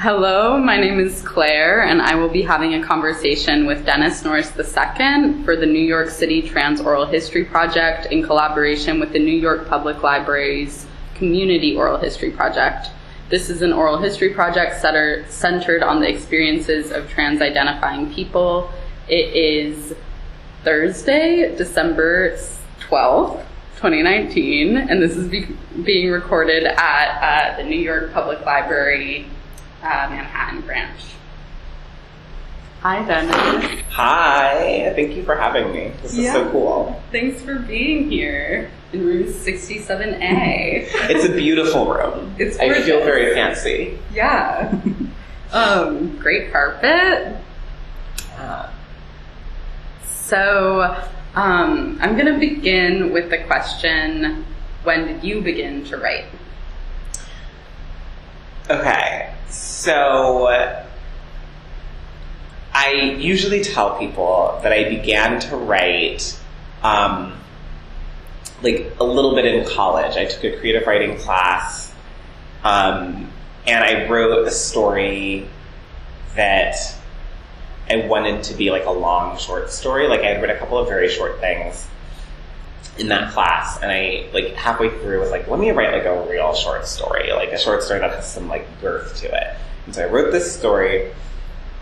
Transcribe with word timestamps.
Hello, 0.00 0.58
my 0.58 0.76
name 0.76 1.00
is 1.00 1.22
Claire, 1.22 1.82
and 1.84 2.02
I 2.02 2.16
will 2.16 2.28
be 2.28 2.42
having 2.42 2.74
a 2.74 2.84
conversation 2.86 3.64
with 3.64 3.86
Dennis 3.86 4.22
Norris 4.22 4.52
II 4.54 5.42
for 5.42 5.56
the 5.56 5.64
New 5.64 5.80
York 5.80 6.10
City 6.10 6.42
Trans 6.42 6.82
Oral 6.82 7.06
History 7.06 7.46
Project 7.46 8.12
in 8.12 8.22
collaboration 8.22 9.00
with 9.00 9.14
the 9.14 9.18
New 9.18 9.34
York 9.34 9.66
Public 9.66 10.02
Library's 10.02 10.84
Community 11.14 11.74
Oral 11.74 11.96
History 11.96 12.30
Project. 12.30 12.90
This 13.30 13.48
is 13.48 13.62
an 13.62 13.72
oral 13.72 13.96
history 13.96 14.34
project 14.34 14.82
centered 14.82 15.82
on 15.82 16.00
the 16.02 16.10
experiences 16.10 16.92
of 16.92 17.08
trans 17.08 17.40
identifying 17.40 18.12
people. 18.12 18.70
It 19.08 19.34
is 19.34 19.94
Thursday, 20.62 21.56
December 21.56 22.36
12th, 22.80 23.46
2019, 23.76 24.76
and 24.76 25.00
this 25.00 25.16
is 25.16 25.26
be- 25.26 25.56
being 25.84 26.10
recorded 26.10 26.64
at 26.64 27.54
uh, 27.54 27.56
the 27.56 27.64
New 27.64 27.80
York 27.80 28.12
Public 28.12 28.44
Library 28.44 29.26
uh, 29.82 30.08
Manhattan 30.10 30.60
branch. 30.62 31.00
Hi, 32.80 33.04
Dennis. 33.04 33.82
Hi, 33.90 34.92
thank 34.94 35.16
you 35.16 35.24
for 35.24 35.34
having 35.34 35.72
me. 35.72 35.92
This 36.02 36.12
is 36.12 36.18
Yeah. 36.18 36.32
so 36.34 36.50
cool. 36.50 37.02
Thanks 37.10 37.40
for 37.42 37.56
being 37.58 38.10
here 38.10 38.70
in 38.92 39.04
room 39.04 39.24
67A. 39.24 40.88
It's 41.10 41.24
a 41.24 41.32
beautiful 41.32 41.92
room. 41.92 42.34
It's 42.38 42.58
I 42.58 42.80
feel 42.82 43.00
very 43.00 43.34
fancy. 43.34 43.98
yeah. 44.12 44.72
Um, 45.52 46.16
great 46.18 46.52
carpet. 46.52 47.36
Yeah. 48.38 48.70
So, 50.04 50.82
um, 51.34 51.98
I'm 52.00 52.14
going 52.16 52.32
to 52.32 52.38
begin 52.38 53.12
with 53.12 53.30
the 53.30 53.38
question 53.44 54.44
when 54.82 55.06
did 55.06 55.24
you 55.24 55.40
begin 55.40 55.84
to 55.86 55.96
write? 55.96 56.26
Okay, 58.68 59.32
so 59.48 60.48
I 62.74 62.90
usually 63.16 63.62
tell 63.62 63.96
people 63.96 64.58
that 64.64 64.72
I 64.72 64.88
began 64.88 65.38
to 65.38 65.56
write 65.56 66.36
um, 66.82 67.32
like 68.62 68.92
a 68.98 69.04
little 69.04 69.36
bit 69.36 69.44
in 69.44 69.64
college. 69.66 70.16
I 70.16 70.24
took 70.24 70.42
a 70.42 70.58
creative 70.58 70.84
writing 70.84 71.16
class 71.16 71.94
um, 72.64 73.30
and 73.68 73.84
I 73.84 74.08
wrote 74.08 74.48
a 74.48 74.50
story 74.50 75.48
that 76.34 76.74
I 77.88 77.98
wanted 78.08 78.42
to 78.44 78.54
be 78.54 78.72
like 78.72 78.86
a 78.86 78.90
long 78.90 79.38
short 79.38 79.70
story. 79.70 80.08
Like 80.08 80.22
I 80.22 80.26
had 80.26 80.42
read 80.42 80.50
a 80.50 80.58
couple 80.58 80.76
of 80.76 80.88
very 80.88 81.08
short 81.08 81.38
things 81.38 81.86
in 82.98 83.08
that 83.08 83.32
class, 83.32 83.80
and 83.82 83.90
I 83.90 84.28
like 84.32 84.54
halfway 84.54 84.88
through 84.88 85.20
was 85.20 85.30
like, 85.30 85.48
let 85.48 85.60
me 85.60 85.70
write 85.70 85.92
like 85.92 86.06
a 86.06 86.28
real 86.28 86.54
short 86.54 86.86
story, 86.86 87.32
like 87.32 87.52
a 87.52 87.58
short 87.58 87.82
story 87.82 88.00
that 88.00 88.12
has 88.12 88.30
some 88.30 88.48
like 88.48 88.66
girth 88.80 89.16
to 89.20 89.26
it. 89.26 89.56
And 89.86 89.94
so 89.94 90.04
I 90.04 90.10
wrote 90.10 90.32
this 90.32 90.52
story. 90.56 91.12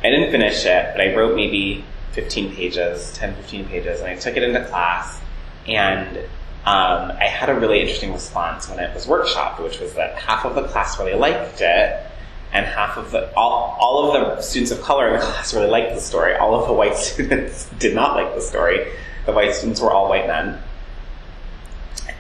I 0.02 0.10
didn't 0.10 0.30
finish 0.30 0.64
it, 0.66 0.92
but 0.92 1.00
I 1.00 1.14
wrote 1.14 1.34
maybe 1.36 1.84
15 2.12 2.54
pages, 2.54 3.12
10, 3.14 3.34
15 3.36 3.66
pages, 3.66 4.00
and 4.00 4.08
I 4.08 4.16
took 4.16 4.36
it 4.36 4.42
into 4.42 4.64
class. 4.66 5.20
And 5.66 6.18
um, 6.66 7.12
I 7.12 7.26
had 7.26 7.48
a 7.48 7.54
really 7.54 7.80
interesting 7.80 8.12
response 8.12 8.68
when 8.68 8.78
it 8.78 8.94
was 8.94 9.06
workshopped, 9.06 9.62
which 9.62 9.80
was 9.80 9.94
that 9.94 10.16
half 10.16 10.44
of 10.44 10.54
the 10.54 10.64
class 10.68 10.98
really 10.98 11.14
liked 11.14 11.60
it, 11.60 12.06
and 12.52 12.66
half 12.66 12.96
of 12.96 13.10
the 13.10 13.34
all, 13.34 13.76
all 13.80 14.14
of 14.14 14.36
the 14.36 14.42
students 14.42 14.70
of 14.70 14.80
color 14.80 15.08
in 15.08 15.14
the 15.14 15.18
class 15.26 15.54
really 15.54 15.68
liked 15.68 15.94
the 15.94 16.00
story. 16.00 16.34
All 16.34 16.60
of 16.60 16.66
the 16.66 16.72
white 16.72 16.96
students 16.98 17.68
did 17.78 17.94
not 17.94 18.14
like 18.14 18.34
the 18.34 18.40
story. 18.40 18.90
The 19.26 19.32
white 19.32 19.54
students 19.54 19.80
were 19.80 19.90
all 19.90 20.08
white 20.08 20.26
men, 20.26 20.60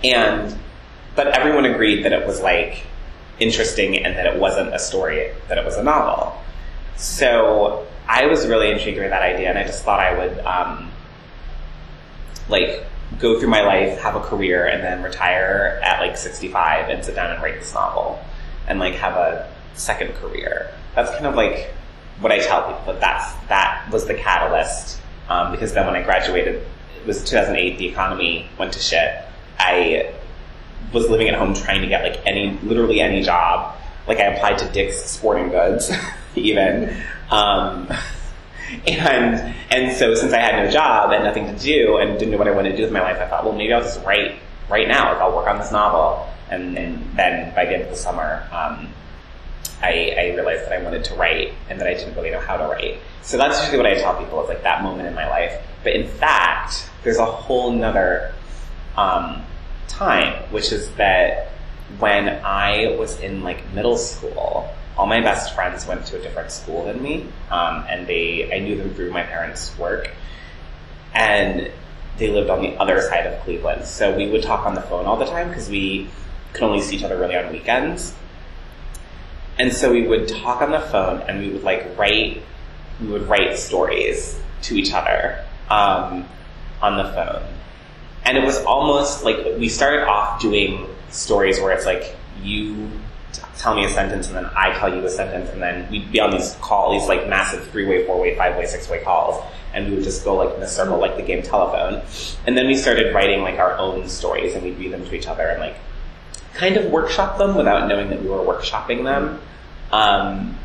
and 0.02 0.58
but 1.14 1.28
everyone 1.28 1.64
agreed 1.64 2.04
that 2.04 2.12
it 2.12 2.26
was 2.26 2.40
like 2.40 2.84
interesting 3.38 3.96
and 4.04 4.16
that 4.16 4.26
it 4.26 4.38
wasn't 4.40 4.74
a 4.74 4.78
story, 4.78 5.30
that 5.48 5.58
it 5.58 5.64
was 5.64 5.76
a 5.76 5.82
novel. 5.82 6.36
So 6.96 7.86
I 8.08 8.26
was 8.26 8.46
really 8.46 8.70
intrigued 8.70 8.98
by 8.98 9.08
that 9.08 9.22
idea, 9.22 9.48
and 9.48 9.58
I 9.58 9.64
just 9.64 9.84
thought 9.84 10.00
I 10.00 10.18
would 10.18 10.38
um, 10.40 10.90
like 12.48 12.84
go 13.18 13.38
through 13.38 13.48
my 13.48 13.62
life, 13.62 13.98
have 14.00 14.16
a 14.16 14.20
career, 14.20 14.66
and 14.66 14.82
then 14.82 15.02
retire 15.02 15.80
at 15.82 16.00
like 16.00 16.16
65 16.16 16.88
and 16.88 17.04
sit 17.04 17.14
down 17.14 17.30
and 17.32 17.42
write 17.42 17.60
this 17.60 17.74
novel, 17.74 18.22
and 18.66 18.78
like 18.78 18.94
have 18.94 19.14
a 19.14 19.50
second 19.74 20.14
career. 20.14 20.72
That's 20.94 21.10
kind 21.10 21.26
of 21.26 21.34
like 21.34 21.70
what 22.20 22.32
I 22.32 22.38
tell 22.38 22.62
people. 22.62 22.82
But 22.86 23.00
that's 23.00 23.32
that 23.48 23.88
was 23.90 24.06
the 24.06 24.14
catalyst 24.14 25.00
um, 25.28 25.50
because 25.50 25.72
then 25.72 25.86
when 25.86 25.96
I 25.96 26.02
graduated, 26.02 26.56
it 26.56 27.06
was 27.06 27.24
2008. 27.24 27.78
The 27.78 27.86
economy 27.86 28.48
went 28.58 28.72
to 28.74 28.80
shit. 28.80 29.23
I 29.58 30.14
was 30.92 31.08
living 31.08 31.28
at 31.28 31.34
home 31.34 31.54
trying 31.54 31.82
to 31.82 31.88
get 31.88 32.02
like 32.02 32.26
any, 32.26 32.58
literally 32.62 33.00
any 33.00 33.22
job. 33.22 33.76
Like 34.06 34.18
I 34.18 34.24
applied 34.24 34.58
to 34.58 34.68
Dick's 34.70 35.02
Sporting 35.04 35.50
Goods, 35.50 35.90
even. 36.36 36.96
Um, 37.30 37.88
and 38.86 39.54
and 39.70 39.96
so 39.96 40.14
since 40.14 40.32
I 40.32 40.38
had 40.38 40.64
no 40.64 40.70
job 40.70 41.12
and 41.12 41.24
nothing 41.24 41.46
to 41.46 41.62
do 41.62 41.98
and 41.98 42.18
didn't 42.18 42.32
know 42.32 42.38
what 42.38 42.48
I 42.48 42.52
wanted 42.52 42.70
to 42.70 42.76
do 42.76 42.82
with 42.82 42.92
my 42.92 43.02
life, 43.02 43.18
I 43.18 43.26
thought, 43.26 43.44
well, 43.44 43.54
maybe 43.54 43.72
I'll 43.72 43.82
just 43.82 44.04
write 44.04 44.36
right 44.68 44.88
now. 44.88 45.12
Like 45.12 45.20
I'll 45.20 45.34
work 45.34 45.46
on 45.46 45.58
this 45.58 45.72
novel. 45.72 46.28
And, 46.50 46.76
and 46.76 47.16
then 47.16 47.54
by 47.54 47.64
the 47.64 47.72
end 47.72 47.82
of 47.84 47.90
the 47.90 47.96
summer, 47.96 48.46
um, 48.52 48.88
I, 49.82 50.14
I 50.16 50.34
realized 50.34 50.64
that 50.66 50.72
I 50.72 50.82
wanted 50.82 51.04
to 51.04 51.14
write 51.14 51.52
and 51.68 51.80
that 51.80 51.86
I 51.86 51.94
didn't 51.94 52.14
really 52.14 52.30
know 52.30 52.40
how 52.40 52.56
to 52.56 52.64
write. 52.64 52.98
So 53.22 53.36
that's 53.36 53.60
usually 53.60 53.78
what 53.78 53.86
I 53.86 53.94
tell 53.94 54.16
people 54.18 54.42
is 54.42 54.48
like 54.48 54.62
that 54.62 54.82
moment 54.82 55.08
in 55.08 55.14
my 55.14 55.28
life. 55.28 55.60
But 55.82 55.94
in 55.94 56.06
fact, 56.06 56.88
there's 57.02 57.18
a 57.18 57.26
whole 57.26 57.70
nother 57.72 58.34
um, 58.96 59.42
time, 59.88 60.34
which 60.50 60.72
is 60.72 60.90
that 60.92 61.48
when 61.98 62.28
I 62.44 62.96
was 62.98 63.20
in 63.20 63.42
like 63.42 63.72
middle 63.72 63.96
school, 63.96 64.72
all 64.96 65.06
my 65.06 65.20
best 65.20 65.54
friends 65.54 65.86
went 65.86 66.06
to 66.06 66.18
a 66.18 66.22
different 66.22 66.50
school 66.50 66.84
than 66.84 67.02
me, 67.02 67.26
um, 67.50 67.84
and 67.88 68.06
they 68.06 68.52
I 68.52 68.58
knew 68.60 68.76
them 68.76 68.94
through 68.94 69.12
my 69.12 69.22
parents' 69.22 69.76
work, 69.78 70.10
and 71.14 71.70
they 72.18 72.30
lived 72.30 72.50
on 72.50 72.62
the 72.62 72.76
other 72.76 73.00
side 73.00 73.26
of 73.26 73.40
Cleveland. 73.42 73.84
So 73.84 74.16
we 74.16 74.30
would 74.30 74.42
talk 74.42 74.66
on 74.66 74.74
the 74.74 74.82
phone 74.82 75.06
all 75.06 75.16
the 75.16 75.26
time 75.26 75.48
because 75.48 75.68
we 75.68 76.08
could 76.52 76.62
only 76.62 76.80
see 76.80 76.96
each 76.96 77.02
other 77.02 77.18
really 77.18 77.36
on 77.36 77.52
weekends. 77.52 78.14
And 79.58 79.72
so 79.72 79.92
we 79.92 80.06
would 80.06 80.28
talk 80.28 80.62
on 80.62 80.70
the 80.70 80.80
phone 80.80 81.22
and 81.22 81.40
we 81.40 81.50
would 81.50 81.62
like 81.62 81.96
write, 81.98 82.42
we 83.00 83.08
would 83.08 83.28
write 83.28 83.58
stories 83.58 84.40
to 84.62 84.76
each 84.76 84.92
other 84.92 85.44
um, 85.68 86.26
on 86.80 86.96
the 86.96 87.04
phone. 87.12 87.42
And 88.24 88.38
it 88.38 88.44
was 88.44 88.62
almost 88.64 89.24
like 89.24 89.36
we 89.58 89.68
started 89.68 90.06
off 90.06 90.40
doing 90.40 90.86
stories 91.10 91.60
where 91.60 91.72
it's 91.72 91.86
like 91.86 92.16
you 92.42 92.90
tell 93.58 93.74
me 93.74 93.84
a 93.84 93.90
sentence 93.90 94.28
and 94.28 94.36
then 94.36 94.46
I 94.56 94.76
tell 94.78 94.94
you 94.94 95.04
a 95.04 95.10
sentence 95.10 95.50
and 95.50 95.62
then 95.62 95.90
we'd 95.90 96.10
be 96.10 96.20
on 96.20 96.30
these 96.30 96.56
calls, 96.60 97.00
these 97.00 97.08
like 97.08 97.28
massive 97.28 97.66
three-way, 97.68 98.06
four-way, 98.06 98.36
five-way, 98.36 98.66
six-way 98.66 99.02
calls 99.02 99.42
and 99.72 99.88
we 99.88 99.96
would 99.96 100.04
just 100.04 100.24
go 100.24 100.36
like 100.36 100.54
in 100.56 100.62
a 100.62 100.68
circle 100.68 100.98
like 100.98 101.16
the 101.16 101.22
game 101.22 101.42
telephone. 101.42 102.02
And 102.46 102.56
then 102.56 102.66
we 102.66 102.76
started 102.76 103.14
writing 103.14 103.42
like 103.42 103.58
our 103.58 103.76
own 103.76 104.08
stories 104.08 104.54
and 104.54 104.62
we'd 104.62 104.78
read 104.78 104.92
them 104.92 105.04
to 105.04 105.14
each 105.14 105.26
other 105.26 105.46
and 105.46 105.60
like 105.60 105.76
kind 106.54 106.76
of 106.76 106.90
workshop 106.90 107.38
them 107.38 107.56
without 107.56 107.88
knowing 107.88 108.10
that 108.10 108.22
we 108.22 108.28
were 108.28 108.38
workshopping 108.38 109.04
them. 109.04 109.40
Um, 109.92 110.58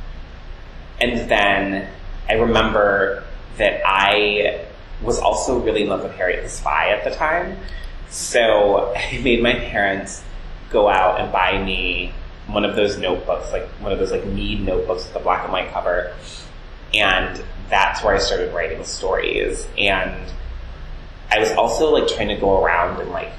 and 0.99 1.29
then 1.29 1.89
I 2.27 2.33
remember 2.33 3.23
that 3.57 3.81
I 3.85 4.65
was 5.01 5.19
also 5.19 5.59
really 5.59 5.83
in 5.83 5.89
love 5.89 6.03
with 6.03 6.13
Harriet 6.13 6.43
the 6.43 6.49
Spy 6.49 6.89
at 6.89 7.03
the 7.03 7.11
time. 7.11 7.57
So 8.09 8.93
I 8.97 9.19
made 9.19 9.41
my 9.41 9.53
parents 9.53 10.23
go 10.69 10.87
out 10.87 11.19
and 11.19 11.31
buy 11.31 11.63
me 11.63 12.13
one 12.47 12.65
of 12.65 12.75
those 12.75 12.97
notebooks, 12.97 13.51
like 13.51 13.67
one 13.79 13.91
of 13.91 13.99
those 13.99 14.11
like 14.11 14.25
Mead 14.25 14.61
notebooks 14.61 15.03
with 15.03 15.13
the 15.13 15.19
black 15.19 15.43
and 15.43 15.53
white 15.53 15.71
cover. 15.71 16.13
And 16.93 17.43
that's 17.69 18.03
where 18.03 18.15
I 18.15 18.19
started 18.19 18.53
writing 18.53 18.83
stories. 18.83 19.67
And 19.77 20.31
I 21.31 21.39
was 21.39 21.51
also 21.51 21.91
like 21.91 22.07
trying 22.07 22.29
to 22.29 22.37
go 22.37 22.63
around 22.63 22.99
and 22.99 23.11
like 23.11 23.31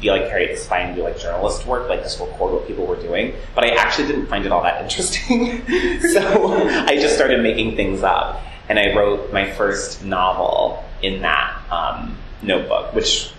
be 0.00 0.10
like 0.10 0.28
Harriet 0.28 0.56
the 0.56 0.62
Spy 0.62 0.80
and 0.80 0.96
do 0.96 1.02
like 1.02 1.18
journalist 1.18 1.66
work, 1.66 1.88
like 1.88 2.02
just 2.02 2.18
record 2.18 2.52
what 2.52 2.66
people 2.66 2.86
were 2.86 2.96
doing. 2.96 3.34
But 3.54 3.64
I 3.64 3.74
actually 3.74 4.08
didn't 4.08 4.26
find 4.26 4.46
it 4.46 4.52
all 4.52 4.62
that 4.62 4.82
interesting. 4.82 5.66
so 6.12 6.52
I 6.86 6.96
just 6.96 7.14
started 7.14 7.42
making 7.42 7.76
things 7.76 8.02
up. 8.02 8.42
And 8.66 8.78
I 8.78 8.94
wrote 8.96 9.30
my 9.30 9.50
first 9.52 10.02
novel 10.04 10.82
in 11.04 11.22
that 11.22 11.60
um, 11.70 12.16
notebook, 12.42 12.94
which 12.94 13.30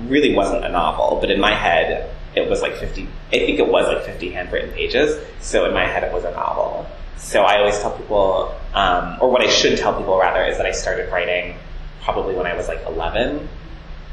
really 0.00 0.34
wasn't 0.34 0.64
a 0.64 0.68
novel, 0.68 1.18
but 1.20 1.30
in 1.30 1.40
my 1.40 1.54
head, 1.54 2.10
it 2.34 2.48
was 2.48 2.62
like 2.62 2.74
50, 2.76 3.06
I 3.28 3.30
think 3.30 3.58
it 3.58 3.68
was 3.68 3.86
like 3.86 4.04
50 4.04 4.30
handwritten 4.30 4.70
pages. 4.72 5.22
So 5.40 5.66
in 5.66 5.74
my 5.74 5.86
head, 5.86 6.04
it 6.04 6.12
was 6.12 6.24
a 6.24 6.30
novel. 6.30 6.86
So 7.16 7.42
I 7.42 7.58
always 7.58 7.78
tell 7.80 7.96
people, 7.96 8.54
um, 8.74 9.18
or 9.20 9.30
what 9.30 9.42
I 9.42 9.48
should 9.48 9.76
tell 9.76 9.96
people 9.96 10.18
rather, 10.18 10.44
is 10.44 10.56
that 10.56 10.66
I 10.66 10.72
started 10.72 11.10
writing 11.12 11.56
probably 12.02 12.34
when 12.34 12.46
I 12.46 12.54
was 12.54 12.68
like 12.68 12.80
11. 12.86 13.48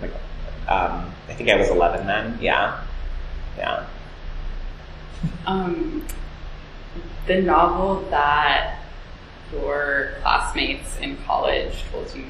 Like, 0.01 0.11
um, 0.67 1.13
I 1.29 1.33
think 1.33 1.49
I 1.49 1.55
was 1.55 1.69
11 1.69 2.07
then. 2.07 2.37
Yeah. 2.41 2.83
Yeah. 3.57 3.85
Um, 5.45 6.05
the 7.27 7.41
novel 7.41 8.01
that 8.09 8.79
your 9.51 10.15
classmates 10.21 10.97
in 10.97 11.17
college 11.25 11.83
told 11.91 12.13
you 12.15 12.25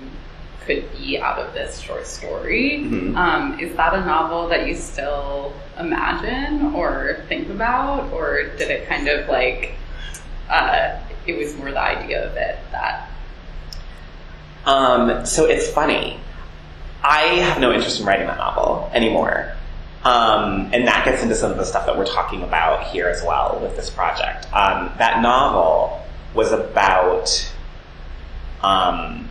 could 0.66 0.92
be 0.98 1.20
out 1.20 1.38
of 1.38 1.54
this 1.54 1.80
short 1.80 2.08
story, 2.08 2.82
Mhm. 2.84 3.16
um, 3.16 3.60
is 3.60 3.76
that 3.76 3.94
a 3.94 4.02
novel 4.02 4.48
that 4.50 4.66
you 4.68 4.76
still 4.76 5.54
imagine 5.80 6.74
or 6.74 7.18
think 7.30 7.50
about, 7.50 8.12
or 8.12 8.44
did 8.58 8.70
it 8.72 8.88
kind 8.90 9.08
of 9.08 9.28
like 9.30 9.76
uh, 10.50 10.90
it 11.26 11.36
was 11.38 11.56
more 11.58 11.72
the 11.72 11.80
idea 11.80 12.24
of 12.26 12.36
it 12.38 12.60
that 12.72 13.08
Um, 14.66 15.26
so 15.26 15.46
it's 15.46 15.68
funny. 15.70 16.20
I 17.04 17.22
have 17.46 17.60
no 17.60 17.72
interest 17.72 18.00
in 18.00 18.06
writing 18.08 18.26
that 18.26 18.38
novel 18.40 18.90
anymore. 18.94 19.52
Um, 20.04 20.70
and 20.74 20.88
that 20.88 21.06
gets 21.06 21.22
into 21.22 21.36
some 21.36 21.52
of 21.52 21.58
the 21.58 21.66
stuff 21.66 21.86
that 21.86 21.96
we're 21.98 22.06
talking 22.06 22.42
about 22.44 22.84
here 22.86 23.08
as 23.08 23.24
well 23.24 23.60
with 23.62 23.76
this 23.76 23.90
project. 23.92 24.48
Um, 24.54 24.92
that 24.98 25.22
novel 25.22 26.02
was 26.34 26.52
about 26.52 27.52
um, 28.64 29.30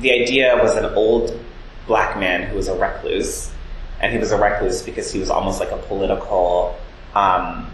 the 0.00 0.12
idea 0.12 0.58
was 0.62 0.76
an 0.76 0.84
old 0.86 1.38
black 1.86 2.18
man 2.18 2.42
who 2.42 2.56
was 2.56 2.68
a 2.68 2.76
recluse, 2.76 3.50
and 4.00 4.12
he 4.12 4.18
was 4.18 4.30
a 4.30 4.38
recluse 4.38 4.82
because 4.82 5.12
he 5.12 5.18
was 5.18 5.30
almost 5.30 5.60
like 5.60 5.70
a 5.70 5.76
political, 5.76 6.78
um, 7.14 7.70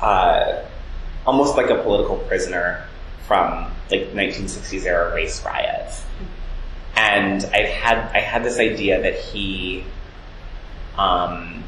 uh, 0.00 0.62
almost 1.26 1.56
like 1.56 1.70
a 1.70 1.82
political 1.82 2.16
prisoner 2.18 2.84
from 3.26 3.70
like 3.90 4.12
1960s 4.12 4.84
era 4.84 5.14
race 5.14 5.44
riots. 5.44 6.04
And 6.94 7.44
I've 7.44 7.68
had 7.68 7.98
I 8.14 8.20
had 8.20 8.44
this 8.44 8.58
idea 8.58 9.02
that 9.02 9.18
he, 9.18 9.84
um, 10.96 11.64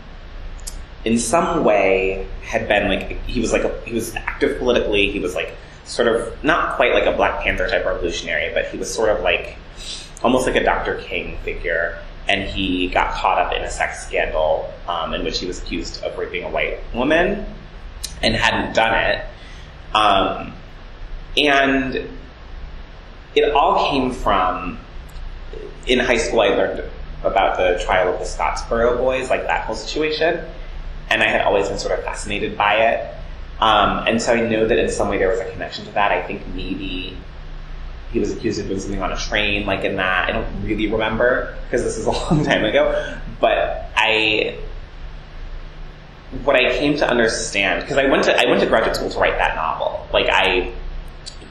in 1.05 1.19
some 1.19 1.65
way, 1.65 2.27
had 2.43 2.69
been 2.69 2.89
like 2.89 3.25
he 3.25 3.41
was 3.41 3.53
like 3.53 3.65
a, 3.65 3.81
he 3.85 3.95
was 3.95 4.15
active 4.15 4.59
politically. 4.59 5.11
He 5.11 5.19
was 5.19 5.35
like 5.35 5.55
sort 5.89 6.09
of 6.09 6.45
not 6.45 6.77
quite 6.77 6.93
like 6.93 7.07
a 7.07 7.17
Black 7.17 7.43
Panther 7.43 7.69
type 7.69 7.85
revolutionary, 7.85 8.53
but 8.53 8.67
he 8.67 8.79
was 8.79 8.93
sort 8.93 9.09
of 9.09 9.23
like 9.23 9.57
almost 10.23 10.47
like 10.47 10.57
a 10.57 10.63
Dr. 10.63 10.97
King 10.97 11.39
figure. 11.43 11.99
And 12.29 12.49
he 12.49 12.89
got 12.89 13.15
caught 13.15 13.39
up 13.39 13.55
in 13.55 13.63
a 13.63 13.71
sex 13.71 14.07
scandal 14.07 14.73
um, 14.87 15.15
in 15.15 15.25
which 15.25 15.41
he 15.41 15.47
was 15.47 15.63
accused 15.63 16.03
of 16.03 16.17
raping 16.19 16.45
a 16.45 16.51
white 16.51 16.79
woman 16.95 17.47
and 18.23 18.35
hadn't 18.35 18.75
done 18.75 18.95
it. 18.95 19.25
Um, 19.95 20.53
and 21.39 22.09
it 23.35 23.51
all 23.55 23.91
came 23.91 24.13
from 24.13 24.79
in 25.87 25.99
high 25.99 26.19
school. 26.19 26.41
I 26.43 26.49
learned 26.49 26.85
about 27.25 27.57
the 27.57 27.83
trial 27.83 28.13
of 28.13 28.19
the 28.19 28.27
Scottsboro 28.27 28.99
boys, 28.99 29.31
like 29.31 29.45
that 29.45 29.65
whole 29.65 29.75
situation, 29.75 30.45
and 31.09 31.23
I 31.23 31.29
had 31.29 31.43
always 31.43 31.69
been 31.69 31.79
sort 31.79 31.99
of 31.99 32.05
fascinated 32.05 32.59
by 32.59 32.75
it. 32.75 33.15
Um, 33.61 34.07
and 34.07 34.23
so 34.23 34.35
I 34.35 34.49
know 34.49 34.67
that 34.67 34.79
in 34.79 34.91
some 34.91 35.09
way 35.09 35.19
there 35.19 35.29
was 35.29 35.41
a 35.41 35.51
connection 35.51 35.85
to 35.87 35.91
that. 35.93 36.13
I 36.13 36.23
think 36.23 36.47
maybe 36.55 37.17
he 38.13 38.21
was 38.21 38.33
accused 38.33 38.61
of 38.61 38.69
doing 38.69 38.81
something 38.81 39.03
on 39.03 39.13
a 39.13 39.17
train, 39.17 39.67
like 39.67 39.85
in 39.85 39.97
that. 39.97 40.29
I 40.29 40.33
don't 40.33 40.63
really 40.63 40.91
remember 40.91 41.57
because 41.65 41.83
this 41.83 41.99
is 41.99 42.07
a 42.07 42.11
long 42.13 42.45
time 42.45 42.65
ago. 42.65 43.19
But 43.41 43.91
I, 43.97 44.59
what 46.45 46.57
I 46.57 46.77
came 46.79 46.97
to 46.99 47.09
understand, 47.09 47.83
because 47.83 47.99
I 47.99 48.07
went 48.07 48.25
to 48.25 48.39
I 48.39 48.49
went 48.49 48.61
to 48.61 48.67
graduate 48.67 48.97
school 48.97 49.11
to 49.11 49.19
write 49.19 49.39
that 49.39 49.57
novel. 49.57 50.07
Like 50.13 50.29
I, 50.29 50.73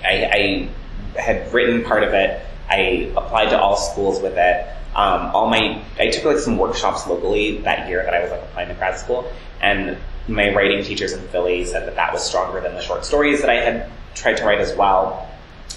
I, 0.04 0.70
I 1.16 1.20
had 1.20 1.52
written 1.54 1.84
part 1.84 2.04
of 2.04 2.14
it. 2.14 2.42
I 2.70 3.12
applied 3.16 3.50
to 3.50 3.60
all 3.60 3.76
schools 3.76 4.22
with 4.22 4.38
it. 4.38 4.68
Um, 4.96 5.36
all 5.36 5.50
my 5.50 5.84
I 6.00 6.10
took 6.10 6.26
like 6.26 6.40
some 6.40 6.58
workshops 6.58 7.06
locally 7.06 7.60
that 7.60 7.88
year 7.88 8.04
that 8.04 8.14
I 8.14 8.22
was 8.22 8.32
like 8.32 8.42
applying 8.42 8.70
to 8.70 8.74
grad 8.76 8.98
school, 8.98 9.32
and 9.62 9.98
my 10.28 10.54
writing 10.54 10.84
teachers 10.84 11.14
in 11.14 11.26
Philly 11.30 11.66
said 11.66 11.88
that 11.88 11.96
that 11.96 12.14
was 12.14 12.24
stronger 12.24 12.60
than 12.60 12.74
the 12.76 12.82
short 12.82 13.06
stories 13.06 13.42
that 13.42 13.50
I 13.50 13.56
had 13.56 13.90
tried 14.16 14.38
to 14.38 14.46
write 14.46 14.60
as 14.60 14.76
well. 14.76 15.30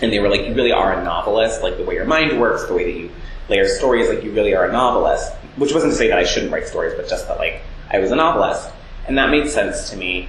And 0.03 0.13
they 0.13 0.19
were 0.19 0.29
like, 0.29 0.47
"You 0.47 0.55
really 0.55 0.73
are 0.73 0.93
a 0.93 1.05
novelist. 1.05 1.63
Like 1.63 1.77
the 1.77 1.85
way 1.85 1.95
your 1.95 2.07
mind 2.07 2.41
works, 2.41 2.67
the 2.67 2.75
way 2.75 2.85
that 2.85 2.99
you 2.99 3.11
layer 3.49 3.69
stories, 3.69 4.09
like 4.09 4.25
you 4.25 4.33
really 4.33 4.55
are 4.55 4.65
a 4.65 4.73
novelist." 4.73 5.33
Which 5.57 5.75
wasn't 5.75 5.93
to 5.93 5.99
say 5.99 6.09
that 6.09 6.19
I 6.19 6.25
shouldn't 6.25 6.53
write 6.53 6.67
stories, 6.67 6.95
but 6.97 7.09
just 7.09 7.29
that 7.29 7.39
like 7.39 7.61
I 7.91 7.99
was 7.99 8.11
a 8.11 8.17
novelist, 8.17 8.69
and 9.07 9.19
that 9.19 9.31
made 9.31 9.49
sense 9.49 9.91
to 9.91 9.97
me. 9.97 10.29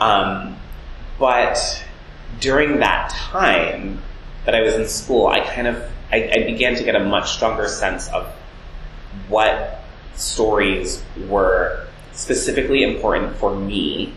Um, 0.00 0.56
but 1.18 1.84
during 2.40 2.80
that 2.80 3.10
time 3.10 4.02
that 4.44 4.54
I 4.54 4.62
was 4.62 4.74
in 4.74 4.88
school, 4.88 5.28
I 5.28 5.40
kind 5.40 5.66
of 5.66 5.82
I, 6.10 6.30
I 6.34 6.42
began 6.44 6.74
to 6.74 6.84
get 6.84 6.96
a 6.96 7.04
much 7.04 7.32
stronger 7.32 7.68
sense 7.68 8.08
of 8.08 8.26
what 9.28 9.82
stories 10.14 11.02
were 11.28 11.86
specifically 12.12 12.82
important 12.82 13.36
for 13.36 13.54
me 13.54 14.14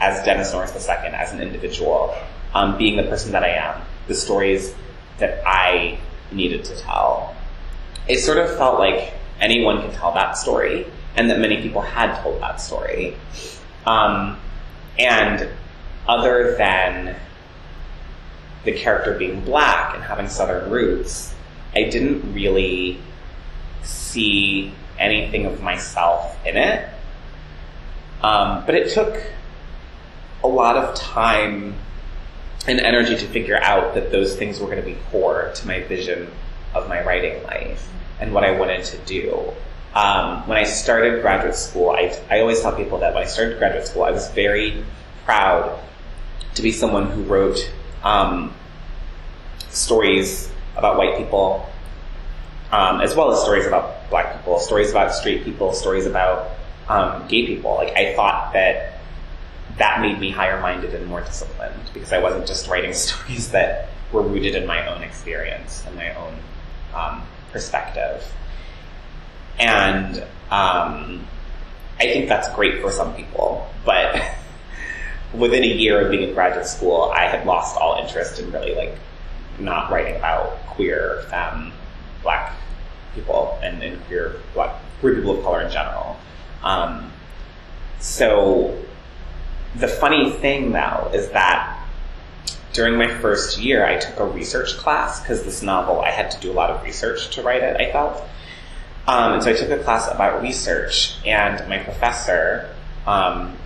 as 0.00 0.24
Dennis 0.24 0.52
Norris 0.52 0.74
II, 0.74 1.08
as 1.08 1.32
an 1.32 1.40
individual, 1.40 2.14
um, 2.54 2.76
being 2.76 2.96
the 2.96 3.04
person 3.04 3.32
that 3.32 3.42
I 3.42 3.50
am, 3.50 3.82
the 4.06 4.14
stories 4.14 4.74
that 5.18 5.42
I 5.46 5.98
needed 6.32 6.64
to 6.64 6.76
tell. 6.76 7.34
It 8.08 8.18
sort 8.18 8.38
of 8.38 8.54
felt 8.56 8.78
like 8.78 9.14
anyone 9.40 9.80
could 9.82 9.92
tell 9.92 10.12
that 10.14 10.36
story, 10.36 10.86
and 11.16 11.30
that 11.30 11.38
many 11.38 11.62
people 11.62 11.80
had 11.80 12.20
told 12.22 12.40
that 12.42 12.60
story. 12.60 13.16
Um, 13.86 14.38
and 14.98 15.48
other 16.08 16.56
than 16.56 17.16
the 18.64 18.72
character 18.72 19.16
being 19.18 19.40
black 19.44 19.94
and 19.94 20.02
having 20.02 20.28
southern 20.28 20.70
roots, 20.70 21.34
I 21.74 21.84
didn't 21.84 22.34
really 22.34 22.98
see 23.82 24.72
anything 24.98 25.46
of 25.46 25.62
myself 25.62 26.38
in 26.46 26.56
it. 26.56 26.88
Um, 28.24 28.64
but 28.64 28.74
it 28.74 28.90
took 28.90 29.22
a 30.42 30.48
lot 30.48 30.78
of 30.78 30.94
time 30.94 31.74
and 32.66 32.80
energy 32.80 33.16
to 33.16 33.26
figure 33.26 33.58
out 33.60 33.92
that 33.94 34.10
those 34.10 34.34
things 34.34 34.60
were 34.60 34.66
going 34.66 34.80
to 34.80 34.86
be 34.86 34.96
core 35.10 35.52
to 35.54 35.66
my 35.66 35.82
vision 35.82 36.30
of 36.74 36.88
my 36.88 37.04
writing 37.04 37.42
life 37.42 37.86
and 38.18 38.32
what 38.32 38.42
I 38.42 38.52
wanted 38.52 38.82
to 38.84 38.98
do. 39.04 39.52
Um, 39.94 40.48
when 40.48 40.56
I 40.56 40.64
started 40.64 41.20
graduate 41.20 41.54
school, 41.54 41.90
I, 41.90 42.18
I 42.30 42.40
always 42.40 42.62
tell 42.62 42.74
people 42.74 43.00
that 43.00 43.12
when 43.12 43.24
I 43.24 43.26
started 43.26 43.58
graduate 43.58 43.86
school, 43.88 44.04
I 44.04 44.10
was 44.10 44.30
very 44.30 44.82
proud 45.26 45.78
to 46.54 46.62
be 46.62 46.72
someone 46.72 47.10
who 47.10 47.24
wrote 47.24 47.70
um, 48.02 48.54
stories 49.68 50.50
about 50.78 50.96
white 50.96 51.18
people, 51.18 51.68
um, 52.72 53.02
as 53.02 53.14
well 53.14 53.32
as 53.32 53.42
stories 53.42 53.66
about 53.66 54.08
black 54.08 54.34
people, 54.38 54.58
stories 54.60 54.90
about 54.90 55.12
street 55.12 55.44
people, 55.44 55.74
stories 55.74 56.06
about 56.06 56.52
um, 56.88 57.26
gay 57.28 57.46
people. 57.46 57.74
Like 57.74 57.96
I 57.96 58.14
thought 58.14 58.52
that 58.52 59.00
that 59.78 60.00
made 60.00 60.18
me 60.18 60.30
higher 60.30 60.60
minded 60.60 60.94
and 60.94 61.06
more 61.06 61.20
disciplined 61.20 61.90
because 61.92 62.12
I 62.12 62.20
wasn't 62.20 62.46
just 62.46 62.68
writing 62.68 62.92
stories 62.94 63.50
that 63.50 63.88
were 64.12 64.22
rooted 64.22 64.54
in 64.54 64.66
my 64.66 64.86
own 64.86 65.02
experience 65.02 65.84
and 65.86 65.96
my 65.96 66.14
own 66.14 66.34
um, 66.94 67.22
perspective. 67.52 68.24
And 69.58 70.18
um, 70.50 71.26
I 71.98 72.04
think 72.04 72.28
that's 72.28 72.52
great 72.54 72.80
for 72.80 72.90
some 72.90 73.14
people, 73.14 73.68
but 73.84 74.22
within 75.34 75.64
a 75.64 75.68
year 75.68 76.04
of 76.04 76.10
being 76.10 76.28
in 76.28 76.34
graduate 76.34 76.66
school, 76.66 77.12
I 77.14 77.26
had 77.26 77.46
lost 77.46 77.76
all 77.76 78.00
interest 78.02 78.38
in 78.38 78.50
really 78.52 78.74
like 78.74 78.96
not 79.58 79.90
writing 79.90 80.16
about 80.16 80.58
queer, 80.66 81.24
femme, 81.30 81.72
black 82.22 82.54
people 83.14 83.58
and, 83.62 83.82
and 83.82 84.04
queer 84.06 84.36
black 84.54 84.74
queer 85.00 85.14
people 85.14 85.38
of 85.38 85.44
color 85.44 85.62
in 85.62 85.70
general. 85.70 86.16
Um, 86.64 87.12
so 88.00 88.76
the 89.76 89.86
funny 89.86 90.30
thing 90.30 90.72
though 90.72 91.10
is 91.12 91.28
that 91.30 91.84
during 92.72 92.96
my 92.96 93.08
first 93.18 93.58
year, 93.58 93.86
I 93.86 93.98
took 93.98 94.18
a 94.18 94.26
research 94.26 94.76
class 94.76 95.20
because 95.20 95.44
this 95.44 95.62
novel 95.62 96.00
I 96.00 96.10
had 96.10 96.32
to 96.32 96.40
do 96.40 96.50
a 96.50 96.54
lot 96.54 96.70
of 96.70 96.82
research 96.82 97.30
to 97.36 97.42
write 97.42 97.62
it. 97.62 97.80
I 97.80 97.92
felt, 97.92 98.20
um, 99.06 99.34
and 99.34 99.42
so 99.42 99.50
I 99.50 99.54
took 99.54 99.70
a 99.70 99.82
class 99.82 100.10
about 100.10 100.42
research, 100.42 101.16
and 101.24 101.68
my 101.68 101.78
professor, 101.78 102.74
um, 103.06 103.56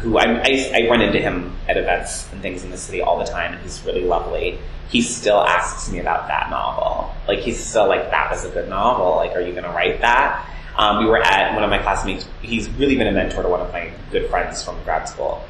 who 0.00 0.18
I, 0.18 0.42
I, 0.42 0.70
I 0.74 0.88
run 0.90 1.00
into 1.00 1.18
him 1.18 1.56
at 1.66 1.78
events 1.78 2.30
and 2.30 2.42
things 2.42 2.62
in 2.62 2.70
the 2.70 2.76
city 2.76 3.00
all 3.00 3.18
the 3.18 3.24
time, 3.24 3.54
and 3.54 3.62
he's 3.62 3.82
really 3.84 4.04
lovely. 4.04 4.58
He 4.90 5.00
still 5.00 5.40
asks 5.40 5.90
me 5.90 5.98
about 5.98 6.28
that 6.28 6.50
novel. 6.50 7.14
Like 7.26 7.38
he's 7.38 7.62
still 7.62 7.88
like, 7.88 8.10
"That 8.10 8.30
was 8.30 8.44
a 8.44 8.50
good 8.50 8.68
novel. 8.68 9.16
Like, 9.16 9.32
are 9.32 9.40
you 9.40 9.52
going 9.52 9.64
to 9.64 9.70
write 9.70 10.02
that?" 10.02 10.46
Um, 10.78 11.00
we 11.00 11.06
were 11.06 11.18
at 11.18 11.54
one 11.54 11.64
of 11.64 11.70
my 11.70 11.78
classmates. 11.78 12.26
He's 12.40 12.70
really 12.70 12.96
been 12.96 13.08
a 13.08 13.12
mentor 13.12 13.42
to 13.42 13.48
one 13.48 13.60
of 13.60 13.72
my 13.72 13.90
good 14.12 14.30
friends 14.30 14.62
from 14.62 14.80
grad 14.84 15.08
school. 15.08 15.44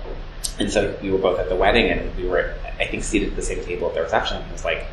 And 0.58 0.72
so 0.72 0.96
we 1.02 1.10
were 1.10 1.18
both 1.18 1.38
at 1.38 1.50
the 1.50 1.54
wedding 1.54 1.90
and 1.90 2.16
we 2.16 2.26
were, 2.26 2.54
I 2.80 2.86
think, 2.86 3.04
seated 3.04 3.30
at 3.30 3.36
the 3.36 3.42
same 3.42 3.62
table 3.62 3.88
at 3.88 3.94
the 3.94 4.02
reception. 4.02 4.42
He 4.42 4.52
was 4.52 4.64
like, 4.64 4.86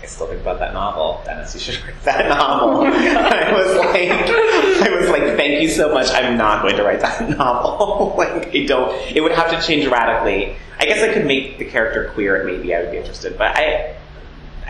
I 0.00 0.06
still 0.06 0.28
think 0.28 0.40
about 0.40 0.60
that 0.60 0.72
novel. 0.72 1.20
Dennis, 1.24 1.54
you 1.54 1.60
should 1.60 1.84
write 1.84 2.00
that 2.04 2.28
novel. 2.28 2.82
I 2.86 3.52
was 3.52 3.76
like, 3.76 4.88
I 4.88 4.96
was 4.98 5.10
like, 5.10 5.36
thank 5.36 5.60
you 5.60 5.68
so 5.68 5.92
much. 5.92 6.08
I'm 6.10 6.38
not 6.38 6.62
going 6.62 6.76
to 6.76 6.84
write 6.84 7.00
that 7.00 7.28
novel. 7.38 8.14
like, 8.18 8.54
I 8.54 8.64
don't, 8.66 8.92
it 9.14 9.20
would 9.20 9.32
have 9.32 9.50
to 9.50 9.60
change 9.66 9.86
radically. 9.88 10.56
I 10.78 10.86
guess 10.86 11.02
I 11.02 11.12
could 11.12 11.26
make 11.26 11.58
the 11.58 11.64
character 11.64 12.10
queer 12.14 12.36
and 12.36 12.46
maybe 12.46 12.74
I 12.74 12.82
would 12.82 12.92
be 12.92 12.98
interested, 12.98 13.36
but 13.36 13.56
I, 13.56 13.96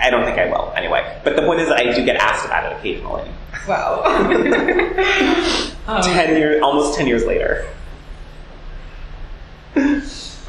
I 0.01 0.11
don't 0.11 0.25
think 0.25 0.39
I 0.39 0.47
will 0.47 0.73
anyway. 0.77 1.21
But 1.25 1.37
the 1.37 1.43
point 1.43 1.61
is 1.61 1.71
I 1.71 1.93
do 1.93 2.05
get 2.05 2.17
asked 2.17 2.47
about 2.47 2.71
it 2.71 2.77
occasionally. 2.79 3.29
Wow. 3.69 4.03
um, 5.87 6.03
ten 6.03 6.37
years, 6.37 6.63
almost 6.63 6.97
ten 6.97 7.07
years 7.07 7.25
later. 7.27 7.69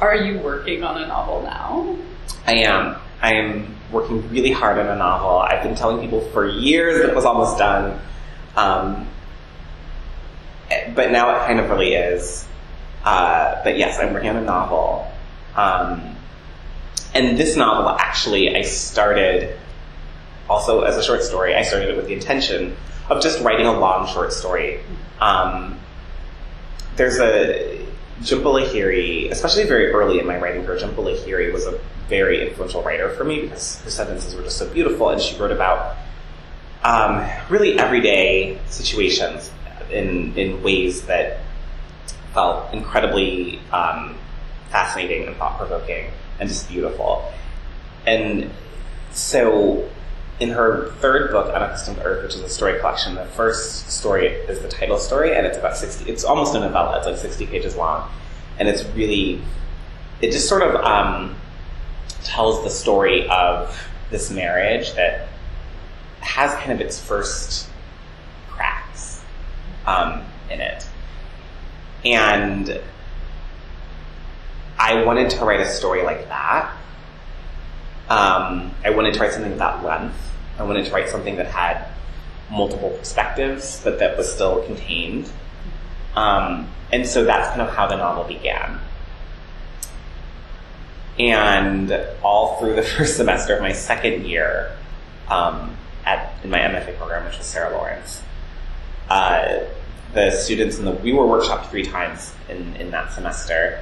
Are 0.00 0.16
you 0.16 0.38
working 0.40 0.82
on 0.82 1.00
a 1.00 1.06
novel 1.06 1.42
now? 1.42 1.96
I 2.46 2.54
am. 2.64 2.96
I 3.20 3.34
am 3.34 3.76
working 3.92 4.28
really 4.30 4.50
hard 4.50 4.78
on 4.78 4.88
a 4.88 4.96
novel. 4.96 5.38
I've 5.38 5.62
been 5.62 5.76
telling 5.76 6.00
people 6.00 6.22
for 6.32 6.48
years 6.48 7.00
that 7.00 7.10
it 7.10 7.14
was 7.14 7.24
almost 7.24 7.58
done. 7.58 8.00
Um, 8.56 9.06
but 10.94 11.12
now 11.12 11.36
it 11.36 11.46
kind 11.46 11.60
of 11.60 11.70
really 11.70 11.94
is. 11.94 12.46
Uh, 13.04 13.62
but 13.62 13.78
yes, 13.78 13.98
I'm 13.98 14.12
working 14.12 14.30
on 14.30 14.36
a 14.36 14.44
novel. 14.44 15.10
Um, 15.54 16.16
and 17.14 17.36
this 17.36 17.56
novel, 17.56 17.90
actually, 17.90 18.56
I 18.56 18.62
started 18.62 19.56
also 20.48 20.82
as 20.82 20.96
a 20.96 21.02
short 21.02 21.22
story. 21.22 21.54
I 21.54 21.62
started 21.62 21.90
it 21.90 21.96
with 21.96 22.06
the 22.06 22.14
intention 22.14 22.76
of 23.08 23.22
just 23.22 23.42
writing 23.42 23.66
a 23.66 23.78
long 23.78 24.06
short 24.06 24.32
story. 24.32 24.80
Um, 25.20 25.78
there's 26.96 27.18
a 27.18 27.86
Jhumpa 28.20 28.44
Lahiri, 28.44 29.30
especially 29.30 29.64
very 29.64 29.90
early 29.90 30.20
in 30.20 30.26
my 30.26 30.38
writing 30.38 30.64
career, 30.64 30.78
Jhumpa 30.78 30.96
Lahiri 30.96 31.52
was 31.52 31.66
a 31.66 31.78
very 32.08 32.48
influential 32.48 32.82
writer 32.82 33.10
for 33.10 33.24
me 33.24 33.42
because 33.42 33.80
her 33.82 33.90
sentences 33.90 34.34
were 34.34 34.42
just 34.42 34.58
so 34.58 34.68
beautiful, 34.68 35.10
and 35.10 35.20
she 35.20 35.36
wrote 35.38 35.50
about 35.50 35.96
um, 36.84 37.28
really 37.48 37.78
everyday 37.78 38.58
situations 38.68 39.50
in 39.90 40.36
in 40.36 40.62
ways 40.62 41.02
that 41.06 41.40
felt 42.32 42.72
incredibly 42.72 43.60
um, 43.72 44.16
fascinating 44.70 45.26
and 45.26 45.36
thought 45.36 45.58
provoking 45.58 46.10
and 46.42 46.50
just 46.50 46.68
beautiful. 46.68 47.24
And 48.04 48.50
so, 49.12 49.88
in 50.40 50.50
her 50.50 50.90
third 50.98 51.30
book, 51.30 51.54
Unaccustomed 51.54 52.00
Earth, 52.04 52.24
which 52.24 52.34
is 52.34 52.40
a 52.40 52.48
story 52.48 52.80
collection, 52.80 53.14
the 53.14 53.24
first 53.24 53.90
story 53.90 54.26
is 54.26 54.60
the 54.60 54.68
title 54.68 54.98
story, 54.98 55.36
and 55.36 55.46
it's 55.46 55.56
about 55.56 55.76
sixty. 55.76 56.10
It's 56.10 56.24
almost 56.24 56.56
a 56.56 56.60
novella. 56.60 56.98
It's 56.98 57.06
like 57.06 57.16
sixty 57.16 57.46
pages 57.46 57.76
long, 57.76 58.10
and 58.58 58.68
it's 58.68 58.84
really 58.96 59.40
it 60.20 60.32
just 60.32 60.48
sort 60.48 60.62
of 60.62 60.74
um, 60.84 61.36
tells 62.24 62.64
the 62.64 62.70
story 62.70 63.28
of 63.28 63.80
this 64.10 64.32
marriage 64.32 64.92
that 64.94 65.28
has 66.20 66.52
kind 66.56 66.72
of 66.72 66.80
its 66.80 67.00
first 67.00 67.68
cracks 68.48 69.22
um, 69.86 70.24
in 70.50 70.60
it. 70.60 70.86
And 72.04 72.80
I 74.82 75.04
wanted 75.04 75.30
to 75.30 75.44
write 75.44 75.60
a 75.60 75.66
story 75.66 76.02
like 76.02 76.26
that. 76.28 76.76
Um, 78.08 78.74
I 78.84 78.90
wanted 78.90 79.14
to 79.14 79.20
write 79.20 79.32
something 79.32 79.52
of 79.52 79.58
that 79.58 79.84
length. 79.84 80.16
I 80.58 80.64
wanted 80.64 80.86
to 80.86 80.92
write 80.92 81.08
something 81.08 81.36
that 81.36 81.46
had 81.46 81.86
multiple 82.50 82.90
perspectives, 82.90 83.80
but 83.84 84.00
that 84.00 84.18
was 84.18 84.30
still 84.30 84.64
contained. 84.64 85.30
Um, 86.16 86.68
and 86.90 87.06
so 87.06 87.24
that's 87.24 87.48
kind 87.50 87.62
of 87.62 87.72
how 87.72 87.86
the 87.86 87.96
novel 87.96 88.24
began. 88.24 88.80
And 91.16 91.96
all 92.24 92.58
through 92.58 92.74
the 92.74 92.82
first 92.96 93.16
semester 93.16 93.54
of 93.54 93.62
my 93.62 93.72
second 93.72 94.26
year 94.26 94.76
um, 95.28 95.76
at 96.04 96.34
in 96.42 96.50
my 96.50 96.58
MFA 96.58 96.98
program, 96.98 97.24
which 97.24 97.38
was 97.38 97.46
Sarah 97.46 97.72
Lawrence, 97.76 98.20
uh, 99.08 99.60
the 100.12 100.32
students 100.32 100.78
in 100.78 100.84
the 100.84 100.90
we 100.90 101.12
were 101.12 101.24
workshopped 101.24 101.70
three 101.70 101.84
times 101.84 102.34
in, 102.48 102.74
in 102.74 102.90
that 102.90 103.12
semester, 103.12 103.78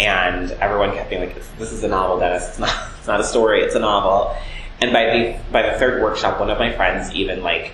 and 0.00 0.50
everyone 0.52 0.92
kept 0.94 1.10
being 1.10 1.22
like, 1.22 1.36
"This 1.58 1.72
is 1.72 1.84
a 1.84 1.88
novel, 1.88 2.18
Dennis. 2.18 2.48
It's 2.48 2.58
not. 2.58 2.90
It's 2.98 3.06
not 3.06 3.20
a 3.20 3.24
story. 3.24 3.62
It's 3.62 3.74
a 3.74 3.80
novel." 3.80 4.36
And 4.80 4.92
by 4.92 5.04
the 5.04 5.38
by 5.52 5.62
the 5.62 5.78
third 5.78 6.02
workshop, 6.02 6.40
one 6.40 6.50
of 6.50 6.58
my 6.58 6.72
friends 6.72 7.12
even 7.14 7.42
like 7.42 7.72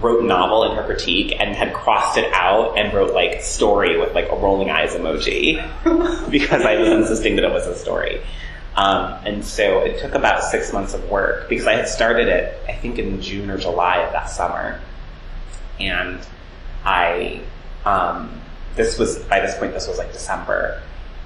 wrote 0.00 0.24
novel 0.24 0.64
in 0.64 0.76
her 0.76 0.84
critique 0.84 1.34
and 1.38 1.56
had 1.56 1.74
crossed 1.74 2.16
it 2.18 2.32
out 2.32 2.78
and 2.78 2.92
wrote 2.94 3.14
like 3.14 3.42
story 3.42 3.98
with 3.98 4.14
like 4.14 4.28
a 4.30 4.36
rolling 4.36 4.70
eyes 4.70 4.92
emoji 4.92 5.56
because 6.30 6.62
I 6.62 6.76
was 6.76 6.88
insisting 6.88 7.36
that 7.36 7.44
it 7.44 7.52
was 7.52 7.66
a 7.66 7.74
story. 7.74 8.20
Um, 8.76 9.18
and 9.26 9.44
so 9.44 9.80
it 9.80 10.00
took 10.00 10.14
about 10.14 10.44
six 10.44 10.72
months 10.72 10.94
of 10.94 11.10
work 11.10 11.48
because 11.48 11.66
I 11.66 11.74
had 11.74 11.88
started 11.88 12.28
it, 12.28 12.56
I 12.68 12.74
think 12.74 12.98
in 12.98 13.20
June 13.20 13.50
or 13.50 13.58
July 13.58 13.98
of 13.98 14.12
that 14.12 14.30
summer. 14.30 14.80
And 15.80 16.20
I, 16.84 17.40
um, 17.84 18.40
this 18.76 18.96
was, 18.96 19.18
by 19.24 19.40
this 19.40 19.58
point, 19.58 19.72
this 19.72 19.88
was 19.88 19.98
like 19.98 20.12
December. 20.12 20.80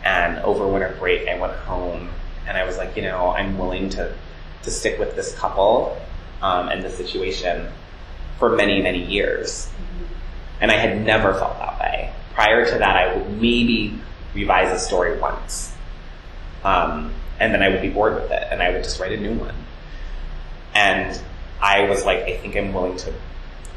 And 0.05 0.39
over 0.39 0.67
winter 0.67 0.95
break, 0.99 1.29
I 1.29 1.39
went 1.39 1.55
home 1.55 2.11
and 2.47 2.57
I 2.57 2.65
was 2.65 2.77
like, 2.77 2.97
you 2.97 3.03
know, 3.03 3.31
I'm 3.31 3.57
willing 3.59 3.89
to, 3.91 4.13
to 4.63 4.71
stick 4.71 4.99
with 4.99 5.15
this 5.15 5.35
couple 5.35 5.97
um, 6.43 6.69
and 6.69 6.83
the 6.83 6.91
situation 6.91 7.69
for 8.39 8.57
many, 8.57 8.83
many 8.83 9.05
years. 9.05 9.71
And 10.61 10.71
I 10.71 10.77
had 10.77 11.05
never 11.05 11.33
felt 11.35 11.59
that 11.59 11.81
way. 11.81 12.13
Prior 12.35 12.65
to 12.65 12.79
that, 12.79 12.97
I 12.97 13.15
would 13.15 13.41
maybe 13.41 13.99
revise 14.35 14.73
a 14.73 14.79
story 14.79 15.19
once. 15.19 15.75
Um, 16.65 17.13
and 17.39 17.53
then 17.53 17.63
I 17.63 17.69
would 17.69 17.83
be 17.83 17.91
bored 17.91 18.15
with 18.15 18.31
it 18.31 18.47
and 18.51 18.63
I 18.63 18.71
would 18.71 18.85
just 18.85 19.01
write 19.01 19.13
a 19.13 19.17
new 19.17 19.35
one. 19.35 19.55
And 20.75 21.21
I 21.61 21.89
was 21.89 22.05
like, 22.05 22.21
I 22.21 22.37
think 22.39 22.57
I'm 22.57 22.73
willing 22.73 22.97
to 22.99 23.13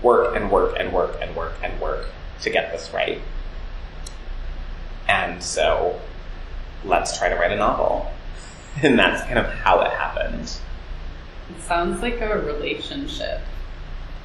work 0.02 0.36
and 0.36 0.52
work 0.52 0.76
and 0.80 0.94
work 0.94 1.18
and 1.22 1.36
work 1.36 1.54
and 1.64 1.80
work 1.82 2.08
to 2.42 2.50
get 2.50 2.72
this 2.72 2.92
right. 2.94 3.22
And 5.08 5.44
so 5.44 6.00
let's 6.84 7.18
try 7.18 7.30
to 7.30 7.36
write 7.36 7.52
a 7.52 7.58
novel. 7.58 8.12
And 8.84 9.00
that's 9.00 9.24
kind 9.24 9.40
of 9.40 9.46
how 9.46 9.82
it 9.82 9.92
happened. 9.92 10.44
It 11.50 11.62
sounds 11.62 12.02
like 12.02 12.20
a 12.20 12.40
relationship. 12.40 13.42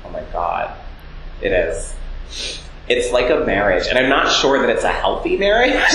Oh 0.05 0.11
my 0.11 0.23
god. 0.33 0.77
It 1.41 1.53
is. 1.53 1.95
It's 2.89 3.13
like 3.13 3.31
a 3.31 3.45
marriage, 3.45 3.87
and 3.87 3.97
I'm 3.97 4.09
not 4.09 4.33
sure 4.33 4.61
that 4.61 4.69
it's 4.69 4.83
a 4.83 4.91
healthy 4.91 5.37
marriage. 5.37 5.73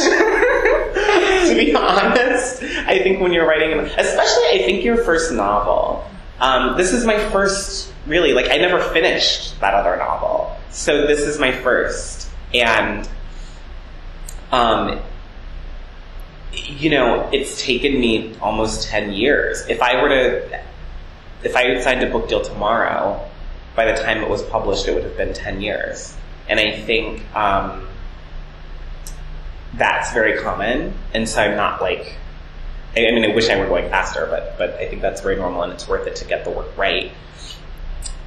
to 1.50 1.56
be 1.58 1.76
honest, 1.76 2.64
I 2.64 3.00
think 3.00 3.20
when 3.20 3.34
you're 3.34 3.46
writing, 3.46 3.78
especially 3.80 4.46
I 4.52 4.64
think 4.66 4.84
your 4.84 4.98
first 4.98 5.34
novel. 5.34 6.10
Um, 6.40 6.78
this 6.78 6.94
is 6.94 7.06
my 7.06 7.18
first, 7.30 7.94
really, 8.08 8.34
like 8.34 8.50
I 8.50 8.58
never 8.58 8.82
finished 8.82 9.60
that 9.60 9.74
other 9.74 9.98
novel, 9.98 10.56
so 10.70 11.06
this 11.06 11.22
is 11.22 11.40
my 11.40 11.52
first, 11.52 12.30
and 12.54 13.08
um, 14.52 15.00
you 16.56 16.90
know, 16.90 17.30
it's 17.32 17.62
taken 17.62 18.00
me 18.00 18.36
almost 18.42 18.88
ten 18.88 19.12
years. 19.12 19.66
If 19.68 19.82
I 19.82 20.02
were 20.02 20.10
to, 20.10 20.62
if 21.44 21.56
I 21.56 21.64
had 21.64 21.84
signed 21.84 22.04
a 22.04 22.10
book 22.10 22.28
deal 22.28 22.42
tomorrow, 22.42 23.26
by 23.76 23.92
the 23.92 24.02
time 24.02 24.24
it 24.24 24.30
was 24.30 24.42
published, 24.44 24.88
it 24.88 24.96
would 24.96 25.04
have 25.04 25.18
been 25.18 25.34
10 25.34 25.62
years. 25.62 26.16
And 26.48 26.60
I 26.60 26.80
think 26.80 27.22
um, 27.36 27.88
that's 29.74 30.14
very 30.14 30.42
common. 30.42 30.94
And 31.14 31.28
so 31.28 31.42
I'm 31.42 31.58
not 31.58 31.82
like, 31.82 32.16
I, 32.96 33.08
I 33.08 33.12
mean, 33.12 33.30
I 33.30 33.36
wish 33.36 33.50
I 33.50 33.60
were 33.60 33.68
going 33.68 33.90
faster, 33.90 34.28
but, 34.28 34.58
but 34.58 34.72
I 34.76 34.88
think 34.88 35.02
that's 35.02 35.22
very 35.22 35.36
normal 35.36 35.64
and 35.64 35.74
it's 35.74 35.88
worth 35.88 36.08
it 36.08 36.16
to 36.18 36.26
get 36.26 36.46
the 36.46 36.52
work 36.52 36.78
right. 36.78 37.12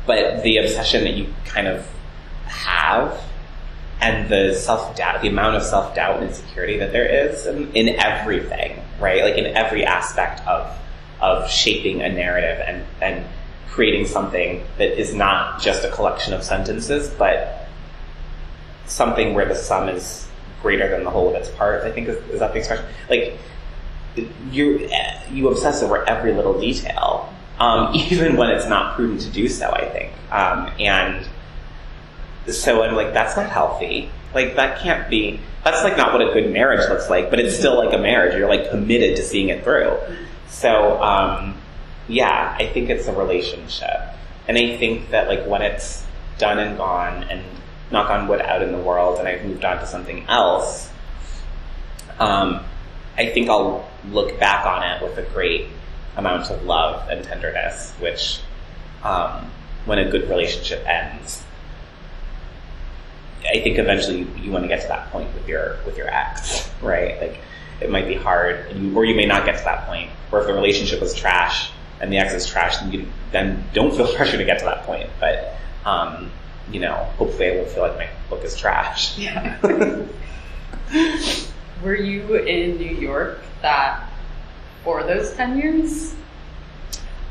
But 0.07 0.43
the 0.43 0.59
obsession 0.59 1.05
that 1.05 1.15
you 1.15 1.33
kind 1.45 1.67
of 1.67 1.89
have 2.45 3.23
and 4.01 4.29
the 4.29 4.55
self 4.55 4.97
doubt, 4.97 5.23
the 5.23 5.29
amount 5.29 5.57
of 5.57 5.63
self 5.63 5.95
doubt 5.95 6.21
and 6.21 6.29
insecurity 6.29 6.79
that 6.79 6.93
there 6.93 7.07
is 7.07 7.47
in, 7.47 7.73
in 7.73 7.89
everything, 8.01 8.81
right? 9.01 9.23
Like 9.23 9.37
in 9.37 9.47
every 9.47 9.85
aspect 9.85 10.47
of, 10.47 10.77
of 11.21 11.51
shaping 11.51 12.03
a 12.03 12.09
narrative 12.09 12.63
and, 12.67 12.85
and 13.01 13.27
creating 13.69 14.07
something 14.07 14.65
that 14.79 14.99
is 14.99 15.15
not 15.15 15.61
just 15.61 15.85
a 15.85 15.91
collection 15.91 16.33
of 16.33 16.43
sentences, 16.43 17.09
but 17.11 17.69
something 18.87 19.35
where 19.35 19.47
the 19.47 19.55
sum 19.55 19.89
is 19.89 20.29
greater 20.63 20.89
than 20.89 21.05
the 21.05 21.11
whole 21.11 21.29
of 21.29 21.35
its 21.35 21.51
parts. 21.51 21.85
I 21.85 21.91
think 21.91 22.09
is, 22.09 22.17
is 22.31 22.41
that 22.41 22.53
the 22.53 22.59
expression? 22.59 22.85
Like 23.09 23.39
you 24.51 24.89
you 25.31 25.49
obsess 25.49 25.83
over 25.83 26.09
every 26.09 26.35
little 26.35 26.61
detail, 26.61 27.33
um, 27.59 27.95
even 27.95 28.37
when 28.37 28.51
it's 28.51 28.67
not 28.67 28.95
prudent 28.95 29.23
to 29.23 29.31
do 29.31 29.49
so. 29.49 29.71
I 29.71 29.89
think, 29.89 30.13
um, 30.31 30.71
and 30.79 31.29
so 32.53 32.83
I'm 32.83 32.95
like, 32.95 33.13
that's 33.13 33.37
not 33.37 33.51
healthy. 33.51 34.11
Like 34.35 34.57
that 34.57 34.81
can't 34.81 35.09
be. 35.09 35.41
That's 35.65 35.83
like 35.83 35.97
not 35.97 36.13
what 36.13 36.23
a 36.23 36.33
good 36.33 36.53
marriage 36.53 36.89
looks 36.89 37.11
like. 37.11 37.31
But 37.31 37.41
it's 37.41 37.57
still 37.57 37.77
like 37.77 37.93
a 37.93 37.99
marriage. 37.99 38.37
You're 38.37 38.49
like 38.49 38.71
committed 38.71 39.17
to 39.17 39.23
seeing 39.23 39.49
it 39.49 39.65
through. 39.65 39.99
So. 40.49 41.03
Um, 41.03 41.59
yeah, 42.09 42.57
I 42.59 42.67
think 42.67 42.89
it's 42.89 43.07
a 43.07 43.13
relationship. 43.13 44.01
And 44.49 44.57
I 44.57 44.77
think 44.79 45.11
that 45.11 45.29
like 45.29 45.47
when 45.47 45.63
it's 45.63 46.05
done 46.39 46.59
and 46.59 46.77
gone 46.77 47.25
and 47.25 47.45
knock 47.91 48.11
on 48.11 48.27
wood 48.27 48.41
out 48.41 48.63
in 48.63 48.73
the 48.73 48.79
world 48.79 49.19
and 49.19 49.29
I've 49.29 49.45
moved 49.45 49.65
on 49.65 49.79
to 49.79 49.87
something 49.87 50.25
else, 50.27 50.91
um, 52.19 52.65
I 53.17 53.27
think 53.27 53.49
I'll 53.51 53.89
look 54.11 54.41
back 54.41 54.65
on 54.65 54.83
it 54.83 55.03
with 55.03 55.19
a 55.19 55.31
great 55.33 55.67
amount 56.17 56.51
of 56.51 56.65
love 56.65 57.09
and 57.11 57.23
tenderness, 57.23 57.93
which 58.01 58.41
um, 59.05 59.51
when 59.85 59.99
a 59.99 60.11
good 60.11 60.29
relationship 60.29 60.85
ends, 60.87 61.45
I 63.49 63.61
think 63.61 63.79
eventually 63.79 64.21
you, 64.21 64.29
you 64.43 64.51
want 64.51 64.65
to 64.65 64.69
get 64.69 64.83
to 64.83 64.89
that 64.89 65.11
point 65.11 65.33
with 65.35 65.49
your 65.49 65.79
with 65.87 65.97
your 65.97 66.09
ex, 66.09 66.71
right? 66.83 67.21
Like 67.21 67.39
it 67.81 67.91
might 67.91 68.07
be 68.07 68.15
hard, 68.15 68.75
you, 68.75 68.97
or 68.97 69.05
you 69.05 69.15
may 69.15 69.27
not 69.27 69.45
get 69.45 69.59
to 69.59 69.65
that 69.65 69.87
point. 69.87 70.11
Or 70.31 70.41
if 70.41 70.47
the 70.47 70.53
relationship 70.53 71.01
was 71.01 71.15
trash, 71.15 71.71
and 72.01 72.13
the 72.13 72.19
ex 72.19 72.35
is 72.35 72.47
trash, 72.47 72.79
then 72.79 72.93
you 72.93 73.07
then 73.33 73.65
don't 73.73 73.95
feel 73.95 74.13
pressure 74.17 74.37
to 74.37 74.45
get 74.45 74.59
to 74.61 74.65
that 74.67 74.85
point. 74.85 75.09
But 75.21 75.55
um, 75.85 76.31
you 76.71 76.81
know, 76.81 76.95
hopefully, 77.17 77.53
I 77.53 77.57
won't 77.57 77.69
feel 77.69 77.83
like 77.83 77.97
my 77.97 78.09
book 78.29 78.45
is 78.45 78.57
trash. 78.57 79.19
Yeah. 79.19 79.59
Were 81.83 81.95
you 81.95 82.37
in 82.37 82.77
New 82.79 82.97
York 82.97 83.41
that 83.63 84.09
for 84.85 85.03
those 85.03 85.35
ten 85.35 85.59
years? 85.59 86.15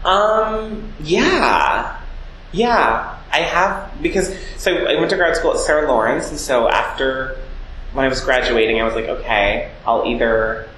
Um. 0.04 0.94
Yeah. 1.02 2.02
Yeah. 2.52 3.14
I 3.32 3.42
have 3.42 4.02
because 4.02 4.34
so 4.56 4.74
I 4.74 4.96
went 4.96 5.10
to 5.10 5.16
grad 5.18 5.36
school 5.36 5.52
at 5.52 5.60
Sarah 5.60 5.88
Lawrence, 5.88 6.30
and 6.30 6.40
so 6.40 6.70
after 6.70 7.38
when 7.94 8.06
I 8.06 8.08
was 8.08 8.22
graduating, 8.22 8.80
I 8.80 8.84
was 8.84 8.96
like, 8.96 9.06
okay, 9.06 9.72
I'll 9.86 10.06
either 10.06 10.70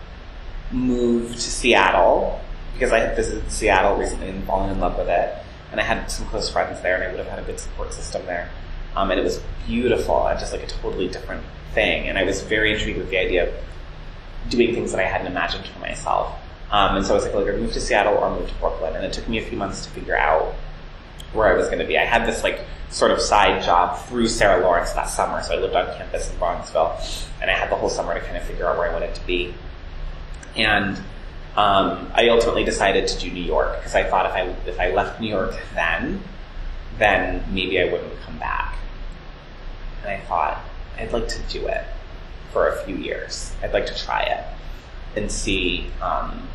move 0.72 1.34
to 1.34 1.40
Seattle 1.40 2.40
because 2.74 2.92
I 2.92 3.00
had 3.00 3.16
visited 3.16 3.52
Seattle 3.52 3.98
recently 3.98 4.30
and 4.30 4.44
fallen 4.46 4.70
in 4.70 4.80
love 4.80 4.98
with 4.98 5.10
it. 5.10 5.36
And 5.72 5.80
I 5.80 5.84
had 5.84 6.10
some 6.10 6.26
close 6.28 6.50
friends 6.50 6.82
there 6.82 6.96
and 6.96 7.04
I 7.04 7.08
would 7.10 7.20
have 7.20 7.28
had 7.28 7.40
a 7.40 7.44
good 7.44 7.60
support 7.60 7.94
system 7.94 8.26
there. 8.26 8.50
Um, 8.96 9.12
and 9.12 9.20
it 9.20 9.24
was 9.24 9.42
beautiful 9.68 10.28
and 10.28 10.40
just 10.40 10.54
like 10.54 10.64
a 10.64 10.68
totally 10.68 11.08
different 11.08 11.44
thing. 11.74 12.08
And 12.08 12.18
I 12.18 12.24
was 12.24 12.42
very 12.42 12.74
intrigued 12.74 12.98
with 12.98 13.10
the 13.10 13.18
idea 13.18 13.50
of 13.50 13.54
doing 14.50 14.74
things 14.74 14.92
that 14.92 15.00
I 15.00 15.08
hadn't 15.08 15.28
imagined 15.28 15.66
for 15.66 15.80
myself. 15.80 16.40
Um, 16.72 16.98
and 16.98 17.06
so 17.06 17.14
I 17.14 17.16
was 17.16 17.26
like, 17.26 17.34
well, 17.34 17.44
either 17.44 17.58
move 17.58 17.74
to 17.74 17.82
Seattle 17.82 18.16
or 18.16 18.30
move 18.30 18.48
to 18.48 18.56
Brooklyn. 18.56 18.96
And 18.96 19.06
it 19.06 19.14
took 19.14 19.28
me 19.28 19.40
a 19.40 19.46
few 19.46 19.58
months 19.58 19.86
to 19.86 19.92
figure 19.92 20.18
out 20.18 20.56
where 21.34 21.48
I 21.48 21.56
was 21.56 21.68
going 21.68 21.80
to 21.80 21.86
be. 21.86 21.98
I 21.98 22.06
had 22.06 22.28
this 22.28 22.44
like 22.44 22.62
sort 22.90 23.12
of 23.12 23.22
side 23.22 23.64
job 23.64 24.00
through 24.06 24.28
Sarah 24.28 24.64
Lawrence 24.64 24.94
that 24.94 25.10
summer. 25.10 25.42
So 25.44 25.56
I 25.56 25.60
lived 25.60 25.76
on 25.76 25.86
campus 25.98 26.32
in 26.32 26.38
Bronxville 26.38 27.28
and 27.42 27.50
I 27.50 27.54
had 27.54 27.70
the 27.70 27.76
whole 27.76 27.90
summer 27.90 28.14
to 28.14 28.20
kind 28.20 28.38
of 28.38 28.44
figure 28.44 28.68
out 28.68 28.78
where 28.78 28.90
I 28.90 28.94
wanted 28.94 29.14
to 29.16 29.26
be. 29.26 29.54
And 30.56 30.98
um, 31.56 32.12
I 32.14 32.30
ultimately 32.30 32.64
decided 32.64 33.08
to 33.08 33.20
do 33.20 33.32
New 33.32 33.44
York 33.44 33.78
because 33.78 33.96
I 33.96 34.04
thought 34.04 34.26
if 34.26 34.34
I 34.34 34.42
if 34.70 34.80
I 34.80 34.92
left 34.92 35.20
New 35.20 35.30
York 35.30 35.56
then, 35.74 36.22
then 36.98 37.44
maybe 37.52 37.80
I 37.80 37.86
wouldn't 37.86 38.20
come 38.22 38.38
back. 38.40 38.78
And 40.02 40.12
I 40.12 40.20
thought 40.22 40.64
I'd 40.98 41.12
like 41.12 41.28
to 41.28 41.42
do 41.50 41.68
it 41.68 41.86
for 42.52 42.68
a 42.68 42.84
few 42.84 42.96
years. 42.96 43.54
I'd 43.64 43.74
like 43.74 43.86
to 43.88 43.98
try 43.98 44.24
it 44.24 44.44
and 45.16 45.32
see 45.32 45.88
um, 46.02 46.48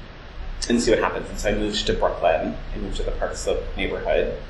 and 0.68 0.80
see 0.80 0.90
what 0.90 1.00
happens. 1.00 1.28
And 1.28 1.38
so 1.38 1.50
I 1.50 1.54
moved 1.54 1.86
to 1.86 1.92
Brooklyn. 1.92 2.56
I 2.74 2.78
moved 2.78 2.96
to 2.96 3.02
the 3.02 3.10
Park 3.12 3.36
Slope 3.36 3.62
neighborhood, 3.76 4.40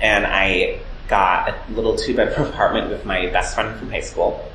and 0.00 0.26
I 0.26 0.80
got 1.08 1.48
a 1.48 1.72
little 1.72 1.96
two 1.96 2.14
bedroom 2.14 2.48
apartment 2.52 2.90
with 2.90 3.04
my 3.04 3.26
best 3.26 3.54
friend 3.54 3.78
from 3.78 3.90
high 3.90 4.00
school, 4.00 4.50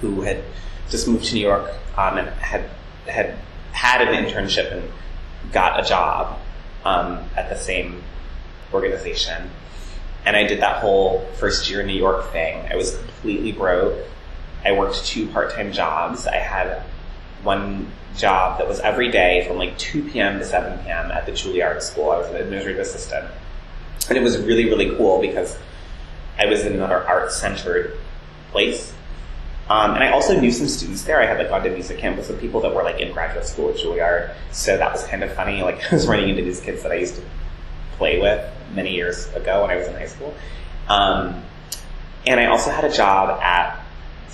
who 0.00 0.22
had 0.22 0.42
just 0.90 1.08
moved 1.08 1.24
to 1.26 1.34
New 1.34 1.40
York 1.40 1.70
um, 1.96 2.18
and 2.18 2.28
had 2.28 2.68
had 3.06 3.38
had 3.72 4.06
an 4.06 4.24
internship 4.24 4.72
and 4.72 4.90
got 5.52 5.84
a 5.84 5.88
job 5.88 6.38
um, 6.84 7.18
at 7.36 7.48
the 7.48 7.56
same 7.56 8.02
organization. 8.72 9.50
And 10.24 10.36
I 10.36 10.44
did 10.44 10.60
that 10.60 10.80
whole 10.80 11.26
first 11.38 11.68
year 11.68 11.82
New 11.82 11.94
York 11.94 12.30
thing. 12.30 12.64
I 12.70 12.76
was 12.76 12.96
completely 12.96 13.52
broke. 13.52 13.98
I 14.64 14.72
worked 14.72 15.04
two 15.04 15.26
part-time 15.28 15.72
jobs. 15.72 16.26
I 16.28 16.36
had 16.36 16.82
one 17.42 17.90
job 18.16 18.58
that 18.58 18.68
was 18.68 18.78
every 18.80 19.10
day 19.10 19.44
from 19.48 19.58
like 19.58 19.76
2 19.78 20.10
p.m. 20.10 20.38
to 20.38 20.44
7 20.44 20.84
p.m. 20.84 21.10
at 21.10 21.26
the 21.26 21.32
Juilliard 21.32 21.82
School. 21.82 22.10
I 22.10 22.18
was 22.18 22.28
an 22.28 22.36
administrative 22.36 22.80
assistant. 22.80 23.26
And 24.08 24.18
it 24.18 24.22
was 24.22 24.38
really, 24.38 24.66
really 24.66 24.94
cool 24.96 25.20
because 25.20 25.58
I 26.38 26.46
was 26.46 26.64
in 26.64 26.74
another 26.74 27.06
art-centered 27.06 27.96
place. 28.50 28.92
Um, 29.68 29.94
and 29.94 30.04
I 30.04 30.10
also 30.10 30.38
knew 30.38 30.50
some 30.50 30.68
students 30.68 31.04
there. 31.04 31.20
I 31.20 31.26
had 31.26 31.38
like 31.38 31.48
gone 31.48 31.62
to 31.62 31.70
music 31.70 31.98
camp 31.98 32.16
with 32.16 32.26
some 32.26 32.36
people 32.38 32.60
that 32.62 32.74
were 32.74 32.82
like 32.82 33.00
in 33.00 33.12
graduate 33.12 33.46
school 33.46 33.70
at 33.70 33.76
Juilliard. 33.76 34.34
So 34.50 34.76
that 34.76 34.92
was 34.92 35.04
kind 35.04 35.22
of 35.22 35.32
funny. 35.34 35.62
Like 35.62 35.80
I 35.92 35.94
was 35.94 36.06
running 36.06 36.30
into 36.30 36.42
these 36.42 36.60
kids 36.60 36.82
that 36.82 36.92
I 36.92 36.96
used 36.96 37.16
to 37.16 37.22
play 37.96 38.20
with 38.20 38.44
many 38.74 38.94
years 38.94 39.32
ago 39.34 39.62
when 39.62 39.70
I 39.70 39.76
was 39.76 39.86
in 39.86 39.94
high 39.94 40.06
school. 40.06 40.34
Um, 40.88 41.42
and 42.26 42.40
I 42.40 42.46
also 42.46 42.70
had 42.70 42.84
a 42.84 42.92
job 42.92 43.40
at 43.40 43.80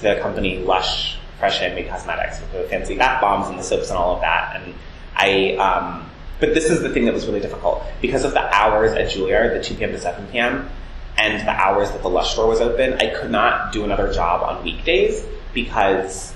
the 0.00 0.18
company 0.20 0.58
Lush 0.58 1.18
Fresh 1.38 1.60
and 1.60 1.72
Handmade 1.72 1.88
Cosmetics 1.88 2.40
with 2.40 2.52
the 2.52 2.62
fancy 2.64 2.96
bath 2.96 3.20
bombs 3.20 3.48
and 3.48 3.58
the 3.58 3.62
soaps 3.62 3.90
and 3.90 3.98
all 3.98 4.16
of 4.16 4.20
that. 4.22 4.56
And 4.56 4.74
I, 5.14 5.54
um, 5.56 6.07
but 6.40 6.54
this 6.54 6.70
is 6.70 6.82
the 6.82 6.88
thing 6.88 7.04
that 7.04 7.14
was 7.14 7.26
really 7.26 7.40
difficult 7.40 7.82
because 8.00 8.24
of 8.24 8.32
the 8.32 8.54
hours 8.54 8.92
at 8.92 9.10
Juilliard, 9.10 9.56
the 9.56 9.62
2 9.62 9.74
p.m. 9.74 9.92
to 9.92 9.98
7 9.98 10.26
p.m 10.28 10.70
and 11.18 11.46
the 11.46 11.50
hours 11.50 11.90
that 11.90 12.02
the 12.02 12.08
Lush 12.08 12.32
store 12.32 12.46
was 12.46 12.60
open, 12.60 12.94
I 12.94 13.12
could 13.12 13.30
not 13.30 13.72
do 13.72 13.84
another 13.84 14.12
job 14.12 14.42
on 14.42 14.62
weekdays 14.62 15.26
because 15.52 16.32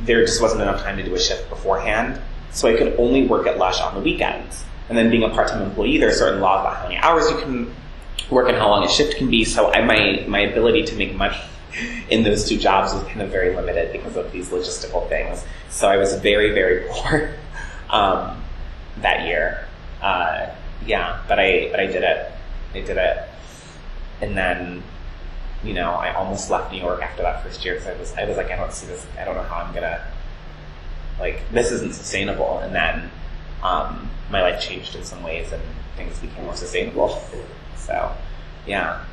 there 0.00 0.24
just 0.24 0.40
wasn't 0.40 0.62
enough 0.62 0.82
time 0.82 0.96
to 0.96 1.02
do 1.02 1.14
a 1.14 1.20
shift 1.20 1.48
beforehand. 1.50 2.20
So 2.50 2.68
I 2.68 2.76
could 2.76 2.98
only 2.98 3.26
work 3.26 3.46
at 3.46 3.58
Lush 3.58 3.80
on 3.80 3.94
the 3.94 4.00
weekends. 4.00 4.64
And 4.88 4.96
then 4.96 5.10
being 5.10 5.22
a 5.22 5.28
part-time 5.28 5.62
employee, 5.62 5.98
there 5.98 6.08
are 6.08 6.14
certain 6.14 6.40
laws 6.40 6.60
about 6.60 6.76
how 6.76 6.82
many 6.84 6.96
hours 6.96 7.30
you 7.30 7.36
can 7.38 7.74
work 8.30 8.48
and 8.48 8.56
how 8.56 8.68
long 8.70 8.84
a 8.84 8.88
shift 8.88 9.16
can 9.16 9.30
be. 9.30 9.44
So 9.44 9.72
I, 9.72 9.84
my, 9.84 10.24
my 10.26 10.40
ability 10.40 10.84
to 10.84 10.96
make 10.96 11.14
money 11.14 11.36
in 12.08 12.22
those 12.22 12.48
two 12.48 12.56
jobs 12.56 12.94
was 12.94 13.02
kind 13.04 13.20
of 13.20 13.30
very 13.30 13.54
limited 13.54 13.92
because 13.92 14.16
of 14.16 14.32
these 14.32 14.48
logistical 14.48 15.06
things. 15.08 15.44
So 15.68 15.88
I 15.88 15.98
was 15.98 16.14
very, 16.20 16.52
very 16.52 16.86
poor, 16.88 17.34
um, 17.90 18.42
that 18.98 19.26
year. 19.26 19.66
Uh, 20.00 20.48
yeah, 20.86 21.22
but 21.28 21.38
I, 21.38 21.68
but 21.70 21.80
I 21.80 21.86
did 21.86 22.02
it. 22.02 22.32
I 22.74 22.80
did 22.80 22.96
it. 22.96 23.28
And 24.20 24.36
then 24.36 24.82
you 25.64 25.72
know 25.72 25.92
I 25.92 26.12
almost 26.14 26.50
left 26.50 26.72
New 26.72 26.80
York 26.80 27.02
after 27.02 27.22
that 27.22 27.42
first 27.42 27.64
year 27.64 27.74
because 27.74 27.88
I 27.88 27.98
was 27.98 28.14
I 28.14 28.24
was 28.24 28.36
like 28.36 28.50
I 28.50 28.56
don't 28.56 28.72
see 28.72 28.86
this 28.86 29.06
I 29.18 29.24
don't 29.24 29.34
know 29.34 29.42
how 29.42 29.56
I'm 29.56 29.74
gonna 29.74 30.06
like 31.18 31.40
this 31.52 31.72
isn't 31.72 31.94
sustainable. 31.94 32.58
And 32.58 32.74
then 32.74 33.10
um, 33.62 34.10
my 34.30 34.42
life 34.42 34.60
changed 34.60 34.94
in 34.94 35.04
some 35.04 35.22
ways 35.22 35.52
and 35.52 35.62
things 35.96 36.18
became 36.18 36.44
more 36.44 36.56
sustainable. 36.56 37.22
So 37.76 38.12
yeah. 38.66 39.04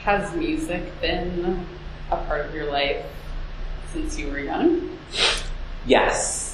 Has 0.00 0.34
music 0.34 1.00
been 1.00 1.66
a 2.10 2.16
part 2.16 2.44
of 2.46 2.54
your 2.54 2.70
life 2.70 3.06
since 3.92 4.18
you 4.18 4.28
were 4.28 4.40
young? 4.40 4.98
Yes 5.86 6.53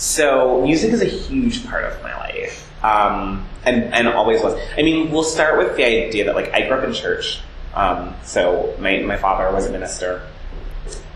so 0.00 0.62
music 0.62 0.92
is 0.92 1.02
a 1.02 1.06
huge 1.06 1.66
part 1.66 1.84
of 1.84 2.02
my 2.02 2.16
life 2.16 2.70
um, 2.82 3.46
and 3.64 3.92
and 3.94 4.08
always 4.08 4.42
was. 4.42 4.58
I 4.76 4.82
mean, 4.82 5.10
we'll 5.10 5.22
start 5.22 5.58
with 5.58 5.76
the 5.76 5.84
idea 5.84 6.24
that 6.24 6.34
like 6.34 6.52
I 6.52 6.66
grew 6.66 6.78
up 6.78 6.84
in 6.84 6.92
church. 6.92 7.40
Um, 7.74 8.14
so 8.24 8.74
my 8.78 8.98
my 9.00 9.16
father 9.16 9.52
was 9.54 9.66
a 9.66 9.72
minister, 9.72 10.26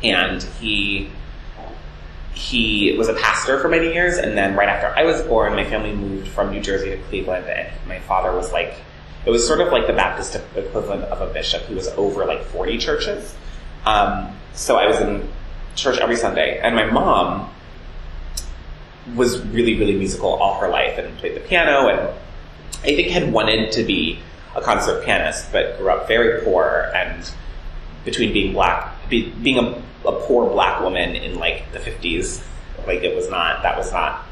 and 0.03 0.43
he 0.43 1.11
he 2.35 2.97
was 2.99 3.09
a 3.09 3.15
pastor 3.15 3.59
for 3.61 3.69
many 3.69 3.93
years. 3.95 4.19
And 4.19 4.37
then 4.37 4.57
right 4.57 4.69
after 4.69 4.95
I 4.99 5.05
was 5.05 5.23
born, 5.23 5.55
my 5.55 5.65
family 5.65 5.95
moved 5.95 6.29
from 6.29 6.51
New 6.51 6.61
Jersey 6.61 6.91
to 6.91 6.99
Cleveland, 7.05 7.47
and 7.47 7.69
my 7.87 8.01
father 8.01 8.37
was 8.37 8.53
like. 8.53 8.75
It 9.27 9.31
was 9.31 9.47
sort 9.47 9.63
of 9.63 9.73
like 9.73 9.87
the 9.87 9.95
Baptist 9.95 10.37
equivalent 10.55 11.05
of 11.05 11.23
a 11.23 11.33
bishop. 11.33 11.63
He 11.63 11.75
was 11.75 11.89
over 11.97 12.27
like 12.27 12.43
40 12.45 12.77
churches. 12.77 13.35
Um, 13.87 14.37
so 14.53 14.77
I 14.77 14.87
was 14.87 15.01
in 15.01 15.27
church 15.77 15.97
every 15.97 16.17
Sunday. 16.17 16.61
And 16.63 16.77
my 16.77 16.85
mom 16.85 17.49
was 19.15 19.41
really, 19.47 19.79
really 19.79 19.95
musical 19.95 20.31
all 20.31 20.61
her 20.61 20.69
life 20.69 20.99
and 20.99 21.17
played 21.19 21.37
the 21.37 21.41
piano 21.41 21.89
and 21.89 22.15
I 22.83 22.95
think 22.95 23.09
had 23.09 23.33
wanted 23.33 23.73
to 23.73 23.83
be 23.83 24.21
a 24.55 24.61
concert 24.61 25.05
pianist, 25.05 25.51
but 25.53 25.79
grew 25.79 25.91
up 25.91 26.07
very 26.07 26.43
poor 26.45 26.91
and 26.95 27.31
between 28.05 28.33
being 28.33 28.53
black, 28.53 28.93
be, 29.09 29.31
being 29.31 29.59
a, 29.59 29.83
a 30.07 30.13
poor 30.27 30.51
black 30.51 30.83
woman 30.83 31.17
in 31.17 31.39
like 31.39 31.73
the 31.73 31.79
50s, 31.79 32.45
like 32.87 33.03
it 33.03 33.17
was 33.17 33.31
not, 33.31 33.63
that 33.63 33.77
was 33.77 33.91
not 33.93 34.25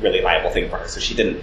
really 0.00 0.20
viable 0.20 0.50
thing 0.50 0.70
for 0.70 0.78
her. 0.78 0.88
So 0.88 1.00
she 1.00 1.14
didn't, 1.14 1.42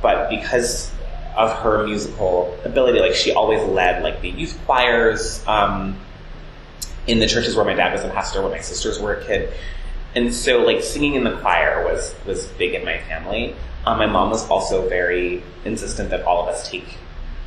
but 0.00 0.30
because 0.30 0.92
of 1.36 1.52
her 1.58 1.86
musical 1.86 2.56
ability, 2.64 3.00
like 3.00 3.14
she 3.14 3.32
always 3.32 3.62
led 3.68 4.02
like 4.02 4.20
the 4.20 4.30
youth 4.30 4.58
choirs, 4.66 5.44
um, 5.46 5.98
in 7.06 7.18
the 7.18 7.26
churches 7.26 7.56
where 7.56 7.64
my 7.64 7.74
dad 7.74 7.92
was 7.92 8.04
a 8.04 8.10
pastor 8.10 8.42
when 8.42 8.52
my 8.52 8.60
sisters 8.60 9.00
were 9.00 9.14
a 9.14 9.24
kid. 9.24 9.52
And 10.14 10.34
so 10.34 10.62
like 10.62 10.82
singing 10.82 11.14
in 11.14 11.24
the 11.24 11.36
choir 11.38 11.84
was, 11.84 12.14
was 12.26 12.46
big 12.48 12.74
in 12.74 12.84
my 12.84 12.98
family. 12.98 13.54
Um, 13.86 13.98
my 13.98 14.06
mom 14.06 14.30
was 14.30 14.48
also 14.48 14.88
very 14.88 15.42
insistent 15.64 16.10
that 16.10 16.24
all 16.24 16.42
of 16.42 16.48
us 16.48 16.68
take 16.68 16.84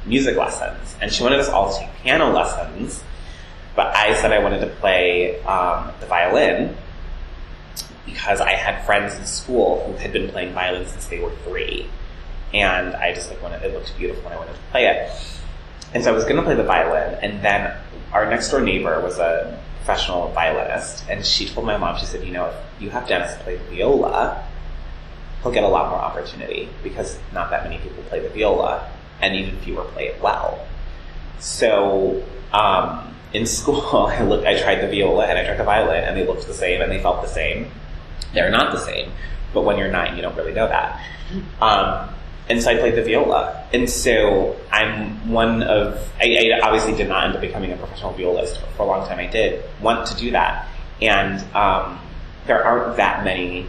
music 0.06 0.38
lessons. 0.38 0.95
And 1.02 1.12
she 1.12 1.23
wanted 1.23 1.39
us 1.39 1.49
all 1.49 1.73
to 1.73 1.80
take 1.80 1.89
piano 2.02 2.32
lessons. 2.32 3.04
But 3.76 3.95
I 3.95 4.13
said 4.15 4.32
I 4.32 4.39
wanted 4.39 4.62
to 4.62 4.67
play 4.67 5.41
um, 5.41 5.91
the 5.99 6.06
violin 6.06 6.78
because 8.06 8.39
I 8.39 8.52
had 8.52 8.86
friends 8.86 9.15
in 9.15 9.26
school 9.26 9.84
who 9.86 9.93
had 9.97 10.13
been 10.13 10.30
playing 10.30 10.54
violin 10.54 10.86
since 10.86 11.08
they 11.08 11.19
were 11.19 11.32
three. 11.43 11.88
And 12.54 12.95
I 12.95 13.13
just 13.13 13.30
like 13.30 13.41
wanted, 13.41 13.63
it 13.63 13.73
looked 13.73 13.97
beautiful 13.97 14.26
and 14.26 14.36
I 14.36 14.38
wanted 14.38 14.54
to 14.54 14.62
play 14.71 14.86
it. 14.86 15.12
And 15.93 16.04
so 16.04 16.12
I 16.12 16.15
was 16.15 16.23
going 16.23 16.38
to 16.38 16.43
play 16.43 16.56
the 16.56 16.63
violin 16.63 17.17
and 17.21 17.43
then 17.43 17.76
our 18.12 18.30
next 18.30 18.52
door 18.52 18.62
neighbor 18.62 19.02
was 19.02 19.17
a 19.17 19.60
professional 19.84 20.30
violinist, 20.30 21.04
and 21.10 21.26
she 21.26 21.46
told 21.48 21.65
my 21.65 21.76
mom, 21.76 21.98
she 21.98 22.06
said, 22.06 22.26
you 22.26 22.32
know, 22.32 22.46
if 22.48 22.82
you 22.82 22.89
have 22.89 23.06
Dennis 23.06 23.36
play 23.43 23.58
the 23.58 23.63
viola, 23.65 24.48
he'll 25.41 25.52
get 25.52 25.63
a 25.63 25.67
lot 25.67 25.89
more 25.89 26.00
opportunity 26.00 26.69
because 26.84 27.17
not 27.34 27.50
that 27.50 27.65
many 27.65 27.78
people 27.80 28.02
play 28.04 28.22
the 28.22 28.30
viola, 28.30 28.89
and 29.22 29.36
even 29.36 29.60
fewer 29.60 29.84
play 29.84 30.08
it 30.08 30.22
well. 30.22 30.65
So 31.39 32.24
um, 32.54 33.13
in 33.34 33.46
school, 33.58 34.08
I 34.08 34.24
looked, 34.24 34.48
I 34.48 34.58
tried 34.58 34.82
the 34.82 34.88
viola 34.88 35.26
and 35.26 35.38
I 35.38 35.43
tried 35.43 35.58
the 35.58 35.65
violin, 35.65 36.06
and 36.06 36.15
they 36.15 36.26
looked 36.26 36.48
the 36.48 36.54
same 36.54 36.82
and 36.82 36.89
they 36.89 37.02
felt 37.02 37.22
the 37.22 37.28
same. 37.28 37.69
They're 38.34 38.52
not 38.52 38.72
the 38.72 38.80
same, 38.80 39.12
but 39.54 39.63
when 39.63 39.78
you're 39.78 39.91
nine, 39.91 40.15
you 40.15 40.22
don't 40.22 40.36
really 40.38 40.54
know 40.54 40.69
that. 40.69 41.06
Um, 41.62 42.10
and 42.49 42.62
so 42.62 42.71
I 42.71 42.77
played 42.77 42.95
the 42.95 43.03
viola. 43.03 43.67
And 43.73 43.89
so 43.89 44.58
I'm 44.71 45.32
one 45.32 45.63
of, 45.63 46.12
I, 46.19 46.51
I, 46.53 46.60
obviously 46.62 46.95
did 46.95 47.08
not 47.08 47.25
end 47.25 47.36
up 47.36 47.41
becoming 47.41 47.71
a 47.71 47.77
professional 47.77 48.12
violist, 48.13 48.60
but 48.60 48.69
for 48.71 48.84
a 48.84 48.86
long 48.86 49.08
time 49.08 49.19
I 49.19 49.27
did 49.27 49.63
want 49.82 50.08
to 50.08 50.15
do 50.17 50.32
that. 50.32 50.67
And 51.01 51.39
um, 51.56 51.99
there 52.45 52.63
aren't 52.63 52.97
that 52.97 53.23
many 53.23 53.67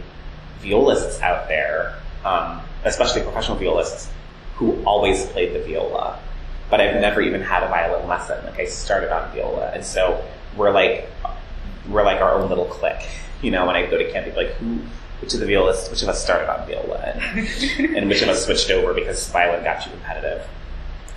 violists 0.59 1.21
out 1.21 1.47
there, 1.47 1.95
um, 2.25 2.61
especially 2.83 3.21
professional 3.21 3.57
violists, 3.57 4.09
who 4.55 4.83
always 4.83 5.25
played 5.27 5.53
the 5.53 5.59
viola. 5.59 6.19
But 6.69 6.81
I've 6.81 6.99
never 6.99 7.21
even 7.21 7.41
had 7.41 7.63
a 7.63 7.69
violin 7.69 8.07
lesson. 8.07 8.43
Like 8.45 8.59
I 8.59 8.65
started 8.65 9.13
on 9.13 9.31
viola. 9.31 9.71
And 9.73 9.85
so 9.85 10.23
we're 10.57 10.71
like, 10.71 11.09
we're 11.87 12.03
like 12.03 12.19
our 12.19 12.33
own 12.33 12.49
little 12.49 12.65
clique. 12.65 13.07
You 13.41 13.51
know, 13.51 13.65
when 13.67 13.75
I 13.75 13.85
go 13.85 13.97
to 13.97 14.11
camp, 14.11 14.35
like, 14.35 14.49
who, 14.53 14.79
which 15.21 15.33
of 15.33 15.39
the 15.39 15.45
violists, 15.45 15.89
which 15.89 16.03
of 16.03 16.09
us 16.09 16.23
started 16.23 16.51
on 16.51 16.67
viola, 16.67 16.97
and, 16.97 17.95
and 17.95 18.09
which 18.09 18.21
of 18.21 18.29
us 18.29 18.45
switched 18.45 18.69
over 18.69 18.93
because 18.93 19.27
violin 19.29 19.63
got 19.63 19.83
too 19.83 19.89
competitive, 19.89 20.47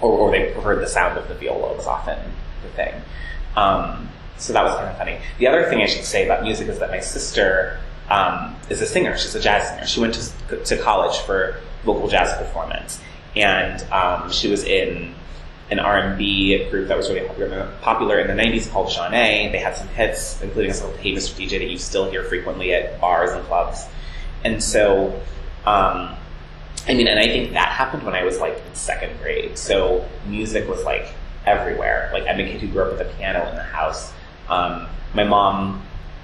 or, 0.00 0.12
or 0.12 0.30
they 0.30 0.52
preferred 0.52 0.80
the 0.80 0.86
sound 0.86 1.18
of 1.18 1.28
the 1.28 1.34
viola 1.34 1.74
was 1.74 1.86
often 1.86 2.18
the 2.62 2.68
thing. 2.70 2.94
Um, 3.56 4.08
so 4.36 4.52
that 4.52 4.62
was 4.62 4.74
kind 4.74 4.88
of 4.88 4.96
funny. 4.96 5.18
The 5.38 5.48
other 5.48 5.68
thing 5.68 5.82
I 5.82 5.86
should 5.86 6.04
say 6.04 6.24
about 6.24 6.42
music 6.44 6.68
is 6.68 6.78
that 6.78 6.90
my 6.90 7.00
sister 7.00 7.80
um, 8.08 8.56
is 8.70 8.80
a 8.80 8.86
singer. 8.86 9.16
She's 9.18 9.34
a 9.34 9.40
jazz 9.40 9.68
singer. 9.68 9.86
She 9.86 10.00
went 10.00 10.14
to, 10.14 10.64
to 10.64 10.78
college 10.78 11.18
for 11.18 11.60
vocal 11.84 12.08
jazz 12.08 12.36
performance, 12.38 13.00
and 13.34 13.82
um, 13.92 14.30
she 14.30 14.48
was 14.48 14.64
in 14.64 15.14
an 15.70 15.78
R&B 15.78 16.68
group 16.70 16.88
that 16.88 16.96
was 16.96 17.10
really 17.10 17.26
popular, 17.82 18.18
in 18.18 18.34
the 18.34 18.42
90s 18.42 18.70
called 18.70 18.88
Zhané. 18.88 19.52
They 19.52 19.58
had 19.58 19.76
some 19.76 19.88
hits, 19.88 20.40
including 20.40 20.70
a 20.70 20.74
song 20.74 20.90
called 20.90 21.00
Hey 21.00 21.12
Mr. 21.12 21.34
DJ 21.34 21.58
that 21.58 21.70
you 21.70 21.78
still 21.78 22.10
hear 22.10 22.24
frequently 22.24 22.72
at 22.72 23.00
bars 23.00 23.30
and 23.30 23.44
clubs. 23.44 23.86
And 24.44 24.62
so, 24.62 25.20
um, 25.66 26.14
I 26.86 26.94
mean, 26.94 27.06
and 27.06 27.18
I 27.18 27.26
think 27.26 27.52
that 27.52 27.68
happened 27.68 28.04
when 28.04 28.14
I 28.14 28.24
was 28.24 28.38
like 28.38 28.54
in 28.54 28.74
second 28.74 29.18
grade. 29.20 29.58
So 29.58 30.08
music 30.26 30.66
was 30.68 30.84
like 30.84 31.12
everywhere. 31.44 32.10
Like 32.14 32.24
I'm 32.26 32.40
a 32.40 32.44
kid 32.44 32.62
who 32.62 32.68
grew 32.68 32.84
up 32.84 32.92
with 32.92 33.00
a 33.02 33.16
piano 33.16 33.46
in 33.48 33.56
the 33.56 33.62
house. 33.62 34.12
Um, 34.48 34.86
my 35.12 35.24
mom, 35.24 35.82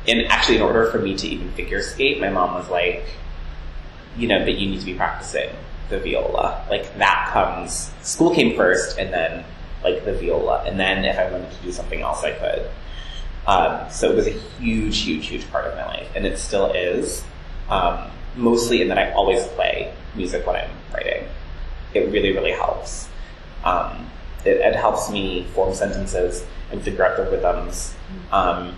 and 0.08 0.26
actually 0.28 0.56
in 0.56 0.62
order 0.62 0.90
for 0.90 0.98
me 0.98 1.16
to 1.16 1.28
even 1.28 1.50
figure 1.52 1.82
skate, 1.82 2.18
my 2.18 2.30
mom 2.30 2.54
was 2.54 2.68
like, 2.70 3.04
you 4.16 4.26
know, 4.26 4.38
that 4.42 4.52
you 4.52 4.70
need 4.70 4.80
to 4.80 4.86
be 4.86 4.94
practicing 4.94 5.50
the 5.88 5.98
viola. 5.98 6.66
Like 6.70 6.96
that 6.98 7.30
comes, 7.32 7.90
school 8.02 8.34
came 8.34 8.56
first 8.56 8.98
and 8.98 9.12
then 9.12 9.44
like 9.82 10.04
the 10.04 10.14
viola. 10.14 10.64
And 10.64 10.78
then 10.78 11.04
if 11.04 11.18
I 11.18 11.30
wanted 11.30 11.50
to 11.50 11.62
do 11.62 11.72
something 11.72 12.00
else, 12.00 12.24
I 12.24 12.32
could. 12.32 12.70
Um, 13.46 13.90
so 13.90 14.10
it 14.10 14.16
was 14.16 14.26
a 14.26 14.30
huge, 14.30 15.00
huge, 15.00 15.26
huge 15.26 15.50
part 15.50 15.66
of 15.66 15.74
my 15.76 15.84
life. 15.84 16.10
And 16.14 16.26
it 16.26 16.38
still 16.38 16.72
is. 16.72 17.24
Um, 17.68 18.10
mostly 18.36 18.82
in 18.82 18.88
that 18.88 18.98
I 18.98 19.12
always 19.12 19.46
play 19.48 19.92
music 20.14 20.46
when 20.46 20.56
I'm 20.56 20.70
writing. 20.92 21.28
It 21.92 22.10
really, 22.10 22.32
really 22.32 22.50
helps. 22.50 23.08
Um, 23.64 24.10
it, 24.44 24.56
it, 24.58 24.76
helps 24.76 25.10
me 25.10 25.44
form 25.54 25.72
sentences 25.74 26.44
and 26.70 26.82
figure 26.82 27.04
out 27.04 27.16
the 27.16 27.30
rhythms 27.30 27.94
um, 28.30 28.76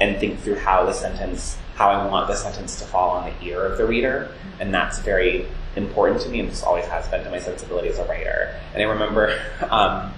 and 0.00 0.18
think 0.18 0.40
through 0.40 0.56
how 0.56 0.86
the 0.86 0.92
sentence, 0.92 1.58
how 1.74 1.90
I 1.90 2.06
want 2.06 2.28
the 2.28 2.36
sentence 2.36 2.78
to 2.78 2.86
fall 2.86 3.10
on 3.10 3.30
the 3.30 3.46
ear 3.46 3.64
of 3.64 3.76
the 3.76 3.84
reader. 3.84 4.32
And 4.58 4.72
that's 4.72 5.00
very 5.00 5.46
important 5.76 6.20
to 6.22 6.28
me 6.28 6.40
and 6.40 6.50
just 6.50 6.64
always 6.64 6.84
has 6.86 7.08
been 7.08 7.24
to 7.24 7.30
my 7.30 7.38
sensibility 7.38 7.88
as 7.88 7.98
a 7.98 8.04
writer. 8.04 8.54
And 8.74 8.82
I 8.82 8.86
remember 8.86 9.40
um, 9.62 10.12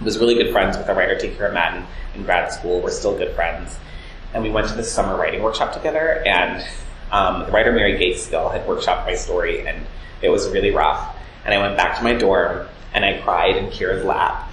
I 0.00 0.04
was 0.04 0.18
really 0.18 0.34
good 0.34 0.52
friends 0.52 0.76
with 0.76 0.88
a 0.88 0.94
writer, 0.94 1.16
T 1.18 1.28
Kira 1.28 1.52
Madden, 1.52 1.86
in 2.14 2.24
grad 2.24 2.52
school. 2.52 2.80
We're 2.80 2.90
still 2.90 3.16
good 3.16 3.34
friends. 3.34 3.78
And 4.32 4.42
we 4.42 4.50
went 4.50 4.68
to 4.68 4.74
this 4.74 4.90
summer 4.90 5.16
writing 5.16 5.42
workshop 5.42 5.72
together, 5.72 6.22
and 6.26 6.66
um, 7.12 7.46
the 7.46 7.52
writer 7.52 7.70
Mary 7.70 7.96
Gaitskill 7.96 8.50
had 8.50 8.66
workshopped 8.66 9.06
my 9.06 9.14
story, 9.14 9.66
and 9.66 9.86
it 10.20 10.30
was 10.30 10.48
really 10.48 10.72
rough. 10.72 11.16
And 11.44 11.54
I 11.54 11.58
went 11.58 11.76
back 11.76 11.96
to 11.98 12.04
my 12.04 12.14
dorm, 12.14 12.66
and 12.92 13.04
I 13.04 13.20
cried 13.20 13.56
in 13.56 13.66
Kira's 13.66 14.04
lap. 14.04 14.50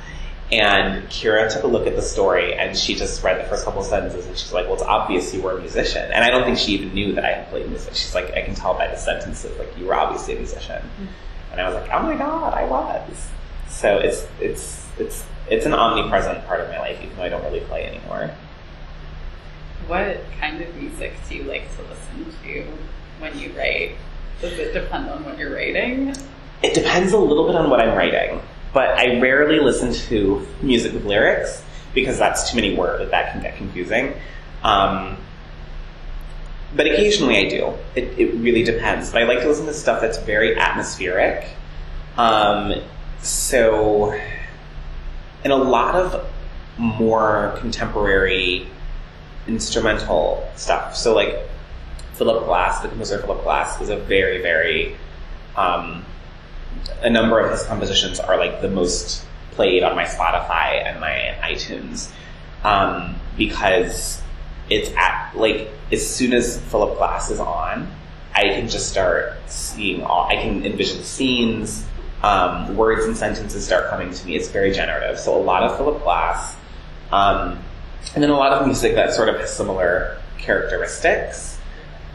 And 0.51 1.07
Kira 1.07 1.51
took 1.51 1.63
a 1.63 1.67
look 1.67 1.87
at 1.87 1.95
the 1.95 2.01
story 2.01 2.53
and 2.53 2.77
she 2.77 2.93
just 2.93 3.23
read 3.23 3.39
the 3.39 3.47
first 3.47 3.63
couple 3.63 3.81
sentences 3.83 4.25
and 4.25 4.37
she's 4.37 4.51
like, 4.51 4.65
well, 4.65 4.73
it's 4.73 4.83
obvious 4.83 5.33
you 5.33 5.41
were 5.41 5.57
a 5.57 5.59
musician. 5.61 6.11
And 6.11 6.25
I 6.25 6.29
don't 6.29 6.43
think 6.43 6.57
she 6.57 6.73
even 6.73 6.93
knew 6.93 7.13
that 7.13 7.23
I 7.23 7.31
had 7.31 7.49
played 7.49 7.69
music. 7.69 7.95
She's 7.95 8.13
like, 8.13 8.33
I 8.33 8.41
can 8.41 8.53
tell 8.53 8.73
by 8.73 8.87
the 8.87 8.97
sentences, 8.97 9.57
like, 9.57 9.77
you 9.77 9.85
were 9.85 9.95
obviously 9.95 10.33
a 10.35 10.37
musician. 10.37 10.81
Mm-hmm. 10.81 11.51
And 11.53 11.61
I 11.61 11.65
was 11.69 11.75
like, 11.75 11.89
oh 11.91 12.03
my 12.03 12.15
God, 12.17 12.53
I 12.53 12.65
was. 12.65 13.27
So 13.69 13.97
it's, 13.97 14.27
it's, 14.41 14.87
it's, 14.99 15.23
it's 15.49 15.65
an 15.65 15.73
omnipresent 15.73 16.45
part 16.45 16.59
of 16.59 16.69
my 16.69 16.79
life, 16.79 16.99
even 17.01 17.15
though 17.15 17.23
I 17.23 17.29
don't 17.29 17.43
really 17.43 17.61
play 17.61 17.85
anymore. 17.85 18.31
What 19.87 20.21
kind 20.39 20.61
of 20.61 20.75
music 20.75 21.13
do 21.29 21.35
you 21.35 21.43
like 21.43 21.63
to 21.77 21.81
listen 21.83 22.33
to 22.43 22.65
when 23.19 23.37
you 23.39 23.53
write? 23.57 23.95
Does 24.41 24.53
it 24.59 24.73
depend 24.73 25.09
on 25.09 25.23
what 25.23 25.37
you're 25.37 25.53
writing? 25.53 26.13
It 26.61 26.73
depends 26.73 27.13
a 27.13 27.17
little 27.17 27.47
bit 27.47 27.55
on 27.55 27.69
what 27.69 27.79
I'm 27.79 27.97
writing. 27.97 28.41
But 28.73 28.89
I 28.97 29.19
rarely 29.19 29.59
listen 29.59 29.93
to 30.07 30.47
music 30.61 30.93
with 30.93 31.05
lyrics 31.05 31.63
because 31.93 32.17
that's 32.17 32.49
too 32.49 32.55
many 32.55 32.75
words. 32.75 33.11
That 33.11 33.33
can 33.33 33.41
get 33.41 33.57
confusing. 33.57 34.13
Um, 34.63 35.17
but 36.75 36.87
occasionally 36.87 37.37
I 37.37 37.49
do. 37.49 37.73
It, 37.95 38.17
it, 38.17 38.33
really 38.35 38.63
depends. 38.63 39.11
But 39.11 39.23
I 39.23 39.25
like 39.25 39.41
to 39.41 39.47
listen 39.47 39.65
to 39.65 39.73
stuff 39.73 39.99
that's 40.01 40.17
very 40.19 40.57
atmospheric. 40.57 41.47
Um, 42.17 42.75
so, 43.21 44.13
and 45.43 45.51
a 45.51 45.57
lot 45.57 45.95
of 45.95 46.25
more 46.77 47.55
contemporary 47.59 48.67
instrumental 49.47 50.49
stuff. 50.55 50.95
So, 50.95 51.13
like 51.13 51.39
Philip 52.13 52.45
Glass, 52.45 52.79
the 52.81 52.87
composer 52.87 53.19
Philip 53.19 53.43
Glass, 53.43 53.81
is 53.81 53.89
a 53.89 53.97
very, 53.97 54.41
very 54.41 54.95
um, 55.57 56.05
a 57.01 57.09
number 57.09 57.39
of 57.39 57.51
his 57.51 57.63
compositions 57.63 58.19
are 58.19 58.37
like 58.37 58.61
the 58.61 58.69
most 58.69 59.25
played 59.51 59.83
on 59.83 59.95
my 59.95 60.05
Spotify 60.05 60.85
and 60.85 60.99
my 60.99 61.35
iTunes 61.41 62.09
um, 62.63 63.15
because 63.37 64.21
it's 64.69 64.91
at 64.95 65.33
like 65.35 65.69
as 65.91 66.07
soon 66.07 66.33
as 66.33 66.59
Philip 66.59 66.97
Glass 66.97 67.29
is 67.29 67.39
on, 67.39 67.91
I 68.33 68.43
can 68.43 68.69
just 68.69 68.89
start 68.89 69.33
seeing 69.47 70.03
all. 70.03 70.27
I 70.27 70.35
can 70.35 70.65
envision 70.65 71.03
scenes, 71.03 71.85
um, 72.23 72.77
words 72.77 73.05
and 73.05 73.17
sentences 73.17 73.65
start 73.65 73.89
coming 73.89 74.13
to 74.13 74.25
me. 74.25 74.35
It's 74.35 74.47
very 74.47 74.71
generative. 74.71 75.19
So 75.19 75.35
a 75.35 75.41
lot 75.41 75.63
of 75.63 75.75
Philip 75.77 76.01
Glass, 76.03 76.55
um, 77.11 77.59
and 78.15 78.23
then 78.23 78.29
a 78.29 78.37
lot 78.37 78.53
of 78.53 78.65
music 78.65 78.95
that 78.95 79.13
sort 79.13 79.27
of 79.27 79.39
has 79.39 79.53
similar 79.55 80.17
characteristics. 80.37 81.59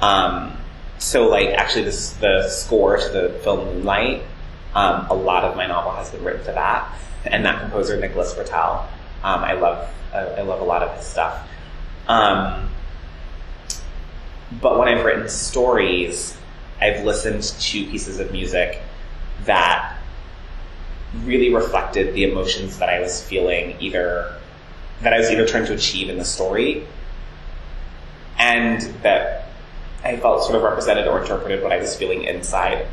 Um, 0.00 0.56
so 0.98 1.28
like 1.28 1.50
actually 1.50 1.84
this 1.84 2.12
the 2.12 2.48
score 2.48 2.96
to 2.96 3.08
the 3.10 3.40
film 3.44 3.66
Moonlight 3.66 4.22
um, 4.74 5.06
a 5.08 5.14
lot 5.14 5.44
of 5.44 5.56
my 5.56 5.66
novel 5.66 5.92
has 5.92 6.10
been 6.10 6.24
written 6.24 6.44
to 6.44 6.52
that, 6.52 6.92
and 7.24 7.44
that 7.44 7.60
composer 7.60 7.98
Nicholas 7.98 8.34
Britell. 8.34 8.86
Um, 9.22 9.42
I 9.42 9.54
love 9.54 9.88
I, 10.12 10.18
I, 10.18 10.42
love 10.42 10.60
a 10.60 10.64
lot 10.64 10.82
of 10.82 10.96
his 10.96 11.06
stuff. 11.06 11.48
Um, 12.06 12.68
but 14.60 14.78
when 14.78 14.88
I've 14.88 15.04
written 15.04 15.28
stories, 15.28 16.36
I've 16.80 17.04
listened 17.04 17.42
to 17.42 17.86
pieces 17.86 18.20
of 18.20 18.30
music 18.32 18.80
that 19.44 19.96
really 21.24 21.52
reflected 21.52 22.14
the 22.14 22.24
emotions 22.24 22.78
that 22.78 22.88
I 22.88 23.00
was 23.00 23.22
feeling, 23.22 23.76
either 23.80 24.32
that 25.02 25.12
I 25.12 25.18
was 25.18 25.30
either 25.30 25.46
trying 25.46 25.66
to 25.66 25.74
achieve 25.74 26.08
in 26.08 26.18
the 26.18 26.24
story, 26.24 26.86
and 28.38 28.80
that 29.02 29.48
I 30.04 30.16
felt 30.16 30.44
sort 30.44 30.56
of 30.56 30.62
represented 30.62 31.06
or 31.06 31.20
interpreted 31.20 31.62
what 31.62 31.72
I 31.72 31.78
was 31.78 31.96
feeling 31.96 32.24
inside 32.24 32.86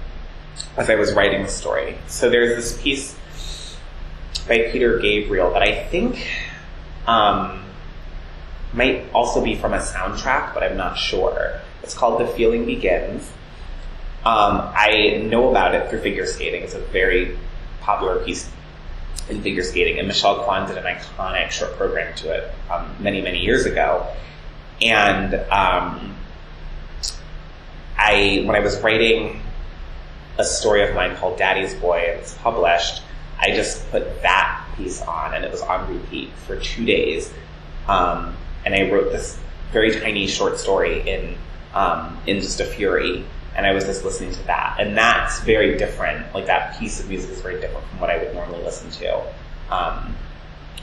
as 0.78 0.90
I 0.90 0.96
was 0.96 1.14
writing 1.14 1.44
the 1.44 1.50
story. 1.50 1.98
So 2.08 2.30
there's 2.30 2.56
this 2.56 2.82
piece 2.82 3.16
by 4.48 4.70
Peter 4.72 5.00
Gabriel 5.00 5.52
that 5.54 5.62
I 5.62 5.84
think 5.86 6.28
um, 7.08 7.64
might 8.74 9.12
also 9.14 9.44
be 9.44 9.56
from 9.56 9.74
a 9.74 9.80
soundtrack, 9.80 10.54
but 10.54 10.64
I'm 10.64 10.78
not 10.78 10.98
sure. 10.98 11.60
It's 11.84 11.94
called 11.94 12.20
The 12.20 12.28
Feeling 12.28 12.66
Begins. 12.66 13.30
Um, 14.26 14.72
I 14.74 15.22
know 15.26 15.50
about 15.50 15.76
it 15.76 15.90
through 15.90 16.02
figure 16.02 16.26
skating. 16.26 16.64
It's 16.64 16.74
a 16.74 16.80
very 16.80 17.38
popular 17.82 18.24
piece 18.24 18.50
in 19.30 19.42
figure 19.42 19.64
skating, 19.64 20.00
and 20.00 20.08
Michelle 20.08 20.44
Kwan 20.44 20.68
did 20.68 20.78
an 20.78 20.86
iconic 20.86 21.52
short 21.52 21.76
program 21.76 22.16
to 22.16 22.32
it 22.32 22.52
um, 22.72 22.96
many, 23.00 23.22
many 23.22 23.40
years 23.40 23.66
ago. 23.66 24.08
And 24.82 25.34
um, 25.36 26.16
I, 27.98 28.44
when 28.46 28.56
I 28.56 28.60
was 28.60 28.80
writing 28.82 29.42
a 30.38 30.44
story 30.44 30.88
of 30.88 30.96
mine 30.96 31.16
called 31.16 31.38
Daddy's 31.38 31.74
Boy 31.76 32.06
and 32.10 32.20
it's 32.20 32.34
published, 32.36 33.02
I 33.40 33.52
just 33.52 33.90
put 33.92 34.22
that 34.22 34.66
piece 34.76 35.02
on 35.02 35.34
and 35.34 35.46
it 35.46 35.52
was 35.52 35.62
on 35.62 35.94
repeat 35.94 36.30
for 36.48 36.56
two 36.58 36.86
days. 36.86 37.32
Um, 37.88 38.36
and 38.66 38.74
I 38.74 38.90
wrote 38.90 39.12
this 39.12 39.38
very 39.72 39.92
tiny 40.00 40.28
short 40.28 40.60
story 40.60 41.08
in, 41.08 41.36
um, 41.74 42.18
in 42.26 42.40
just 42.40 42.60
a 42.60 42.66
fury. 42.66 43.26
And 43.56 43.68
I 43.68 43.74
was 43.74 43.84
just 43.84 44.04
listening 44.04 44.32
to 44.34 44.44
that. 44.48 44.78
And 44.80 44.98
that's 44.98 45.42
very 45.42 45.78
different. 45.78 46.34
Like 46.34 46.48
that 46.48 46.80
piece 46.80 47.00
of 47.00 47.10
music 47.10 47.32
is 47.32 47.42
very 47.42 47.60
different 47.62 47.86
from 47.88 48.00
what 48.00 48.10
I 48.10 48.18
would 48.18 48.34
normally 48.34 48.64
listen 48.64 48.90
to, 48.92 49.24
um, 49.70 50.16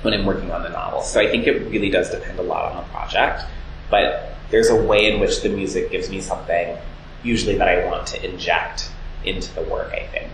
when 0.02 0.14
I'm 0.14 0.24
working 0.24 0.52
on 0.52 0.62
the 0.62 0.68
novel. 0.68 1.02
So 1.02 1.20
I 1.20 1.28
think 1.28 1.46
it 1.46 1.68
really 1.70 1.90
does 1.90 2.10
depend 2.10 2.38
a 2.38 2.42
lot 2.42 2.70
on 2.70 2.76
the 2.76 2.88
project. 2.90 3.44
But 3.90 4.34
there's 4.50 4.68
a 4.68 4.76
way 4.76 5.10
in 5.10 5.18
which 5.18 5.42
the 5.42 5.48
music 5.48 5.90
gives 5.90 6.10
me 6.10 6.20
something, 6.20 6.76
usually 7.24 7.56
that 7.56 7.68
I 7.68 7.86
want 7.86 8.06
to 8.08 8.24
inject 8.24 8.90
into 9.24 9.52
the 9.54 9.62
work, 9.62 9.92
I 9.92 10.06
think. 10.06 10.30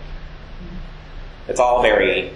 It's 1.47 1.59
all 1.59 1.81
very 1.81 2.33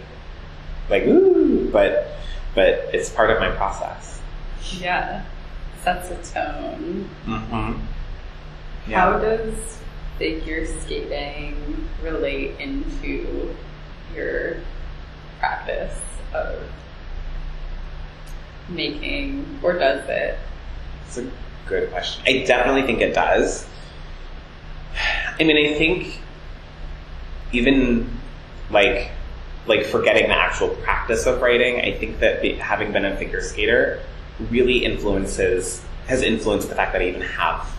like 0.90 1.04
ooh, 1.04 1.70
but 1.72 2.18
but 2.56 2.90
it's 2.94 3.10
part 3.10 3.32
of 3.32 3.40
my 3.40 3.50
process. 3.52 4.22
Yeah. 4.80 5.26
Sets 5.84 6.12
a 6.12 6.34
tone. 6.34 7.10
Mm-hmm. 7.26 7.80
Yeah. 8.88 9.00
How 9.00 9.20
does 9.20 9.80
figure 10.18 10.68
skating 10.68 11.88
relate 12.04 12.60
into 12.60 13.56
your 14.14 14.58
practice 15.40 15.98
of 16.34 16.60
making, 18.70 19.60
or 19.64 19.74
does 19.74 20.08
it? 20.08 20.38
It's 21.08 21.18
a 21.18 21.32
good 21.68 21.90
question. 21.92 22.24
I 22.28 22.46
definitely 22.46 22.84
think 22.84 23.02
it 23.02 23.14
does. 23.14 23.66
I 25.40 25.44
mean, 25.44 25.58
I 25.58 25.78
think 25.78 26.22
even 27.52 28.20
like 28.70 29.12
like 29.68 29.86
forgetting 29.86 30.28
the 30.28 30.36
actual 30.36 30.70
practice 30.70 31.26
of 31.26 31.42
writing, 31.42 31.80
I 31.80 31.98
think 31.98 32.20
that 32.20 32.42
be, 32.42 32.54
having 32.54 32.92
been 32.92 33.06
a 33.06 33.16
figure 33.16 33.42
skater 33.42 34.02
really 34.50 34.84
influences 34.84 35.84
has 36.08 36.24
influenced 36.24 36.70
the 36.70 36.76
fact 36.76 36.94
that 36.94 37.02
I 37.02 37.10
even 37.10 37.22
have 37.22 37.70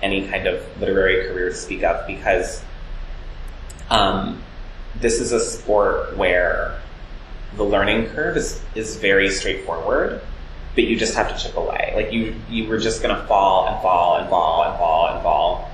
any 0.00 0.26
kind 0.26 0.46
of 0.46 0.64
literary 0.80 1.28
career 1.28 1.50
to 1.50 1.54
speak 1.54 1.82
of 1.82 2.06
because 2.06 2.62
um, 3.90 4.42
this 4.96 5.20
is 5.20 5.32
a 5.32 5.40
sport 5.40 6.16
where 6.16 6.80
the 7.56 7.62
learning 7.62 8.06
curve 8.06 8.36
is, 8.36 8.62
is 8.74 8.96
very 8.96 9.30
straightforward, 9.30 10.22
but 10.74 10.84
you 10.84 10.96
just 10.96 11.14
have 11.14 11.28
to 11.28 11.42
chip 11.42 11.56
away. 11.56 11.92
Like 11.94 12.12
you, 12.12 12.34
you 12.48 12.66
were 12.68 12.78
just 12.78 13.02
gonna 13.02 13.26
fall 13.26 13.68
and 13.68 13.82
fall 13.82 14.16
and 14.16 14.28
fall 14.30 14.64
and 14.64 14.78
fall 14.78 15.08
and 15.12 15.22
fall 15.22 15.62
and 15.66 15.68
fall 15.68 15.71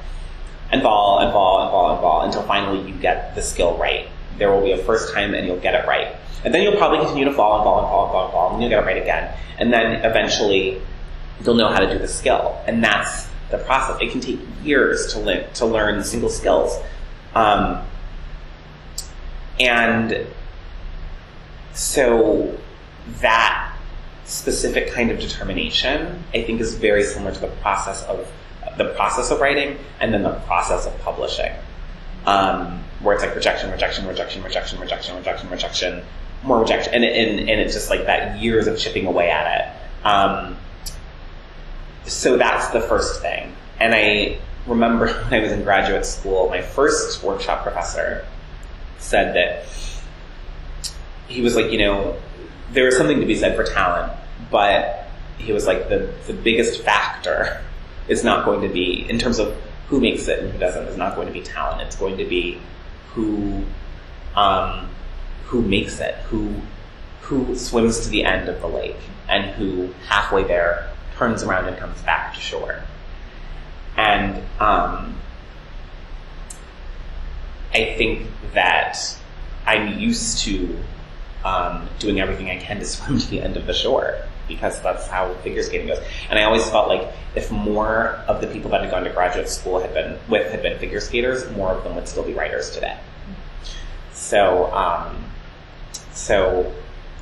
and 0.70 0.83
fall 0.83 1.20
and 1.20 1.33
fall 1.33 1.62
and 1.62 1.70
fall 1.70 1.92
and 1.92 2.00
fall 2.00 2.22
until 2.22 2.42
finally 2.42 2.88
you 2.88 2.94
get 2.94 3.35
the 3.35 3.42
skill 3.42 3.76
right. 3.78 4.09
There 4.38 4.50
will 4.52 4.62
be 4.62 4.72
a 4.72 4.78
first 4.78 5.12
time 5.14 5.35
and 5.35 5.46
you'll 5.46 5.61
get 5.61 5.74
it 5.74 5.87
right. 5.87 6.14
And 6.44 6.54
then 6.54 6.62
you'll 6.62 6.76
probably 6.76 6.98
continue 6.98 7.24
to 7.24 7.33
fall 7.33 7.57
and 7.57 7.64
fall 7.64 7.81
and 7.81 7.88
fall 7.88 8.04
and 8.04 8.12
fall 8.12 8.24
and 8.24 8.33
fall 8.33 8.52
and 8.52 8.62
you'll 8.62 8.70
get 8.70 8.83
it 8.83 8.87
right 8.87 9.00
again. 9.00 9.35
And 9.59 9.72
then 9.72 10.04
eventually 10.04 10.81
you'll 11.44 11.54
know 11.54 11.68
how 11.68 11.81
to 11.81 11.90
do 11.90 11.98
the 11.98 12.09
skill. 12.09 12.61
And 12.66 12.83
that's 12.83 13.28
the 13.50 13.59
process. 13.59 14.00
It 14.00 14.11
can 14.11 14.20
take 14.20 14.40
years 14.62 15.12
to, 15.14 15.20
li- 15.20 15.46
to 15.54 15.66
learn 15.66 16.04
single 16.04 16.28
skills. 16.28 16.78
Um, 17.35 17.83
and 19.59 20.26
so 21.72 22.59
that 23.20 23.76
specific 24.24 24.92
kind 24.92 25.11
of 25.11 25.18
determination, 25.18 26.22
I 26.35 26.42
think, 26.42 26.61
is 26.61 26.74
very 26.74 27.02
similar 27.02 27.33
to 27.33 27.40
the 27.40 27.46
process 27.46 28.04
of 28.04 28.31
the 28.78 28.86
process 28.94 29.30
of 29.30 29.40
writing 29.40 29.76
and 30.00 30.14
then 30.14 30.22
the 30.22 30.32
process 30.46 30.86
of 30.86 30.98
publishing, 31.00 31.52
um, 32.24 32.82
where 33.00 33.14
it's 33.14 33.24
like 33.24 33.34
rejection, 33.34 33.70
rejection, 33.70 34.06
rejection, 34.06 34.42
rejection, 34.42 34.80
rejection, 34.80 35.16
rejection, 35.16 35.50
rejection, 35.50 36.02
more 36.44 36.60
rejection, 36.60 36.94
and 36.94 37.04
and 37.04 37.40
and 37.40 37.60
it's 37.60 37.74
just 37.74 37.90
like 37.90 38.06
that 38.06 38.40
years 38.40 38.66
of 38.66 38.78
chipping 38.78 39.06
away 39.06 39.30
at 39.30 39.60
it. 39.60 40.06
Um, 40.06 40.56
so 42.06 42.38
that's 42.38 42.68
the 42.68 42.80
first 42.80 43.20
thing, 43.20 43.52
and 43.78 43.94
I 43.94 44.38
remember 44.66 45.08
when 45.24 45.34
I 45.34 45.40
was 45.40 45.52
in 45.52 45.62
graduate 45.64 46.06
school, 46.06 46.48
my 46.48 46.62
first 46.62 47.22
workshop 47.22 47.64
professor 47.64 48.24
said 48.98 49.34
that 49.34 49.66
he 51.26 51.42
was 51.42 51.54
like, 51.54 51.70
you 51.70 51.78
know, 51.78 52.16
there 52.72 52.88
is 52.88 52.96
something 52.96 53.20
to 53.20 53.26
be 53.26 53.36
said 53.36 53.56
for 53.56 53.64
talent, 53.64 54.12
but 54.50 55.08
he 55.38 55.52
was 55.52 55.66
like 55.66 55.88
the 55.88 56.12
the 56.26 56.32
biggest 56.32 56.82
factor 56.82 57.62
is 58.09 58.25
not 58.25 58.44
going 58.44 58.62
to 58.62 58.68
be 58.68 59.09
in 59.09 59.18
terms 59.18 59.38
of 59.38 59.57
who 59.88 60.01
makes 60.01 60.29
it 60.29 60.40
and 60.40 60.53
who 60.53 60.59
doesn't 60.59 60.87
is 60.87 60.97
not 60.97 61.14
going 61.14 61.27
to 61.27 61.33
be 61.33 61.42
talent. 61.42 61.83
It's 61.83 61.97
going 61.97 62.16
to 62.18 62.25
be 62.25 62.59
who 63.14 63.64
um, 64.35 64.88
who 65.47 65.62
makes 65.62 66.01
it, 66.01 66.14
who 66.27 66.55
who 67.23 67.55
swims 67.57 68.01
to 68.01 68.09
the 68.09 68.25
end 68.25 68.49
of 68.49 68.61
the 68.61 68.68
lake, 68.68 68.97
and 69.29 69.51
who 69.53 69.92
halfway 70.07 70.44
there 70.44 70.90
turns 71.16 71.42
around 71.42 71.66
and 71.66 71.77
comes 71.77 72.01
back 72.03 72.35
to 72.35 72.40
shore. 72.40 72.83
And 73.97 74.37
um, 74.61 75.16
I 77.75 77.94
think 77.97 78.29
that 78.55 78.97
I'm 79.66 79.99
used 79.99 80.38
to 80.44 80.79
um, 81.44 81.88
doing 81.99 82.21
everything 82.21 82.49
I 82.49 82.59
can 82.59 82.79
to 82.79 82.85
swim 82.87 83.18
to 83.18 83.29
the 83.29 83.40
end 83.42 83.57
of 83.57 83.66
the 83.66 83.75
shore 83.75 84.23
because 84.48 84.80
that's 84.82 85.06
how 85.06 85.32
figure 85.34 85.62
skating 85.62 85.87
goes. 85.87 86.02
And 86.30 86.38
I 86.38 86.44
always 86.44 86.68
felt 86.68 86.88
like 86.88 87.12
if 87.37 87.50
more 87.50 88.22
of 88.26 88.40
the 88.40 88.46
people 88.48 88.70
that 88.70 88.82
had 88.82 88.90
gone 88.90 89.04
to 89.04 89.11
graduate 89.11 89.48
school 89.48 89.78
had 89.80 89.94
been 89.94 90.18
with 90.28 90.50
had 90.50 90.62
been 90.62 90.78
figure 90.78 91.00
skaters, 91.00 91.48
more 91.52 91.72
of 91.72 91.84
them 91.84 91.94
would 91.94 92.08
still 92.08 92.24
be 92.24 92.32
writers 92.32 92.70
today. 92.70 92.98
So, 94.12 94.72
um, 94.72 95.24
so, 96.12 96.72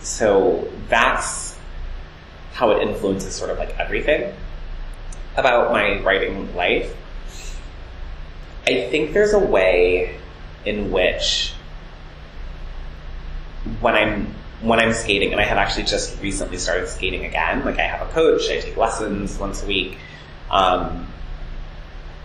so 0.00 0.70
that's 0.88 1.56
how 2.52 2.70
it 2.70 2.82
influences 2.82 3.34
sort 3.34 3.50
of 3.50 3.58
like 3.58 3.78
everything 3.78 4.32
about 5.36 5.72
my 5.72 6.00
writing 6.00 6.54
life. 6.56 6.96
I 8.66 8.88
think 8.90 9.12
there's 9.12 9.34
a 9.34 9.38
way 9.38 10.18
in 10.64 10.90
which 10.90 11.52
when 13.80 13.94
I'm 13.94 14.34
when 14.62 14.80
I'm 14.80 14.92
skating, 14.92 15.32
and 15.32 15.40
I 15.40 15.44
have 15.44 15.58
actually 15.58 15.84
just 15.84 16.20
recently 16.22 16.58
started 16.58 16.88
skating 16.88 17.24
again. 17.24 17.64
Like 17.64 17.78
I 17.78 17.82
have 17.82 18.08
a 18.08 18.12
coach, 18.12 18.48
I 18.50 18.60
take 18.60 18.76
lessons 18.76 19.38
once 19.38 19.62
a 19.62 19.66
week. 19.66 19.98
Um, 20.50 21.06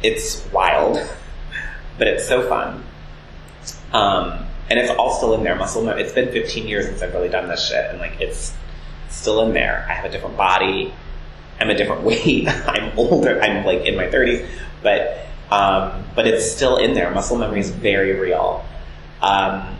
it's 0.01 0.45
wild, 0.51 0.97
but 1.97 2.07
it's 2.07 2.27
so 2.27 2.47
fun. 2.47 2.83
Um, 3.93 4.45
and 4.69 4.79
it's 4.79 4.89
all 4.91 5.13
still 5.13 5.33
in 5.35 5.43
there. 5.43 5.55
Muscle. 5.55 5.83
Memory. 5.83 6.01
It's 6.01 6.13
been 6.13 6.31
15 6.31 6.67
years 6.67 6.85
since 6.85 7.01
I've 7.01 7.13
really 7.13 7.29
done 7.29 7.47
this 7.47 7.67
shit, 7.67 7.89
and 7.89 7.99
like 7.99 8.19
it's 8.21 8.53
still 9.09 9.41
in 9.41 9.53
there. 9.53 9.85
I 9.89 9.93
have 9.93 10.05
a 10.05 10.09
different 10.09 10.37
body. 10.37 10.93
I'm 11.59 11.69
a 11.69 11.75
different 11.75 12.01
weight. 12.03 12.47
I'm 12.47 12.97
older. 12.97 13.41
I'm 13.41 13.65
like 13.65 13.85
in 13.85 13.95
my 13.95 14.07
30s, 14.07 14.47
but 14.81 15.27
um, 15.51 16.05
but 16.15 16.25
it's 16.25 16.49
still 16.49 16.77
in 16.77 16.93
there. 16.93 17.11
Muscle 17.11 17.37
memory 17.37 17.59
is 17.59 17.69
very 17.69 18.17
real. 18.17 18.65
Um, 19.21 19.75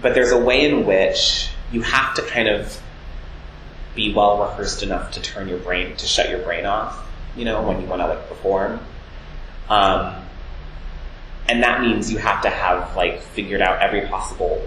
but 0.00 0.14
there's 0.14 0.32
a 0.32 0.38
way 0.38 0.68
in 0.68 0.86
which 0.86 1.48
you 1.72 1.82
have 1.82 2.14
to 2.14 2.22
kind 2.22 2.48
of 2.48 2.80
be 3.94 4.12
well 4.14 4.40
rehearsed 4.40 4.82
enough 4.82 5.12
to 5.12 5.22
turn 5.22 5.48
your 5.48 5.58
brain 5.58 5.96
to 5.96 6.06
shut 6.06 6.30
your 6.30 6.38
brain 6.40 6.64
off 6.64 7.04
you 7.36 7.44
know 7.44 7.62
when 7.62 7.80
you 7.80 7.86
want 7.86 8.02
to 8.02 8.08
like 8.08 8.28
perform. 8.28 8.80
Um, 9.68 10.14
and 11.48 11.62
that 11.62 11.80
means 11.80 12.10
you 12.10 12.18
have 12.18 12.42
to 12.42 12.50
have 12.50 12.96
like 12.96 13.20
figured 13.20 13.62
out 13.62 13.80
every 13.80 14.06
possible 14.06 14.62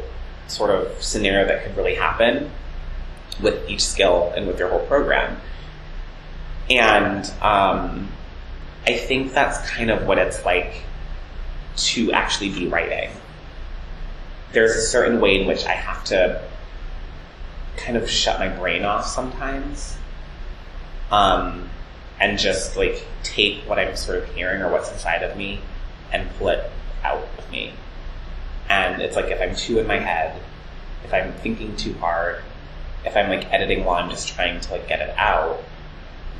sort 0.47 0.71
of 0.71 1.01
scenario 1.01 1.47
that 1.47 1.63
could 1.63 1.77
really 1.77 1.95
happen 1.95 2.51
with 3.41 3.69
each 3.69 3.83
skill 3.83 4.31
and 4.35 4.47
with 4.47 4.59
your 4.59 4.69
whole 4.69 4.85
program. 4.87 5.39
And 6.69 7.25
um, 7.41 8.11
i 8.87 8.97
think 8.97 9.33
that's 9.33 9.69
kind 9.69 9.91
of 9.91 10.07
what 10.07 10.17
it's 10.17 10.43
like 10.43 10.73
to 11.75 12.11
actually 12.11 12.49
be 12.49 12.67
writing 12.67 13.09
there's 14.53 14.75
a 14.75 14.81
certain 14.81 15.21
way 15.21 15.39
in 15.39 15.47
which 15.47 15.65
I 15.65 15.73
have 15.73 16.03
to 16.05 16.41
kind 17.77 17.97
of 17.97 18.09
shut 18.09 18.39
my 18.39 18.49
brain 18.49 18.83
off 18.83 19.05
sometimes. 19.05 19.97
Um, 21.09 21.69
and 22.19 22.37
just 22.37 22.77
like 22.77 23.05
take 23.23 23.63
what 23.67 23.79
I'm 23.79 23.95
sort 23.95 24.19
of 24.19 24.33
hearing 24.35 24.61
or 24.61 24.71
what's 24.71 24.91
inside 24.91 25.23
of 25.23 25.35
me 25.35 25.59
and 26.11 26.29
pull 26.37 26.49
it 26.49 26.69
out 27.03 27.27
of 27.37 27.51
me. 27.51 27.73
And 28.69 29.01
it's 29.01 29.15
like 29.15 29.31
if 29.31 29.41
I'm 29.41 29.55
too 29.55 29.79
in 29.79 29.87
my 29.87 29.97
head, 29.97 30.39
if 31.03 31.13
I'm 31.13 31.33
thinking 31.33 31.75
too 31.75 31.93
hard, 31.95 32.41
if 33.03 33.17
I'm 33.17 33.29
like 33.29 33.51
editing 33.51 33.83
while 33.83 34.01
I'm 34.01 34.09
just 34.09 34.29
trying 34.29 34.59
to 34.61 34.71
like 34.71 34.87
get 34.87 35.01
it 35.01 35.13
out, 35.17 35.63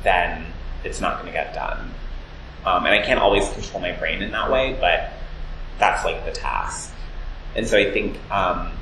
then 0.02 0.46
it's 0.84 1.00
not 1.00 1.14
going 1.14 1.26
to 1.26 1.32
get 1.32 1.52
done. 1.54 1.92
Um, 2.64 2.86
and 2.86 2.94
I 2.94 3.02
can't 3.02 3.18
always 3.18 3.48
control 3.50 3.80
my 3.80 3.92
brain 3.92 4.22
in 4.22 4.30
that 4.30 4.50
way, 4.50 4.76
but 4.80 5.12
that's 5.78 6.04
like 6.04 6.24
the 6.24 6.30
task. 6.30 6.91
And 7.54 7.66
so 7.66 7.78
I 7.78 7.90
think 7.92 8.18
um, 8.30 8.72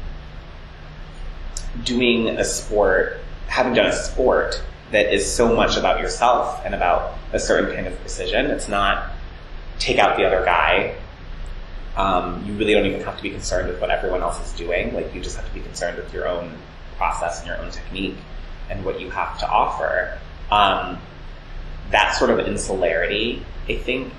doing 1.85 2.29
a 2.29 2.45
sport, 2.45 3.19
having 3.47 3.75
done 3.75 3.87
a 3.87 3.93
sport 3.93 4.63
that 4.93 5.13
is 5.13 5.31
so 5.31 5.55
much 5.55 5.77
about 5.77 6.01
yourself 6.01 6.63
and 6.65 6.75
about 6.75 7.17
a 7.33 7.39
certain 7.39 7.75
kind 7.75 7.87
of 7.87 7.99
precision, 8.01 8.47
it's 8.47 8.69
not 8.69 9.11
take 9.79 9.99
out 9.99 10.17
the 10.17 10.25
other 10.25 10.45
guy. 10.45 10.97
Um, 11.97 12.45
you 12.47 12.55
really 12.55 12.75
don't 12.75 12.87
even 12.87 13.03
have 13.03 13.17
to 13.17 13.23
be 13.23 13.31
concerned 13.31 13.69
with 13.69 13.81
what 13.81 13.91
everyone 13.91 14.23
else 14.23 14.41
is 14.47 14.57
doing. 14.57 14.95
Like 14.95 15.15
you 15.15 15.21
just 15.21 15.37
have 15.37 15.47
to 15.47 15.55
be 15.55 15.61
concerned 15.61 15.97
with 15.97 16.13
your 16.13 16.29
own 16.29 16.53
process 16.97 17.41
and 17.41 17.49
your 17.49 17.59
own 17.59 17.71
technique 17.71 18.17
and 18.69 18.85
what 18.85 19.01
you 19.01 19.11
have 19.11 19.39
to 19.41 19.49
offer. 19.49 20.19
Um, 20.51 20.99
that 21.91 22.15
sort 22.15 22.31
of 22.31 22.39
insularity, 22.41 23.45
I 23.69 23.77
think, 23.77 24.13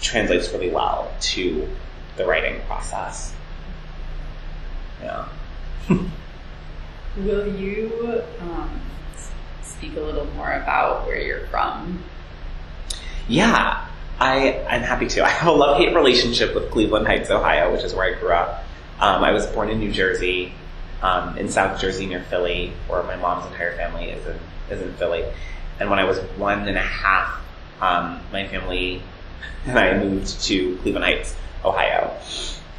translates 0.00 0.50
really 0.52 0.70
well 0.70 1.12
to 1.20 1.68
the 2.16 2.26
writing 2.26 2.60
process. 2.66 3.34
Yeah. 5.02 5.28
Will 7.16 7.54
you 7.56 8.22
um, 8.40 8.80
speak 9.62 9.96
a 9.96 10.00
little 10.00 10.26
more 10.36 10.52
about 10.52 11.06
where 11.06 11.20
you're 11.20 11.46
from? 11.46 12.02
Yeah, 13.28 13.86
I, 14.18 14.64
I'm 14.68 14.82
happy 14.82 15.06
to. 15.08 15.24
I 15.24 15.28
have 15.28 15.48
a 15.48 15.52
love 15.52 15.78
hate 15.78 15.94
relationship 15.94 16.54
with 16.54 16.70
Cleveland 16.70 17.06
Heights, 17.06 17.30
Ohio, 17.30 17.72
which 17.72 17.82
is 17.82 17.94
where 17.94 18.14
I 18.14 18.18
grew 18.18 18.32
up. 18.32 18.64
Um, 19.00 19.24
I 19.24 19.32
was 19.32 19.46
born 19.46 19.70
in 19.70 19.78
New 19.78 19.90
Jersey, 19.90 20.52
um, 21.02 21.38
in 21.38 21.48
South 21.48 21.80
Jersey 21.80 22.06
near 22.06 22.22
Philly, 22.22 22.72
where 22.86 23.02
my 23.02 23.16
mom's 23.16 23.46
entire 23.50 23.74
family 23.76 24.10
is 24.10 24.26
in, 24.26 24.38
is 24.70 24.82
in 24.82 24.92
Philly. 24.94 25.24
And 25.78 25.88
when 25.88 25.98
I 25.98 26.04
was 26.04 26.18
one 26.36 26.68
and 26.68 26.76
a 26.76 26.82
half, 26.82 27.40
um, 27.80 28.20
my 28.32 28.46
family 28.46 29.02
and 29.66 29.78
I 29.78 29.96
moved 29.98 30.42
to 30.42 30.76
Cleveland 30.78 31.04
Heights, 31.04 31.34
Ohio. 31.64 32.14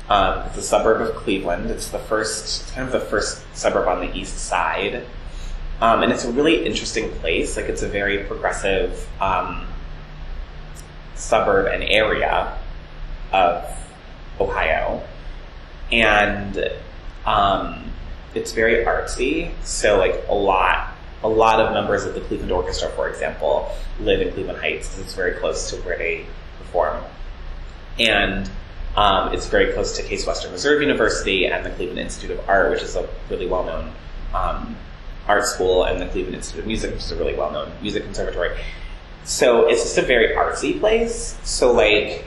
Um, 0.10 0.40
it's 0.48 0.58
a 0.58 0.62
suburb 0.62 1.02
of 1.02 1.16
Cleveland. 1.16 1.70
It's 1.70 1.90
the 1.90 2.00
first, 2.00 2.74
kind 2.74 2.86
of 2.86 2.92
the 2.92 3.00
first 3.00 3.44
suburb 3.56 3.88
on 3.88 4.02
the 4.02 4.14
east 4.16 4.38
side. 4.38 5.06
Um, 5.80 6.04
and 6.04 6.12
it's 6.12 6.26
a 6.26 6.32
really 6.32 6.66
interesting 6.66 7.10
place. 7.16 7.58
Like, 7.58 7.66
it's 7.66 7.82
a 7.82 7.88
very 7.88 8.24
progressive 8.26 9.08
um, 9.20 9.68
suburb 11.16 11.68
and 11.68 11.84
area 11.84 12.58
of 13.32 13.66
Ohio. 14.40 15.02
And 15.92 16.72
um, 17.26 17.92
it's 18.36 18.52
very 18.52 18.86
artsy. 18.86 19.52
So, 19.64 19.98
like, 19.98 20.26
a 20.28 20.36
lot 20.36 20.92
a 21.24 21.30
lot 21.30 21.60
of 21.60 21.74
members 21.74 22.06
of 22.06 22.16
the 22.16 22.22
Cleveland 22.22 22.52
Orchestra, 22.52 22.90
for 22.90 23.08
example, 23.10 23.72
live 24.00 24.22
in 24.22 24.34
Cleveland 24.34 24.60
Heights 24.60 24.88
because 24.88 25.06
it's 25.06 25.14
very 25.14 25.34
close 25.34 25.70
to 25.70 25.76
where 25.78 25.98
they 25.98 26.26
perform. 26.58 27.04
And 28.00 28.50
um, 28.95 29.34
it's 29.34 29.47
very 29.47 29.73
close 29.73 29.95
to 29.97 30.04
Case 30.04 30.25
Western 30.25 30.51
Reserve 30.51 30.82
University 30.82 31.45
and 31.45 31.65
the 31.65 31.69
Cleveland 31.71 31.99
Institute 31.99 32.32
of 32.32 32.49
Art, 32.49 32.71
which 32.71 32.82
is 32.82 32.95
a 32.95 33.08
really 33.30 33.47
well-known 33.47 33.93
um, 34.34 34.75
art 35.27 35.45
school, 35.45 35.86
and 35.86 36.01
the 36.01 36.08
Cleveland 36.08 36.36
Institute 36.36 36.62
of 36.62 36.67
Music, 36.67 36.91
which 36.91 37.04
is 37.04 37.12
a 37.12 37.15
really 37.15 37.36
well-known 37.36 37.71
music 37.82 38.04
conservatory. 38.04 38.58
So 39.23 39.67
it's 39.67 39.84
just 39.84 39.97
a 39.97 40.01
very 40.01 40.36
artsy 40.36 40.80
place. 40.80 41.38
So 41.43 41.71
like, 41.71 42.25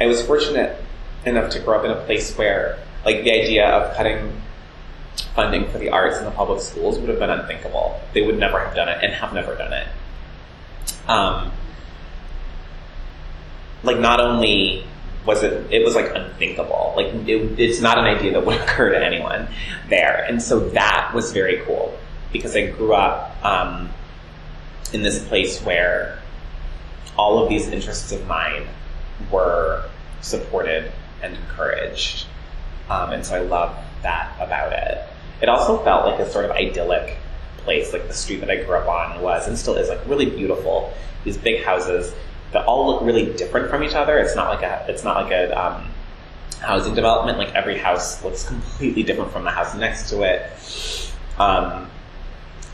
I 0.00 0.06
was 0.06 0.24
fortunate 0.26 0.80
enough 1.24 1.50
to 1.52 1.60
grow 1.60 1.78
up 1.78 1.84
in 1.84 1.90
a 1.90 2.04
place 2.04 2.36
where 2.36 2.78
like 3.04 3.24
the 3.24 3.32
idea 3.32 3.66
of 3.66 3.96
cutting 3.96 4.40
funding 5.34 5.70
for 5.70 5.78
the 5.78 5.90
arts 5.90 6.18
in 6.18 6.24
the 6.24 6.30
public 6.30 6.60
schools 6.60 6.98
would 6.98 7.08
have 7.08 7.18
been 7.18 7.30
unthinkable. 7.30 8.00
They 8.12 8.22
would 8.22 8.38
never 8.38 8.58
have 8.58 8.74
done 8.74 8.88
it 8.88 9.02
and 9.02 9.12
have 9.12 9.32
never 9.32 9.54
done 9.56 9.72
it. 9.72 9.88
Um, 11.08 11.52
like 13.82 13.98
not 13.98 14.20
only 14.20 14.84
was 15.26 15.42
it, 15.42 15.72
it 15.72 15.84
was 15.84 15.94
like 15.94 16.10
unthinkable. 16.14 16.94
Like 16.96 17.06
it, 17.06 17.58
it's 17.58 17.80
not 17.80 17.98
an 17.98 18.04
idea 18.04 18.32
that 18.32 18.44
would 18.44 18.60
occur 18.60 18.90
to 18.90 19.04
anyone 19.04 19.48
there. 19.88 20.24
And 20.28 20.42
so 20.42 20.68
that 20.70 21.12
was 21.14 21.32
very 21.32 21.62
cool 21.64 21.96
because 22.32 22.56
I 22.56 22.66
grew 22.66 22.94
up, 22.94 23.44
um, 23.44 23.90
in 24.92 25.02
this 25.02 25.24
place 25.26 25.60
where 25.62 26.20
all 27.16 27.42
of 27.42 27.48
these 27.48 27.68
interests 27.68 28.12
of 28.12 28.26
mine 28.26 28.66
were 29.30 29.84
supported 30.20 30.90
and 31.22 31.34
encouraged. 31.36 32.26
Um, 32.88 33.12
and 33.12 33.24
so 33.24 33.36
I 33.36 33.40
love 33.40 33.76
that 34.02 34.32
about 34.40 34.72
it. 34.72 35.04
It 35.42 35.48
also 35.48 35.82
felt 35.84 36.06
like 36.06 36.20
a 36.20 36.30
sort 36.30 36.44
of 36.44 36.52
idyllic 36.52 37.16
place. 37.58 37.92
Like 37.92 38.06
the 38.08 38.14
street 38.14 38.40
that 38.40 38.50
I 38.50 38.62
grew 38.62 38.76
up 38.76 38.88
on 38.88 39.20
was 39.22 39.48
and 39.48 39.58
still 39.58 39.76
is 39.76 39.88
like 39.88 40.06
really 40.06 40.26
beautiful. 40.26 40.92
These 41.24 41.38
big 41.38 41.64
houses 41.64 42.14
that 42.54 42.66
all 42.66 42.86
look 42.86 43.02
really 43.02 43.32
different 43.34 43.68
from 43.68 43.82
each 43.82 43.94
other. 43.94 44.16
It's 44.16 44.34
not 44.34 44.48
like 44.48 44.62
a 44.62 44.86
it's 44.88 45.04
not 45.04 45.24
like 45.24 45.32
a 45.32 45.60
um, 45.60 45.88
housing 46.60 46.94
development. 46.94 47.36
Like 47.36 47.52
every 47.54 47.76
house 47.76 48.24
looks 48.24 48.44
completely 48.44 49.02
different 49.02 49.32
from 49.32 49.44
the 49.44 49.50
house 49.50 49.74
next 49.74 50.08
to 50.10 50.22
it. 50.22 51.12
Um, 51.38 51.90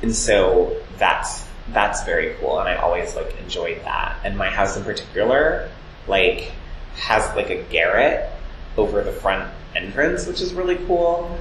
and 0.03 0.15
so 0.15 0.77
that's 0.99 1.47
that's 1.73 2.05
very 2.05 2.35
cool, 2.41 2.61
and 2.61 2.69
I 2.69 2.77
always 2.77 3.17
like 3.17 3.37
enjoyed 3.41 3.83
that. 3.85 4.19
And 4.23 4.37
my 4.37 4.51
house 4.51 4.77
in 4.77 4.85
particular, 4.85 5.71
like, 6.07 6.53
has 6.97 7.35
like 7.35 7.51
a 7.51 7.63
garret 7.65 8.31
over 8.77 9.03
the 9.03 9.13
front 9.13 9.51
entrance, 9.75 10.27
which 10.27 10.41
is 10.41 10.53
really 10.53 10.77
cool. 10.87 11.39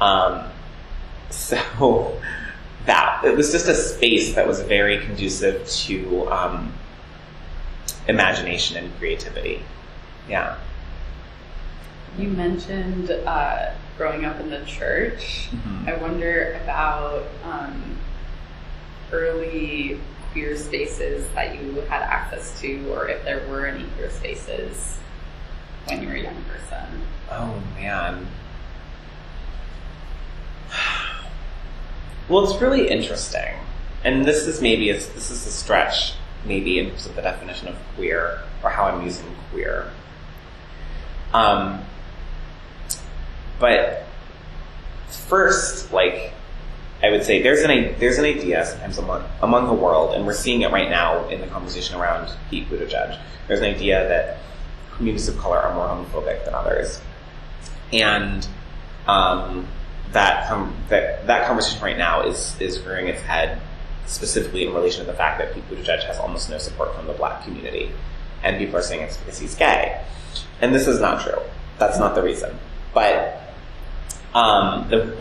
Um, 0.00 0.44
so 1.30 2.20
that 2.86 3.24
it 3.24 3.36
was 3.36 3.50
just 3.50 3.66
a 3.66 3.74
space 3.74 4.34
that 4.36 4.46
was 4.46 4.60
very 4.62 4.98
conducive 4.98 5.66
to 5.68 6.30
um, 6.30 6.72
imagination 8.08 8.76
and 8.76 8.96
creativity. 8.98 9.62
Yeah. 10.28 10.56
You 12.18 12.28
mentioned 12.28 13.10
uh, 13.10 13.70
growing 13.96 14.24
up 14.24 14.40
in 14.40 14.50
the 14.50 14.64
church. 14.64 15.48
Mhm. 15.52 15.88
I 15.88 15.94
wonder 15.96 16.58
about 16.62 17.26
um, 17.44 17.96
early 19.12 20.00
queer 20.32 20.56
spaces 20.56 21.28
that 21.34 21.60
you 21.60 21.80
had 21.88 22.02
access 22.02 22.60
to, 22.60 22.92
or 22.92 23.08
if 23.08 23.24
there 23.24 23.46
were 23.48 23.66
any 23.66 23.84
queer 23.96 24.10
spaces 24.10 24.98
when 25.86 26.02
you 26.02 26.08
were 26.08 26.14
a 26.14 26.22
young 26.22 26.44
person. 26.44 27.02
Oh 27.30 27.62
man. 27.76 28.26
Well, 32.28 32.44
it's 32.48 32.62
really 32.62 32.88
interesting, 32.88 33.56
and 34.04 34.24
this 34.24 34.46
is 34.46 34.62
maybe 34.62 34.90
a, 34.90 34.94
this 34.94 35.32
is 35.32 35.44
a 35.46 35.50
stretch, 35.50 36.12
maybe 36.44 36.78
in 36.78 36.88
terms 36.90 37.06
of 37.06 37.16
the 37.16 37.22
definition 37.22 37.68
of 37.68 37.76
queer 37.96 38.42
or 38.62 38.70
how 38.70 38.84
I'm 38.84 39.04
using 39.04 39.26
queer. 39.50 39.90
Um, 41.32 41.82
but 43.58 44.04
first, 45.08 45.92
like 45.92 46.32
I 47.02 47.10
would 47.10 47.24
say, 47.24 47.42
there's 47.42 47.62
an 47.62 47.94
there's 47.98 48.18
an 48.18 48.24
idea 48.24 48.64
sometimes 48.66 48.98
among 48.98 49.24
among 49.42 49.66
the 49.66 49.74
world, 49.74 50.14
and 50.14 50.26
we're 50.26 50.34
seeing 50.34 50.62
it 50.62 50.70
right 50.70 50.90
now 50.90 51.28
in 51.28 51.40
the 51.40 51.46
conversation 51.46 51.98
around 52.00 52.30
Pete 52.50 52.68
Buttigieg. 52.68 53.18
There's 53.48 53.60
an 53.60 53.66
idea 53.66 54.06
that 54.08 54.38
communities 54.94 55.28
of 55.28 55.38
color 55.38 55.58
are 55.58 55.74
more 55.74 55.86
homophobic 55.86 56.44
than 56.44 56.54
others, 56.54 57.00
and 57.92 58.46
um, 59.06 59.66
that 60.12 60.48
com- 60.48 60.76
that 60.88 61.26
that 61.26 61.46
conversation 61.46 61.82
right 61.82 61.98
now 61.98 62.22
is 62.22 62.60
is 62.60 62.80
rearing 62.80 63.08
its 63.08 63.22
head 63.22 63.60
specifically 64.06 64.66
in 64.66 64.74
relation 64.74 65.04
to 65.04 65.10
the 65.10 65.16
fact 65.16 65.38
that 65.38 65.54
Pete 65.54 65.68
Buttigieg 65.68 66.04
has 66.04 66.18
almost 66.18 66.50
no 66.50 66.58
support 66.58 66.94
from 66.94 67.06
the 67.06 67.12
black 67.12 67.44
community, 67.44 67.90
and 68.42 68.58
people 68.58 68.76
are 68.76 68.82
saying 68.82 69.02
it's 69.02 69.16
because 69.16 69.38
he's 69.38 69.54
gay, 69.54 70.02
and 70.60 70.74
this 70.74 70.86
is 70.86 71.00
not 71.00 71.22
true. 71.22 71.40
That's 71.78 71.98
not 71.98 72.14
the 72.14 72.22
reason, 72.22 72.58
but 72.92 73.40
um, 74.34 74.88
the 74.90 75.16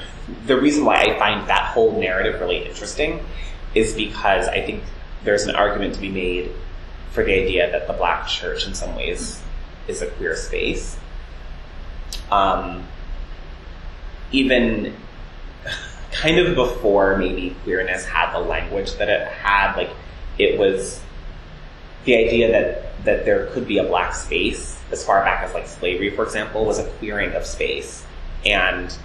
the 0.45 0.59
reason 0.59 0.85
why 0.85 1.01
I 1.01 1.17
find 1.17 1.47
that 1.49 1.73
whole 1.73 1.99
narrative 1.99 2.39
really 2.39 2.65
interesting 2.65 3.25
is 3.73 3.93
because 3.93 4.47
I 4.47 4.61
think 4.61 4.83
there's 5.23 5.43
an 5.43 5.55
argument 5.55 5.95
to 5.95 6.01
be 6.01 6.09
made 6.09 6.51
for 7.11 7.23
the 7.23 7.33
idea 7.33 7.71
that 7.71 7.87
the 7.87 7.93
black 7.93 8.27
church, 8.27 8.67
in 8.67 8.73
some 8.73 8.95
ways, 8.95 9.41
is 9.87 10.01
a 10.01 10.07
queer 10.07 10.35
space. 10.35 10.97
Um, 12.31 12.87
even 14.31 14.95
kind 16.11 16.39
of 16.39 16.55
before 16.55 17.17
maybe 17.17 17.55
queerness 17.63 18.05
had 18.05 18.33
the 18.33 18.39
language 18.39 18.93
that 18.95 19.09
it 19.09 19.27
had, 19.27 19.75
like 19.75 19.89
it 20.37 20.57
was 20.57 21.01
the 22.05 22.15
idea 22.15 22.51
that 22.51 23.05
that 23.05 23.25
there 23.25 23.47
could 23.47 23.67
be 23.67 23.77
a 23.77 23.83
black 23.83 24.13
space 24.13 24.77
as 24.91 25.05
far 25.05 25.23
back 25.23 25.43
as 25.43 25.53
like 25.53 25.67
slavery, 25.67 26.09
for 26.09 26.23
example, 26.23 26.65
was 26.65 26.79
a 26.79 26.89
queering 26.91 27.33
of 27.33 27.45
space, 27.45 28.05
and 28.45 28.95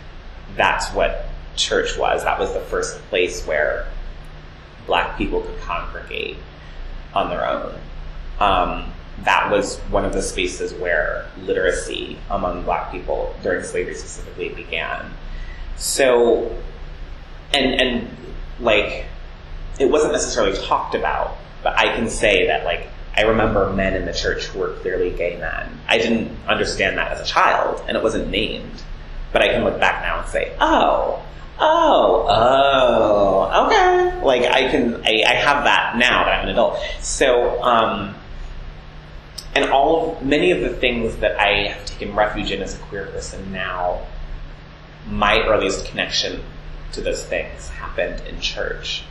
that's 0.56 0.88
what 0.92 1.26
church 1.56 1.98
was. 1.98 2.24
That 2.24 2.38
was 2.38 2.52
the 2.52 2.60
first 2.60 2.98
place 3.10 3.46
where 3.46 3.86
black 4.86 5.16
people 5.16 5.40
could 5.40 5.60
congregate 5.60 6.36
on 7.14 7.30
their 7.30 7.46
own. 7.46 7.74
Um, 8.40 8.92
that 9.22 9.50
was 9.50 9.78
one 9.90 10.04
of 10.04 10.12
the 10.12 10.22
spaces 10.22 10.74
where 10.74 11.26
literacy 11.42 12.18
among 12.30 12.64
black 12.64 12.90
people 12.90 13.34
during 13.42 13.62
slavery 13.64 13.94
specifically 13.94 14.48
began. 14.50 15.10
So, 15.76 16.56
and 17.52 17.80
and 17.80 18.16
like, 18.60 19.06
it 19.78 19.90
wasn't 19.90 20.12
necessarily 20.12 20.56
talked 20.56 20.94
about, 20.94 21.36
but 21.62 21.78
I 21.78 21.94
can 21.94 22.08
say 22.08 22.46
that 22.46 22.64
like 22.64 22.88
I 23.16 23.22
remember 23.22 23.72
men 23.72 23.94
in 23.94 24.06
the 24.06 24.12
church 24.12 24.44
who 24.46 24.58
were 24.58 24.74
clearly 24.74 25.10
gay 25.10 25.36
men. 25.38 25.78
I 25.88 25.98
didn't 25.98 26.36
understand 26.48 26.98
that 26.98 27.12
as 27.12 27.20
a 27.20 27.24
child, 27.24 27.82
and 27.86 27.96
it 27.96 28.02
wasn't 28.02 28.28
named. 28.28 28.82
But 29.32 29.42
I 29.42 29.48
can 29.48 29.64
look 29.64 29.78
back 29.78 30.02
now 30.02 30.20
and 30.20 30.28
say, 30.28 30.54
oh, 30.60 31.24
oh, 31.60 32.26
oh, 32.28 33.66
okay. 33.66 34.20
Like 34.24 34.42
I 34.42 34.68
can, 34.68 35.04
I, 35.04 35.22
I 35.26 35.34
have 35.34 35.64
that 35.64 35.96
now 35.96 36.24
that 36.24 36.40
I'm 36.40 36.44
an 36.44 36.50
adult. 36.50 36.78
So, 37.00 37.62
um, 37.62 38.14
and 39.54 39.70
all, 39.70 40.16
of, 40.16 40.24
many 40.24 40.50
of 40.50 40.60
the 40.60 40.70
things 40.70 41.16
that 41.18 41.38
I 41.38 41.68
have 41.68 41.84
taken 41.86 42.14
refuge 42.16 42.50
in 42.50 42.62
as 42.62 42.74
a 42.74 42.78
queer 42.78 43.06
person 43.06 43.52
now, 43.52 44.04
my 45.08 45.38
earliest 45.40 45.86
connection 45.86 46.42
to 46.94 47.00
those 47.00 47.24
things 47.24 47.68
happened 47.68 48.22
in 48.28 48.40
church. 48.40 49.04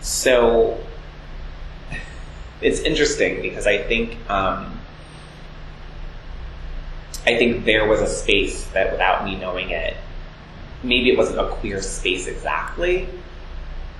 So, 0.00 0.78
it's 2.60 2.80
interesting 2.80 3.42
because 3.42 3.66
I 3.66 3.78
think, 3.78 4.18
um, 4.30 4.80
I 7.26 7.38
think 7.38 7.64
there 7.64 7.88
was 7.88 8.00
a 8.00 8.06
space 8.06 8.66
that 8.68 8.92
without 8.92 9.24
me 9.24 9.36
knowing 9.36 9.70
it, 9.70 9.96
maybe 10.82 11.10
it 11.10 11.16
wasn't 11.16 11.40
a 11.40 11.48
queer 11.48 11.80
space 11.80 12.26
exactly, 12.26 13.08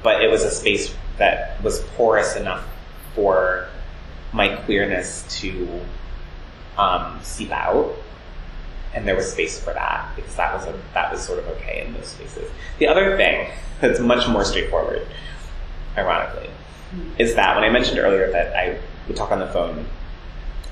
but 0.02 0.22
it 0.22 0.30
was 0.30 0.42
a 0.44 0.50
space 0.50 0.94
that 1.16 1.62
was 1.62 1.80
porous 1.96 2.36
enough 2.36 2.66
for 3.14 3.68
my 4.32 4.48
queerness 4.48 5.24
to 5.40 5.80
um, 6.76 7.18
seep 7.22 7.50
out. 7.50 7.94
And 8.94 9.08
there 9.08 9.16
was 9.16 9.32
space 9.32 9.58
for 9.58 9.72
that 9.74 10.14
because 10.14 10.36
that 10.36 10.54
was 10.54 10.66
a, 10.66 10.80
that 10.94 11.10
was 11.10 11.20
sort 11.22 11.40
of 11.40 11.48
okay 11.48 11.84
in 11.84 11.94
those 11.94 12.06
spaces. 12.06 12.50
The 12.78 12.86
other 12.86 13.16
thing 13.16 13.50
that's 13.80 13.98
much 13.98 14.28
more 14.28 14.44
straightforward, 14.44 15.06
ironically, 15.96 16.48
is 17.18 17.34
that 17.34 17.56
when 17.56 17.64
I 17.64 17.70
mentioned 17.70 17.98
earlier 17.98 18.30
that 18.30 18.54
I 18.56 18.78
would 19.08 19.16
talk 19.16 19.32
on 19.32 19.40
the 19.40 19.48
phone 19.48 19.86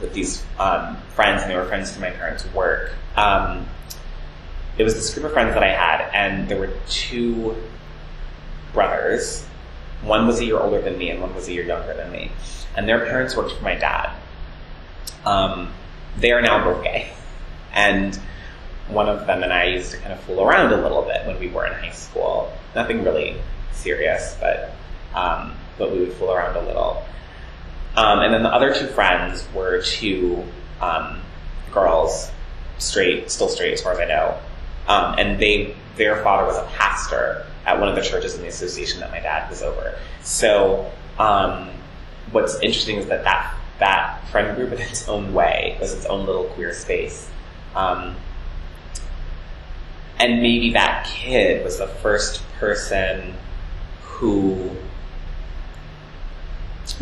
with 0.00 0.12
these 0.12 0.44
um, 0.58 0.96
friends, 1.14 1.42
and 1.42 1.50
they 1.50 1.56
were 1.56 1.64
friends 1.64 1.92
through 1.92 2.02
my 2.02 2.10
parents' 2.10 2.44
work. 2.52 2.92
Um, 3.16 3.66
it 4.78 4.84
was 4.84 4.94
this 4.94 5.12
group 5.14 5.26
of 5.26 5.32
friends 5.32 5.54
that 5.54 5.62
I 5.62 5.68
had, 5.68 6.10
and 6.12 6.48
there 6.48 6.58
were 6.58 6.72
two 6.88 7.56
brothers. 8.72 9.44
One 10.02 10.26
was 10.26 10.40
a 10.40 10.44
year 10.44 10.58
older 10.58 10.80
than 10.80 10.98
me, 10.98 11.10
and 11.10 11.20
one 11.20 11.34
was 11.34 11.48
a 11.48 11.52
year 11.52 11.64
younger 11.64 11.94
than 11.94 12.10
me. 12.10 12.32
And 12.76 12.88
their 12.88 13.04
parents 13.04 13.36
worked 13.36 13.52
for 13.52 13.62
my 13.62 13.74
dad. 13.74 14.10
Um, 15.24 15.72
they 16.18 16.32
are 16.32 16.42
now 16.42 16.64
both 16.64 16.82
gay, 16.82 17.12
and 17.72 18.18
one 18.88 19.08
of 19.08 19.26
them 19.26 19.42
and 19.42 19.52
I 19.52 19.64
used 19.64 19.92
to 19.92 19.98
kind 19.98 20.12
of 20.12 20.20
fool 20.20 20.42
around 20.42 20.72
a 20.72 20.80
little 20.82 21.02
bit 21.02 21.26
when 21.26 21.38
we 21.38 21.48
were 21.48 21.66
in 21.66 21.72
high 21.72 21.92
school. 21.92 22.52
Nothing 22.74 23.04
really 23.04 23.36
serious, 23.72 24.36
but 24.40 24.74
um, 25.14 25.54
but 25.78 25.92
we 25.92 26.00
would 26.00 26.12
fool 26.14 26.32
around 26.32 26.56
a 26.56 26.66
little. 26.66 27.02
Um, 27.96 28.20
and 28.20 28.32
then 28.32 28.42
the 28.42 28.48
other 28.48 28.74
two 28.74 28.86
friends 28.86 29.46
were 29.54 29.82
two 29.82 30.44
um, 30.80 31.20
girls, 31.70 32.30
straight, 32.78 33.30
still 33.30 33.48
straight 33.48 33.74
as 33.74 33.82
far 33.82 33.92
as 33.92 33.98
I 33.98 34.06
know, 34.06 34.38
um, 34.88 35.14
and 35.18 35.38
they 35.40 35.74
their 35.96 36.22
father 36.22 36.46
was 36.46 36.56
a 36.56 36.66
pastor 36.76 37.46
at 37.66 37.78
one 37.78 37.88
of 37.88 37.94
the 37.94 38.02
churches 38.02 38.34
in 38.34 38.42
the 38.42 38.48
association 38.48 39.00
that 39.00 39.10
my 39.10 39.20
dad 39.20 39.48
was 39.50 39.62
over. 39.62 39.98
So 40.22 40.90
um, 41.18 41.68
what's 42.32 42.54
interesting 42.60 42.96
is 42.96 43.06
that 43.06 43.24
that 43.24 43.54
that 43.78 44.26
friend 44.28 44.56
group 44.56 44.72
in 44.72 44.80
its 44.80 45.08
own 45.08 45.34
way 45.34 45.76
was 45.80 45.92
its 45.92 46.06
own 46.06 46.26
little 46.26 46.44
queer 46.44 46.72
space. 46.72 47.28
Um, 47.74 48.16
and 50.18 50.42
maybe 50.42 50.72
that 50.72 51.06
kid 51.06 51.64
was 51.64 51.78
the 51.78 51.86
first 51.86 52.42
person 52.58 53.34
who 54.02 54.70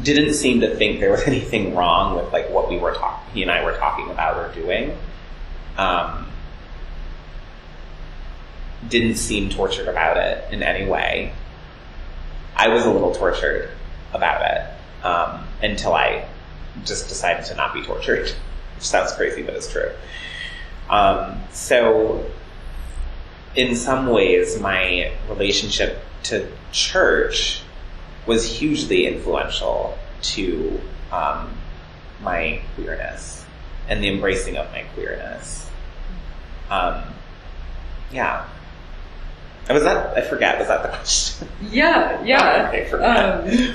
didn't 0.02 0.34
seem 0.34 0.60
to 0.60 0.74
think 0.74 1.00
there 1.00 1.10
was 1.10 1.22
anything 1.26 1.74
wrong 1.74 2.16
with 2.16 2.32
like 2.32 2.50
what 2.50 2.68
we 2.70 2.78
were 2.78 2.94
talking, 2.94 3.34
he 3.34 3.42
and 3.42 3.50
I 3.50 3.64
were 3.64 3.76
talking 3.76 4.10
about 4.10 4.36
or 4.36 4.54
doing. 4.54 4.96
Um, 5.76 6.26
didn't 8.88 9.16
seem 9.16 9.50
tortured 9.50 9.88
about 9.88 10.16
it 10.16 10.52
in 10.52 10.62
any 10.62 10.88
way. 10.88 11.32
I 12.56 12.68
was 12.68 12.84
a 12.84 12.90
little 12.90 13.14
tortured 13.14 13.70
about 14.12 14.42
it 14.42 15.06
um, 15.06 15.46
until 15.62 15.94
I 15.94 16.26
just 16.84 17.08
decided 17.08 17.44
to 17.46 17.54
not 17.54 17.74
be 17.74 17.82
tortured, 17.82 18.30
which 18.74 18.86
sounds 18.86 19.12
crazy, 19.12 19.42
but 19.42 19.54
it's 19.54 19.70
true. 19.70 19.90
Um, 20.90 21.40
so, 21.52 22.28
in 23.54 23.74
some 23.74 24.08
ways, 24.08 24.60
my 24.60 25.12
relationship 25.28 26.02
to 26.24 26.50
church 26.72 27.62
was 28.26 28.58
hugely 28.58 29.06
influential 29.06 29.96
to 30.22 30.80
um, 31.12 31.56
my 32.22 32.60
queerness 32.74 33.44
and 33.88 34.02
the 34.02 34.08
embracing 34.08 34.56
of 34.56 34.70
my 34.72 34.82
queerness. 34.94 35.70
Um, 36.70 37.02
yeah. 38.12 38.46
Was 39.68 39.84
that, 39.84 40.16
I 40.16 40.20
forget, 40.22 40.58
was 40.58 40.68
that 40.68 40.82
the 40.82 40.88
question? 40.96 41.48
Yeah, 41.70 42.22
yeah. 42.24 42.70
I. 42.92 42.92
Um, 42.92 43.74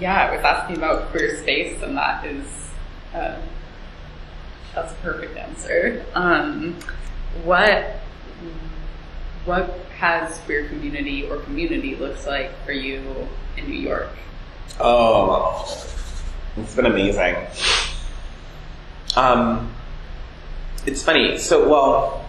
yeah, 0.00 0.28
I 0.28 0.36
was 0.36 0.44
asking 0.44 0.76
about 0.76 1.10
queer 1.10 1.36
space, 1.36 1.80
and 1.82 1.96
that 1.96 2.24
is, 2.26 2.44
uh, 3.14 3.36
that's 4.74 4.92
a 4.92 4.96
perfect 4.96 5.36
answer. 5.36 6.04
Um, 6.14 6.78
what, 7.44 8.00
what 9.44 9.70
has 9.98 10.38
queer 10.40 10.68
community 10.68 11.28
or 11.28 11.38
community 11.38 11.96
looks 11.96 12.26
like 12.26 12.52
for 12.64 12.72
you 12.72 13.28
in 13.56 13.70
New 13.70 13.78
York? 13.78 14.10
Oh, 14.80 15.86
it's 16.56 16.74
been 16.74 16.86
amazing. 16.86 17.36
Um, 19.16 19.72
it's 20.86 21.02
funny. 21.02 21.38
So, 21.38 21.68
well, 21.68 22.24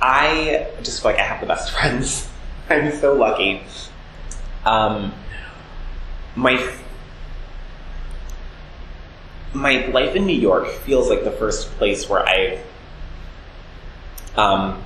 I 0.00 0.68
just 0.82 1.02
feel 1.02 1.12
like 1.12 1.20
I 1.20 1.24
have 1.24 1.40
the 1.40 1.46
best 1.46 1.70
friends. 1.78 2.28
I'm 2.68 2.92
so 2.92 3.14
lucky. 3.14 3.62
Um, 4.64 5.12
my 6.36 6.56
my 9.54 9.86
life 9.86 10.16
in 10.16 10.26
New 10.26 10.38
York 10.38 10.68
feels 10.68 11.08
like 11.10 11.24
the 11.24 11.30
first 11.30 11.68
place 11.72 12.08
where 12.08 12.26
I've 12.26 12.60
um, 14.36 14.82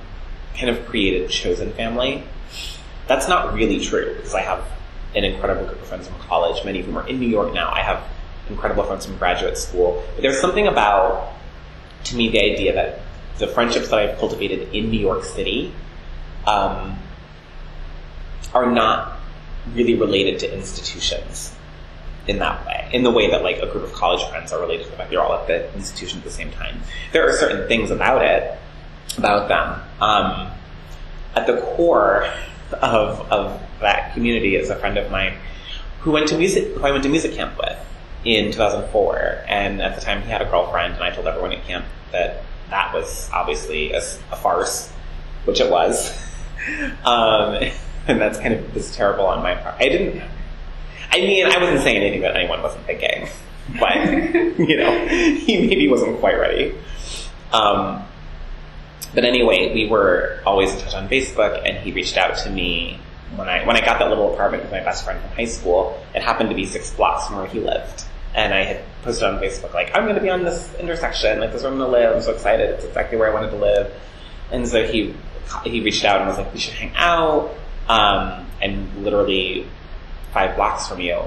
kind 0.55 0.69
of 0.69 0.85
created 0.87 1.29
chosen 1.29 1.71
family. 1.73 2.23
That's 3.07 3.27
not 3.27 3.53
really 3.53 3.79
true 3.79 4.15
because 4.15 4.33
I 4.33 4.41
have 4.41 4.65
an 5.15 5.23
incredible 5.23 5.65
group 5.65 5.81
of 5.81 5.87
friends 5.87 6.07
from 6.07 6.19
college. 6.19 6.63
Many 6.65 6.81
of 6.81 6.85
them 6.85 6.97
are 6.97 7.07
in 7.07 7.19
New 7.19 7.29
York 7.29 7.53
now. 7.53 7.71
I 7.71 7.81
have 7.81 8.03
incredible 8.49 8.83
friends 8.83 9.05
from 9.05 9.17
graduate 9.17 9.57
school. 9.57 10.03
But 10.15 10.21
there's 10.21 10.41
something 10.41 10.67
about, 10.67 11.33
to 12.05 12.15
me, 12.15 12.29
the 12.29 12.41
idea 12.41 12.73
that 12.73 12.99
the 13.37 13.47
friendships 13.47 13.89
that 13.89 13.99
I've 13.99 14.17
cultivated 14.17 14.73
in 14.73 14.91
New 14.91 14.99
York 14.99 15.23
City 15.23 15.73
um, 16.45 16.97
are 18.53 18.69
not 18.69 19.17
really 19.73 19.95
related 19.95 20.39
to 20.39 20.53
institutions 20.53 21.56
in 22.27 22.39
that 22.39 22.65
way, 22.65 22.89
in 22.93 23.03
the 23.03 23.11
way 23.11 23.29
that 23.31 23.43
like 23.43 23.57
a 23.57 23.67
group 23.67 23.83
of 23.83 23.93
college 23.93 24.23
friends 24.29 24.51
are 24.51 24.59
related 24.59 24.85
to 24.85 24.91
the 24.91 25.05
they're 25.09 25.21
all 25.21 25.33
at 25.33 25.47
the 25.47 25.73
institution 25.75 26.19
at 26.19 26.23
the 26.23 26.31
same 26.31 26.51
time. 26.51 26.81
There 27.13 27.27
are 27.27 27.33
certain 27.33 27.67
things 27.67 27.91
about 27.91 28.21
it, 28.21 28.57
about 29.17 29.47
them. 29.47 29.81
Um, 30.01 30.51
at 31.35 31.47
the 31.47 31.61
core 31.61 32.27
of 32.73 33.31
of 33.31 33.61
that 33.79 34.13
community 34.13 34.55
is 34.55 34.69
a 34.69 34.75
friend 34.75 34.97
of 34.97 35.09
mine 35.11 35.37
who 36.01 36.11
went 36.11 36.27
to 36.29 36.37
music 36.37 36.73
who 36.75 36.83
I 36.85 36.91
went 36.91 37.03
to 37.03 37.09
music 37.09 37.33
camp 37.33 37.57
with 37.57 37.77
in 38.25 38.51
2004, 38.51 39.45
and 39.47 39.81
at 39.81 39.95
the 39.95 40.01
time 40.01 40.21
he 40.21 40.29
had 40.29 40.41
a 40.41 40.45
girlfriend, 40.45 40.95
and 40.95 41.03
I 41.03 41.11
told 41.11 41.27
everyone 41.27 41.53
at 41.53 41.63
camp 41.65 41.85
that 42.11 42.43
that 42.69 42.93
was 42.93 43.29
obviously 43.31 43.93
a, 43.93 43.99
a 43.99 44.35
farce, 44.35 44.91
which 45.45 45.61
it 45.61 45.71
was. 45.71 46.23
Um, 47.05 47.63
and 48.07 48.19
that's 48.19 48.39
kind 48.39 48.53
of 48.53 48.73
was 48.75 48.93
terrible 48.93 49.25
on 49.25 49.41
my 49.41 49.55
part. 49.55 49.75
I 49.79 49.87
didn't. 49.89 50.21
I 51.11 51.19
mean, 51.19 51.45
I 51.45 51.57
wasn't 51.57 51.81
saying 51.81 51.97
anything 51.97 52.21
that 52.21 52.35
anyone 52.35 52.61
wasn't 52.61 52.85
thinking, 52.85 53.27
but 53.79 53.95
you 54.59 54.77
know, 54.77 55.07
he 55.07 55.67
maybe 55.67 55.87
wasn't 55.87 56.19
quite 56.19 56.39
ready. 56.39 56.75
Um, 57.51 58.03
but 59.13 59.23
anyway, 59.25 59.73
we 59.73 59.87
were 59.87 60.41
always 60.45 60.73
in 60.73 60.79
touch 60.79 60.93
on 60.93 61.07
Facebook, 61.07 61.61
and 61.65 61.77
he 61.77 61.91
reached 61.91 62.17
out 62.17 62.37
to 62.39 62.49
me 62.49 62.99
when 63.35 63.47
I 63.47 63.65
when 63.65 63.75
I 63.75 63.85
got 63.85 63.99
that 63.99 64.09
little 64.09 64.33
apartment 64.33 64.63
with 64.63 64.71
my 64.71 64.81
best 64.81 65.05
friend 65.05 65.19
from 65.21 65.31
high 65.31 65.45
school. 65.45 66.01
It 66.13 66.21
happened 66.21 66.49
to 66.49 66.55
be 66.55 66.65
six 66.65 66.93
blocks 66.93 67.27
from 67.27 67.37
where 67.37 67.47
he 67.47 67.59
lived, 67.59 68.03
and 68.35 68.53
I 68.53 68.63
had 68.63 68.83
posted 69.03 69.23
on 69.23 69.39
Facebook 69.39 69.73
like, 69.73 69.95
"I'm 69.95 70.03
going 70.03 70.15
to 70.15 70.21
be 70.21 70.29
on 70.29 70.43
this 70.43 70.73
intersection, 70.75 71.39
like 71.39 71.51
this 71.51 71.59
is 71.59 71.63
where 71.63 71.71
I'm 71.71 71.77
going 71.77 71.91
to 71.91 71.97
live. 71.97 72.15
I'm 72.15 72.21
so 72.21 72.33
excited! 72.33 72.69
It's 72.71 72.85
exactly 72.85 73.17
where 73.17 73.29
I 73.29 73.33
wanted 73.33 73.51
to 73.51 73.57
live." 73.57 73.93
And 74.51 74.67
so 74.67 74.85
he 74.85 75.15
he 75.63 75.81
reached 75.81 76.03
out 76.03 76.19
and 76.19 76.29
was 76.29 76.37
like, 76.37 76.53
"We 76.53 76.59
should 76.59 76.73
hang 76.73 76.93
out." 76.95 77.53
Um, 77.87 78.45
and 78.61 79.03
literally 79.03 79.65
five 80.33 80.55
blocks 80.55 80.87
from 80.87 80.99
you. 80.99 81.21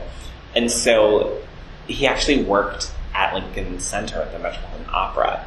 And 0.54 0.70
so 0.70 1.40
he 1.86 2.06
actually 2.06 2.44
worked 2.44 2.92
at 3.14 3.34
Lincoln 3.34 3.80
Center 3.80 4.20
at 4.20 4.32
the 4.32 4.38
Metropolitan 4.38 4.86
Opera. 4.92 5.46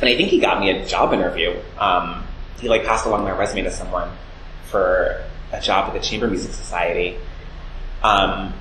And 0.00 0.08
I 0.08 0.16
think 0.16 0.30
he 0.30 0.40
got 0.40 0.60
me 0.60 0.70
a 0.70 0.86
job 0.86 1.12
interview. 1.12 1.56
Um, 1.78 2.24
he 2.60 2.68
like 2.68 2.84
passed 2.84 3.06
along 3.06 3.24
my 3.24 3.32
resume 3.32 3.62
to 3.62 3.70
someone 3.70 4.10
for 4.64 5.22
a 5.52 5.60
job 5.60 5.88
at 5.88 5.94
the 5.94 6.00
Chamber 6.00 6.28
Music 6.28 6.52
Society. 6.52 7.16
Um, 8.02 8.52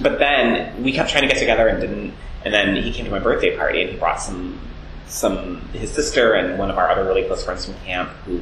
but 0.00 0.18
then 0.18 0.82
we 0.82 0.92
kept 0.92 1.10
trying 1.10 1.22
to 1.22 1.28
get 1.28 1.38
together 1.38 1.68
and 1.68 1.80
didn't. 1.80 2.14
And 2.44 2.54
then 2.54 2.76
he 2.76 2.92
came 2.92 3.04
to 3.04 3.10
my 3.10 3.18
birthday 3.18 3.56
party 3.56 3.82
and 3.82 3.90
he 3.90 3.96
brought 3.96 4.20
some 4.20 4.60
some 5.06 5.60
his 5.72 5.90
sister 5.90 6.34
and 6.34 6.56
one 6.56 6.70
of 6.70 6.78
our 6.78 6.88
other 6.88 7.04
really 7.04 7.24
close 7.24 7.44
friends 7.44 7.66
from 7.66 7.74
camp 7.84 8.08
who 8.24 8.38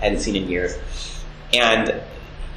I 0.00 0.04
hadn't 0.04 0.20
seen 0.20 0.36
in 0.36 0.48
years. 0.48 0.76
And 1.52 2.02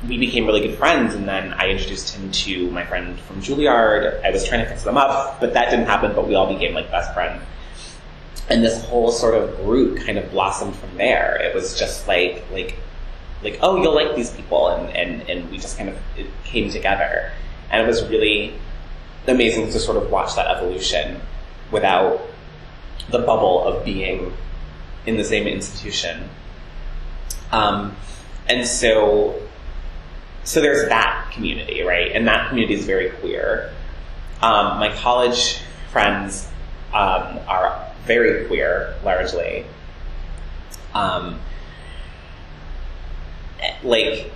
we 0.07 0.17
became 0.17 0.45
really 0.45 0.61
good 0.61 0.77
friends, 0.77 1.13
and 1.13 1.27
then 1.27 1.53
I 1.53 1.69
introduced 1.69 2.15
him 2.15 2.31
to 2.31 2.71
my 2.71 2.85
friend 2.85 3.19
from 3.19 3.41
Juilliard. 3.41 4.23
I 4.23 4.31
was 4.31 4.47
trying 4.47 4.63
to 4.63 4.69
fix 4.69 4.83
them 4.83 4.97
up, 4.97 5.39
but 5.39 5.53
that 5.53 5.69
didn't 5.69 5.85
happen, 5.85 6.13
but 6.15 6.27
we 6.27 6.35
all 6.35 6.51
became 6.51 6.73
like 6.73 6.89
best 6.89 7.13
friends. 7.13 7.43
And 8.49 8.63
this 8.63 8.83
whole 8.85 9.11
sort 9.11 9.35
of 9.35 9.55
group 9.57 9.99
kind 9.99 10.17
of 10.17 10.31
blossomed 10.31 10.75
from 10.75 10.97
there. 10.97 11.39
It 11.41 11.53
was 11.53 11.77
just 11.77 12.07
like, 12.07 12.43
like, 12.51 12.75
like, 13.43 13.59
oh, 13.61 13.81
you'll 13.81 13.95
like 13.95 14.15
these 14.15 14.31
people, 14.31 14.69
and, 14.69 14.95
and, 14.95 15.29
and 15.29 15.51
we 15.51 15.57
just 15.57 15.77
kind 15.77 15.89
of, 15.89 15.97
came 16.43 16.69
together. 16.69 17.31
And 17.69 17.83
it 17.83 17.87
was 17.87 18.03
really 18.09 18.55
amazing 19.27 19.67
to 19.71 19.79
sort 19.79 19.97
of 19.97 20.09
watch 20.11 20.35
that 20.35 20.47
evolution 20.47 21.21
without 21.71 22.21
the 23.09 23.19
bubble 23.19 23.63
of 23.63 23.85
being 23.85 24.33
in 25.05 25.17
the 25.17 25.23
same 25.23 25.47
institution. 25.47 26.27
Um, 27.51 27.95
and 28.47 28.67
so 28.67 29.39
so 30.43 30.61
there's 30.61 30.87
that 30.89 31.31
community, 31.33 31.81
right? 31.81 32.11
And 32.11 32.27
that 32.27 32.49
community 32.49 32.75
is 32.75 32.85
very 32.85 33.09
queer. 33.09 33.71
Um, 34.41 34.79
my 34.79 34.93
college 34.95 35.59
friends 35.91 36.47
um, 36.93 37.39
are 37.47 37.87
very 38.05 38.47
queer, 38.47 38.95
largely. 39.03 39.65
Um, 40.93 41.39
like 43.83 44.31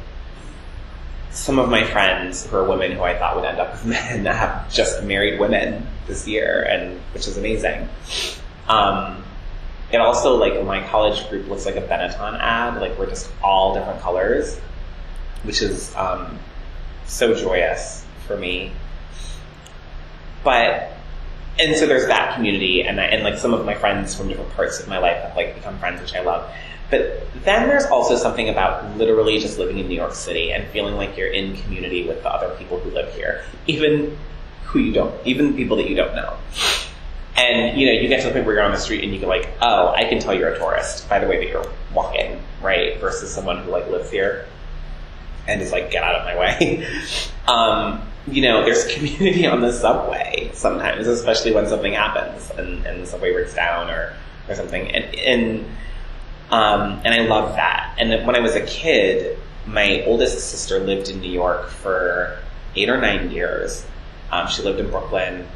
some 1.31 1.57
of 1.59 1.69
my 1.69 1.83
friends 1.83 2.45
who 2.45 2.55
are 2.55 2.63
women 2.63 2.91
who 2.91 3.01
I 3.01 3.17
thought 3.17 3.35
would 3.35 3.45
end 3.45 3.59
up 3.59 3.71
with 3.71 3.85
men 3.87 4.25
have 4.25 4.71
just 4.71 5.03
married 5.03 5.39
women 5.39 5.87
this 6.07 6.27
year, 6.27 6.63
and 6.69 6.99
which 7.13 7.27
is 7.27 7.37
amazing. 7.37 7.89
Um, 8.67 9.23
it 9.91 9.97
also 9.97 10.35
like 10.35 10.63
my 10.63 10.87
college 10.87 11.27
group 11.29 11.47
looks 11.47 11.65
like 11.65 11.75
a 11.75 11.81
Benetton 11.81 12.39
ad. 12.39 12.79
Like 12.79 12.97
we're 12.99 13.09
just 13.09 13.31
all 13.43 13.73
different 13.73 14.01
colors 14.01 14.59
which 15.45 15.61
is 15.61 15.95
um, 15.95 16.39
so 17.05 17.33
joyous 17.33 18.05
for 18.27 18.37
me. 18.37 18.71
But 20.43 20.91
and 21.57 21.75
so 21.75 21.85
there's 21.85 22.07
that 22.07 22.35
community, 22.35 22.83
and 22.83 22.99
I, 22.99 23.05
and 23.05 23.23
like 23.23 23.37
some 23.37 23.53
of 23.53 23.65
my 23.65 23.75
friends 23.75 24.13
from 24.13 24.27
different 24.27 24.51
parts 24.53 24.79
of 24.79 24.87
my 24.87 24.97
life 24.97 25.21
have 25.23 25.35
like 25.35 25.55
become 25.55 25.77
friends, 25.79 26.01
which 26.01 26.13
I 26.13 26.21
love. 26.21 26.51
But 26.91 27.27
then 27.43 27.67
there's 27.67 27.85
also 27.85 28.15
something 28.15 28.49
about 28.49 28.97
literally 28.97 29.39
just 29.39 29.57
living 29.57 29.79
in 29.79 29.87
New 29.87 29.95
York 29.95 30.13
City 30.13 30.51
and 30.51 30.67
feeling 30.67 30.95
like 30.95 31.17
you're 31.17 31.31
in 31.31 31.55
community 31.55 32.07
with 32.07 32.21
the 32.21 32.31
other 32.31 32.55
people 32.57 32.79
who 32.79 32.91
live 32.91 33.11
here, 33.15 33.43
even 33.67 34.17
who 34.65 34.79
you 34.79 34.93
don't, 34.93 35.15
even 35.25 35.55
people 35.55 35.77
that 35.77 35.89
you 35.89 35.95
don't 35.95 36.15
know. 36.15 36.37
And 37.37 37.79
you 37.79 37.87
know, 37.87 37.93
you 37.93 38.07
get 38.07 38.21
to 38.21 38.27
the 38.27 38.33
point 38.33 38.45
where 38.45 38.55
you're 38.55 38.63
on 38.63 38.71
the 38.71 38.77
street 38.77 39.03
and 39.03 39.13
you 39.13 39.19
go 39.19 39.27
like, 39.27 39.49
"Oh, 39.61 39.89
I 39.89 40.05
can 40.05 40.19
tell 40.19 40.33
you're 40.33 40.53
a 40.53 40.57
tourist 40.57 41.09
by 41.09 41.19
the 41.19 41.27
way 41.27 41.37
that 41.37 41.49
you're 41.49 41.71
walking," 41.93 42.39
right? 42.61 42.99
Versus 42.99 43.33
someone 43.33 43.57
who 43.63 43.71
like 43.71 43.89
lives 43.89 44.11
here 44.11 44.45
and 45.47 45.61
is 45.61 45.71
like, 45.71 45.91
"Get 45.91 46.03
out 46.03 46.15
of 46.15 46.25
my 46.25 46.37
way." 46.37 46.87
um, 47.47 48.01
you 48.27 48.41
know, 48.41 48.63
there's 48.63 48.85
community 48.95 49.45
on 49.45 49.61
the 49.61 49.71
subway 49.71 50.51
sometimes, 50.53 51.07
especially 51.07 51.53
when 51.53 51.67
something 51.67 51.93
happens 51.93 52.51
and, 52.51 52.85
and 52.85 53.01
the 53.01 53.07
subway 53.07 53.33
breaks 53.33 53.53
down 53.53 53.89
or 53.89 54.13
or 54.47 54.55
something. 54.55 54.87
And 54.89 55.15
and 55.15 55.65
um, 56.51 57.01
and 57.03 57.13
I 57.13 57.25
love 57.27 57.55
that. 57.55 57.95
And 57.97 58.25
when 58.25 58.35
I 58.35 58.39
was 58.39 58.55
a 58.55 58.65
kid, 58.65 59.39
my 59.65 60.03
oldest 60.05 60.49
sister 60.49 60.79
lived 60.79 61.09
in 61.09 61.21
New 61.21 61.31
York 61.31 61.69
for 61.69 62.37
eight 62.75 62.89
or 62.89 62.99
nine 62.99 63.31
years. 63.31 63.85
Um, 64.31 64.47
she 64.47 64.63
lived 64.63 64.79
in 64.79 64.89
Brooklyn 64.89 65.47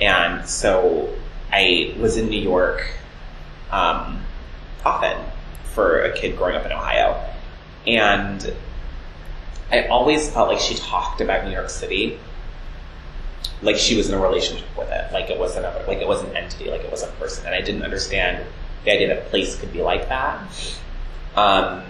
and 0.00 0.46
so 0.46 1.14
I 1.52 1.94
was 1.98 2.16
in 2.16 2.28
New 2.28 2.40
York 2.40 2.86
um, 3.70 4.22
often 4.84 5.16
for 5.64 6.00
a 6.00 6.12
kid 6.12 6.36
growing 6.36 6.56
up 6.56 6.66
in 6.66 6.72
Ohio. 6.72 7.22
And 7.86 8.54
I 9.70 9.86
always 9.86 10.30
felt 10.30 10.48
like 10.48 10.60
she 10.60 10.76
talked 10.76 11.20
about 11.20 11.44
New 11.44 11.52
York 11.52 11.70
City 11.70 12.18
like 13.62 13.76
she 13.76 13.96
was 13.96 14.08
in 14.08 14.14
a 14.14 14.20
relationship 14.20 14.66
with 14.76 14.90
it, 14.90 15.12
like 15.12 15.30
it 15.30 15.38
was 15.38 15.56
another, 15.56 15.82
like 15.86 15.98
it 15.98 16.08
was 16.08 16.22
an 16.22 16.36
entity, 16.36 16.70
like 16.70 16.82
it 16.82 16.90
was 16.90 17.02
a 17.02 17.08
person, 17.12 17.46
and 17.46 17.54
I 17.54 17.60
didn't 17.60 17.82
understand 17.82 18.44
the 18.84 18.92
idea 18.92 19.08
that 19.08 19.30
place 19.30 19.58
could 19.58 19.72
be 19.72 19.82
like 19.82 20.08
that. 20.08 20.40
Um, 21.34 21.82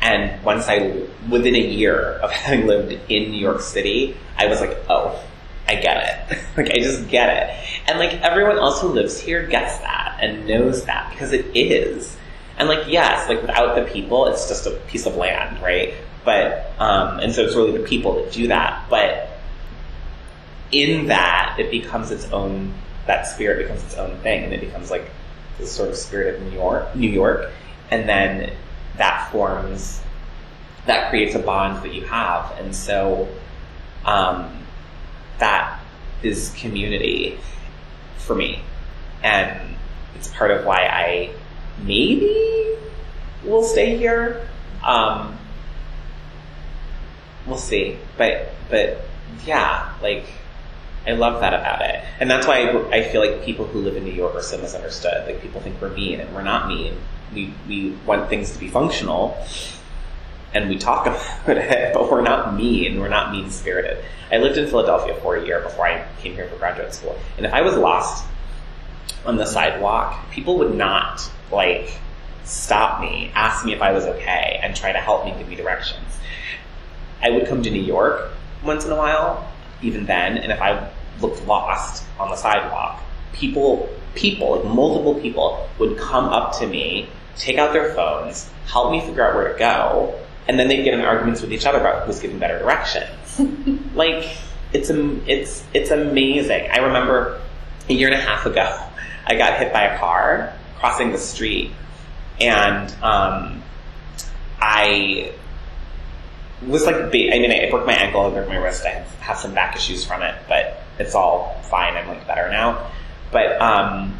and 0.00 0.42
once 0.44 0.66
I, 0.68 1.06
within 1.30 1.54
a 1.54 1.60
year 1.60 2.14
of 2.18 2.30
having 2.32 2.66
lived 2.66 2.92
in 3.10 3.30
New 3.30 3.38
York 3.38 3.60
City, 3.60 4.16
I 4.36 4.46
was 4.46 4.60
like, 4.60 4.76
oh, 4.88 5.22
I 5.68 5.76
get 5.76 6.28
it. 6.30 6.38
like 6.56 6.70
I 6.70 6.78
just 6.78 7.08
get 7.08 7.30
it. 7.30 7.68
And 7.88 7.98
like 7.98 8.20
everyone 8.20 8.58
else 8.58 8.80
who 8.80 8.88
lives 8.88 9.18
here 9.18 9.46
gets 9.46 9.78
that 9.78 10.18
and 10.20 10.46
knows 10.46 10.84
that 10.86 11.10
because 11.10 11.32
it 11.32 11.46
is. 11.56 12.16
And 12.58 12.68
like 12.68 12.88
yes, 12.88 13.28
like 13.28 13.40
without 13.40 13.76
the 13.76 13.84
people, 13.84 14.26
it's 14.26 14.48
just 14.48 14.66
a 14.66 14.72
piece 14.88 15.06
of 15.06 15.16
land, 15.16 15.62
right? 15.62 15.94
But 16.24 16.72
um, 16.78 17.20
and 17.20 17.32
so 17.32 17.42
it's 17.42 17.54
really 17.54 17.76
the 17.76 17.84
people 17.84 18.16
that 18.16 18.32
do 18.32 18.48
that. 18.48 18.86
But 18.88 19.28
in 20.70 21.08
that, 21.08 21.56
it 21.58 21.70
becomes 21.70 22.10
its 22.10 22.30
own. 22.32 22.74
That 23.06 23.26
spirit 23.26 23.62
becomes 23.62 23.82
its 23.82 23.96
own 23.96 24.16
thing, 24.18 24.44
and 24.44 24.52
it 24.52 24.60
becomes 24.60 24.90
like 24.90 25.10
this 25.58 25.72
sort 25.72 25.88
of 25.88 25.96
spirit 25.96 26.36
of 26.36 26.42
New 26.42 26.52
York, 26.52 26.94
New 26.94 27.10
York, 27.10 27.50
and 27.90 28.08
then 28.08 28.52
that 28.96 29.30
forms, 29.32 30.00
that 30.86 31.10
creates 31.10 31.34
a 31.34 31.40
bond 31.40 31.82
that 31.84 31.94
you 31.94 32.04
have, 32.06 32.58
and 32.58 32.74
so. 32.74 33.28
Um, 34.04 34.62
that 35.42 35.80
is 36.22 36.50
community 36.56 37.36
for 38.18 38.34
me. 38.36 38.62
And 39.24 39.76
it's 40.14 40.28
part 40.28 40.52
of 40.52 40.64
why 40.64 40.86
I 40.86 41.30
maybe 41.82 42.76
will 43.44 43.64
stay 43.64 43.96
here. 43.96 44.48
Um, 44.84 45.36
we'll 47.46 47.58
see. 47.58 47.98
But, 48.16 48.50
but 48.70 49.00
yeah, 49.44 49.94
like, 50.02 50.24
I 51.06 51.12
love 51.12 51.40
that 51.40 51.54
about 51.54 51.82
it. 51.82 52.04
And 52.20 52.30
that's 52.30 52.46
why 52.46 52.60
I, 52.60 52.96
I, 52.98 53.02
feel 53.02 53.20
like 53.20 53.44
people 53.44 53.66
who 53.66 53.80
live 53.80 53.96
in 53.96 54.04
New 54.04 54.12
York 54.12 54.34
are 54.34 54.42
so 54.42 54.58
misunderstood. 54.58 55.26
Like, 55.26 55.42
people 55.42 55.60
think 55.60 55.80
we're 55.80 55.90
mean, 55.90 56.20
and 56.20 56.34
we're 56.34 56.42
not 56.42 56.68
mean. 56.68 56.94
We, 57.34 57.52
we 57.66 57.90
want 58.06 58.28
things 58.28 58.52
to 58.52 58.58
be 58.58 58.68
functional 58.68 59.36
and 60.54 60.68
we 60.68 60.78
talk 60.78 61.06
about 61.44 61.56
it, 61.56 61.94
but 61.94 62.10
we're 62.10 62.22
not 62.22 62.54
mean. 62.54 63.00
We're 63.00 63.08
not 63.08 63.32
mean 63.32 63.50
spirited. 63.50 64.04
I 64.30 64.38
lived 64.38 64.56
in 64.56 64.68
Philadelphia 64.68 65.14
for 65.20 65.36
a 65.36 65.44
year 65.44 65.60
before 65.60 65.86
I 65.86 66.06
came 66.20 66.34
here 66.34 66.48
for 66.48 66.56
graduate 66.56 66.94
school, 66.94 67.18
and 67.36 67.46
if 67.46 67.52
I 67.52 67.62
was 67.62 67.76
lost 67.76 68.24
on 69.24 69.36
the 69.36 69.46
sidewalk, 69.46 70.30
people 70.30 70.58
would 70.58 70.74
not 70.74 71.28
like 71.50 71.98
stop 72.44 73.00
me, 73.00 73.30
ask 73.34 73.64
me 73.64 73.72
if 73.72 73.82
I 73.82 73.92
was 73.92 74.04
okay, 74.04 74.58
and 74.62 74.74
try 74.74 74.92
to 74.92 74.98
help 74.98 75.24
me 75.24 75.34
give 75.36 75.48
me 75.48 75.56
directions. 75.56 76.18
I 77.22 77.30
would 77.30 77.46
come 77.46 77.62
to 77.62 77.70
New 77.70 77.82
York 77.82 78.32
once 78.64 78.84
in 78.84 78.92
a 78.92 78.96
while, 78.96 79.48
even 79.82 80.06
then, 80.06 80.38
and 80.38 80.52
if 80.52 80.60
I 80.60 80.90
looked 81.20 81.46
lost 81.46 82.04
on 82.18 82.30
the 82.30 82.36
sidewalk, 82.36 83.02
people, 83.32 83.88
people, 84.14 84.56
like 84.56 84.64
multiple 84.64 85.14
people, 85.14 85.68
would 85.78 85.98
come 85.98 86.26
up 86.26 86.58
to 86.58 86.66
me, 86.66 87.08
take 87.36 87.58
out 87.58 87.72
their 87.72 87.94
phones, 87.94 88.50
help 88.66 88.92
me 88.92 89.00
figure 89.00 89.26
out 89.26 89.34
where 89.34 89.52
to 89.52 89.58
go, 89.58 90.18
and 90.48 90.58
then 90.58 90.68
they'd 90.68 90.82
get 90.82 90.94
in 90.94 91.00
arguments 91.00 91.40
with 91.40 91.52
each 91.52 91.66
other 91.66 91.78
about 91.78 92.06
who's 92.06 92.20
giving 92.20 92.38
better 92.38 92.58
directions. 92.58 93.40
like 93.94 94.28
it's 94.72 94.90
it's 94.90 95.64
it's 95.74 95.90
amazing. 95.90 96.70
I 96.70 96.78
remember 96.78 97.40
a 97.88 97.92
year 97.92 98.08
and 98.08 98.16
a 98.16 98.22
half 98.22 98.46
ago, 98.46 98.82
I 99.26 99.34
got 99.36 99.58
hit 99.58 99.72
by 99.72 99.84
a 99.84 99.98
car 99.98 100.52
crossing 100.78 101.12
the 101.12 101.18
street, 101.18 101.70
and 102.40 102.90
um, 103.02 103.62
I 104.60 105.32
was 106.66 106.86
like, 106.86 106.96
I 106.96 107.08
mean, 107.08 107.50
I 107.50 107.70
broke 107.70 107.86
my 107.86 107.94
ankle, 107.94 108.22
I 108.22 108.30
broke 108.30 108.48
my 108.48 108.56
wrist, 108.56 108.84
I 108.84 109.04
have 109.20 109.38
some 109.38 109.54
back 109.54 109.76
issues 109.76 110.04
from 110.04 110.22
it, 110.22 110.34
but 110.48 110.82
it's 110.98 111.14
all 111.14 111.60
fine. 111.62 111.96
I'm 111.96 112.08
like 112.08 112.26
better 112.26 112.50
now. 112.50 112.90
But 113.30 113.60
um, 113.60 114.18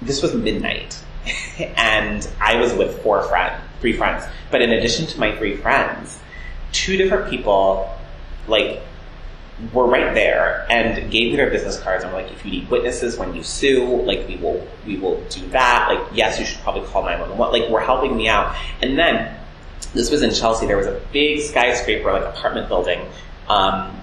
this 0.00 0.22
was 0.22 0.34
midnight, 0.34 0.98
and 1.76 2.28
I 2.40 2.56
was 2.56 2.72
with 2.74 3.02
four 3.02 3.22
friends, 3.24 3.62
three 3.80 3.92
friends. 3.92 4.24
But 4.50 4.62
in 4.62 4.72
addition 4.72 5.06
to 5.06 5.20
my 5.20 5.36
three 5.36 5.56
friends, 5.56 6.18
two 6.72 6.96
different 6.96 7.30
people, 7.30 7.90
like, 8.48 8.80
were 9.72 9.86
right 9.86 10.12
there 10.14 10.66
and 10.70 11.10
gave 11.10 11.30
me 11.30 11.36
their 11.36 11.50
business 11.50 11.78
cards 11.78 12.02
and 12.02 12.12
were 12.12 12.22
like, 12.22 12.32
if 12.32 12.44
you 12.44 12.50
need 12.50 12.68
witnesses 12.68 13.16
when 13.16 13.34
you 13.34 13.44
sue, 13.44 14.02
like, 14.02 14.26
we 14.26 14.36
will, 14.36 14.66
we 14.86 14.96
will 14.96 15.22
do 15.28 15.46
that. 15.50 15.88
Like, 15.88 16.08
yes, 16.12 16.40
you 16.40 16.46
should 16.46 16.60
probably 16.62 16.86
call 16.88 17.02
911. 17.02 17.60
Like, 17.60 17.70
we're 17.70 17.80
helping 17.80 18.16
me 18.16 18.28
out. 18.28 18.56
And 18.80 18.98
then, 18.98 19.38
this 19.94 20.10
was 20.10 20.22
in 20.22 20.32
Chelsea, 20.32 20.66
there 20.66 20.76
was 20.76 20.86
a 20.86 21.00
big 21.12 21.40
skyscraper, 21.40 22.12
like 22.12 22.24
apartment 22.24 22.68
building, 22.68 23.00
um, 23.48 24.00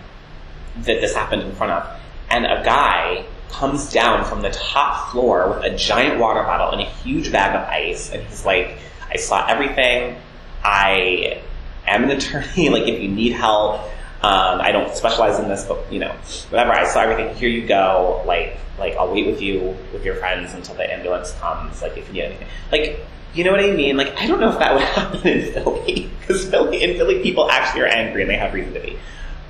that 0.78 1.02
this 1.02 1.16
happened 1.16 1.42
in 1.42 1.52
front 1.54 1.72
of. 1.72 2.00
And 2.30 2.46
a 2.46 2.64
guy 2.64 3.26
comes 3.50 3.92
down 3.92 4.26
from 4.26 4.42
the 4.42 4.52
top 4.52 5.12
floor 5.12 5.50
with 5.50 5.64
a 5.64 5.76
giant 5.76 6.20
water 6.20 6.44
bottle 6.44 6.72
and 6.72 6.82
a 6.82 6.86
huge 6.86 7.32
bag 7.32 7.56
of 7.56 7.68
ice, 7.68 8.12
and 8.12 8.22
he's 8.24 8.46
like, 8.46 8.78
I 9.10 9.18
saw 9.18 9.46
everything. 9.48 10.18
I 10.64 11.42
am 11.88 12.04
an 12.04 12.12
attorney. 12.18 12.70
like, 12.70 12.84
if 12.84 13.02
you 13.02 13.10
need 13.10 13.34
help, 13.34 13.82
um, 14.22 14.60
I 14.62 14.72
don't 14.72 14.96
specialize 14.96 15.40
in 15.40 15.48
this, 15.48 15.66
but 15.66 15.92
you 15.92 16.00
know, 16.00 16.12
whatever. 16.50 16.72
I 16.72 16.86
saw 16.86 17.02
everything. 17.02 17.36
Here 17.36 17.50
you 17.50 17.66
go. 17.66 18.22
Like, 18.26 18.58
like 18.78 18.96
I'll 18.96 19.12
wait 19.12 19.26
with 19.26 19.42
you 19.42 19.76
with 19.94 20.04
your 20.04 20.16
friends 20.16 20.54
until 20.54 20.76
the 20.76 20.92
ambulance 20.92 21.34
comes. 21.40 21.82
Like, 21.82 21.98
if 21.98 22.08
you 22.08 22.14
need 22.14 22.24
anything, 22.24 22.48
like, 22.72 23.00
you 23.34 23.44
know 23.44 23.52
what 23.52 23.60
I 23.60 23.72
mean? 23.72 23.96
Like, 23.96 24.16
I 24.18 24.28
don't 24.28 24.40
know 24.40 24.52
if 24.52 24.60
that 24.60 24.74
would 24.74 24.82
happen 24.98 25.28
in 25.28 25.54
Philly 25.54 26.10
because 26.20 26.50
Philly 26.50 26.84
in 26.84 26.98
Philly 26.98 27.22
people 27.22 27.50
actually 27.50 27.82
are 27.82 27.88
angry 27.88 28.22
and 28.22 28.30
they 28.30 28.38
have 28.38 28.54
reason 28.54 28.74
to 28.74 28.80
be. 28.80 28.98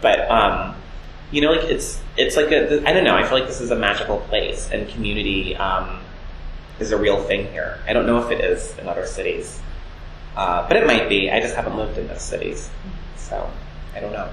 But 0.01 0.29
um, 0.29 0.75
you 1.31 1.41
know, 1.41 1.51
like 1.51 1.65
it's 1.65 2.01
it's 2.17 2.35
like 2.35 2.51
a 2.51 2.87
I 2.87 2.93
don't 2.93 3.03
know. 3.03 3.15
I 3.15 3.23
feel 3.23 3.39
like 3.39 3.47
this 3.47 3.61
is 3.61 3.71
a 3.71 3.75
magical 3.75 4.19
place 4.21 4.69
and 4.71 4.87
community 4.89 5.55
um, 5.55 5.99
is 6.79 6.91
a 6.91 6.97
real 6.97 7.23
thing 7.23 7.47
here. 7.51 7.79
I 7.87 7.93
don't 7.93 8.05
know 8.05 8.19
if 8.23 8.31
it 8.31 8.41
is 8.43 8.77
in 8.77 8.87
other 8.87 9.05
cities, 9.05 9.61
uh, 10.35 10.67
but 10.67 10.77
it 10.77 10.87
might 10.87 11.09
be. 11.09 11.29
I 11.29 11.39
just 11.39 11.55
haven't 11.55 11.77
lived 11.77 11.97
in 11.97 12.07
those 12.07 12.21
cities, 12.21 12.69
so 13.15 13.49
I 13.95 13.99
don't 13.99 14.13
know. 14.13 14.29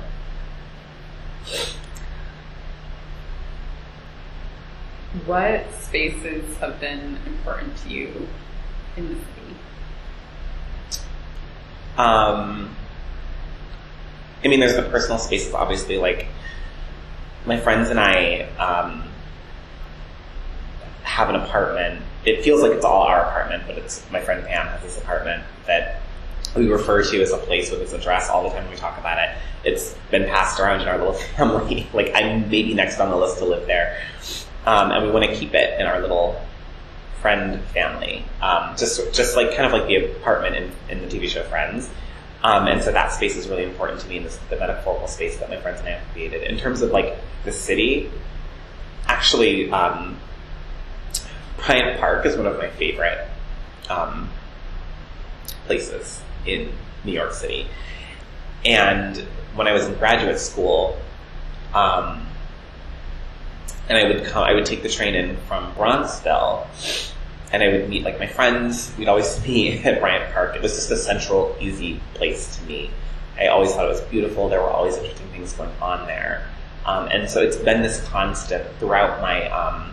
What 5.25 5.65
spaces 5.81 6.57
have 6.59 6.79
been 6.79 7.19
important 7.27 7.77
to 7.79 7.89
you 7.89 8.29
in 8.97 9.09
city? 9.09 9.36
Um, 11.97 12.75
I 14.45 14.49
mean, 14.49 14.61
there's 14.61 14.77
the 14.77 14.83
personal 14.83 15.19
spaces, 15.19 15.55
obviously, 15.55 15.99
like 15.99 16.27
my 17.47 17.59
friends 17.59 17.91
and 17.91 17.99
I 17.99 18.43
um, 18.59 19.05
have 21.03 21.31
an 21.31 21.37
apartment. 21.37 22.03
It 22.25 22.43
feels 22.43 22.61
like 22.61 22.73
it's 22.73 22.85
all 22.85 23.03
our 23.03 23.21
apartment, 23.21 23.65
but 23.67 23.79
it's 23.79 24.05
my 24.11 24.21
friend 24.21 24.45
Pam 24.45 24.67
has 24.67 24.83
this 24.83 24.99
apartment 24.99 25.43
that 25.67 26.03
we 26.55 26.69
refer 26.69 27.03
to 27.03 27.23
as 27.23 27.33
a 27.33 27.39
place 27.39 27.71
with 27.71 27.81
its 27.81 27.93
address 27.93 28.29
all 28.29 28.43
the 28.43 28.51
time 28.51 28.65
when 28.65 28.73
we 28.73 28.77
talk 28.77 28.99
about 28.99 29.19
it. 29.19 29.37
It's 29.65 29.95
been 30.11 30.25
passed 30.25 30.61
around 30.61 30.81
in 30.81 30.89
our 30.89 30.99
little 30.99 31.13
family. 31.37 31.87
like 31.93 32.13
I'm 32.15 32.51
maybe 32.51 32.75
next 32.75 33.01
on 33.01 33.11
the 33.11 33.17
list 33.17 33.39
to 33.39 33.45
live 33.45 33.67
there, 33.67 34.01
um, 34.67 34.91
and 34.91 35.05
we 35.05 35.11
want 35.11 35.25
to 35.31 35.35
keep 35.35 35.55
it 35.55 35.81
in 35.81 35.87
our 35.87 36.01
little 36.01 36.41
friend 37.27 37.61
family. 37.71 38.25
Um, 38.41 38.77
just 38.77 39.13
just 39.13 39.35
like 39.35 39.57
kind 39.57 39.67
of 39.67 39.73
like 39.73 39.89
the 39.89 39.97
apartment 39.97 40.55
in, 40.55 40.71
in 40.89 41.01
the 41.01 41.09
TV 41.09 41.29
show 41.29 41.43
Friends. 41.43 41.91
Um, 42.45 42.69
and 42.69 42.81
so 42.81 42.93
that 42.93 43.11
space 43.11 43.35
is 43.35 43.49
really 43.49 43.65
important 43.65 44.01
to 44.03 44.09
me, 44.09 44.21
this, 44.21 44.39
the 44.49 44.57
metaphorical 44.57 45.09
space 45.09 45.37
that 45.39 45.49
my 45.49 45.57
friends 45.57 45.81
and 45.81 45.89
I 45.89 45.93
have 45.93 46.13
created. 46.13 46.45
In 46.45 46.57
terms 46.57 46.83
of 46.83 46.93
like 46.93 47.17
the 47.45 47.51
city, 47.51 48.13
actually, 49.07 49.69
um, 49.73 50.21
Bryant 51.57 51.99
Park 51.99 52.25
is 52.27 52.37
one 52.37 52.47
of 52.47 52.59
my 52.59 52.69
favorite 52.69 53.27
um, 53.91 54.31
places 55.67 56.21
in 56.47 56.71
New 57.05 57.13
York 57.13 57.33
City. 57.33 57.67
And 58.65 59.17
when 59.57 59.67
I 59.67 59.73
was 59.73 59.85
in 59.87 59.95
graduate 59.95 60.39
school, 60.39 60.97
um, 61.75 62.25
and 63.89 63.99
I 63.99 64.05
would 64.05 64.25
come, 64.27 64.45
I 64.45 64.53
would 64.53 64.67
take 64.67 64.85
the 64.85 64.89
train 64.89 65.17
in 65.17 65.37
from 65.49 65.73
Bronxville, 65.75 66.69
and 67.53 67.63
I 67.63 67.69
would 67.69 67.89
meet 67.89 68.03
like 68.03 68.19
my 68.19 68.27
friends. 68.27 68.93
We'd 68.99 69.09
always 69.09 69.43
meet 69.47 69.85
at 69.85 70.01
Bryant 70.01 70.33
Park. 70.33 70.57
It 70.57 70.63
was 70.63 70.75
just 70.75 70.91
a 70.91 70.97
central, 70.97 71.57
easy 71.61 72.01
place 72.15 72.57
to 72.57 72.65
meet. 72.65 72.91
I 73.39 73.49
always 73.49 73.73
thought 73.73 73.85
it 73.85 73.91
was 73.91 74.01
beautiful. 74.03 74.49
There 74.49 74.61
were 74.61 74.71
always 74.71 74.97
interesting 74.97 75.29
things 75.29 75.53
going 75.53 75.71
on 75.81 76.07
there, 76.07 76.49
um, 76.87 77.09
and 77.09 77.29
so 77.29 77.43
it's 77.43 77.57
been 77.57 77.83
this 77.83 78.03
constant 78.09 78.67
throughout 78.79 79.21
my 79.21 79.49
um, 79.51 79.93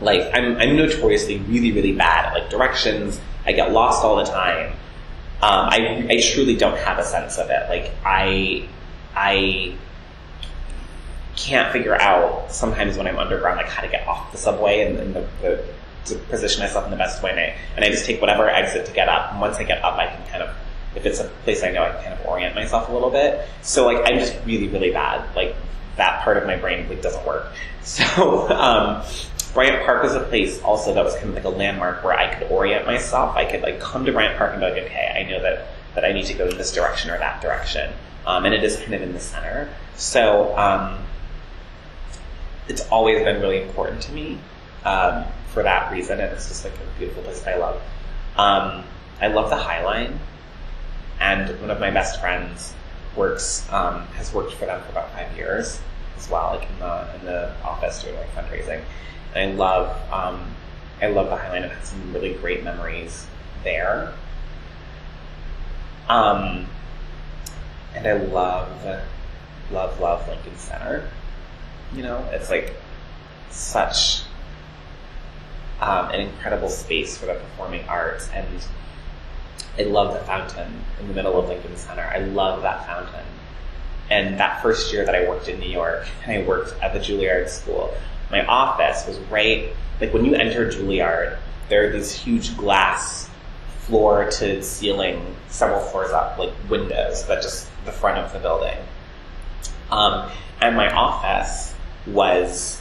life. 0.00 0.30
I'm, 0.34 0.56
I'm 0.56 0.76
notoriously 0.76 1.38
really, 1.38 1.72
really 1.72 1.92
bad 1.92 2.26
at 2.26 2.34
like 2.34 2.50
directions. 2.50 3.20
I 3.46 3.52
get 3.52 3.72
lost 3.72 4.04
all 4.04 4.16
the 4.16 4.24
time. 4.24 4.72
Um, 5.40 5.68
I, 5.70 6.06
I 6.10 6.20
truly 6.20 6.56
don't 6.56 6.76
have 6.78 6.98
a 6.98 7.04
sense 7.04 7.38
of 7.38 7.48
it. 7.48 7.68
Like 7.68 7.92
I, 8.04 8.68
I 9.14 9.74
can't 11.36 11.72
figure 11.72 11.94
out 11.94 12.52
sometimes 12.52 12.96
when 12.96 13.06
I'm 13.06 13.18
underground, 13.18 13.58
like 13.58 13.68
how 13.68 13.82
to 13.82 13.88
get 13.88 14.06
off 14.08 14.32
the 14.32 14.38
subway 14.38 14.80
and, 14.82 14.98
and 14.98 15.14
the, 15.14 15.28
the, 15.40 15.64
to 16.08 16.16
position 16.16 16.62
myself 16.62 16.84
in 16.84 16.90
the 16.90 16.96
best 16.96 17.22
way. 17.22 17.56
And 17.76 17.84
I, 17.84 17.90
just 17.90 18.04
take 18.06 18.20
whatever 18.20 18.48
exit 18.48 18.86
to 18.86 18.92
get 18.92 19.08
up. 19.08 19.32
And 19.32 19.40
once 19.40 19.56
I 19.56 19.64
get 19.64 19.82
up, 19.82 19.94
I 19.94 20.06
can 20.06 20.26
kind 20.28 20.42
of, 20.42 20.54
if 20.94 21.06
it's 21.06 21.20
a 21.20 21.24
place 21.44 21.62
I 21.62 21.70
know, 21.70 21.82
I 21.82 21.92
can 21.92 22.02
kind 22.02 22.20
of 22.20 22.26
orient 22.26 22.54
myself 22.54 22.88
a 22.88 22.92
little 22.92 23.10
bit. 23.10 23.48
So 23.62 23.86
like 23.86 23.98
I'm 24.10 24.18
just 24.18 24.36
really, 24.44 24.68
really 24.68 24.90
bad. 24.90 25.34
Like 25.36 25.54
that 25.96 26.22
part 26.22 26.36
of 26.36 26.46
my 26.46 26.56
brain 26.56 26.88
like 26.88 27.02
doesn't 27.02 27.26
work. 27.26 27.52
So, 27.88 28.50
um, 28.50 29.02
Bryant 29.54 29.82
Park 29.86 30.02
was 30.02 30.14
a 30.14 30.20
place 30.20 30.60
also 30.62 30.92
that 30.92 31.02
was 31.02 31.14
kind 31.14 31.30
of 31.30 31.34
like 31.34 31.44
a 31.44 31.48
landmark 31.48 32.04
where 32.04 32.12
I 32.12 32.34
could 32.34 32.50
orient 32.50 32.84
myself. 32.84 33.34
I 33.34 33.46
could 33.46 33.62
like 33.62 33.80
come 33.80 34.04
to 34.04 34.12
Bryant 34.12 34.36
Park 34.36 34.52
and 34.52 34.60
be 34.60 34.66
like, 34.66 34.82
okay, 34.82 35.14
I 35.16 35.28
know 35.30 35.40
that, 35.40 35.68
that 35.94 36.04
I 36.04 36.12
need 36.12 36.26
to 36.26 36.34
go 36.34 36.46
in 36.48 36.58
this 36.58 36.70
direction 36.70 37.10
or 37.10 37.16
that 37.16 37.40
direction. 37.40 37.90
Um, 38.26 38.44
and 38.44 38.54
it 38.54 38.62
is 38.62 38.76
kind 38.76 38.92
of 38.92 39.00
in 39.00 39.14
the 39.14 39.20
center. 39.20 39.70
So, 39.96 40.54
um, 40.58 40.98
it's 42.68 42.86
always 42.88 43.24
been 43.24 43.40
really 43.40 43.62
important 43.62 44.02
to 44.02 44.12
me, 44.12 44.38
um, 44.84 45.24
for 45.52 45.62
that 45.62 45.92
reason. 45.92 46.20
And 46.20 46.32
it's 46.32 46.48
just 46.48 46.64
like 46.64 46.74
a 46.74 46.98
beautiful 46.98 47.22
place 47.22 47.40
that 47.40 47.56
I 47.56 47.58
love. 47.58 47.82
Um, 48.36 48.84
I 49.20 49.28
love 49.28 49.50
the 49.50 49.56
High 49.56 49.84
Line. 49.84 50.18
And 51.20 51.60
one 51.60 51.70
of 51.70 51.80
my 51.80 51.90
best 51.90 52.20
friends 52.20 52.74
works, 53.16 53.66
um, 53.72 54.02
has 54.14 54.32
worked 54.32 54.54
for 54.54 54.66
them 54.66 54.80
for 54.82 54.90
about 54.92 55.10
five 55.12 55.36
years 55.36 55.80
as 56.16 56.30
well, 56.30 56.56
like 56.56 56.68
in 56.68 56.78
the, 56.78 57.14
in 57.18 57.24
the 57.26 57.52
office 57.64 58.02
doing 58.02 58.16
like 58.16 58.32
fundraising. 58.34 58.82
And 59.34 59.52
I 59.52 59.54
love 59.54 60.12
um, 60.12 60.54
I 61.00 61.06
love 61.06 61.28
the 61.30 61.36
High 61.36 61.50
Line. 61.52 61.64
I've 61.64 61.72
had 61.72 61.84
some 61.84 62.12
really 62.12 62.34
great 62.34 62.64
memories 62.64 63.26
there. 63.62 64.12
Um, 66.08 66.66
and 67.94 68.06
I 68.06 68.14
love 68.14 68.68
love 69.70 70.00
love 70.00 70.28
Lincoln 70.28 70.56
Center. 70.56 71.08
You 71.94 72.02
know, 72.02 72.28
it's 72.32 72.50
like 72.50 72.74
such 73.50 74.22
um, 75.80 76.10
an 76.10 76.20
incredible 76.20 76.68
space 76.68 77.16
for 77.16 77.26
the 77.26 77.34
performing 77.34 77.84
arts, 77.88 78.28
and 78.34 78.46
I 79.78 79.82
love 79.82 80.12
the 80.12 80.20
fountain 80.20 80.84
in 81.00 81.08
the 81.08 81.14
middle 81.14 81.38
of 81.38 81.48
Lincoln 81.48 81.76
Center. 81.76 82.02
I 82.02 82.18
love 82.18 82.62
that 82.62 82.86
fountain. 82.86 83.24
And 84.10 84.40
that 84.40 84.62
first 84.62 84.92
year 84.92 85.04
that 85.04 85.14
I 85.14 85.28
worked 85.28 85.48
in 85.48 85.60
New 85.60 85.68
York, 85.68 86.06
and 86.24 86.32
I 86.32 86.46
worked 86.46 86.74
at 86.82 86.94
the 86.94 86.98
Juilliard 86.98 87.48
School, 87.48 87.94
my 88.30 88.44
office 88.46 89.06
was 89.06 89.18
right, 89.30 89.68
like 90.00 90.12
when 90.12 90.24
you 90.24 90.34
enter 90.34 90.70
Juilliard, 90.70 91.38
there 91.68 91.88
are 91.88 91.92
these 91.92 92.12
huge 92.12 92.56
glass 92.56 93.28
floor 93.80 94.30
to 94.30 94.62
ceiling, 94.62 95.36
several 95.48 95.80
floors 95.80 96.10
up, 96.10 96.38
like 96.38 96.52
windows 96.68 97.26
that 97.26 97.42
just 97.42 97.68
the 97.84 97.92
front 97.92 98.18
of 98.18 98.32
the 98.32 98.38
building. 98.38 98.76
Um, 99.90 100.30
and 100.60 100.76
my 100.76 100.90
office 100.92 101.74
was 102.06 102.77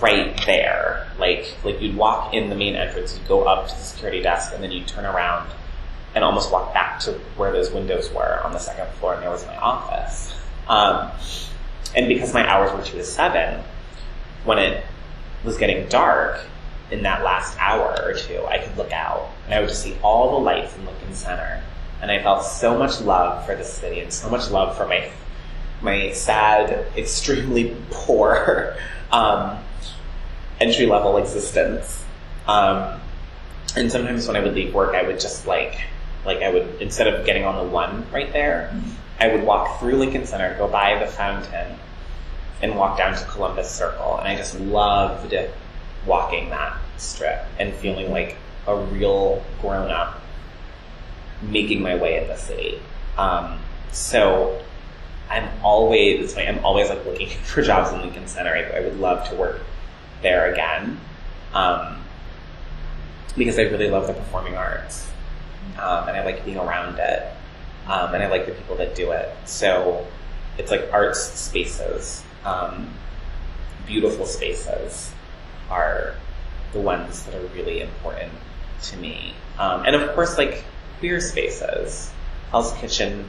right 0.00 0.40
there. 0.46 1.08
Like, 1.18 1.54
like 1.64 1.80
you'd 1.80 1.96
walk 1.96 2.34
in 2.34 2.48
the 2.48 2.54
main 2.54 2.74
entrance, 2.74 3.16
you'd 3.16 3.28
go 3.28 3.44
up 3.44 3.68
to 3.68 3.74
the 3.74 3.80
security 3.80 4.22
desk, 4.22 4.52
and 4.54 4.62
then 4.62 4.72
you'd 4.72 4.88
turn 4.88 5.04
around 5.04 5.50
and 6.14 6.22
almost 6.22 6.52
walk 6.52 6.72
back 6.72 7.00
to 7.00 7.12
where 7.36 7.52
those 7.52 7.70
windows 7.72 8.12
were 8.12 8.40
on 8.44 8.52
the 8.52 8.58
second 8.58 8.88
floor, 8.94 9.14
and 9.14 9.22
there 9.22 9.30
was 9.30 9.44
my 9.46 9.56
office. 9.56 10.34
Um, 10.68 11.10
and 11.94 12.08
because 12.08 12.32
my 12.32 12.48
hours 12.48 12.72
were 12.72 12.82
two 12.82 12.98
to 12.98 13.04
seven, 13.04 13.62
when 14.44 14.58
it 14.58 14.84
was 15.44 15.56
getting 15.58 15.88
dark 15.88 16.40
in 16.90 17.02
that 17.02 17.22
last 17.22 17.56
hour 17.60 17.96
or 18.02 18.14
two, 18.14 18.44
I 18.46 18.58
could 18.58 18.76
look 18.76 18.92
out 18.92 19.30
and 19.44 19.54
I 19.54 19.60
would 19.60 19.68
just 19.68 19.82
see 19.82 19.96
all 20.02 20.38
the 20.38 20.44
lights 20.44 20.76
in 20.76 20.84
Lincoln 20.86 21.14
Center. 21.14 21.62
And 22.00 22.10
I 22.10 22.22
felt 22.22 22.44
so 22.44 22.78
much 22.78 23.00
love 23.00 23.46
for 23.46 23.54
the 23.56 23.64
city 23.64 24.00
and 24.00 24.12
so 24.12 24.28
much 24.28 24.50
love 24.50 24.76
for 24.76 24.86
my 24.86 25.10
my 25.80 26.12
sad, 26.12 26.86
extremely 26.96 27.76
poor 27.90 28.76
um, 29.12 29.58
entry 30.64 30.86
level 30.86 31.16
existence. 31.18 32.04
Um, 32.46 33.00
and 33.76 33.90
sometimes 33.90 34.26
when 34.26 34.36
I 34.36 34.40
would 34.40 34.54
leave 34.54 34.72
work, 34.72 34.94
I 34.94 35.02
would 35.02 35.20
just 35.20 35.46
like, 35.46 35.80
like 36.24 36.42
I 36.42 36.50
would 36.50 36.80
instead 36.80 37.06
of 37.06 37.26
getting 37.26 37.44
on 37.44 37.56
the 37.64 37.70
one 37.70 38.06
right 38.12 38.32
there, 38.32 38.74
I 39.20 39.28
would 39.28 39.44
walk 39.44 39.78
through 39.78 39.96
Lincoln 39.96 40.26
Center, 40.26 40.56
go 40.58 40.68
by 40.68 40.98
the 40.98 41.06
fountain, 41.06 41.78
and 42.62 42.76
walk 42.76 42.98
down 42.98 43.16
to 43.16 43.24
Columbus 43.26 43.70
Circle. 43.70 44.18
And 44.18 44.28
I 44.28 44.36
just 44.36 44.58
loved 44.58 45.34
walking 46.06 46.50
that 46.50 46.76
strip 46.96 47.44
and 47.58 47.72
feeling 47.74 48.10
like 48.10 48.36
a 48.66 48.76
real 48.76 49.42
grown 49.60 49.90
up 49.90 50.20
making 51.42 51.82
my 51.82 51.94
way 51.94 52.22
in 52.22 52.28
the 52.28 52.36
city. 52.36 52.80
Um, 53.18 53.58
so 53.92 54.62
I'm 55.28 55.48
always, 55.62 56.36
I'm 56.38 56.64
always 56.64 56.88
like 56.88 57.04
looking 57.04 57.28
for 57.44 57.62
jobs 57.62 57.92
in 57.92 58.00
Lincoln 58.00 58.26
Center. 58.26 58.54
I, 58.54 58.78
I 58.78 58.80
would 58.80 58.98
love 58.98 59.28
to 59.28 59.34
work 59.36 59.60
there 60.24 60.52
again. 60.52 61.00
Um, 61.52 62.02
because 63.36 63.58
I 63.60 63.62
really 63.62 63.88
love 63.88 64.08
the 64.08 64.14
performing 64.14 64.56
arts. 64.56 65.08
Um, 65.78 66.08
and 66.08 66.16
I 66.16 66.24
like 66.24 66.44
being 66.44 66.58
around 66.58 66.98
it. 66.98 67.32
Um, 67.86 68.14
and 68.14 68.22
I 68.22 68.28
like 68.28 68.46
the 68.46 68.52
people 68.52 68.74
that 68.76 68.96
do 68.96 69.12
it. 69.12 69.32
So 69.44 70.04
it's 70.58 70.72
like 70.72 70.92
arts 70.92 71.20
spaces 71.20 72.24
um, 72.44 72.90
beautiful 73.86 74.26
spaces 74.26 75.12
are 75.70 76.14
the 76.72 76.80
ones 76.80 77.24
that 77.24 77.34
are 77.34 77.46
really 77.48 77.80
important 77.80 78.32
to 78.82 78.96
me. 78.96 79.34
Um, 79.58 79.84
and 79.86 79.96
of 79.96 80.14
course, 80.14 80.36
like 80.36 80.64
queer 80.98 81.20
spaces. 81.20 82.10
Hell's 82.50 82.72
Kitchen 82.74 83.28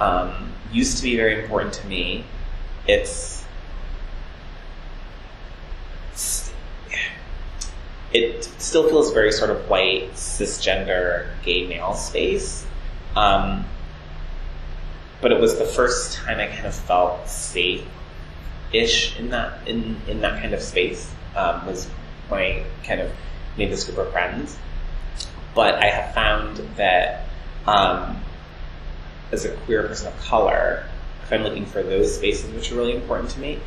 um, 0.00 0.52
used 0.72 0.98
to 0.98 1.02
be 1.02 1.16
very 1.16 1.42
important 1.42 1.74
to 1.74 1.86
me. 1.86 2.24
It's, 2.86 3.06
it's 3.18 3.37
it 8.12 8.44
still 8.58 8.88
feels 8.88 9.12
very 9.12 9.32
sort 9.32 9.50
of 9.50 9.68
white, 9.68 10.12
cisgender, 10.12 11.28
gay 11.44 11.66
male 11.66 11.94
space. 11.94 12.66
Um, 13.14 13.64
but 15.20 15.32
it 15.32 15.40
was 15.40 15.58
the 15.58 15.64
first 15.64 16.16
time 16.16 16.38
I 16.38 16.46
kind 16.46 16.66
of 16.66 16.74
felt 16.74 17.28
safe 17.28 17.84
ish 18.72 19.18
in 19.18 19.30
that 19.30 19.66
in 19.66 19.96
in 20.06 20.20
that 20.20 20.40
kind 20.40 20.52
of 20.52 20.60
space 20.60 21.10
um, 21.34 21.66
was 21.66 21.86
when 22.28 22.40
I 22.40 22.64
kind 22.84 23.00
of 23.00 23.10
made 23.56 23.70
this 23.70 23.84
group 23.84 23.98
of 23.98 24.12
friends. 24.12 24.56
But 25.54 25.74
I 25.82 25.86
have 25.86 26.14
found 26.14 26.58
that 26.76 27.24
um, 27.66 28.20
as 29.32 29.44
a 29.44 29.54
queer 29.56 29.86
person 29.86 30.06
of 30.06 30.18
color, 30.20 30.84
if 31.22 31.32
I'm 31.32 31.42
looking 31.42 31.66
for 31.66 31.82
those 31.82 32.14
spaces 32.14 32.50
which 32.52 32.70
are 32.70 32.76
really 32.76 32.94
important 32.94 33.30
to 33.30 33.40
me, 33.40 33.58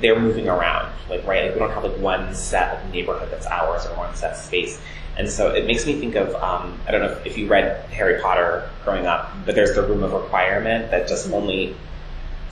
they're 0.00 0.18
moving 0.18 0.48
around. 0.48 0.92
Like 1.08 1.26
right, 1.26 1.44
like 1.44 1.54
we 1.54 1.58
don't 1.58 1.70
have 1.70 1.84
like 1.84 1.98
one 1.98 2.34
set 2.34 2.76
of 2.76 2.92
neighborhood 2.92 3.30
that's 3.30 3.46
ours 3.46 3.86
or 3.86 3.96
one 3.96 4.14
set 4.14 4.36
space. 4.36 4.80
And 5.16 5.28
so 5.28 5.52
it 5.52 5.66
makes 5.66 5.84
me 5.84 5.98
think 5.98 6.14
of 6.14 6.34
um, 6.36 6.78
I 6.86 6.92
don't 6.92 7.00
know 7.00 7.10
if, 7.10 7.26
if 7.26 7.38
you 7.38 7.48
read 7.48 7.84
Harry 7.90 8.20
Potter 8.20 8.70
growing 8.84 9.06
up, 9.06 9.30
but 9.44 9.54
there's 9.54 9.74
the 9.74 9.82
room 9.82 10.02
of 10.02 10.12
requirement 10.12 10.90
that 10.90 11.08
just 11.08 11.30
only 11.32 11.74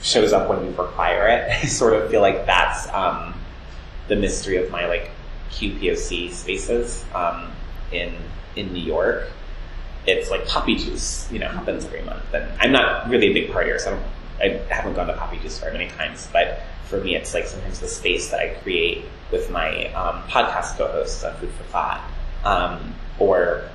shows 0.01 0.33
up 0.33 0.49
when 0.49 0.65
you 0.65 0.71
require 0.71 1.27
it. 1.27 1.49
I 1.63 1.65
sort 1.67 1.93
of 1.93 2.09
feel 2.09 2.21
like 2.21 2.45
that's 2.45 2.89
um, 2.89 3.33
the 4.07 4.15
mystery 4.15 4.57
of 4.57 4.69
my 4.71 4.87
like 4.87 5.11
QPOC 5.51 6.31
spaces 6.31 7.05
um, 7.13 7.51
in 7.91 8.13
in 8.55 8.73
New 8.73 8.83
York. 8.83 9.29
It's 10.05 10.29
like 10.29 10.45
Papi 10.45 10.77
Juice, 10.77 11.29
you 11.31 11.39
know, 11.39 11.49
happens 11.49 11.85
every 11.85 12.01
month, 12.01 12.33
and 12.33 12.49
I'm 12.61 12.71
not 12.71 13.09
really 13.09 13.27
a 13.27 13.33
big 13.33 13.49
partier, 13.49 13.77
so 13.77 13.99
I, 14.39 14.47
don't, 14.47 14.71
I 14.71 14.73
haven't 14.73 14.93
gone 14.93 15.07
to 15.07 15.13
Papi 15.13 15.41
Juice 15.41 15.59
very 15.59 15.73
many 15.73 15.89
times. 15.89 16.29
But 16.31 16.61
for 16.89 16.99
me, 16.99 17.15
it's 17.15 17.33
like 17.33 17.47
sometimes 17.47 17.79
the 17.79 17.87
space 17.87 18.29
that 18.29 18.39
I 18.39 18.49
create 18.61 19.05
with 19.31 19.49
my 19.51 19.91
um, 19.93 20.23
podcast 20.23 20.77
co-hosts 20.77 21.23
on 21.23 21.35
Food 21.35 21.51
4 21.51 21.65
Thot, 21.67 22.01
um, 22.43 22.95
or 23.19 23.69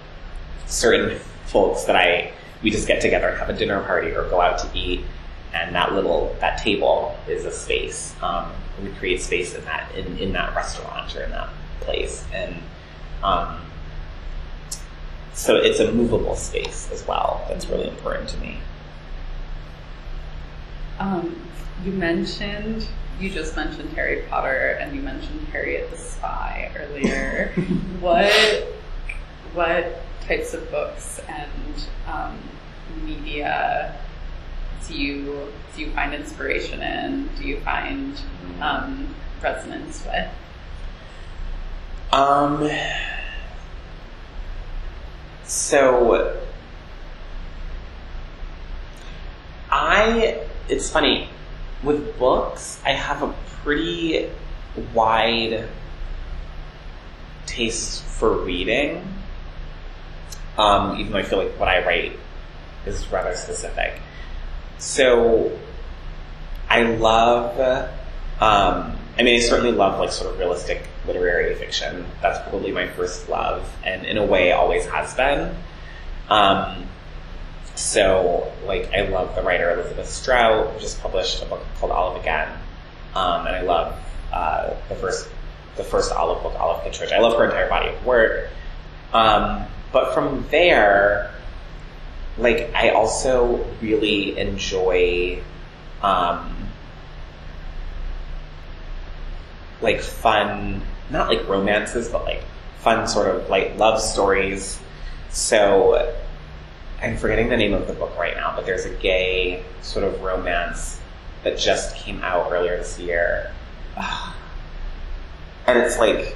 certain 0.66 1.18
folks 1.46 1.84
that 1.84 1.96
I 1.96 2.32
we 2.62 2.70
just 2.70 2.86
get 2.86 3.02
together 3.02 3.28
and 3.28 3.38
have 3.38 3.50
a 3.50 3.52
dinner 3.52 3.82
party 3.82 4.12
or 4.12 4.28
go 4.30 4.40
out 4.40 4.58
to 4.60 4.70
eat 4.78 5.04
and 5.52 5.74
that 5.74 5.92
little 5.92 6.34
that 6.40 6.58
table 6.58 7.16
is 7.28 7.44
a 7.44 7.52
space. 7.52 8.14
Um, 8.22 8.50
we 8.82 8.90
create 8.90 9.22
space 9.22 9.54
in 9.54 9.64
that 9.64 9.94
in, 9.94 10.18
in 10.18 10.32
that 10.32 10.54
restaurant 10.54 11.14
or 11.14 11.22
in 11.22 11.30
that 11.30 11.50
place, 11.80 12.24
and 12.32 12.56
um, 13.22 13.60
so 15.34 15.56
it's 15.56 15.80
a 15.80 15.92
movable 15.92 16.36
space 16.36 16.90
as 16.92 17.06
well. 17.06 17.44
That's 17.48 17.66
really 17.66 17.88
important 17.88 18.28
to 18.30 18.38
me. 18.38 18.58
Um, 20.98 21.48
you 21.84 21.92
mentioned 21.92 22.86
you 23.22 23.30
just 23.30 23.54
mentioned 23.54 23.88
Harry 23.90 24.24
Potter 24.28 24.76
and 24.80 24.94
you 24.96 25.00
mentioned 25.00 25.46
Harriet 25.52 25.88
the 25.90 25.96
Spy 25.96 26.72
earlier. 26.76 27.52
what 28.00 28.32
what 29.54 30.00
types 30.22 30.54
of 30.54 30.68
books 30.72 31.20
and 31.28 31.86
um, 32.08 32.36
media 33.04 33.96
do 34.88 34.94
you 34.94 35.52
do 35.76 35.82
you 35.82 35.92
find 35.92 36.12
inspiration 36.12 36.82
in? 36.82 37.30
Do 37.38 37.46
you 37.46 37.60
find 37.60 38.20
um, 38.60 39.14
resonance 39.40 40.04
with? 40.04 40.28
Um. 42.12 42.68
So 45.44 46.40
I 49.70 50.40
it's 50.68 50.90
funny 50.90 51.28
with 51.82 52.18
books. 52.18 52.80
I 52.84 52.92
have 52.92 53.22
a 53.22 53.34
pretty 53.62 54.28
wide 54.94 55.68
taste 57.46 58.02
for 58.04 58.36
reading. 58.38 59.06
Um, 60.56 60.98
even 60.98 61.12
though 61.12 61.18
I 61.18 61.22
feel 61.22 61.38
like 61.38 61.58
what 61.58 61.68
I 61.68 61.84
write 61.84 62.18
is 62.86 63.10
rather 63.10 63.34
specific. 63.34 63.94
So 64.78 65.58
I 66.68 66.82
love, 66.82 67.58
um, 68.40 68.96
I 69.18 69.22
mean, 69.22 69.36
I 69.36 69.40
certainly 69.40 69.72
love 69.72 69.98
like 69.98 70.12
sort 70.12 70.32
of 70.32 70.38
realistic 70.38 70.82
literary 71.06 71.54
fiction. 71.54 72.04
That's 72.20 72.38
probably 72.48 72.72
my 72.72 72.88
first 72.88 73.28
love, 73.28 73.68
and 73.84 74.04
in 74.06 74.18
a 74.18 74.24
way, 74.24 74.52
always 74.52 74.84
has 74.86 75.14
been. 75.14 75.54
Um, 76.28 76.86
so, 77.82 78.52
like, 78.64 78.92
I 78.92 79.08
love 79.08 79.34
the 79.34 79.42
writer 79.42 79.72
Elizabeth 79.72 80.08
Strout, 80.08 80.72
who 80.72 80.80
just 80.80 81.00
published 81.02 81.42
a 81.42 81.46
book 81.46 81.62
called 81.80 81.90
Olive 81.90 82.20
Again, 82.20 82.48
um, 83.16 83.44
and 83.46 83.56
I 83.56 83.62
love 83.62 83.98
uh, 84.32 84.74
the 84.88 84.94
first 84.94 85.28
the 85.76 85.82
first 85.82 86.12
Olive 86.12 86.42
book, 86.42 86.54
Olive 86.60 86.84
Kitteridge. 86.84 87.12
I 87.12 87.18
love 87.18 87.36
her 87.36 87.44
entire 87.44 87.68
body 87.68 87.88
of 87.88 88.06
work. 88.06 88.50
Um, 89.12 89.64
but 89.90 90.14
from 90.14 90.46
there, 90.50 91.34
like, 92.38 92.70
I 92.74 92.90
also 92.90 93.66
really 93.80 94.38
enjoy, 94.38 95.42
um, 96.02 96.68
like 99.80 100.02
fun, 100.02 100.82
not 101.10 101.28
like 101.28 101.48
romances, 101.48 102.08
but 102.08 102.24
like 102.26 102.44
fun 102.78 103.08
sort 103.08 103.34
of 103.34 103.48
like 103.48 103.76
love 103.76 104.00
stories. 104.00 104.78
So 105.30 106.14
I'm 107.02 107.16
forgetting 107.16 107.48
the 107.48 107.56
name 107.56 107.74
of 107.74 107.88
the 107.88 107.94
book 107.94 108.16
right 108.16 108.36
now, 108.36 108.54
but 108.54 108.64
there's 108.64 108.84
a 108.84 108.94
gay 108.94 109.64
sort 109.82 110.04
of 110.04 110.22
romance 110.22 111.00
that 111.42 111.58
just 111.58 111.96
came 111.96 112.22
out 112.22 112.52
earlier 112.52 112.76
this 112.76 112.98
year. 112.98 113.52
And 115.64 115.78
it's 115.78 115.96
like 115.96 116.34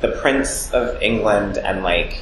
the 0.00 0.08
Prince 0.08 0.72
of 0.72 1.00
England 1.00 1.56
and 1.56 1.84
like 1.84 2.20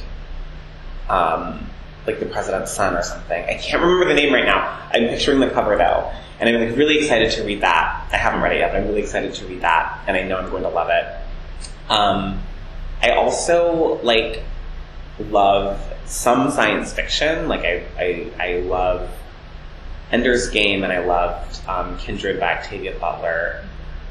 um, 1.09 1.67
like 2.05 2.19
the 2.19 2.27
president's 2.27 2.71
son 2.71 2.95
or 2.95 3.01
something. 3.01 3.43
I 3.43 3.55
can't 3.55 3.81
remember 3.81 4.05
the 4.05 4.13
name 4.13 4.33
right 4.33 4.45
now. 4.45 4.89
I'm 4.93 5.09
picturing 5.09 5.39
the 5.39 5.49
cover 5.49 5.75
though, 5.75 6.11
and 6.39 6.47
I'm 6.47 6.67
like 6.67 6.77
really 6.77 6.99
excited 6.99 7.31
to 7.31 7.43
read 7.43 7.61
that. 7.61 8.09
I 8.11 8.17
haven't 8.17 8.41
read 8.41 8.53
it 8.53 8.59
yet, 8.59 8.71
but 8.71 8.81
I'm 8.81 8.87
really 8.87 9.01
excited 9.01 9.33
to 9.33 9.45
read 9.47 9.61
that, 9.61 10.03
and 10.07 10.15
I 10.15 10.23
know 10.23 10.37
I'm 10.37 10.49
going 10.49 10.63
to 10.63 10.69
love 10.69 10.89
it. 10.89 11.05
Um, 11.89 12.41
I 13.01 13.11
also 13.11 13.99
like 14.03 14.43
love 15.19 15.81
some 16.05 16.51
science 16.51 16.93
fiction. 16.93 17.47
Like 17.47 17.61
I, 17.61 17.83
I, 17.97 18.31
I 18.39 18.59
love 18.59 19.09
Ender's 20.11 20.49
Game, 20.49 20.83
and 20.83 20.91
I 20.91 21.05
loved 21.05 21.61
um, 21.67 21.97
Kindred 21.97 22.39
by 22.39 22.57
Octavia 22.57 22.97
Butler. 22.99 23.63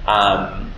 Um, 0.06 0.72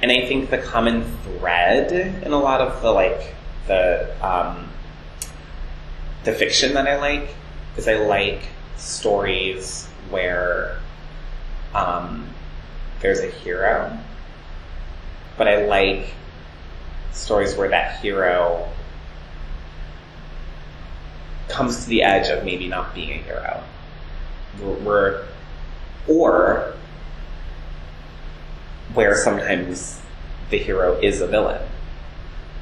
and 0.00 0.12
I 0.12 0.26
think 0.26 0.50
the 0.50 0.58
common 0.58 1.04
thread 1.22 1.92
in 1.92 2.32
a 2.32 2.38
lot 2.38 2.60
of 2.60 2.82
the 2.82 2.90
like 2.90 3.34
the 3.66 4.14
um, 4.24 4.68
the 6.24 6.32
fiction 6.32 6.74
that 6.74 6.86
I 6.86 6.98
like 6.98 7.34
is 7.76 7.88
I 7.88 7.94
like 7.94 8.42
stories 8.76 9.86
where 10.10 10.78
um, 11.74 12.28
there's 13.00 13.20
a 13.20 13.30
hero, 13.30 13.98
but 15.36 15.48
I 15.48 15.66
like 15.66 16.14
stories 17.12 17.56
where 17.56 17.68
that 17.70 18.00
hero 18.00 18.68
comes 21.48 21.84
to 21.84 21.88
the 21.88 22.02
edge 22.02 22.28
of 22.28 22.44
maybe 22.44 22.68
not 22.68 22.94
being 22.94 23.10
a 23.10 23.22
hero. 23.22 23.62
Where, 24.82 25.24
or 26.06 26.74
where 28.94 29.16
sometimes 29.16 30.00
the 30.50 30.58
hero 30.58 30.98
is 31.00 31.20
a 31.20 31.26
villain. 31.26 31.60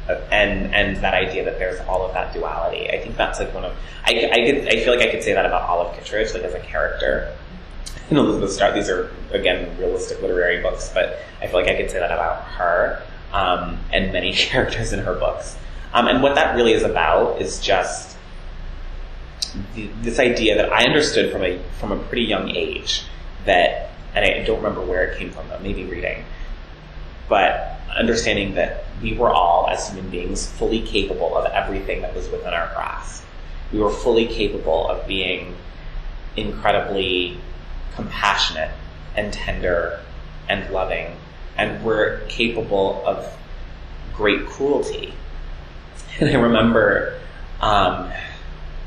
Uh, 0.08 0.14
and 0.32 0.74
and 0.74 0.96
that 0.96 1.14
idea 1.14 1.44
that 1.44 1.58
there's 1.58 1.80
all 1.86 2.04
of 2.04 2.12
that 2.12 2.34
duality. 2.34 2.90
I 2.90 2.98
think 2.98 3.16
that's 3.16 3.38
like 3.38 3.54
one 3.54 3.64
of 3.64 3.72
I, 4.04 4.30
I 4.32 4.46
could 4.46 4.68
I 4.68 4.82
feel 4.82 4.96
like 4.96 5.06
I 5.06 5.10
could 5.12 5.22
say 5.22 5.32
that 5.32 5.46
about 5.46 5.62
Olive 5.62 5.96
Kitteridge, 5.96 6.34
like 6.34 6.42
as 6.42 6.54
a 6.54 6.60
character. 6.60 7.36
And 8.08 8.18
Elizabeth 8.18 8.52
Strout, 8.52 8.74
these 8.74 8.88
are 8.90 9.10
again 9.30 9.78
realistic 9.78 10.20
literary 10.20 10.60
books, 10.60 10.90
but 10.92 11.20
I 11.40 11.46
feel 11.46 11.54
like 11.54 11.68
I 11.68 11.76
could 11.76 11.90
say 11.90 12.00
that 12.00 12.10
about 12.10 12.42
her 12.42 13.02
um, 13.32 13.78
and 13.92 14.12
many 14.12 14.32
characters 14.34 14.92
in 14.92 14.98
her 15.00 15.14
books. 15.14 15.56
Um, 15.94 16.08
and 16.08 16.22
what 16.22 16.34
that 16.34 16.56
really 16.56 16.72
is 16.72 16.82
about 16.82 17.40
is 17.40 17.60
just 17.60 18.11
the, 19.74 19.88
this 20.02 20.18
idea 20.18 20.56
that 20.56 20.72
I 20.72 20.84
understood 20.84 21.32
from 21.32 21.42
a 21.42 21.58
from 21.78 21.92
a 21.92 21.98
pretty 21.98 22.24
young 22.24 22.50
age 22.50 23.02
that, 23.44 23.90
and 24.14 24.24
I 24.24 24.44
don't 24.44 24.58
remember 24.58 24.82
where 24.82 25.04
it 25.04 25.18
came 25.18 25.30
from, 25.30 25.48
though, 25.48 25.58
maybe 25.58 25.84
reading, 25.84 26.24
but 27.28 27.80
understanding 27.96 28.54
that 28.54 28.84
we 29.02 29.14
were 29.14 29.30
all, 29.30 29.68
as 29.68 29.88
human 29.88 30.10
beings, 30.10 30.46
fully 30.46 30.80
capable 30.80 31.36
of 31.36 31.46
everything 31.52 32.02
that 32.02 32.14
was 32.14 32.28
within 32.28 32.54
our 32.54 32.72
grasp. 32.74 33.24
We 33.72 33.80
were 33.80 33.90
fully 33.90 34.26
capable 34.26 34.88
of 34.88 35.06
being 35.06 35.56
incredibly 36.36 37.38
compassionate 37.94 38.70
and 39.16 39.32
tender 39.32 40.00
and 40.48 40.70
loving, 40.72 41.16
and 41.56 41.84
we're 41.84 42.20
capable 42.28 43.02
of 43.06 43.36
great 44.14 44.46
cruelty. 44.46 45.14
And 46.20 46.28
I 46.28 46.34
remember, 46.34 47.18
um, 47.62 48.12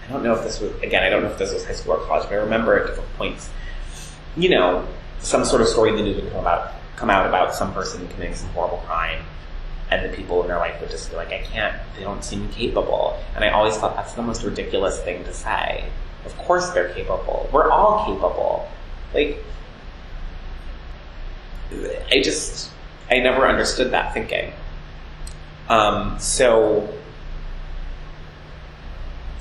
I 0.07 0.11
don't 0.11 0.23
know 0.23 0.35
if 0.35 0.43
this 0.43 0.59
was, 0.59 0.71
again, 0.83 1.03
I 1.03 1.09
don't 1.09 1.23
know 1.23 1.29
if 1.29 1.37
this 1.37 1.53
was 1.53 1.65
high 1.65 1.73
school 1.73 1.93
or 1.93 2.05
college, 2.05 2.23
but 2.23 2.33
I 2.33 2.37
remember 2.37 2.79
at 2.79 2.87
different 2.87 3.11
points, 3.15 3.49
you 4.37 4.49
know, 4.49 4.87
some 5.19 5.43
sort 5.45 5.61
of 5.61 5.67
story 5.67 5.89
in 5.89 5.95
the 5.95 6.03
news 6.03 6.21
would 6.21 6.31
come 6.31 6.41
about, 6.41 6.73
come 6.95 7.09
out 7.09 7.27
about 7.27 7.55
some 7.55 7.73
person 7.73 8.07
committing 8.09 8.35
some 8.35 8.49
horrible 8.49 8.77
crime, 8.85 9.23
and 9.89 10.05
the 10.05 10.15
people 10.15 10.41
in 10.41 10.47
their 10.47 10.57
life 10.57 10.79
would 10.79 10.89
just 10.89 11.09
be 11.09 11.15
like, 11.15 11.29
I 11.29 11.39
can't, 11.39 11.75
they 11.95 12.03
don't 12.03 12.23
seem 12.23 12.49
capable. 12.49 13.19
And 13.35 13.43
I 13.43 13.49
always 13.49 13.75
thought 13.77 13.95
that's 13.95 14.13
the 14.13 14.21
most 14.21 14.43
ridiculous 14.43 14.99
thing 15.01 15.23
to 15.23 15.33
say. 15.33 15.85
Of 16.25 16.37
course 16.37 16.69
they're 16.71 16.89
capable. 16.93 17.49
We're 17.51 17.69
all 17.71 18.05
capable. 18.05 18.69
Like, 19.13 19.43
I 22.11 22.21
just, 22.21 22.69
I 23.09 23.19
never 23.19 23.47
understood 23.47 23.91
that 23.91 24.13
thinking. 24.13 24.53
Um, 25.69 26.19
so, 26.19 26.87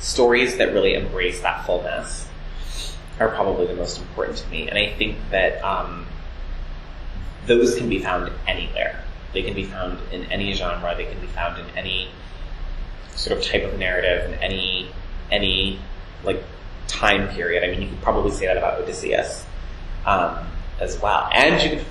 stories 0.05 0.59
that 0.59 0.75
really 0.75 0.93
embrace 0.95 1.41
that 1.41 1.65
fullness 1.65 2.29
are 3.19 3.31
probably 3.31 3.67
the 3.67 3.75
most 3.75 3.99
important 3.99 4.37
to 4.37 4.49
me. 4.51 4.69
And 4.69 4.77
I 4.77 4.93
think 4.93 5.17
that 5.31 5.65
um, 5.65 6.07
those 7.47 7.77
can 7.77 7.89
be 7.89 8.01
found 8.01 8.31
anywhere. 8.47 9.03
They 9.33 9.43
can 9.43 9.55
be 9.55 9.65
found 9.65 9.99
in 10.13 10.25
any 10.31 10.53
genre. 10.53 10.95
They 10.95 11.07
can 11.07 11.19
be 11.21 11.27
found 11.29 11.59
in 11.59 11.67
any 11.77 12.11
sort 13.15 13.39
of 13.39 13.45
type 13.45 13.65
of 13.65 13.79
narrative, 13.79 14.31
in 14.31 14.39
any 14.41 14.91
any 15.31 15.79
like 16.23 16.43
time 16.87 17.29
period. 17.29 17.65
I 17.65 17.69
mean, 17.69 17.81
you 17.81 17.89
could 17.89 18.03
probably 18.03 18.31
say 18.31 18.47
that 18.47 18.59
about 18.59 18.83
Odysseus 18.83 19.47
um, 20.05 20.47
as 20.81 21.01
well. 21.01 21.31
And 21.33 21.63
you 21.63 21.79
could 21.79 21.87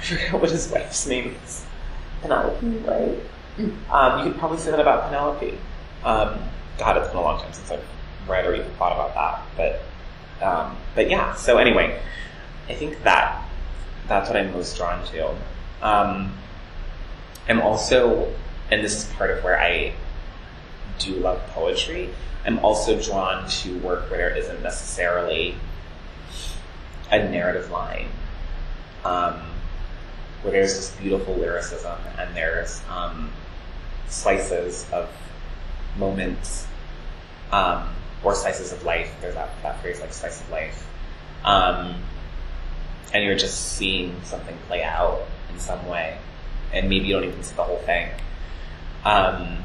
I 0.00 0.02
forget 0.02 0.32
what 0.34 0.50
his 0.50 0.70
wife's 0.70 1.06
name 1.06 1.34
is. 1.44 1.64
Penelope, 2.20 2.66
right? 2.66 3.18
Um, 3.90 4.18
you 4.18 4.30
could 4.30 4.38
probably 4.38 4.58
say 4.58 4.70
that 4.70 4.80
about 4.80 5.04
Penelope. 5.04 5.58
Um, 6.04 6.38
God, 6.80 6.96
it's 6.96 7.08
been 7.08 7.18
a 7.18 7.22
long 7.22 7.38
time 7.40 7.52
since 7.52 7.70
I've 7.70 7.84
read 8.26 8.46
or 8.46 8.54
even 8.54 8.70
thought 8.72 8.92
about 8.92 9.14
that. 9.14 9.80
But 10.40 10.44
um, 10.44 10.76
but 10.94 11.10
yeah. 11.10 11.34
So 11.34 11.58
anyway, 11.58 12.00
I 12.68 12.74
think 12.74 13.02
that 13.04 13.44
that's 14.08 14.28
what 14.30 14.36
I'm 14.38 14.50
most 14.52 14.76
drawn 14.78 15.04
to. 15.08 15.34
Um, 15.82 16.32
I'm 17.48 17.60
also, 17.60 18.32
and 18.70 18.82
this 18.82 18.96
is 18.96 19.12
part 19.12 19.30
of 19.30 19.44
where 19.44 19.60
I 19.60 19.92
do 20.98 21.14
love 21.16 21.46
poetry. 21.48 22.08
I'm 22.46 22.58
also 22.60 22.98
drawn 23.00 23.46
to 23.46 23.78
work 23.80 24.10
where 24.10 24.18
there 24.18 24.36
isn't 24.36 24.62
necessarily 24.62 25.56
a 27.10 27.18
narrative 27.28 27.70
line 27.70 28.08
um, 29.04 29.42
where 30.42 30.52
there's 30.52 30.74
this 30.74 30.90
beautiful 30.92 31.34
lyricism 31.34 31.98
and 32.18 32.34
there's 32.34 32.80
um, 32.88 33.30
slices 34.08 34.86
of 34.92 35.10
moments 35.98 36.66
um, 37.52 37.88
or 38.22 38.34
slices 38.34 38.72
of 38.72 38.84
life. 38.84 39.12
There's 39.20 39.34
that, 39.34 39.50
that 39.62 39.80
phrase 39.80 40.00
like 40.00 40.12
slice 40.12 40.40
of 40.40 40.50
life. 40.50 40.86
Um, 41.44 41.94
and 43.12 43.24
you're 43.24 43.36
just 43.36 43.76
seeing 43.76 44.14
something 44.24 44.56
play 44.68 44.82
out 44.82 45.22
in 45.52 45.58
some 45.58 45.86
way. 45.88 46.16
And 46.72 46.88
maybe 46.88 47.06
you 47.06 47.14
don't 47.14 47.24
even 47.24 47.42
see 47.42 47.54
the 47.56 47.64
whole 47.64 47.78
thing. 47.78 48.10
Um, 49.04 49.58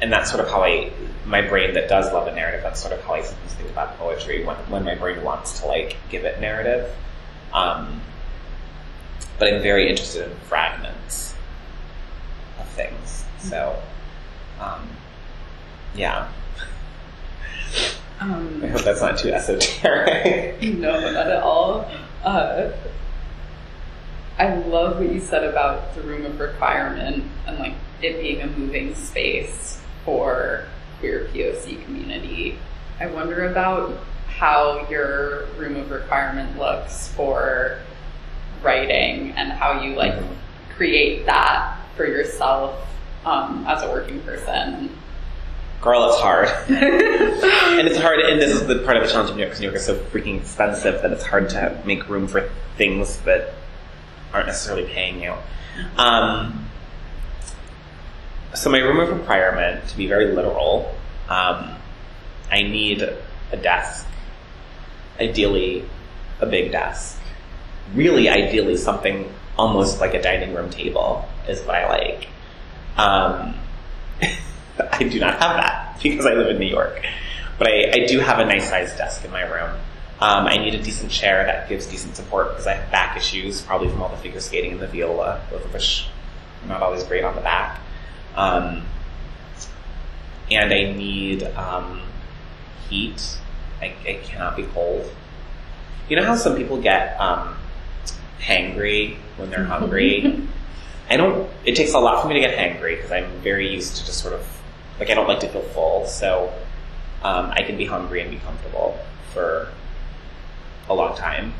and 0.00 0.12
that's 0.12 0.30
sort 0.30 0.44
of 0.44 0.50
how 0.50 0.64
I, 0.64 0.90
my 1.24 1.42
brain 1.42 1.74
that 1.74 1.88
does 1.88 2.12
love 2.12 2.26
a 2.26 2.34
narrative, 2.34 2.62
that's 2.62 2.80
sort 2.80 2.92
of 2.92 3.02
how 3.04 3.14
I 3.14 3.22
sometimes 3.22 3.54
think 3.54 3.70
about 3.70 3.96
poetry 3.98 4.44
when, 4.44 4.56
when 4.68 4.84
my 4.84 4.96
brain 4.96 5.22
wants 5.22 5.60
to 5.60 5.66
like 5.66 5.96
give 6.10 6.24
it 6.24 6.40
narrative. 6.40 6.92
Um, 7.54 8.02
but 9.38 9.52
I'm 9.52 9.62
very 9.62 9.88
interested 9.88 10.30
in 10.30 10.36
fragments 10.48 11.34
of 12.58 12.68
things. 12.70 13.24
So, 13.38 13.80
um, 14.60 14.88
yeah. 15.94 16.28
Um, 18.20 18.60
I 18.62 18.68
hope 18.68 18.82
that's 18.82 19.00
not 19.00 19.18
too 19.18 19.30
esoteric. 19.32 20.62
no, 20.62 21.00
not 21.12 21.26
at 21.26 21.42
all. 21.42 21.90
Uh, 22.22 22.70
I 24.38 24.54
love 24.54 24.98
what 25.00 25.12
you 25.12 25.20
said 25.20 25.44
about 25.44 25.94
the 25.94 26.02
room 26.02 26.24
of 26.24 26.38
requirement 26.38 27.24
and 27.46 27.58
like 27.58 27.74
it 28.00 28.20
being 28.20 28.40
a 28.40 28.46
moving 28.46 28.94
space 28.94 29.80
for 30.04 30.64
queer 31.00 31.28
POC 31.32 31.84
community. 31.84 32.58
I 33.00 33.06
wonder 33.06 33.50
about 33.50 33.98
how 34.28 34.86
your 34.88 35.46
room 35.58 35.76
of 35.76 35.90
requirement 35.90 36.56
looks 36.58 37.08
for 37.08 37.78
writing 38.62 39.32
and 39.32 39.52
how 39.52 39.82
you 39.82 39.94
like 39.96 40.14
Mhm. 40.14 40.28
create 40.76 41.26
that 41.26 41.76
for 41.96 42.06
yourself 42.06 42.86
um, 43.26 43.64
as 43.68 43.82
a 43.82 43.90
working 43.90 44.20
person. 44.22 44.90
Girl, 45.82 46.10
it's 46.10 46.20
hard. 46.20 46.46
and 46.68 47.88
it's 47.88 47.98
hard, 47.98 48.20
and 48.20 48.40
this 48.40 48.52
is 48.52 48.68
the 48.68 48.78
part 48.84 48.96
of 48.96 49.02
the 49.02 49.10
challenge 49.10 49.30
of 49.30 49.36
New 49.36 49.42
York, 49.42 49.50
because 49.50 49.60
New 49.60 49.66
York 49.66 49.76
is 49.76 49.84
so 49.84 49.98
freaking 49.98 50.38
expensive 50.38 51.02
that 51.02 51.10
it's 51.10 51.24
hard 51.24 51.50
to 51.50 51.82
make 51.84 52.08
room 52.08 52.28
for 52.28 52.48
things 52.76 53.18
that 53.22 53.52
aren't 54.32 54.46
necessarily 54.46 54.86
paying 54.86 55.20
you. 55.20 55.34
Um, 55.96 56.68
so 58.54 58.70
my 58.70 58.78
room 58.78 59.00
of 59.00 59.08
requirement, 59.08 59.88
to 59.88 59.96
be 59.96 60.06
very 60.06 60.32
literal, 60.32 60.94
um, 61.28 61.74
I 62.48 62.62
need 62.62 63.02
a 63.02 63.56
desk. 63.56 64.06
Ideally, 65.18 65.84
a 66.40 66.46
big 66.46 66.70
desk. 66.70 67.18
Really, 67.92 68.28
ideally, 68.28 68.76
something 68.76 69.34
almost 69.58 70.00
like 70.00 70.14
a 70.14 70.22
dining 70.22 70.54
room 70.54 70.70
table 70.70 71.28
is 71.48 71.60
what 71.62 71.74
I 71.74 71.88
like. 71.88 72.28
Um, 72.96 73.54
I 74.92 75.04
do 75.04 75.18
not 75.20 75.34
have 75.34 75.56
that 75.56 75.98
because 76.02 76.26
I 76.26 76.34
live 76.34 76.48
in 76.48 76.58
New 76.58 76.66
York. 76.66 77.04
But 77.58 77.68
I, 77.68 78.02
I 78.02 78.06
do 78.06 78.18
have 78.20 78.38
a 78.38 78.44
nice 78.44 78.68
sized 78.68 78.98
desk 78.98 79.24
in 79.24 79.30
my 79.30 79.42
room. 79.42 79.70
Um, 80.20 80.46
I 80.46 80.56
need 80.56 80.74
a 80.74 80.82
decent 80.82 81.10
chair 81.10 81.44
that 81.44 81.68
gives 81.68 81.86
decent 81.86 82.14
support 82.14 82.50
because 82.50 82.66
I 82.66 82.74
have 82.74 82.90
back 82.92 83.16
issues, 83.16 83.60
probably 83.62 83.88
from 83.88 84.02
all 84.02 84.08
the 84.08 84.16
figure 84.16 84.40
skating 84.40 84.72
and 84.72 84.80
the 84.80 84.86
viola, 84.86 85.40
both 85.50 85.64
of 85.64 85.72
which 85.74 86.06
are 86.62 86.68
not 86.68 86.82
always 86.82 87.02
great 87.02 87.24
on 87.24 87.34
the 87.34 87.40
back. 87.40 87.80
Um, 88.36 88.86
and 90.50 90.72
I 90.72 90.92
need 90.92 91.42
um, 91.42 92.02
heat. 92.88 93.38
I, 93.80 93.94
I 94.06 94.20
cannot 94.22 94.56
be 94.56 94.62
cold. 94.62 95.10
You 96.08 96.16
know 96.16 96.24
how 96.24 96.36
some 96.36 96.56
people 96.56 96.80
get 96.80 97.20
um, 97.20 97.56
hangry 98.40 99.16
when 99.36 99.50
they're 99.50 99.64
hungry? 99.64 100.46
I 101.10 101.16
don't. 101.16 101.50
It 101.64 101.74
takes 101.74 101.94
a 101.94 101.98
lot 101.98 102.22
for 102.22 102.28
me 102.28 102.34
to 102.34 102.40
get 102.40 102.56
hangry 102.56 102.96
because 102.96 103.10
I'm 103.10 103.30
very 103.40 103.72
used 103.72 103.96
to 103.96 104.06
just 104.06 104.20
sort 104.20 104.34
of 104.34 104.51
like 105.02 105.10
I 105.10 105.14
don't 105.14 105.26
like 105.26 105.40
to 105.40 105.48
feel 105.48 105.62
full, 105.62 106.06
so 106.06 106.52
um, 107.24 107.50
I 107.50 107.64
can 107.64 107.76
be 107.76 107.86
hungry 107.86 108.22
and 108.22 108.30
be 108.30 108.36
comfortable 108.36 108.96
for 109.34 109.72
a 110.88 110.94
long 110.94 111.16
time. 111.16 111.54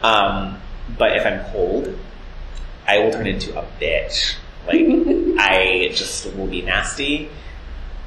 Um, 0.00 0.58
but 0.96 1.14
if 1.14 1.26
I'm 1.26 1.44
cold, 1.52 1.94
I 2.86 3.00
will 3.00 3.12
turn 3.12 3.26
into 3.26 3.58
a 3.58 3.66
bitch. 3.78 4.36
Like 4.66 4.80
I 5.38 5.90
just 5.92 6.34
will 6.36 6.46
be 6.46 6.62
nasty. 6.62 7.28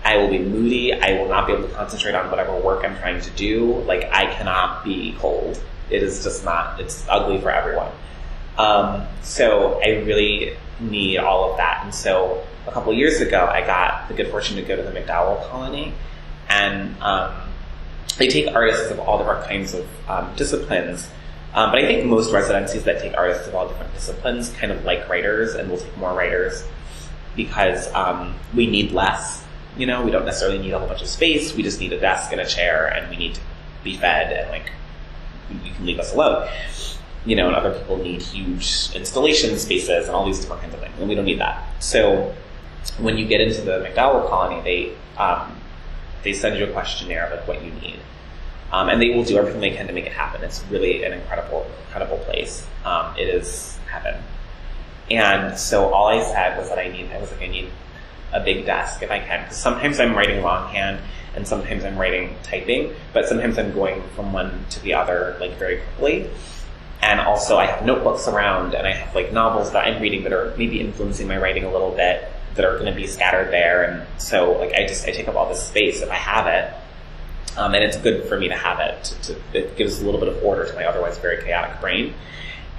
I 0.04 0.18
will 0.18 0.30
be 0.30 0.40
moody. 0.40 0.92
I 0.92 1.12
will 1.20 1.30
not 1.30 1.46
be 1.46 1.54
able 1.54 1.68
to 1.68 1.74
concentrate 1.76 2.16
on 2.16 2.32
whatever 2.32 2.60
work 2.60 2.84
I'm 2.84 2.98
trying 2.98 3.22
to 3.22 3.30
do. 3.32 3.82
Like 3.82 4.06
I 4.12 4.34
cannot 4.34 4.84
be 4.84 5.16
cold. 5.20 5.62
It 5.92 6.02
is 6.02 6.24
just 6.24 6.44
not. 6.44 6.80
It's 6.80 7.06
ugly 7.08 7.40
for 7.40 7.52
everyone. 7.52 7.92
Um, 8.60 9.08
so 9.22 9.80
I 9.82 10.02
really 10.04 10.58
need 10.82 11.18
all 11.18 11.52
of 11.52 11.58
that. 11.58 11.82
And 11.86 11.96
so 11.96 12.46
a 12.68 12.72
couple 12.74 12.94
years 12.94 13.22
ago, 13.22 13.46
I 13.46 13.62
got 13.62 14.10
the 14.10 14.14
good 14.14 14.28
fortune 14.30 14.58
to 14.58 14.62
go 14.62 14.76
to 14.76 14.84
the 14.84 14.92
MacDowell 14.92 15.50
Colony, 15.50 15.94
and 16.50 17.02
um, 17.02 17.34
they 18.18 18.28
take 18.28 18.54
artists 18.54 18.92
of 18.92 19.00
all 19.00 19.18
different 19.18 19.46
kinds 19.46 19.74
of 19.74 19.88
um, 20.10 20.36
disciplines. 20.36 21.10
Um, 21.54 21.72
but 21.72 21.80
I 21.80 21.88
think 21.88 22.06
most 22.06 22.34
residencies 22.34 22.84
that 22.84 23.02
take 23.02 23.16
artists 23.16 23.48
of 23.48 23.56
all 23.56 23.68
different 23.70 23.94
disciplines 23.94 24.50
kind 24.52 24.74
of 24.74 24.84
like 24.84 25.08
writers 25.08 25.56
and 25.56 25.70
will 25.70 25.78
take 25.78 25.98
more 25.98 26.14
writers 26.14 26.64
because 27.38 27.92
um, 27.94 28.36
we 28.54 28.68
need 28.68 28.92
less. 28.92 29.46
You 29.78 29.86
know, 29.86 30.04
we 30.04 30.12
don't 30.12 30.26
necessarily 30.26 30.60
need 30.60 30.72
a 30.72 30.80
whole 30.80 30.88
bunch 30.88 31.02
of 31.02 31.08
space. 31.08 31.56
We 31.56 31.64
just 31.64 31.80
need 31.80 31.94
a 31.94 32.00
desk 32.00 32.34
and 32.34 32.42
a 32.42 32.46
chair, 32.46 32.88
and 32.88 33.10
we 33.10 33.16
need 33.16 33.36
to 33.36 33.42
be 33.86 33.96
fed, 33.96 34.34
and 34.34 34.52
like 34.52 34.74
you 35.64 35.72
can 35.72 35.86
leave 35.86 35.98
us 35.98 36.14
alone 36.14 36.50
you 37.26 37.36
know, 37.36 37.48
and 37.48 37.56
other 37.56 37.78
people 37.78 37.98
need 37.98 38.22
huge 38.22 38.90
installation 38.96 39.58
spaces 39.58 40.08
and 40.08 40.16
all 40.16 40.26
these 40.26 40.40
different 40.40 40.62
kinds 40.62 40.74
of 40.74 40.80
things, 40.80 40.94
and 41.00 41.10
we 41.10 41.16
don't 41.16 41.26
need 41.26 41.40
that. 41.40 41.64
So 41.82 42.34
when 42.98 43.18
you 43.18 43.26
get 43.26 43.42
into 43.42 43.62
the 43.62 43.80
MacDowell 43.80 44.30
colony, 44.30 44.62
they 44.62 45.22
um, 45.22 45.56
they 46.24 46.34
send 46.34 46.58
you 46.58 46.66
a 46.66 46.72
questionnaire 46.72 47.26
of 47.26 47.32
like 47.40 47.48
what 47.48 47.64
you 47.64 47.72
need, 47.72 48.00
um, 48.72 48.90
and 48.90 49.02
they 49.02 49.10
will 49.10 49.24
do 49.24 49.38
everything 49.38 49.62
they 49.62 49.72
can 49.72 49.88
to 49.88 49.94
make 49.94 50.06
it 50.06 50.14
happen. 50.14 50.44
It's 50.44 50.64
really 50.70 51.04
an 51.04 51.14
incredible, 51.14 51.70
incredible 51.86 52.18
place. 52.20 52.66
Um, 52.86 53.16
it 53.18 53.28
is 53.28 53.78
heaven. 53.92 54.22
And 55.12 55.58
so 55.58 55.92
all 55.92 56.08
I 56.08 56.24
said 56.24 56.58
was 56.58 56.70
that 56.70 56.78
I 56.78 56.88
need, 56.88 57.12
I 57.12 57.20
was 57.20 57.32
like, 57.32 57.42
I 57.42 57.48
need 57.48 57.70
a 58.32 58.40
big 58.40 58.66
desk 58.66 59.02
if 59.02 59.10
I 59.10 59.20
can, 59.20 59.44
because 59.44 59.58
sometimes 59.58 60.00
I'm 60.00 60.16
writing 60.16 60.44
longhand 60.44 61.00
and 61.36 61.48
sometimes 61.48 61.84
I'm 61.84 61.98
writing 61.98 62.36
typing, 62.44 62.94
but 63.14 63.28
sometimes 63.28 63.58
I'm 63.58 63.74
going 63.74 64.04
from 64.16 64.34
one 64.34 64.66
to 64.70 64.80
the 64.82 64.94
other 64.94 65.36
like 65.40 65.58
very 65.58 65.82
quickly. 65.82 66.30
And 67.02 67.20
also 67.20 67.58
I 67.58 67.66
have 67.66 67.86
notebooks 67.86 68.28
around 68.28 68.74
and 68.74 68.86
I 68.86 68.92
have 68.92 69.16
like 69.16 69.32
novels 69.32 69.72
that 69.72 69.88
I'm 69.88 70.02
reading 70.02 70.24
that 70.24 70.34
are 70.34 70.54
maybe 70.58 70.82
influencing 70.82 71.28
my 71.28 71.38
writing 71.38 71.64
a 71.64 71.72
little 71.72 71.92
bit 71.92 72.28
that 72.56 72.66
are 72.66 72.78
going 72.78 72.92
to 72.92 72.96
be 72.96 73.08
scattered 73.08 73.52
there. 73.52 73.84
And 73.84 74.22
so 74.22 74.58
like 74.60 74.74
I 74.74 74.86
just, 74.86 75.08
I 75.08 75.12
take 75.12 75.28
up 75.28 75.36
all 75.36 75.48
this 75.48 75.66
space 75.66 76.02
if 76.02 76.10
I 76.10 76.16
have 76.16 76.48
it. 76.48 76.74
Um, 77.58 77.74
and 77.74 77.84
it's 77.84 77.98
good 77.98 78.28
for 78.28 78.38
me 78.38 78.50
to 78.50 78.56
have 78.56 78.80
it. 78.80 79.04
To, 79.04 79.22
to, 79.34 79.42
it 79.54 79.78
gives 79.78 80.02
a 80.02 80.06
little 80.06 80.20
bit 80.20 80.30
of 80.30 80.44
order 80.44 80.68
to 80.68 80.74
my 80.76 80.86
otherwise 80.86 81.18
very 81.18 81.44
chaotic 81.44 81.80
brain. 81.80 82.14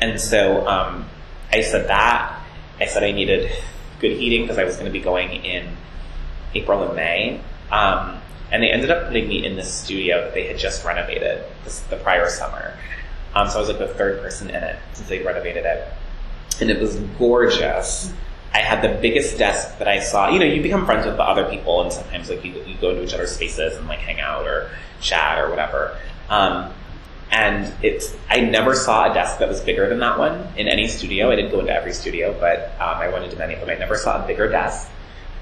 And 0.01 0.21
so 0.21 0.66
um, 0.66 1.09
I 1.53 1.62
said 1.62 1.89
that. 1.89 2.41
I 2.79 2.87
said 2.87 3.03
I 3.03 3.12
needed 3.12 3.51
good 4.01 4.12
heating 4.12 4.43
because 4.43 4.59
I 4.59 4.64
was 4.64 4.77
going 4.77 4.87
to 4.87 4.93
be 4.93 5.01
going 5.01 5.45
in 5.45 5.77
April 6.55 6.83
and 6.83 6.97
May. 6.97 7.41
Um, 7.71 8.21
and 8.51 8.62
they 8.62 8.71
ended 8.71 8.91
up 8.91 9.07
putting 9.07 9.29
me 9.29 9.45
in 9.45 9.57
this 9.57 9.73
studio 9.73 10.25
that 10.25 10.35
they 10.35 10.47
had 10.47 10.59
just 10.59 10.85
renovated 10.85 11.45
this, 11.64 11.81
the 11.83 11.97
prior 11.97 12.29
summer. 12.29 12.77
Um, 13.35 13.49
so 13.49 13.57
I 13.57 13.61
was 13.61 13.68
like 13.68 13.78
the 13.78 13.89
third 13.89 14.20
person 14.20 14.51
in 14.51 14.62
it 14.62 14.76
since 14.93 15.09
they 15.09 15.22
renovated 15.22 15.64
it. 15.64 15.89
And 16.61 16.70
it 16.70 16.81
was 16.81 16.97
gorgeous. 17.18 18.12
I 18.53 18.59
had 18.59 18.83
the 18.83 19.01
biggest 19.01 19.39
desk 19.39 19.78
that 19.78 19.87
I 19.87 20.01
saw. 20.01 20.28
You 20.28 20.41
know, 20.41 20.45
you 20.45 20.62
become 20.62 20.85
friends 20.85 21.07
with 21.07 21.16
the 21.16 21.22
other 21.22 21.49
people, 21.49 21.83
and 21.83 21.93
sometimes 21.93 22.28
like 22.28 22.45
you, 22.45 22.53
you 22.64 22.74
go 22.81 22.91
into 22.91 23.05
each 23.05 23.14
other's 23.14 23.33
spaces 23.33 23.76
and 23.76 23.87
like 23.87 24.01
hang 24.01 24.20
out 24.20 24.47
or 24.47 24.70
chat 25.01 25.39
or 25.39 25.49
whatever. 25.49 25.97
Um, 26.28 26.72
and 27.31 27.72
it's 27.83 28.16
I 28.28 28.41
never 28.41 28.74
saw 28.74 29.11
a 29.11 29.14
desk 29.14 29.39
that 29.39 29.49
was 29.49 29.61
bigger 29.61 29.89
than 29.89 30.01
that 30.01 30.18
one 30.18 30.49
in 30.57 30.68
any 30.68 30.89
studio. 30.89 31.31
I 31.31 31.37
didn't 31.37 31.53
go 31.53 31.61
into 31.61 31.72
every 31.72 31.93
studio, 31.93 32.37
but 32.39 32.72
um, 32.81 32.97
I 32.97 33.09
went 33.09 33.24
into 33.24 33.37
many 33.37 33.55
of 33.55 33.61
them. 33.61 33.70
I 33.70 33.74
never 33.74 33.97
saw 33.97 34.22
a 34.22 34.26
bigger 34.26 34.49
desk, 34.49 34.91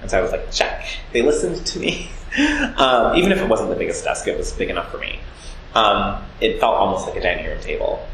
and 0.03 0.11
so 0.11 0.19
I 0.19 0.23
was 0.23 0.31
like, 0.31 0.53
check. 0.53 0.87
They 1.13 1.23
listened 1.23 1.67
to 1.67 1.79
me, 1.79 2.11
um, 2.77 3.17
even 3.17 3.33
if 3.33 3.39
it 3.39 3.49
wasn't 3.49 3.71
the 3.71 3.77
biggest 3.77 4.05
desk. 4.05 4.29
It 4.29 4.37
was 4.37 4.53
big 4.53 4.69
enough 4.69 4.91
for 4.91 4.99
me. 4.99 5.19
Um, 5.75 6.23
it 6.41 6.61
felt 6.61 6.75
almost 6.75 7.07
like 7.07 7.17
a 7.17 7.21
dining 7.21 7.47
room 7.47 7.61
table, 7.61 8.07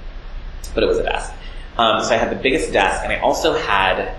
but 0.75 0.83
it 0.83 0.87
was 0.87 0.99
a 0.99 1.05
desk. 1.05 1.33
Um, 1.77 2.03
so 2.03 2.15
I 2.15 2.19
had 2.19 2.31
the 2.31 2.41
biggest 2.41 2.73
desk, 2.73 3.03
and 3.05 3.13
I 3.13 3.19
also 3.21 3.55
had 3.55 4.15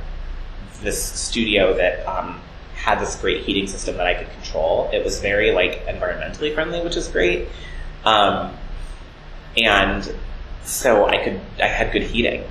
this 0.81 1.01
studio 1.01 1.75
that 1.75 2.05
um, 2.05 2.41
had 2.75 2.99
this 2.99 3.15
great 3.19 3.43
heating 3.43 3.67
system 3.67 3.97
that 3.97 4.07
I 4.07 4.13
could 4.13 4.31
control. 4.31 4.89
It 4.93 5.03
was 5.03 5.21
very 5.21 5.51
like 5.51 5.85
environmentally 5.85 6.53
friendly, 6.53 6.81
which 6.81 6.97
is 6.97 7.07
great. 7.07 7.47
Um, 8.03 8.53
and 9.57 10.13
so 10.63 11.07
I 11.07 11.23
could, 11.23 11.39
I 11.59 11.67
had 11.67 11.91
good 11.91 12.03
heating, 12.03 12.43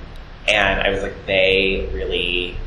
and 0.47 0.81
I 0.81 0.89
was 0.89 1.03
like, 1.03 1.25
they 1.25 1.89
really 1.93 2.57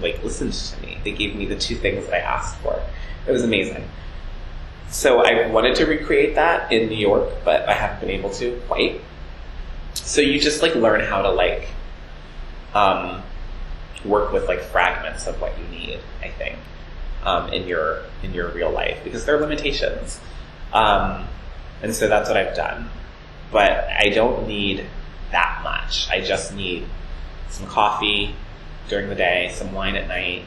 like 0.00 0.22
listened 0.24 0.52
to 0.52 0.82
me. 0.82 0.98
They 1.04 1.12
gave 1.12 1.36
me 1.36 1.46
the 1.46 1.56
two 1.56 1.76
things 1.76 2.06
that 2.06 2.14
I 2.14 2.18
asked 2.18 2.56
for. 2.58 2.80
It 3.26 3.32
was 3.32 3.44
amazing. 3.44 3.84
So 4.90 5.20
I 5.20 5.46
wanted 5.46 5.76
to 5.76 5.86
recreate 5.86 6.34
that 6.34 6.72
in 6.72 6.88
New 6.88 6.96
York, 6.96 7.28
but 7.44 7.68
I 7.68 7.74
haven't 7.74 8.00
been 8.00 8.10
able 8.10 8.30
to 8.30 8.60
quite. 8.66 9.00
So 9.94 10.20
you 10.20 10.40
just 10.40 10.62
like 10.62 10.74
learn 10.74 11.00
how 11.00 11.22
to 11.22 11.30
like 11.30 11.68
um, 12.74 13.22
work 14.04 14.32
with 14.32 14.48
like 14.48 14.60
fragments 14.60 15.26
of 15.26 15.40
what 15.40 15.56
you 15.58 15.64
need. 15.68 16.00
I 16.22 16.28
think 16.28 16.58
um, 17.22 17.52
in 17.52 17.68
your 17.68 18.02
in 18.22 18.34
your 18.34 18.48
real 18.48 18.70
life 18.70 18.98
because 19.04 19.24
there 19.24 19.36
are 19.36 19.40
limitations, 19.40 20.20
um, 20.72 21.26
and 21.82 21.94
so 21.94 22.08
that's 22.08 22.28
what 22.28 22.36
I've 22.36 22.56
done. 22.56 22.90
But 23.52 23.88
I 23.88 24.10
don't 24.10 24.48
need 24.48 24.86
that 25.30 25.60
much. 25.62 26.08
I 26.10 26.20
just 26.20 26.54
need 26.54 26.86
some 27.48 27.66
coffee 27.66 28.34
during 28.88 29.08
the 29.08 29.14
day, 29.14 29.52
some 29.54 29.72
wine 29.72 29.94
at 29.94 30.08
night, 30.08 30.44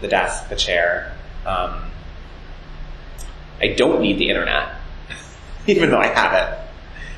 the 0.00 0.08
desk, 0.08 0.48
the 0.48 0.56
chair. 0.56 1.14
Um, 1.46 1.87
I 3.60 3.68
don't 3.68 4.00
need 4.00 4.18
the 4.18 4.28
internet, 4.28 4.74
even 5.66 5.90
though 5.90 6.00
I 6.00 6.06
have 6.06 6.32
it. 6.34 6.58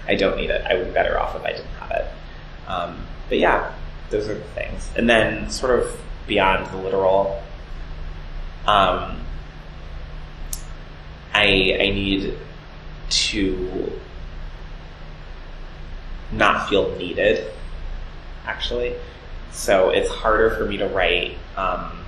I 0.09 0.15
don't 0.15 0.37
need 0.37 0.51
it. 0.51 0.65
I 0.67 0.75
would 0.75 0.87
be 0.87 0.93
better 0.93 1.19
off 1.19 1.37
if 1.37 1.43
I 1.43 1.53
didn't 1.53 1.67
have 1.79 1.91
it. 1.91 2.07
Um, 2.67 3.07
but 3.29 3.39
yeah, 3.39 3.73
those 4.11 4.29
are 4.29 4.35
the 4.35 4.41
things. 4.41 4.91
And 4.97 5.09
then, 5.09 5.51
sort 5.51 5.79
of 5.79 6.01
beyond 6.27 6.67
the 6.73 6.79
literal, 6.79 7.43
um, 8.67 9.25
I 11.33 11.77
I 11.81 11.91
need 11.91 12.37
to 13.11 13.93
not 16.33 16.69
feel 16.69 16.97
needed. 16.97 17.53
Actually, 18.47 18.95
so 19.53 19.91
it's 19.91 20.09
harder 20.11 20.51
for 20.51 20.65
me 20.65 20.79
to 20.79 20.89
write. 20.89 21.37
Um, 21.57 22.00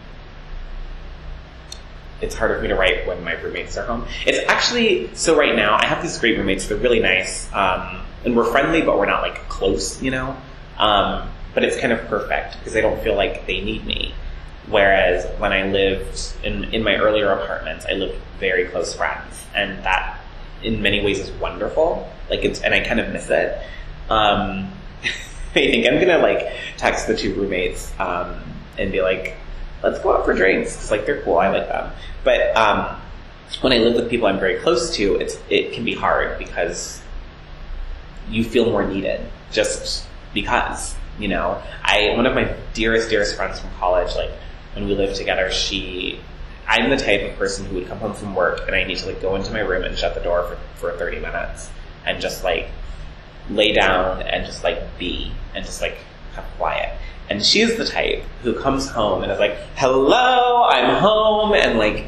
it's 2.23 2.35
harder 2.35 2.57
for 2.57 2.63
me 2.63 2.69
to 2.69 2.77
write 2.77 3.07
when 3.07 3.23
my 3.25 3.33
roommates 3.33 3.77
are 3.77 3.85
home. 3.85 4.07
It's 4.25 4.49
actually 4.49 5.15
so 5.15 5.37
right 5.37 5.55
now 5.55 5.77
I 5.77 5.87
have 5.87 6.03
these 6.03 6.17
great 6.19 6.39
roommates. 6.39 6.67
They're 6.67 6.79
really 6.79 7.01
nice, 7.01 7.53
um, 7.53 8.01
and 8.25 8.37
we're 8.37 8.51
friendly, 8.51 8.81
but 8.81 8.99
we're 8.99 9.07
not 9.07 9.23
like 9.23 9.49
close, 9.49 10.01
you 10.01 10.11
know. 10.11 10.37
Um, 10.79 11.29
but 11.55 11.65
it's 11.65 11.79
kind 11.79 11.93
of 11.93 12.01
perfect 12.07 12.59
because 12.59 12.73
they 12.73 12.81
don't 12.81 13.03
feel 13.03 13.15
like 13.15 13.47
they 13.47 13.61
need 13.61 13.85
me. 13.85 14.15
Whereas 14.69 15.27
when 15.39 15.53
I 15.53 15.65
lived 15.65 16.35
in 16.45 16.65
in 16.73 16.85
my 16.85 16.97
earlier 16.97 17.31
apartments, 17.33 17.85
I 17.87 17.93
lived 17.95 18.19
very 18.39 18.67
close 18.67 18.95
friends, 18.95 19.45
and 19.55 19.85
that 19.85 20.21
in 20.63 20.81
many 20.81 21.05
ways 21.05 21.19
is 21.19 21.31
wonderful. 21.33 22.11
Like 22.31 22.45
it's 22.45 22.63
and 22.63 22.73
I 22.73 22.81
kind 22.81 23.01
of 23.01 23.13
miss 23.13 23.29
it. 23.29 23.61
Um, 24.09 24.71
I 25.05 25.55
think 25.55 25.87
I'm 25.87 25.99
gonna 25.99 26.19
like 26.19 26.53
text 26.77 27.09
the 27.09 27.17
two 27.17 27.35
roommates 27.35 27.93
um, 27.99 28.41
and 28.79 28.93
be 28.93 29.03
like, 29.03 29.37
let's 29.83 29.99
go 30.01 30.17
out 30.17 30.25
for 30.25 30.35
drinks 30.35 30.73
because 30.73 30.91
like 30.91 31.07
they're 31.07 31.23
cool. 31.23 31.39
I 31.39 31.49
like 31.49 31.69
them. 31.69 31.93
But 32.25 32.57
um, 32.57 33.01
when 33.61 33.73
I 33.73 33.79
live 33.79 33.95
with 33.95 34.11
people 34.11 34.27
I'm 34.27 34.39
very 34.39 34.59
close 34.61 34.95
to, 34.97 35.17
it's 35.17 35.39
it 35.49 35.73
can 35.73 35.85
be 35.85 35.95
hard 35.95 36.39
because 36.39 37.03
you 38.29 38.45
feel 38.45 38.67
more 38.67 38.87
needed 38.87 39.21
just 39.51 40.07
because 40.35 40.95
you 41.19 41.29
know. 41.29 41.63
I 41.83 42.15
one 42.17 42.27
of 42.27 42.35
my 42.35 42.55
dearest 42.75 43.11
dearest 43.11 43.37
friends 43.37 43.61
from 43.61 43.71
college, 43.79 44.15
like 44.15 44.31
when 44.75 44.87
we 44.87 44.95
lived 44.95 45.17
together, 45.17 45.51
she. 45.51 46.21
I'm 46.65 46.91
the 46.91 46.97
type 46.97 47.29
of 47.29 47.37
person 47.37 47.67
who 47.67 47.75
would 47.75 47.89
come 47.89 47.99
home 47.99 48.15
from 48.15 48.37
work 48.37 48.63
and 48.67 48.75
I 48.75 48.85
need 48.85 48.97
to 48.99 49.07
like 49.07 49.21
go 49.21 49.35
into 49.35 49.53
my 49.53 49.61
room 49.61 49.83
and 49.83 49.99
shut 49.99 50.15
the 50.15 50.21
door 50.21 50.45
for, 50.45 50.93
for 50.93 50.97
30 50.97 51.19
minutes 51.19 51.69
and 52.07 52.21
just 52.21 52.45
like 52.45 52.69
lay 53.51 53.73
down 53.73 54.23
and 54.23 54.47
just 54.47 54.63
like 54.63 54.81
be 54.97 55.33
and 55.55 55.65
just 55.65 55.83
like 55.83 55.99
have 56.35 56.45
quiet. 56.57 56.97
And 57.33 57.43
she's 57.43 57.79
the 57.79 57.87
type 57.87 58.23
who 58.43 58.53
comes 58.61 58.87
home 58.91 59.23
and 59.23 59.33
is 59.33 59.39
like, 59.39 59.57
hello, 59.75 60.65
I'm 60.65 61.01
home, 61.01 61.55
and 61.55 61.79
like 61.79 62.05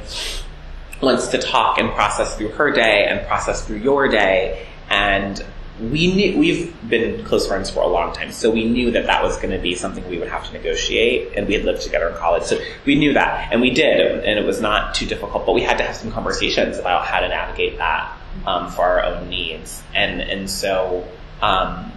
wants 1.00 1.28
to 1.28 1.38
talk 1.38 1.78
and 1.78 1.90
process 1.92 2.36
through 2.36 2.50
her 2.50 2.70
day 2.70 3.06
and 3.08 3.26
process 3.26 3.66
through 3.66 3.78
your 3.78 4.06
day. 4.06 4.66
And 4.90 5.42
we 5.80 6.14
knew, 6.14 6.38
we've 6.38 6.76
been 6.90 7.24
close 7.24 7.48
friends 7.48 7.70
for 7.70 7.82
a 7.82 7.86
long 7.86 8.14
time, 8.14 8.32
so 8.32 8.50
we 8.50 8.66
knew 8.66 8.90
that 8.90 9.06
that 9.06 9.22
was 9.22 9.36
going 9.36 9.50
to 9.50 9.58
be 9.58 9.74
something 9.74 10.06
we 10.10 10.18
would 10.18 10.28
have 10.28 10.46
to 10.46 10.52
negotiate, 10.52 11.32
and 11.34 11.48
we 11.48 11.54
had 11.54 11.64
lived 11.64 11.80
together 11.80 12.10
in 12.10 12.16
college, 12.16 12.42
so 12.42 12.60
we 12.84 12.94
knew 12.94 13.14
that, 13.14 13.50
and 13.50 13.62
we 13.62 13.70
did, 13.70 14.00
and 14.00 14.38
it 14.38 14.44
was 14.44 14.60
not 14.60 14.94
too 14.94 15.06
difficult, 15.06 15.46
but 15.46 15.54
we 15.54 15.62
had 15.62 15.78
to 15.78 15.84
have 15.84 15.96
some 15.96 16.12
conversations 16.12 16.76
about 16.78 17.06
how 17.06 17.20
to 17.20 17.28
navigate 17.28 17.78
that 17.78 18.14
um, 18.46 18.70
for 18.70 18.82
our 18.82 19.02
own 19.04 19.30
needs, 19.30 19.82
and 19.94 20.20
and 20.20 20.50
so 20.50 21.08
um, 21.40 21.90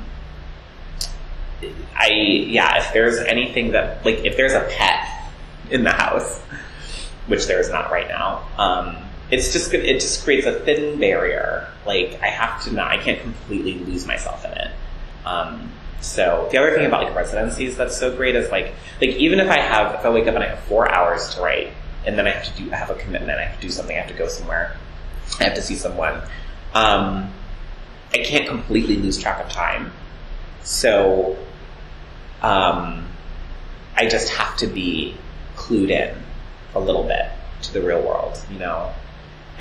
I 1.95 2.07
yeah, 2.09 2.77
if 2.79 2.93
there's 2.93 3.17
anything 3.19 3.71
that 3.71 4.05
like 4.05 4.19
if 4.25 4.37
there's 4.37 4.53
a 4.53 4.67
pet 4.77 5.31
in 5.69 5.83
the 5.83 5.91
house, 5.91 6.39
which 7.27 7.47
there 7.47 7.59
is 7.59 7.69
not 7.69 7.91
right 7.91 8.07
now, 8.07 8.47
um, 8.57 8.95
it's 9.31 9.51
just 9.53 9.73
it 9.73 9.99
just 9.99 10.23
creates 10.23 10.45
a 10.45 10.59
thin 10.59 10.99
barrier. 10.99 11.67
Like 11.85 12.19
I 12.21 12.27
have 12.27 12.63
to 12.65 12.73
not, 12.73 12.91
I 12.91 12.97
can't 12.97 13.21
completely 13.21 13.79
lose 13.79 14.05
myself 14.05 14.45
in 14.45 14.51
it. 14.51 14.71
Um, 15.25 15.71
so 15.99 16.47
the 16.51 16.57
other 16.57 16.75
thing 16.75 16.85
about 16.85 17.03
like 17.03 17.15
residencies 17.15 17.75
that's 17.75 17.97
so 17.97 18.15
great 18.15 18.35
is 18.35 18.51
like 18.51 18.73
like 19.01 19.11
even 19.11 19.39
if 19.39 19.49
I 19.49 19.59
have 19.59 19.95
if 19.95 20.05
I 20.05 20.09
wake 20.09 20.27
up 20.27 20.35
and 20.35 20.43
I 20.43 20.49
have 20.49 20.59
four 20.59 20.91
hours 20.91 21.33
to 21.35 21.41
write 21.41 21.73
and 22.05 22.17
then 22.17 22.27
I 22.27 22.31
have 22.31 22.55
to 22.55 22.63
do 22.63 22.71
I 22.71 22.75
have 22.75 22.91
a 22.91 22.95
commitment 22.95 23.39
I 23.39 23.45
have 23.45 23.59
to 23.59 23.61
do 23.61 23.71
something 23.71 23.95
I 23.95 23.99
have 23.99 24.09
to 24.09 24.17
go 24.17 24.27
somewhere 24.27 24.77
I 25.39 25.45
have 25.45 25.55
to 25.55 25.61
see 25.61 25.75
someone 25.75 26.21
um, 26.73 27.31
I 28.13 28.19
can't 28.19 28.47
completely 28.47 28.97
lose 28.97 29.17
track 29.17 29.43
of 29.43 29.51
time 29.51 29.91
so 30.67 31.37
um, 32.41 33.07
I 33.95 34.09
just 34.09 34.33
have 34.33 34.57
to 34.57 34.67
be 34.67 35.15
clued 35.55 35.89
in 35.89 36.13
a 36.75 36.79
little 36.79 37.03
bit 37.03 37.31
to 37.61 37.73
the 37.73 37.81
real 37.81 38.01
world, 38.01 38.37
you 38.51 38.59
know? 38.59 38.93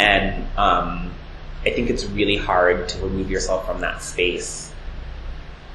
And 0.00 0.44
um, 0.58 1.14
I 1.64 1.70
think 1.70 1.90
it's 1.90 2.04
really 2.06 2.36
hard 2.36 2.88
to 2.88 2.98
remove 2.98 3.30
yourself 3.30 3.66
from 3.66 3.82
that 3.82 4.02
space 4.02 4.72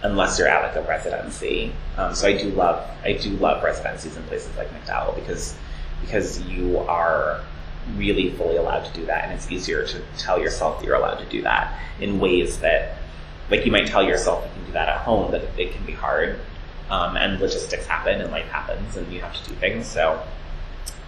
unless 0.03 0.37
you're 0.37 0.49
at 0.49 0.75
like 0.75 0.83
a 0.83 0.85
residency. 0.85 1.71
Um, 1.95 2.13
so 2.13 2.27
I 2.27 2.37
do 2.37 2.49
love 2.49 2.85
I 3.05 3.13
do 3.13 3.29
love 3.29 3.63
residencies 3.63 4.17
in 4.17 4.23
places 4.23 4.53
like 4.57 4.69
MacDowell 4.73 5.15
because 5.15 5.55
because 6.01 6.41
you 6.41 6.79
are 6.79 7.41
really 7.95 8.31
fully 8.31 8.57
allowed 8.57 8.83
to 8.83 8.93
do 8.93 9.05
that, 9.05 9.23
and 9.23 9.33
it's 9.33 9.49
easier 9.49 9.85
to 9.85 10.01
tell 10.17 10.41
yourself 10.41 10.79
that 10.79 10.85
you're 10.85 10.95
allowed 10.95 11.19
to 11.19 11.25
do 11.25 11.41
that 11.43 11.79
in 12.01 12.19
ways 12.19 12.59
that 12.59 12.97
like 13.51 13.65
you 13.65 13.71
might 13.71 13.85
tell 13.85 14.01
yourself 14.01 14.45
you 14.45 14.51
can 14.53 14.65
do 14.67 14.71
that 14.71 14.89
at 14.89 15.01
home, 15.01 15.29
but 15.29 15.43
it 15.57 15.73
can 15.73 15.85
be 15.85 15.91
hard 15.91 16.39
um, 16.89 17.15
and 17.15 17.39
logistics 17.39 17.85
happen 17.85 18.19
and 18.21 18.31
life 18.31 18.47
happens 18.47 18.97
and 18.97 19.11
you 19.13 19.21
have 19.21 19.33
to 19.33 19.49
do 19.49 19.55
things. 19.55 19.85
So, 19.85 20.21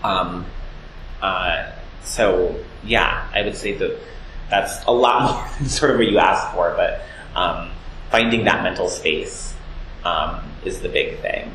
um, 0.04 0.46
uh, 1.22 1.72
so 2.04 2.60
yeah, 2.84 3.28
I 3.34 3.42
would 3.42 3.56
say 3.56 3.78
that 3.78 3.98
that's 4.50 4.84
a 4.86 4.92
lot 4.92 5.32
more 5.34 5.58
than 5.58 5.70
sort 5.70 5.92
of 5.92 5.98
what 5.98 6.08
you 6.08 6.20
asked 6.20 6.54
for, 6.54 6.74
but 6.76 7.02
um, 7.36 7.72
finding 8.12 8.44
that 8.46 8.62
mental 8.62 8.90
space 8.90 9.56
um, 10.04 10.42
is 10.66 10.82
the 10.82 10.90
big 10.90 11.20
thing. 11.20 11.52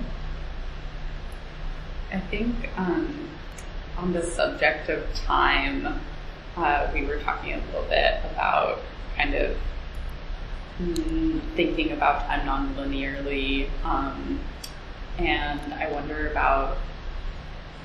I 2.11 2.21
think 2.21 2.71
um, 2.79 3.29
on 3.99 4.13
the 4.13 4.23
subject 4.23 4.89
of 4.89 5.05
time, 5.15 6.01
uh, 6.57 6.91
we 6.93 7.05
were 7.05 7.19
talking 7.19 7.53
a 7.53 7.59
little 7.67 7.85
bit 7.85 8.21
about 8.33 8.81
kind 9.17 9.35
of 9.35 9.57
thinking 11.57 11.93
about 11.93 12.27
time 12.27 12.47
non-linearly, 12.47 13.69
um, 13.85 14.41
and 15.19 15.75
I 15.75 15.91
wonder 15.91 16.31
about 16.31 16.79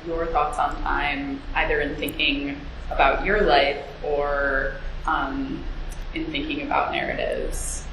your 0.06 0.26
thoughts 0.28 0.60
on 0.60 0.80
time, 0.84 1.42
either 1.56 1.82
in 1.82 1.96
thinking 1.96 2.60
about 2.92 3.26
your 3.26 3.42
life 3.42 3.84
or 4.04 4.76
um, 5.08 5.64
in 6.14 6.26
thinking 6.26 6.62
about 6.62 6.92
narratives. 6.92 7.84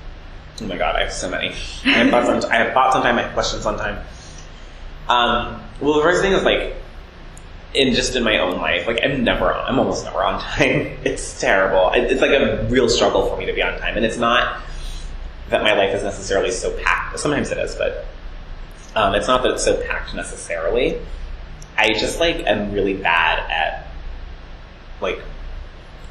Oh 0.61 0.67
my 0.67 0.77
god, 0.77 0.97
I 0.97 1.05
have 1.05 1.13
so 1.13 1.31
many. 1.31 1.49
I 1.85 1.89
have 1.89 2.11
thoughts 2.11 2.29
on. 2.29 2.53
I 2.53 2.57
have 2.57 2.75
thoughts 2.75 2.97
on 2.97 3.03
time. 3.03 3.19
I 3.19 3.23
have 3.23 3.33
questions 3.33 3.65
on 3.65 3.79
time. 3.79 4.05
Um, 5.09 5.63
well, 5.81 5.95
the 5.95 6.03
first 6.03 6.21
thing 6.21 6.33
is 6.33 6.43
like, 6.43 6.75
in 7.73 7.95
just 7.95 8.17
in 8.17 8.23
my 8.23 8.39
own 8.39 8.59
life, 8.59 8.87
like 8.87 9.01
I'm 9.03 9.25
never, 9.25 9.53
on, 9.53 9.67
I'm 9.67 9.79
almost 9.79 10.05
never 10.05 10.23
on 10.23 10.41
time. 10.41 10.99
It's 11.05 11.41
terrible. 11.41 11.91
It's 11.95 12.21
like 12.21 12.33
a 12.33 12.67
real 12.69 12.91
struggle 12.91 13.29
for 13.31 13.39
me 13.39 13.47
to 13.47 13.55
be 13.55 13.63
on 13.63 13.79
time, 13.79 13.97
and 13.97 14.05
it's 14.05 14.19
not 14.19 14.61
that 15.51 15.63
my 15.63 15.75
life 15.75 15.95
is 15.95 16.03
necessarily 16.03 16.51
so 16.51 16.73
packed. 16.79 17.19
Sometimes 17.19 17.51
it 17.51 17.59
is, 17.59 17.75
but 17.75 18.07
um, 18.97 19.15
it's 19.15 19.27
not 19.27 19.43
that 19.43 19.53
it's 19.53 19.65
so 19.65 19.81
packed 19.87 20.15
necessarily. 20.15 20.99
I 21.77 21.93
just 21.93 22.21
like 22.21 22.47
am 22.47 22.73
really 22.73 22.95
bad 22.95 23.39
at 23.51 23.89
like 25.01 25.21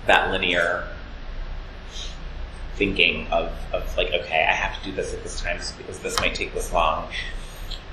that 0.07 0.31
linear 0.31 0.87
thinking 2.75 3.27
of, 3.27 3.51
of 3.73 3.97
like, 3.97 4.07
okay, 4.07 4.45
I 4.49 4.53
have 4.53 4.81
to 4.81 4.89
do 4.89 4.95
this 4.95 5.13
at 5.13 5.21
this 5.21 5.39
time 5.39 5.59
because 5.77 5.99
this 5.99 6.19
might 6.19 6.33
take 6.33 6.53
this 6.53 6.71
long. 6.73 7.09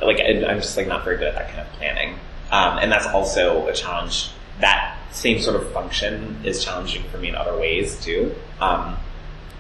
Like, 0.01 0.21
I'm 0.21 0.61
just 0.61 0.77
like 0.77 0.87
not 0.87 1.05
very 1.05 1.19
good 1.19 1.29
at 1.29 1.35
that 1.35 1.49
kind 1.49 1.61
of 1.61 1.73
planning. 1.75 2.19
Um, 2.51 2.79
and 2.79 2.91
that's 2.91 3.07
also 3.07 3.67
a 3.67 3.75
challenge. 3.75 4.31
That 4.61 4.97
same 5.11 5.41
sort 5.41 5.57
of 5.57 5.71
function 5.73 6.41
is 6.45 6.65
challenging 6.65 7.03
for 7.11 7.19
me 7.19 7.29
in 7.29 7.35
other 7.35 7.59
ways 7.59 8.01
too. 8.03 8.35
Um, 8.61 8.97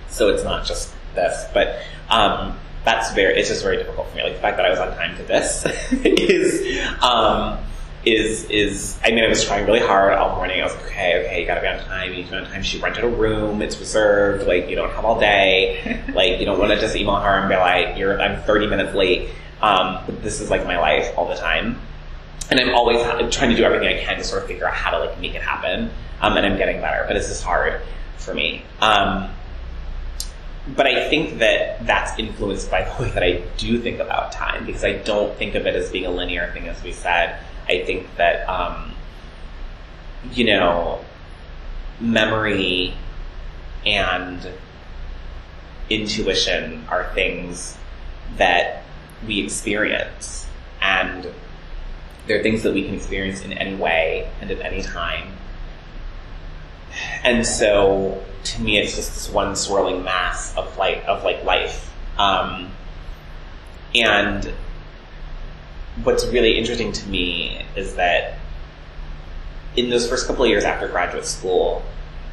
so 0.09 0.28
it's 0.28 0.45
not 0.45 0.64
just 0.64 0.95
this, 1.17 1.47
but 1.53 1.81
um, 2.09 2.59
that's 2.85 3.12
very, 3.12 3.39
it's 3.39 3.49
just 3.49 3.62
very 3.62 3.79
difficult 3.79 4.09
for 4.09 4.17
me. 4.17 4.23
Like 4.23 4.35
the 4.35 4.41
fact 4.41 4.57
that 4.59 4.67
I 4.67 4.71
was 4.71 4.79
on 4.79 4.95
time 4.97 5.17
to 5.17 5.25
this 5.25 5.64
is, 5.93 6.81
um, 7.03 7.59
is 8.07 8.45
is 8.51 8.99
I 9.05 9.11
mean 9.11 9.25
I 9.25 9.29
was 9.29 9.45
trying 9.45 9.67
really 9.67 9.81
hard 9.81 10.14
all 10.14 10.37
morning. 10.37 10.61
I 10.61 10.64
was 10.64 10.75
like, 10.77 10.87
okay, 10.87 11.25
okay, 11.27 11.41
you 11.41 11.47
gotta 11.47 11.61
be 11.61 11.67
on 11.67 11.81
time. 11.81 12.11
You 12.11 12.19
need 12.19 12.27
to 12.27 12.31
be 12.31 12.37
on 12.37 12.47
time. 12.47 12.62
She 12.62 12.79
rented 12.79 13.05
a 13.05 13.09
room. 13.09 13.61
It's 13.61 13.79
reserved. 13.79 14.47
Like 14.47 14.71
you 14.71 14.77
don't 14.77 14.91
have 14.91 15.05
all 15.05 15.19
day. 15.19 16.03
like 16.14 16.39
you 16.39 16.47
don't 16.47 16.59
want 16.59 16.71
to 16.71 16.79
just 16.79 16.95
email 16.95 17.17
her 17.17 17.39
and 17.41 17.49
be 17.49 17.57
like, 17.57 17.99
you're 17.99 18.19
I'm 18.21 18.41
30 18.43 18.69
minutes 18.69 18.95
late. 18.95 19.31
Um, 19.61 20.05
but 20.07 20.23
this 20.23 20.41
is 20.41 20.51
like 20.51 20.64
my 20.64 20.79
life 20.79 21.12
all 21.17 21.29
the 21.29 21.35
time, 21.35 21.81
and 22.51 22.61
I'm 22.61 22.75
always 22.75 23.03
trying 23.35 23.51
to 23.51 23.57
do 23.57 23.64
everything 23.64 23.89
I 23.89 24.01
can 24.01 24.19
to 24.19 24.25
sort 24.25 24.43
of 24.43 24.49
figure 24.49 24.69
out 24.69 24.75
how 24.75 24.91
to 24.93 24.99
like 25.01 25.19
make 25.21 25.35
it 25.35 25.43
happen. 25.43 25.91
Um, 26.21 26.37
and 26.37 26.47
I'm 26.47 26.57
getting 26.57 26.81
better, 26.81 27.05
but 27.09 27.17
it's 27.17 27.29
just 27.29 27.43
hard 27.43 27.81
for 28.19 28.33
me. 28.35 28.64
Um, 28.81 29.31
but 30.75 30.87
I 30.87 31.09
think 31.09 31.39
that 31.39 31.87
that's 31.87 32.19
influenced 32.19 32.71
by 32.71 32.83
the 32.83 33.03
way 33.03 33.11
that 33.11 33.23
I 33.23 33.43
do 33.57 33.81
think 33.81 34.01
about 34.01 34.33
time 34.33 34.67
because 34.67 34.85
I 34.85 34.95
don't 34.95 35.37
think 35.37 35.55
of 35.55 35.67
it 35.67 35.77
as 35.77 35.91
being 35.91 36.07
a 36.07 36.11
linear 36.11 36.51
thing, 36.53 36.69
as 36.69 36.83
we 36.83 36.93
said. 36.93 37.39
I 37.69 37.85
think 37.85 38.14
that, 38.17 38.49
um, 38.49 38.95
you 40.33 40.45
know, 40.45 41.05
memory 42.01 42.95
and 43.85 44.49
intuition 45.89 46.85
are 46.89 47.12
things 47.14 47.77
that 48.37 48.83
we 49.27 49.41
experience. 49.41 50.47
And 50.81 51.29
they're 52.27 52.43
things 52.43 52.62
that 52.64 52.75
we 52.75 52.85
can 52.85 52.95
experience 52.95 53.45
in 53.45 53.53
any 53.53 53.77
way 53.77 54.31
and 54.41 54.51
at 54.51 54.61
any 54.61 54.83
time. 54.83 55.33
And 57.23 57.47
so, 57.47 58.23
to 58.47 58.62
me, 58.62 58.78
it's 58.78 58.94
just 58.97 59.14
this 59.14 59.30
one 59.30 59.57
swirling 59.57 60.05
mass 60.05 60.57
of 60.57 60.76
like 60.78 61.05
of 61.07 61.24
like 61.24 61.44
life. 61.44 61.92
Um, 62.18 62.70
and 63.94 64.53
what's 66.03 66.26
really 66.26 66.59
interesting 66.59 66.92
to 66.92 67.09
me 67.09 67.62
is 67.74 67.97
that 67.97 68.38
in 69.76 69.90
those 69.90 70.09
first 70.09 70.26
couple 70.26 70.44
of 70.44 70.51
years 70.51 70.64
after 70.64 70.88
graduate 70.88 71.26
school, 71.26 71.82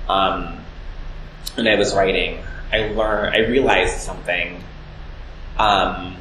um, 0.08 0.58
when 1.56 1.68
I 1.68 1.76
was 1.76 1.94
writing, 1.94 2.40
I 2.72 2.90
learned, 2.90 3.36
I 3.36 3.40
realized 3.40 4.00
something. 4.00 4.64
Um, 5.58 6.18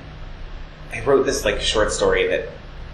I 0.92 1.02
wrote 1.04 1.24
this 1.24 1.44
like 1.44 1.60
short 1.60 1.92
story 1.92 2.28
that 2.28 2.48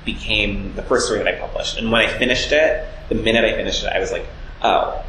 became 0.05 0.75
the 0.77 0.83
first 0.83 1.07
story 1.07 1.23
that 1.23 1.35
I 1.35 1.39
published, 1.39 1.79
and 1.79 1.91
when 1.91 2.03
I 2.03 2.19
finished 2.19 2.53
it, 2.53 2.87
the 3.09 3.15
minute 3.15 3.45
I 3.45 3.55
finished 3.55 3.83
it, 3.83 3.89
I 3.89 3.99
was 3.99 4.13
like, 4.13 4.27
oh, 4.63 5.05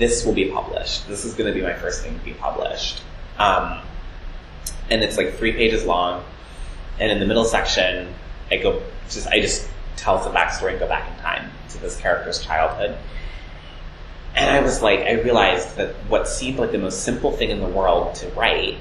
this 0.00 0.24
will 0.24 0.32
be 0.32 0.50
published. 0.50 1.06
This 1.06 1.24
is 1.24 1.34
going 1.34 1.52
to 1.52 1.56
be 1.56 1.64
my 1.64 1.74
first 1.74 2.02
thing 2.02 2.18
to 2.18 2.24
be 2.24 2.32
published. 2.32 3.02
Um, 3.38 3.80
and 4.90 5.02
it's 5.02 5.16
like 5.16 5.34
three 5.34 5.52
pages 5.52 5.84
long, 5.84 6.24
and 6.98 7.12
in 7.12 7.20
the 7.20 7.26
middle 7.26 7.44
section, 7.44 8.12
I 8.50 8.56
go 8.56 8.82
just 9.08 9.28
I 9.28 9.40
just 9.40 9.68
tell 9.96 10.18
the 10.24 10.30
backstory 10.30 10.70
and 10.70 10.80
go 10.80 10.88
back 10.88 11.10
in 11.10 11.22
time 11.22 11.50
to 11.70 11.78
this 11.78 11.96
character's 11.96 12.42
childhood. 12.42 12.96
And 14.34 14.50
I 14.50 14.60
was 14.60 14.80
like, 14.80 15.00
I 15.00 15.12
realized 15.12 15.76
that 15.76 15.94
what 16.08 16.26
seemed 16.28 16.58
like 16.58 16.72
the 16.72 16.78
most 16.78 17.02
simple 17.02 17.32
thing 17.32 17.50
in 17.50 17.60
the 17.60 17.68
world 17.68 18.14
to 18.16 18.28
write, 18.30 18.78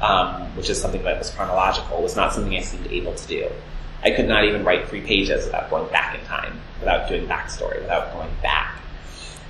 um, 0.00 0.56
which 0.56 0.70
is 0.70 0.80
something 0.80 1.02
that 1.02 1.18
was 1.18 1.30
chronological, 1.30 2.02
was 2.02 2.16
not 2.16 2.32
something 2.32 2.56
I 2.56 2.60
seemed 2.62 2.86
able 2.86 3.14
to 3.14 3.26
do. 3.28 3.50
I 4.02 4.12
could 4.12 4.28
not 4.28 4.44
even 4.44 4.64
write 4.64 4.88
three 4.88 5.00
pages 5.00 5.44
without 5.46 5.68
going 5.70 5.90
back 5.90 6.18
in 6.18 6.24
time, 6.26 6.60
without 6.78 7.08
doing 7.08 7.26
backstory, 7.26 7.80
without 7.80 8.12
going 8.12 8.30
back. 8.42 8.77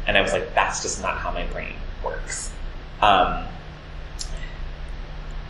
And 0.09 0.17
I 0.17 0.23
was 0.23 0.33
like, 0.33 0.55
that's 0.55 0.83
just 0.83 1.03
not 1.03 1.19
how 1.19 1.31
my 1.31 1.45
brain 1.49 1.75
works. 2.03 2.51
Um, 3.03 3.45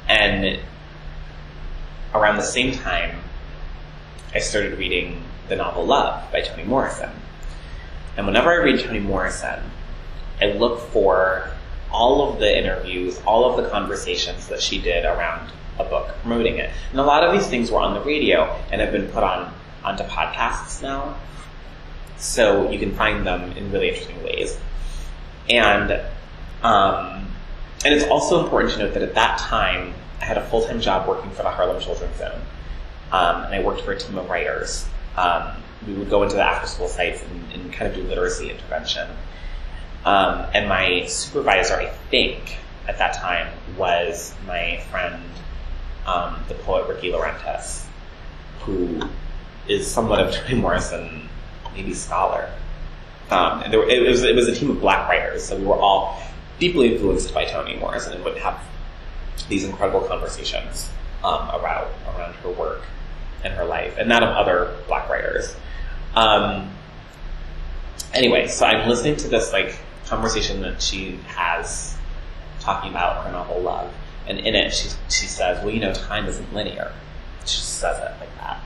and 0.08 0.58
around 2.12 2.36
the 2.36 2.42
same 2.42 2.72
time, 2.72 3.16
I 4.34 4.40
started 4.40 4.76
reading 4.76 5.22
the 5.48 5.56
novel 5.56 5.86
Love 5.86 6.30
by 6.32 6.40
Toni 6.40 6.64
Morrison. 6.64 7.10
And 8.16 8.26
whenever 8.26 8.50
I 8.50 8.56
read 8.56 8.80
Toni 8.80 8.98
Morrison, 8.98 9.60
I 10.42 10.46
look 10.46 10.80
for 10.90 11.50
all 11.92 12.28
of 12.28 12.40
the 12.40 12.58
interviews, 12.58 13.20
all 13.24 13.48
of 13.48 13.62
the 13.62 13.70
conversations 13.70 14.48
that 14.48 14.60
she 14.60 14.80
did 14.80 15.04
around 15.04 15.52
a 15.78 15.84
book, 15.84 16.08
promoting 16.22 16.58
it. 16.58 16.70
And 16.90 16.98
a 16.98 17.04
lot 17.04 17.22
of 17.22 17.32
these 17.32 17.46
things 17.46 17.70
were 17.70 17.80
on 17.80 17.94
the 17.94 18.00
radio 18.00 18.60
and 18.72 18.80
have 18.80 18.90
been 18.90 19.06
put 19.08 19.22
on 19.22 19.54
onto 19.84 20.02
podcasts 20.02 20.82
now. 20.82 21.16
So 22.18 22.70
you 22.70 22.78
can 22.78 22.94
find 22.94 23.26
them 23.26 23.52
in 23.52 23.70
really 23.72 23.88
interesting 23.88 24.22
ways. 24.24 24.58
And 25.48 25.92
um, 26.62 27.26
and 27.84 27.94
it's 27.94 28.06
also 28.06 28.42
important 28.42 28.72
to 28.74 28.78
note 28.80 28.94
that 28.94 29.02
at 29.02 29.14
that 29.14 29.38
time, 29.38 29.94
I 30.20 30.24
had 30.24 30.36
a 30.36 30.44
full 30.46 30.64
time 30.64 30.80
job 30.80 31.08
working 31.08 31.30
for 31.30 31.42
the 31.42 31.50
Harlem 31.50 31.80
Children's 31.80 32.16
Zone 32.16 32.40
um, 33.12 33.44
and 33.44 33.54
I 33.54 33.62
worked 33.62 33.82
for 33.82 33.92
a 33.92 33.98
team 33.98 34.18
of 34.18 34.28
writers. 34.28 34.86
Um, 35.16 35.50
we 35.86 35.94
would 35.94 36.10
go 36.10 36.22
into 36.22 36.36
the 36.36 36.42
after 36.42 36.66
school 36.66 36.88
sites 36.88 37.22
and, 37.22 37.52
and 37.52 37.72
kind 37.72 37.90
of 37.90 37.96
do 37.96 38.02
literacy 38.02 38.50
intervention. 38.50 39.08
Um, 40.04 40.46
and 40.54 40.68
my 40.68 41.06
supervisor, 41.06 41.74
I 41.74 41.88
think, 42.10 42.58
at 42.86 42.98
that 42.98 43.14
time, 43.14 43.48
was 43.76 44.34
my 44.46 44.80
friend, 44.90 45.22
um, 46.06 46.38
the 46.48 46.54
poet 46.54 46.88
Rickey 46.88 47.10
Laurentiis, 47.10 47.84
who 48.60 49.00
is 49.66 49.90
somewhat 49.90 50.20
of 50.20 50.34
Toni 50.34 50.60
Morrison, 50.60 51.28
maybe 51.78 51.94
scholar. 51.94 52.50
Um, 53.30 53.62
and 53.62 53.72
were, 53.72 53.88
it, 53.88 54.06
was, 54.06 54.24
it 54.24 54.34
was 54.34 54.48
a 54.48 54.54
team 54.54 54.70
of 54.70 54.80
black 54.80 55.08
writers, 55.08 55.44
so 55.44 55.56
we 55.56 55.64
were 55.64 55.78
all 55.78 56.20
deeply 56.58 56.92
influenced 56.92 57.32
by 57.32 57.44
Toni 57.44 57.76
Morrison 57.76 58.14
and 58.14 58.24
would 58.24 58.36
have 58.38 58.60
these 59.48 59.64
incredible 59.64 60.00
conversations 60.00 60.90
um, 61.22 61.48
around 61.50 61.88
around 62.08 62.34
her 62.34 62.50
work 62.50 62.82
and 63.44 63.52
her 63.54 63.64
life, 63.64 63.96
and 63.98 64.10
that 64.10 64.22
of 64.22 64.30
other 64.30 64.76
black 64.88 65.08
writers. 65.08 65.54
Um, 66.16 66.70
anyway, 68.12 68.48
so 68.48 68.66
I'm 68.66 68.88
listening 68.88 69.16
to 69.16 69.28
this 69.28 69.52
like 69.52 69.78
conversation 70.06 70.62
that 70.62 70.82
she 70.82 71.20
has 71.28 71.96
talking 72.60 72.90
about 72.90 73.24
her 73.24 73.32
novel 73.32 73.60
Love, 73.60 73.92
and 74.26 74.38
in 74.38 74.54
it 74.54 74.74
she 74.74 74.88
she 75.08 75.26
says, 75.26 75.62
"Well, 75.62 75.72
you 75.72 75.80
know, 75.80 75.92
time 75.92 76.26
isn't 76.26 76.52
linear." 76.52 76.92
She 77.46 77.60
says 77.60 77.98
it 77.98 78.20
like 78.20 78.34
that, 78.38 78.60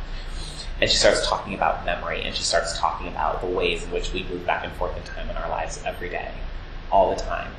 and 0.83 0.91
she 0.91 0.97
starts 0.97 1.24
talking 1.28 1.55
about 1.55 1.85
memory, 1.85 2.22
and 2.22 2.35
she 2.35 2.43
starts 2.43 2.76
talking 2.76 3.07
about 3.07 3.41
the 3.41 3.47
ways 3.47 3.85
in 3.85 3.93
which 3.93 4.12
we 4.12 4.24
move 4.24 4.45
back 4.45 4.64
and 4.64 4.72
forth 4.72 4.97
in 4.97 5.03
time 5.05 5.30
in 5.30 5.37
our 5.37 5.49
lives 5.49 5.80
every 5.87 6.09
day, 6.09 6.33
all 6.91 7.14
the 7.14 7.22
time. 7.22 7.53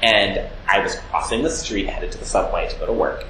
And 0.00 0.48
I 0.68 0.78
was 0.78 0.94
crossing 1.10 1.42
the 1.42 1.50
street, 1.50 1.88
headed 1.88 2.12
to 2.12 2.18
the 2.18 2.24
subway 2.24 2.68
to 2.68 2.78
go 2.78 2.86
to 2.86 2.92
work, 2.92 3.24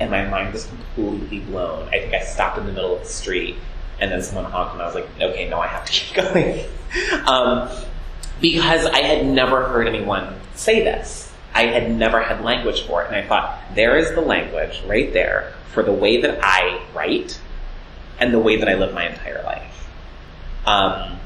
and 0.00 0.10
my 0.10 0.26
mind 0.26 0.54
was 0.54 0.64
completely 0.64 1.40
blown. 1.40 1.88
I 1.88 1.98
think 1.98 2.14
I 2.14 2.22
stopped 2.22 2.56
in 2.56 2.64
the 2.64 2.72
middle 2.72 2.94
of 2.94 3.02
the 3.02 3.08
street, 3.08 3.56
and 4.00 4.10
then 4.10 4.22
someone 4.22 4.50
honked, 4.50 4.72
and 4.72 4.80
I 4.80 4.86
was 4.86 4.94
like, 4.94 5.08
okay, 5.20 5.46
no, 5.50 5.60
I 5.60 5.66
have 5.66 5.84
to 5.84 5.92
keep 5.92 6.16
going. 6.16 6.64
um, 7.26 7.68
because 8.40 8.86
I 8.86 9.02
had 9.02 9.26
never 9.26 9.68
heard 9.68 9.86
anyone 9.86 10.40
say 10.54 10.82
this. 10.82 11.30
I 11.54 11.64
had 11.66 11.90
never 11.90 12.22
had 12.22 12.42
language 12.42 12.86
for 12.86 13.02
it, 13.04 13.08
and 13.08 13.16
I 13.16 13.28
thought, 13.28 13.60
there 13.74 13.98
is 13.98 14.10
the 14.12 14.22
language 14.22 14.82
right 14.86 15.12
there 15.12 15.52
for 15.74 15.82
the 15.82 15.92
way 15.92 16.22
that 16.22 16.40
I 16.42 16.80
write 16.94 17.38
and 18.22 18.32
the 18.32 18.38
way 18.38 18.56
that 18.56 18.68
I 18.68 18.74
live 18.74 18.94
my 18.94 19.08
entire 19.08 19.42
life. 19.42 19.88
Um, 20.64 21.18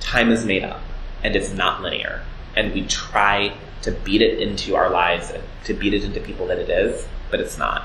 time 0.00 0.30
is 0.30 0.44
made 0.44 0.62
up, 0.62 0.82
and 1.22 1.34
it's 1.34 1.54
not 1.54 1.80
linear, 1.80 2.22
and 2.54 2.74
we 2.74 2.86
try 2.86 3.56
to 3.80 3.90
beat 3.90 4.20
it 4.20 4.40
into 4.40 4.76
our 4.76 4.90
lives 4.90 5.32
to 5.64 5.72
beat 5.72 5.94
it 5.94 6.04
into 6.04 6.20
people 6.20 6.48
that 6.48 6.58
it 6.58 6.68
is, 6.68 7.08
but 7.30 7.40
it's 7.40 7.56
not. 7.56 7.82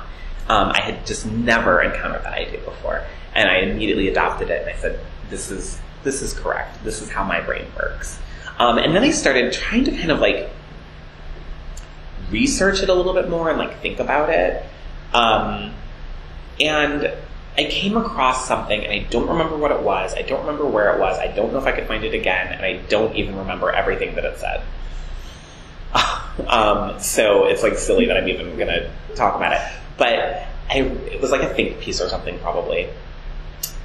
Um, 0.50 0.74
I 0.74 0.82
had 0.82 1.08
just 1.08 1.26
never 1.26 1.82
encountered 1.82 2.24
that 2.24 2.34
idea 2.34 2.60
before, 2.60 3.06
and 3.34 3.50
I 3.50 3.60
immediately 3.60 4.10
adopted 4.10 4.50
it. 4.50 4.68
And 4.68 4.70
I 4.70 4.76
said, 4.76 5.00
"This 5.30 5.50
is 5.50 5.80
this 6.04 6.22
is 6.22 6.34
correct. 6.34 6.84
This 6.84 7.02
is 7.02 7.10
how 7.10 7.24
my 7.24 7.40
brain 7.40 7.68
works." 7.78 8.20
Um, 8.58 8.78
and 8.78 8.94
then 8.94 9.04
I 9.04 9.12
started 9.12 9.54
trying 9.54 9.86
to 9.86 9.92
kind 9.92 10.12
of 10.12 10.20
like 10.20 10.50
research 12.30 12.84
it 12.84 12.90
a 12.90 12.94
little 12.94 13.14
bit 13.14 13.30
more 13.30 13.50
and 13.50 13.58
like 13.58 13.80
think 13.80 14.02
about 14.02 14.30
it. 14.30 14.66
Um, 15.14 15.74
and 16.60 17.14
I 17.60 17.66
came 17.66 17.98
across 17.98 18.48
something, 18.48 18.86
and 18.86 18.94
I 18.94 19.00
don't 19.10 19.28
remember 19.28 19.58
what 19.58 19.72
it 19.72 19.82
was. 19.82 20.16
I 20.16 20.22
don't 20.22 20.40
remember 20.46 20.66
where 20.66 20.96
it 20.96 21.00
was. 21.00 21.20
I 21.20 21.28
don't 21.28 21.52
know 21.52 21.60
if 21.60 21.66
I 21.66 21.74
could 21.74 21.88
find 21.88 22.06
it 22.06 22.14
again, 22.14 22.54
and 22.54 22.66
I 22.66 22.78
don't 22.88 23.14
even 23.18 23.36
remember 23.36 23.70
everything 23.70 24.16
that 24.16 24.24
it 24.24 24.40
said. 24.40 24.62
um, 26.48 26.98
so 27.02 27.48
it's 27.48 27.62
like 27.62 27.78
silly 27.78 28.06
that 28.06 28.16
I'm 28.16 28.30
even 28.30 28.56
going 28.56 28.70
to 28.70 28.90
talk 29.14 29.36
about 29.36 29.52
it. 29.52 29.80
But 29.98 30.48
I, 30.70 30.84
it 31.12 31.20
was 31.20 31.32
like 31.32 31.42
a 31.42 31.54
think 31.54 31.82
piece 31.82 32.00
or 32.00 32.08
something 32.08 32.40
probably. 32.40 32.88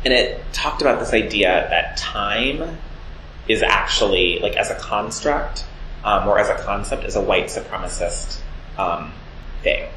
And 0.05 0.15
it 0.15 0.41
talked 0.53 0.81
about 0.81 1.01
this 1.01 1.13
idea 1.13 1.67
that 1.69 1.97
time 1.97 2.79
is 3.49 3.65
actually, 3.65 4.39
like 4.39 4.55
as 4.55 4.71
a 4.71 4.77
construct, 4.77 5.65
um, 6.05 6.29
or 6.29 6.39
as 6.39 6.49
a 6.49 6.63
concept, 6.63 7.03
is 7.03 7.17
a 7.17 7.21
white 7.21 7.47
supremacist 7.47 8.39
um, 8.79 9.11
thing. 9.65 9.89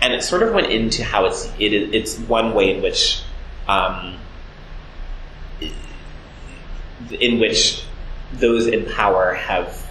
And 0.00 0.12
it 0.12 0.22
sort 0.22 0.42
of 0.42 0.52
went 0.54 0.70
into 0.70 1.02
how 1.02 1.26
it's, 1.26 1.46
it, 1.58 1.72
it's 1.72 2.18
one 2.18 2.54
way 2.54 2.74
in 2.74 2.82
which, 2.82 3.22
um, 3.66 4.18
in 7.10 7.38
which 7.38 7.82
those 8.32 8.66
in 8.66 8.86
power 8.86 9.34
have 9.34 9.86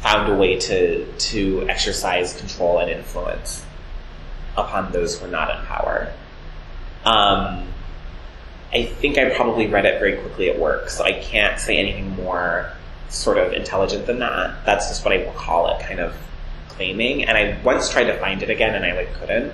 found 0.00 0.32
a 0.32 0.36
way 0.36 0.58
to 0.58 1.04
to 1.12 1.68
exercise 1.68 2.38
control 2.38 2.78
and 2.78 2.90
influence 2.90 3.64
upon 4.56 4.92
those 4.92 5.18
who 5.18 5.26
are 5.26 5.30
not 5.30 5.50
in 5.50 5.66
power. 5.66 6.12
Um, 7.04 7.66
I 8.72 8.84
think 8.84 9.18
I 9.18 9.30
probably 9.30 9.66
read 9.66 9.86
it 9.86 9.98
very 9.98 10.16
quickly 10.18 10.50
at 10.50 10.58
work, 10.58 10.90
so 10.90 11.04
I 11.04 11.12
can't 11.12 11.58
say 11.58 11.78
anything 11.78 12.10
more 12.10 12.72
sort 13.08 13.38
of 13.38 13.52
intelligent 13.52 14.06
than 14.06 14.18
that. 14.18 14.64
That's 14.66 14.88
just 14.88 15.04
what 15.04 15.14
I 15.14 15.24
will 15.24 15.32
call 15.32 15.68
it 15.74 15.84
kind 15.84 16.00
of 16.00 16.14
claiming. 16.78 17.24
And 17.24 17.36
I 17.36 17.60
once 17.62 17.90
tried 17.90 18.04
to 18.04 18.18
find 18.18 18.42
it 18.42 18.48
again, 18.48 18.74
and 18.74 18.84
I 18.84 18.92
like 18.94 19.12
couldn't. 19.14 19.52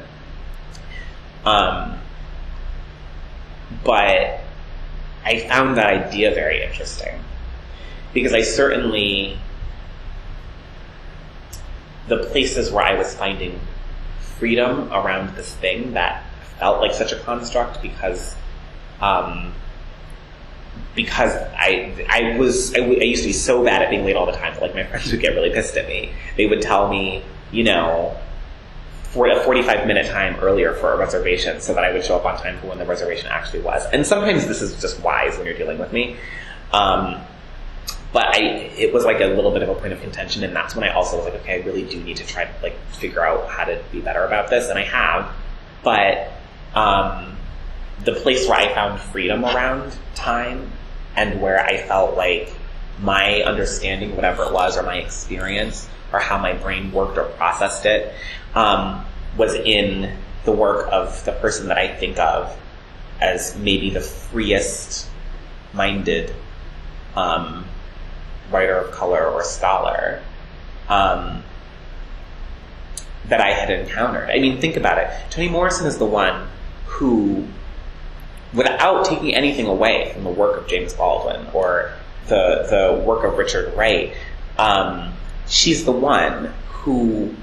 Um, 1.44 1.98
but 3.82 4.40
I 5.24 5.40
found 5.48 5.78
that 5.78 5.86
idea 5.86 6.32
very 6.32 6.62
interesting 6.62 7.18
because 8.12 8.32
I 8.32 8.42
certainly 8.42 9.38
the 12.06 12.18
places 12.18 12.70
where 12.70 12.84
I 12.84 12.94
was 12.94 13.14
finding 13.14 13.58
freedom 14.38 14.92
around 14.92 15.34
this 15.36 15.54
thing 15.54 15.94
that 15.94 16.22
felt 16.58 16.80
like 16.80 16.92
such 16.92 17.12
a 17.12 17.18
construct 17.20 17.80
because 17.80 18.36
um, 19.00 19.54
because 20.94 21.32
I 21.34 22.06
I 22.08 22.38
was 22.38 22.74
I, 22.74 22.78
used 22.78 23.22
to 23.22 23.28
be 23.28 23.32
so 23.32 23.64
bad 23.64 23.82
at 23.82 23.90
being 23.90 24.04
late 24.04 24.16
all 24.16 24.26
the 24.26 24.32
time 24.32 24.54
that 24.54 24.62
like 24.62 24.74
my 24.74 24.84
friends 24.84 25.10
would 25.10 25.20
get 25.20 25.34
really 25.34 25.50
pissed 25.50 25.76
at 25.76 25.88
me. 25.88 26.12
They 26.36 26.46
would 26.46 26.62
tell 26.62 26.88
me, 26.88 27.22
you 27.50 27.64
know, 27.64 28.16
for 29.02 29.28
a 29.28 29.40
45 29.40 29.86
minute 29.86 30.06
time 30.06 30.36
earlier 30.40 30.74
for 30.74 30.92
a 30.92 30.96
reservation 30.96 31.60
so 31.60 31.74
that 31.74 31.84
I 31.84 31.92
would 31.92 32.04
show 32.04 32.16
up 32.16 32.24
on 32.24 32.36
time 32.36 32.58
for 32.58 32.68
when 32.68 32.78
the 32.78 32.84
reservation 32.84 33.28
actually 33.30 33.60
was. 33.60 33.84
And 33.92 34.06
sometimes 34.06 34.46
this 34.46 34.60
is 34.62 34.80
just 34.80 35.00
wise 35.02 35.36
when 35.36 35.46
you're 35.46 35.56
dealing 35.56 35.78
with 35.78 35.92
me. 35.92 36.16
Um, 36.72 37.20
but 38.12 38.26
I, 38.26 38.38
it 38.76 38.94
was 38.94 39.04
like 39.04 39.20
a 39.20 39.26
little 39.26 39.50
bit 39.50 39.62
of 39.62 39.68
a 39.68 39.74
point 39.74 39.92
of 39.92 40.00
contention, 40.00 40.44
and 40.44 40.54
that's 40.54 40.76
when 40.76 40.84
I 40.84 40.92
also 40.92 41.16
was 41.16 41.24
like, 41.24 41.34
okay, 41.42 41.60
I 41.60 41.64
really 41.64 41.84
do 41.84 42.00
need 42.00 42.16
to 42.18 42.26
try 42.26 42.44
to 42.44 42.52
like 42.62 42.76
figure 42.92 43.24
out 43.24 43.48
how 43.48 43.64
to 43.64 43.82
be 43.90 44.00
better 44.00 44.24
about 44.24 44.50
this, 44.50 44.68
and 44.68 44.78
I 44.78 44.84
have. 44.84 45.32
But 45.82 46.30
um, 46.74 47.36
the 48.04 48.12
place 48.12 48.48
where 48.48 48.58
I 48.58 48.72
found 48.72 49.00
freedom 49.00 49.44
around 49.44 49.96
time 50.14 50.70
and 51.16 51.40
where 51.40 51.64
I 51.64 51.78
felt 51.78 52.16
like 52.16 52.52
my 53.00 53.42
understanding, 53.42 54.16
whatever 54.16 54.44
it 54.44 54.52
was, 54.52 54.76
or 54.76 54.82
my 54.82 54.96
experience, 54.96 55.88
or 56.12 56.20
how 56.20 56.38
my 56.38 56.52
brain 56.52 56.92
worked 56.92 57.18
or 57.18 57.24
processed 57.24 57.86
it, 57.86 58.14
um, 58.54 59.04
was 59.36 59.54
in 59.54 60.16
the 60.44 60.52
work 60.52 60.88
of 60.92 61.24
the 61.24 61.32
person 61.32 61.68
that 61.68 61.78
I 61.78 61.88
think 61.88 62.18
of 62.18 62.56
as 63.20 63.56
maybe 63.56 63.90
the 63.90 64.00
freest 64.00 65.08
minded 65.72 66.34
um, 67.16 67.64
writer 68.50 68.76
of 68.76 68.92
color 68.92 69.26
or 69.26 69.42
scholar 69.42 70.22
um, 70.88 71.42
that 73.28 73.40
I 73.40 73.52
had 73.52 73.70
encountered. 73.70 74.30
I 74.30 74.38
mean, 74.38 74.60
think 74.60 74.76
about 74.76 74.98
it. 74.98 75.10
Toni 75.30 75.48
Morrison 75.48 75.86
is 75.86 75.98
the 75.98 76.04
one 76.04 76.48
who, 76.86 77.46
without 78.54 79.04
taking 79.04 79.34
anything 79.34 79.66
away 79.66 80.12
from 80.12 80.24
the 80.24 80.30
work 80.30 80.60
of 80.60 80.66
James 80.68 80.92
Baldwin 80.92 81.46
or 81.52 81.92
the 82.28 82.66
the 82.70 83.02
work 83.04 83.24
of 83.24 83.36
Richard 83.36 83.74
Wright, 83.76 84.14
um, 84.58 85.12
she's 85.46 85.84
the 85.84 85.92
one 85.92 86.52
who, 86.68 87.34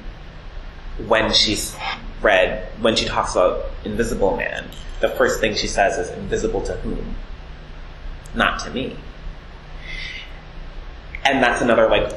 when 1.07 1.31
she's 1.33 1.75
read, 2.21 2.67
when 2.81 2.95
she 2.95 3.05
talks 3.05 3.33
about 3.33 3.65
Invisible 3.83 4.35
Man, 4.37 4.65
the 4.99 5.09
first 5.09 5.39
thing 5.39 5.55
she 5.55 5.67
says 5.67 5.97
is, 5.97 6.09
"Invisible 6.17 6.61
to 6.61 6.73
whom? 6.77 7.15
Not 8.33 8.59
to 8.61 8.71
me." 8.71 8.97
and 11.23 11.43
that's 11.43 11.61
another 11.61 11.87
like 11.87 12.09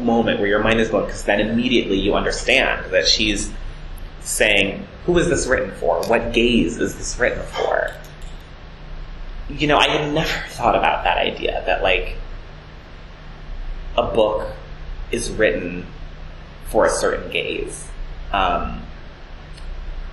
moment 0.00 0.38
where 0.38 0.48
your 0.48 0.62
mind 0.62 0.80
is 0.80 0.88
going 0.88 1.06
because 1.06 1.24
then 1.24 1.40
immediately 1.40 1.98
you 1.98 2.14
understand 2.14 2.92
that 2.92 3.06
she's 3.06 3.52
saying 4.20 4.86
who 5.04 5.18
is 5.18 5.28
this 5.28 5.46
written 5.46 5.70
for 5.72 6.00
what 6.06 6.32
gaze 6.32 6.78
is 6.78 6.96
this 6.96 7.18
written 7.18 7.42
for 7.46 7.92
you 9.52 9.66
know 9.66 9.76
i 9.76 9.88
had 9.88 10.12
never 10.12 10.48
thought 10.48 10.74
about 10.74 11.04
that 11.04 11.18
idea 11.18 11.62
that 11.66 11.82
like 11.82 12.16
a 13.96 14.02
book 14.02 14.48
is 15.10 15.30
written 15.30 15.86
for 16.66 16.86
a 16.86 16.90
certain 16.90 17.30
gaze 17.30 17.86
um, 18.32 18.80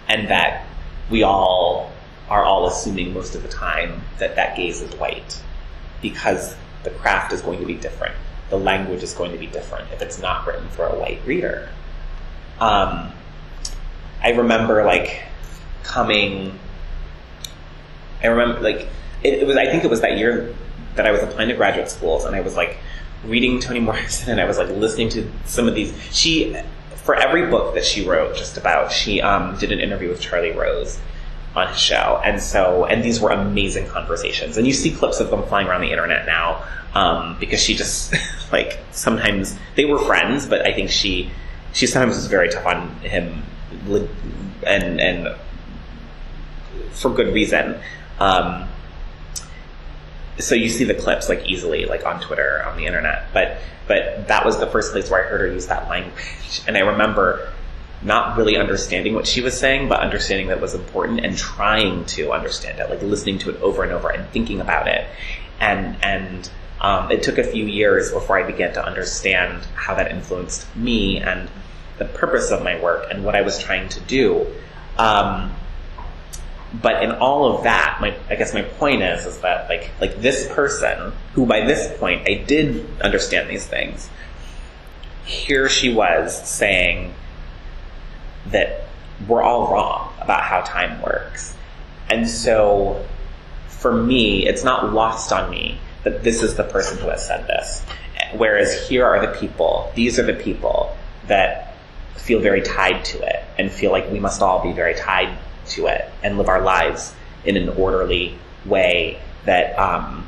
and 0.09 0.27
that 0.27 0.65
we 1.09 1.23
all 1.23 1.91
are 2.29 2.43
all 2.43 2.67
assuming 2.67 3.13
most 3.13 3.33
of 3.35 3.41
the 3.41 3.47
time 3.47 4.01
that 4.17 4.35
that 4.35 4.57
gaze 4.57 4.81
is 4.81 4.93
white 4.95 5.41
because 6.01 6.55
the 6.83 6.89
craft 6.89 7.31
is 7.31 7.41
going 7.41 7.59
to 7.59 7.65
be 7.65 7.75
different 7.75 8.15
the 8.49 8.57
language 8.57 9.03
is 9.03 9.13
going 9.13 9.31
to 9.31 9.37
be 9.37 9.47
different 9.47 9.91
if 9.91 10.01
it's 10.01 10.19
not 10.19 10.45
written 10.45 10.67
for 10.69 10.85
a 10.85 10.95
white 10.95 11.21
reader. 11.25 11.69
Um, 12.59 13.11
I 14.21 14.31
remember 14.31 14.83
like 14.83 15.21
coming. 15.83 16.57
I 18.21 18.27
remember 18.27 18.59
like 18.61 18.87
it, 19.23 19.33
it, 19.33 19.47
was. 19.47 19.57
I 19.57 19.65
think 19.65 19.83
it 19.83 19.89
was 19.89 20.01
that 20.01 20.17
year 20.17 20.53
that 20.95 21.05
I 21.05 21.11
was 21.11 21.21
applying 21.21 21.49
to 21.49 21.55
graduate 21.55 21.89
schools, 21.89 22.25
and 22.25 22.35
I 22.35 22.41
was 22.41 22.55
like 22.55 22.77
reading 23.25 23.59
Toni 23.59 23.79
Morrison, 23.81 24.31
and 24.31 24.41
I 24.41 24.45
was 24.45 24.57
like 24.57 24.69
listening 24.69 25.09
to 25.09 25.29
some 25.45 25.67
of 25.67 25.75
these. 25.75 25.93
She 26.11 26.55
for 26.95 27.15
every 27.15 27.47
book 27.49 27.73
that 27.73 27.85
she 27.85 28.05
wrote, 28.05 28.35
just 28.35 28.57
about, 28.57 28.91
she 28.91 29.21
um, 29.21 29.57
did 29.57 29.71
an 29.71 29.79
interview 29.79 30.09
with 30.09 30.21
Charlie 30.21 30.51
Rose 30.51 30.99
on 31.55 31.67
his 31.69 31.79
show, 31.79 32.21
and 32.23 32.41
so 32.41 32.85
and 32.85 33.03
these 33.03 33.19
were 33.19 33.31
amazing 33.31 33.87
conversations, 33.87 34.57
and 34.57 34.67
you 34.67 34.73
see 34.73 34.91
clips 34.91 35.19
of 35.19 35.29
them 35.29 35.43
flying 35.43 35.67
around 35.67 35.81
the 35.81 35.91
internet 35.91 36.25
now 36.25 36.63
um, 36.93 37.37
because 37.39 37.61
she 37.61 37.75
just 37.75 38.13
like 38.51 38.79
sometimes 38.91 39.57
they 39.75 39.85
were 39.85 39.99
friends, 39.99 40.45
but 40.45 40.65
I 40.65 40.73
think 40.73 40.89
she 40.89 41.31
she 41.73 41.87
sometimes 41.87 42.15
was 42.15 42.27
very 42.27 42.49
tough 42.49 42.65
on 42.65 42.89
him 42.99 43.43
and 44.65 44.99
and 44.99 45.35
for 46.91 47.09
good 47.09 47.33
reason. 47.33 47.79
Um, 48.19 48.67
so 50.39 50.55
you 50.55 50.69
see 50.69 50.85
the 50.85 50.93
clips 50.93 51.29
like 51.29 51.45
easily 51.47 51.85
like 51.85 52.05
on 52.05 52.21
Twitter 52.21 52.63
on 52.65 52.77
the 52.77 52.85
internet, 52.85 53.27
but 53.33 53.57
but 53.87 54.27
that 54.27 54.45
was 54.45 54.59
the 54.59 54.67
first 54.67 54.91
place 54.91 55.09
where 55.09 55.25
I 55.25 55.29
heard 55.29 55.41
her 55.41 55.47
use 55.47 55.67
that 55.67 55.89
language, 55.89 56.61
and 56.67 56.77
I 56.77 56.81
remember 56.81 57.51
not 58.01 58.37
really 58.37 58.55
understanding 58.55 59.13
what 59.13 59.27
she 59.27 59.41
was 59.41 59.59
saying, 59.59 59.89
but 59.89 59.99
understanding 59.99 60.47
that 60.47 60.61
was 60.61 60.73
important 60.73 61.19
and 61.25 61.37
trying 61.37 62.05
to 62.05 62.31
understand 62.31 62.79
it, 62.79 62.89
like 62.89 63.01
listening 63.01 63.39
to 63.39 63.49
it 63.49 63.61
over 63.61 63.83
and 63.83 63.91
over 63.91 64.09
and 64.09 64.29
thinking 64.29 64.61
about 64.61 64.87
it, 64.87 65.05
and 65.59 65.97
and 66.03 66.49
um, 66.81 67.11
it 67.11 67.23
took 67.23 67.37
a 67.37 67.43
few 67.43 67.65
years 67.65 68.11
before 68.11 68.39
I 68.39 68.43
began 68.43 68.73
to 68.73 68.85
understand 68.85 69.63
how 69.75 69.95
that 69.95 70.11
influenced 70.11 70.73
me 70.75 71.17
and 71.17 71.49
the 71.97 72.05
purpose 72.05 72.51
of 72.51 72.63
my 72.63 72.79
work 72.79 73.07
and 73.11 73.25
what 73.25 73.35
I 73.35 73.41
was 73.41 73.59
trying 73.59 73.89
to 73.89 73.99
do. 74.01 74.47
Um, 74.97 75.53
but 76.73 77.03
in 77.03 77.11
all 77.11 77.55
of 77.55 77.63
that, 77.63 77.97
my, 77.99 78.15
I 78.29 78.35
guess 78.35 78.53
my 78.53 78.61
point 78.61 79.01
is, 79.01 79.25
is 79.25 79.39
that 79.39 79.67
like, 79.69 79.89
like 79.99 80.21
this 80.21 80.47
person, 80.53 81.13
who 81.33 81.45
by 81.45 81.65
this 81.65 81.97
point 81.97 82.27
I 82.27 82.43
did 82.45 82.85
understand 83.01 83.49
these 83.49 83.65
things, 83.65 84.09
here 85.25 85.67
she 85.67 85.93
was 85.93 86.47
saying 86.47 87.13
that 88.47 88.85
we're 89.27 89.41
all 89.41 89.71
wrong 89.71 90.13
about 90.21 90.43
how 90.43 90.61
time 90.61 91.01
works. 91.01 91.55
And 92.09 92.27
so, 92.27 93.05
for 93.67 93.91
me, 93.91 94.47
it's 94.47 94.63
not 94.63 94.93
lost 94.93 95.31
on 95.31 95.49
me 95.49 95.79
that 96.03 96.23
this 96.23 96.41
is 96.41 96.55
the 96.55 96.63
person 96.63 96.97
who 96.99 97.09
has 97.09 97.25
said 97.25 97.47
this. 97.47 97.85
Whereas 98.35 98.87
here 98.87 99.05
are 99.05 99.25
the 99.25 99.39
people, 99.39 99.91
these 99.95 100.19
are 100.19 100.23
the 100.23 100.33
people 100.33 100.95
that 101.27 101.75
feel 102.15 102.39
very 102.39 102.61
tied 102.61 103.03
to 103.05 103.21
it 103.21 103.43
and 103.57 103.71
feel 103.71 103.91
like 103.91 104.11
we 104.11 104.19
must 104.19 104.41
all 104.41 104.61
be 104.61 104.71
very 104.71 104.93
tied 104.95 105.37
to 105.69 105.87
it 105.87 106.09
and 106.23 106.37
live 106.37 106.49
our 106.49 106.61
lives 106.61 107.13
in 107.45 107.57
an 107.57 107.69
orderly 107.69 108.37
way 108.65 109.19
that 109.45 109.77
um, 109.79 110.27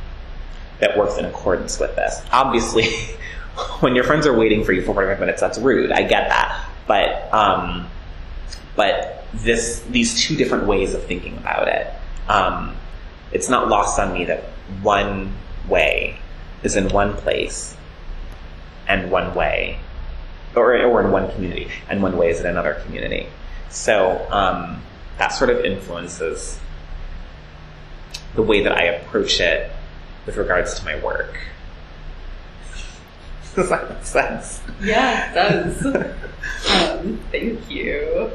that 0.80 0.98
works 0.98 1.18
in 1.18 1.26
accordance 1.26 1.80
with 1.80 1.96
this. 1.96 2.22
Obviously, 2.32 2.86
when 3.80 3.96
your 3.96 4.04
friends 4.04 4.26
are 4.26 4.38
waiting 4.38 4.64
for 4.64 4.74
you 4.74 4.82
for 4.82 4.94
45 4.94 5.20
minutes, 5.20 5.42
that's 5.42 5.58
rude. 5.58 5.92
I 5.92 6.04
get 6.04 6.30
that, 6.30 6.68
but 6.88 7.34
um, 7.34 7.88
but 8.76 9.24
this 9.34 9.82
these 9.90 10.22
two 10.22 10.36
different 10.36 10.68
ways 10.68 10.94
of 10.94 11.04
thinking 11.04 11.38
about 11.38 11.68
it. 11.68 11.88
Um, 12.28 12.76
it's 13.32 13.50
not 13.50 13.70
lost 13.70 14.00
on 14.00 14.14
me 14.14 14.26
that 14.26 14.44
one 14.82 15.34
way 15.68 16.18
is 16.64 16.76
in 16.76 16.90
one 16.90 17.16
place 17.16 17.76
and 18.88 19.10
one 19.10 19.34
way, 19.36 19.80
or, 20.56 20.76
or 20.78 21.02
in 21.02 21.12
one 21.12 21.32
community, 21.32 21.70
and 21.90 22.04
one 22.04 22.18
way 22.18 22.30
is 22.30 22.40
in 22.40 22.46
another 22.46 22.82
community. 22.86 23.28
So 23.70 24.28
um, 24.30 24.82
that 25.22 25.28
sort 25.28 25.52
of 25.52 25.64
influences 25.64 26.60
the 28.34 28.42
way 28.42 28.64
that 28.64 28.72
I 28.72 28.86
approach 28.86 29.40
it 29.40 29.72
with 30.26 30.36
regards 30.36 30.80
to 30.80 30.86
my 30.86 31.00
work. 31.04 31.38
Does 33.56 33.70
that 33.70 33.88
make 33.88 34.04
sense? 34.04 34.62
Yeah, 34.82 35.30
it 35.30 35.36
does. 35.36 35.86
um, 36.72 37.20
thank 37.32 37.70
you. 37.70 38.32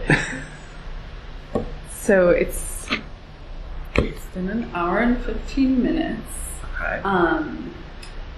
So 1.90 2.30
it's 2.30 2.86
it's 3.96 4.26
been 4.26 4.48
an 4.48 4.70
hour 4.72 4.98
and 4.98 5.18
fifteen 5.24 5.82
minutes. 5.82 6.22
Okay. 6.76 7.00
Um, 7.02 7.74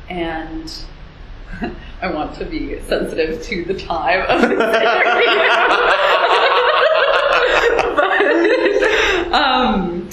and 0.08 0.72
I 2.00 2.10
want 2.10 2.34
to 2.38 2.46
be 2.46 2.80
sensitive 2.82 3.42
to 3.42 3.64
the 3.64 3.78
time 3.78 4.22
of 4.22 4.48
this 4.48 4.52
interview. 4.52 6.27
But, 8.42 9.32
um, 9.32 10.10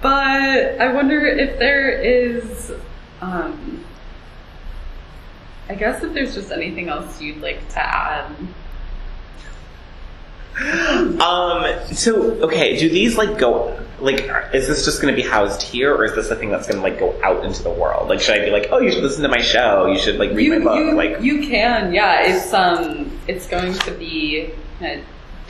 but 0.00 0.80
I 0.80 0.92
wonder 0.92 1.24
if 1.24 1.58
there 1.58 1.90
is, 1.90 2.72
um, 3.20 3.84
I 5.68 5.74
guess 5.74 6.02
if 6.02 6.12
there's 6.12 6.34
just 6.34 6.50
anything 6.50 6.88
else 6.88 7.20
you'd 7.20 7.40
like 7.40 7.68
to 7.70 7.80
add. 7.80 8.32
Um. 10.60 11.64
So, 11.94 12.32
okay. 12.42 12.78
Do 12.78 12.88
these 12.88 13.16
like 13.16 13.38
go? 13.38 13.78
Like, 14.00 14.28
is 14.52 14.66
this 14.66 14.84
just 14.84 15.00
going 15.00 15.14
to 15.14 15.22
be 15.22 15.26
housed 15.26 15.62
here, 15.62 15.94
or 15.94 16.04
is 16.04 16.14
this 16.14 16.30
a 16.30 16.36
thing 16.36 16.50
that's 16.50 16.66
going 16.66 16.76
to 16.76 16.82
like 16.82 16.98
go 16.98 17.18
out 17.22 17.44
into 17.44 17.62
the 17.62 17.70
world? 17.70 18.08
Like, 18.08 18.20
should 18.20 18.40
I 18.40 18.44
be 18.44 18.50
like, 18.50 18.68
oh, 18.70 18.80
you 18.80 18.90
should 18.90 19.02
listen 19.02 19.22
to 19.22 19.28
my 19.28 19.40
show. 19.40 19.86
You 19.86 19.98
should 19.98 20.16
like 20.16 20.32
read 20.32 20.46
you, 20.46 20.58
my 20.58 20.64
book. 20.64 20.76
you, 20.76 20.92
like, 20.92 21.20
you 21.22 21.46
can, 21.46 21.92
yeah. 21.94 22.22
It's 22.22 22.52
um, 22.52 23.18
it's 23.28 23.46
going 23.46 23.72
to 23.74 23.92
be 23.92 24.52
a 24.80 25.02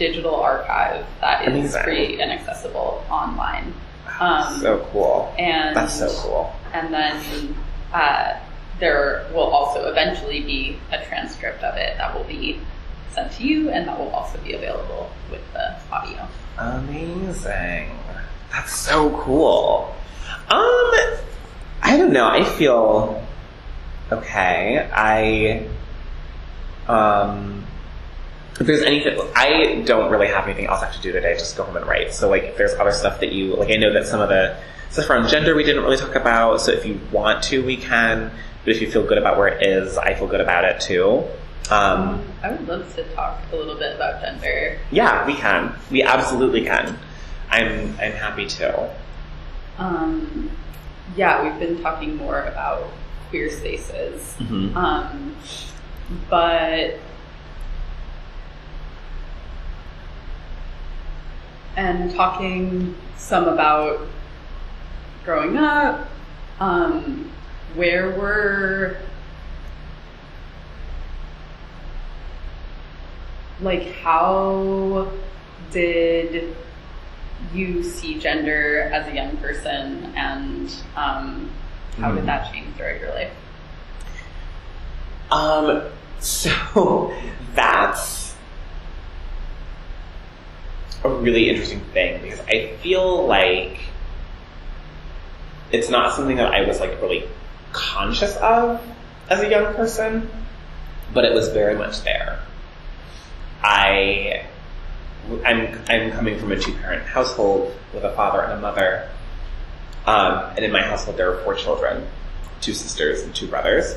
digital 0.07 0.35
archive 0.35 1.07
that 1.20 1.43
is 1.43 1.49
Amazing. 1.55 1.83
free 1.85 2.20
and 2.20 2.33
accessible 2.33 3.05
online. 3.09 3.73
Um, 4.19 4.61
so 4.61 4.87
cool. 4.93 5.33
and 5.39 5.77
That's 5.77 5.95
so 5.99 6.09
cool. 6.23 6.53
And 6.73 6.93
then 6.93 7.57
uh, 7.93 8.39
there 8.81 9.27
will 9.33 9.51
also 9.59 9.89
eventually 9.91 10.41
be 10.41 10.79
a 10.91 10.99
transcript 11.07 11.62
of 11.62 11.77
it 11.77 11.97
that 11.99 12.15
will 12.15 12.24
be 12.24 12.59
sent 13.12 13.31
to 13.33 13.45
you, 13.45 13.70
and 13.70 13.87
that 13.87 13.99
will 13.99 14.11
also 14.11 14.39
be 14.39 14.55
available 14.55 15.11
with 15.31 15.43
the 15.53 15.77
audio. 15.93 16.27
Amazing. 16.59 17.91
That's 18.51 18.74
so 18.74 19.11
cool. 19.20 19.95
Um, 20.49 20.91
I 21.83 21.97
don't 21.97 22.12
know. 22.12 22.27
I 22.29 22.45
feel 22.45 23.24
okay. 24.11 24.89
I 24.93 25.69
um. 26.91 27.66
If 28.61 28.66
there's 28.66 28.83
anything, 28.83 29.19
I 29.35 29.83
don't 29.87 30.11
really 30.11 30.27
have 30.29 30.45
anything 30.45 30.66
else 30.66 30.83
I 30.83 30.87
have 30.87 30.95
to 30.95 31.01
do 31.03 31.11
today. 31.12 31.35
Just 31.35 31.57
go 31.57 31.65
home 31.65 31.77
and 31.77 31.87
write. 31.87 32.12
So, 32.12 32.29
like, 32.29 32.45
if 32.45 32.57
there's 32.57 32.74
other 32.74 32.93
stuff 32.93 33.20
that 33.20 33.33
you 33.33 33.57
like, 33.57 33.70
I 33.70 33.77
know 33.77 33.93
that 33.95 34.07
some 34.07 34.20
of 34.20 34.29
the 34.29 34.57
stuff 34.91 35.09
around 35.09 35.29
gender 35.29 35.55
we 35.55 35.65
didn't 35.65 35.83
really 35.83 35.97
talk 35.97 36.15
about. 36.15 36.61
So, 36.61 36.73
if 36.73 36.85
you 36.85 37.01
want 37.11 37.43
to, 37.45 37.65
we 37.65 37.77
can. 37.77 38.31
But 38.65 38.74
if 38.77 38.81
you 38.83 38.91
feel 38.91 39.05
good 39.07 39.19
about 39.19 39.39
where 39.39 39.49
it 39.49 39.66
is, 39.66 39.97
I 39.99 40.15
feel 40.15 40.29
good 40.29 40.41
about 40.41 40.65
it 40.65 40.81
too. 40.81 41.24
Um, 41.70 42.24
I 42.43 42.51
would 42.51 42.69
love 42.69 42.95
to 42.97 43.05
talk 43.15 43.41
a 43.53 43.57
little 43.57 43.77
bit 43.77 43.97
about 43.97 44.20
gender. 44.20 44.79
yeah, 44.91 45.27
we 45.27 45.35
can. 45.35 45.74
We 45.91 46.03
absolutely 46.03 46.65
can. 46.65 46.99
I'm 47.51 47.97
I'm 48.01 48.12
happy 48.12 48.47
to. 48.47 48.95
Um, 49.79 50.51
yeah, 51.16 51.43
we've 51.43 51.59
been 51.59 51.83
talking 51.83 52.16
more 52.16 52.43
about 52.43 52.89
queer 53.31 53.51
spaces, 53.51 54.35
Mhm. 54.41 54.77
um, 54.77 55.37
but 56.29 56.99
and 61.77 62.15
talking 62.15 62.94
some 63.16 63.49
about 63.49 64.07
growing 65.24 65.57
up, 65.57 66.09
um, 66.61 67.31
where 67.74 68.11
were 68.11 68.97
like 73.61 73.93
how 73.93 75.11
did 75.70 76.55
you 77.55 77.82
see 77.82 78.19
gender 78.19 78.90
as 78.93 79.07
a 79.09 79.15
young 79.15 79.36
person 79.39 80.12
and 80.16 80.69
um, 80.97 81.51
how 82.01 82.11
Hmm. 82.11 82.16
did 82.16 82.27
that 82.27 82.53
change 82.53 82.74
throughout 82.77 83.01
your 83.01 83.11
life? 83.11 83.32
Um, 85.31 85.82
so 86.19 87.12
that's 87.55 88.22
a 91.05 91.09
really 91.09 91.49
interesting 91.49 91.81
thing 91.93 92.23
because 92.23 92.41
I 92.41 92.77
feel 92.83 93.27
like 93.27 93.81
it's 95.70 95.89
not 95.89 96.15
something 96.15 96.37
that 96.37 96.53
I 96.53 96.66
was 96.66 96.81
like 96.81 97.01
really 97.01 97.24
conscious 97.73 98.37
of 98.37 98.81
as 99.29 99.41
a 99.41 99.49
young 99.49 99.74
person, 99.74 100.31
but 101.12 101.24
it 101.24 101.35
was 101.35 101.49
very 101.49 101.77
much 101.77 102.03
there. 102.03 102.41
I 103.62 104.47
I'm 105.45 105.81
I'm 105.89 106.11
coming 106.12 106.39
from 106.39 106.53
a 106.53 106.59
two 106.59 106.73
parent 106.74 107.05
household 107.07 107.74
with 107.95 108.05
a 108.05 108.12
father 108.15 108.41
and 108.41 108.53
a 108.53 108.61
mother. 108.61 109.09
Um, 110.07 110.53
and 110.57 110.65
in 110.65 110.73
my 110.73 110.83
household 110.83 111.16
there 111.16 111.33
are 111.33 111.43
four 111.45 111.55
children, 111.55 112.07
two 112.61 112.74
sisters 112.74 113.23
and 113.23 113.35
two 113.35 113.47
brothers 113.47 113.97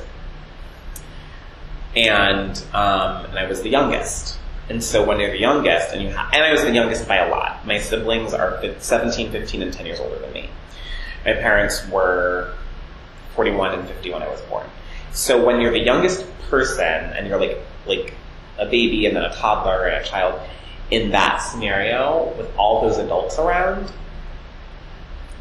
and 1.95 2.57
um, 2.73 3.25
and 3.25 3.39
I 3.39 3.47
was 3.47 3.61
the 3.61 3.69
youngest. 3.69 4.37
And 4.69 4.83
so 4.83 5.05
when 5.05 5.19
you're 5.19 5.31
the 5.31 5.39
youngest, 5.39 5.93
and 5.93 6.01
you 6.01 6.11
ha- 6.11 6.29
and 6.33 6.43
I 6.43 6.51
was 6.51 6.63
the 6.63 6.71
youngest 6.71 7.07
by 7.07 7.17
a 7.17 7.29
lot. 7.29 7.65
My 7.65 7.79
siblings 7.79 8.33
are 8.33 8.59
fif- 8.61 8.81
17, 8.81 9.31
15, 9.31 9.61
and 9.61 9.71
10 9.71 9.85
years 9.85 9.99
older 9.99 10.17
than 10.17 10.33
me. 10.33 10.49
My 11.23 11.33
parents 11.33 11.87
were 11.89 12.53
41 13.35 13.79
and 13.79 13.87
50 13.87 14.11
when 14.11 14.23
I 14.23 14.27
was 14.27 14.41
born. 14.41 14.67
So 15.11 15.43
when 15.43 15.61
you're 15.61 15.71
the 15.71 15.79
youngest 15.79 16.25
person, 16.49 16.85
and 16.85 17.27
you're 17.27 17.39
like 17.39 17.57
like 17.85 18.13
a 18.57 18.65
baby 18.65 19.05
and 19.05 19.15
then 19.15 19.23
a 19.23 19.33
toddler 19.33 19.85
and 19.85 20.03
a 20.03 20.07
child, 20.07 20.39
in 20.89 21.11
that 21.11 21.37
scenario 21.37 22.33
with 22.37 22.49
all 22.57 22.87
those 22.87 22.97
adults 22.97 23.37
around, 23.37 23.91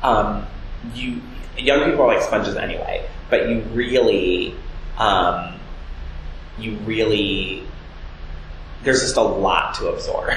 um, 0.02 0.46
you 0.94 1.20
young 1.56 1.84
people 1.90 2.02
are 2.02 2.14
like 2.14 2.22
sponges 2.22 2.56
anyway, 2.56 3.08
but 3.30 3.48
you 3.48 3.60
really 3.72 4.54
um, 4.98 5.54
you 6.58 6.76
really 6.78 7.64
there's 8.84 9.00
just 9.00 9.16
a 9.16 9.22
lot 9.22 9.74
to 9.76 9.88
absorb 9.88 10.34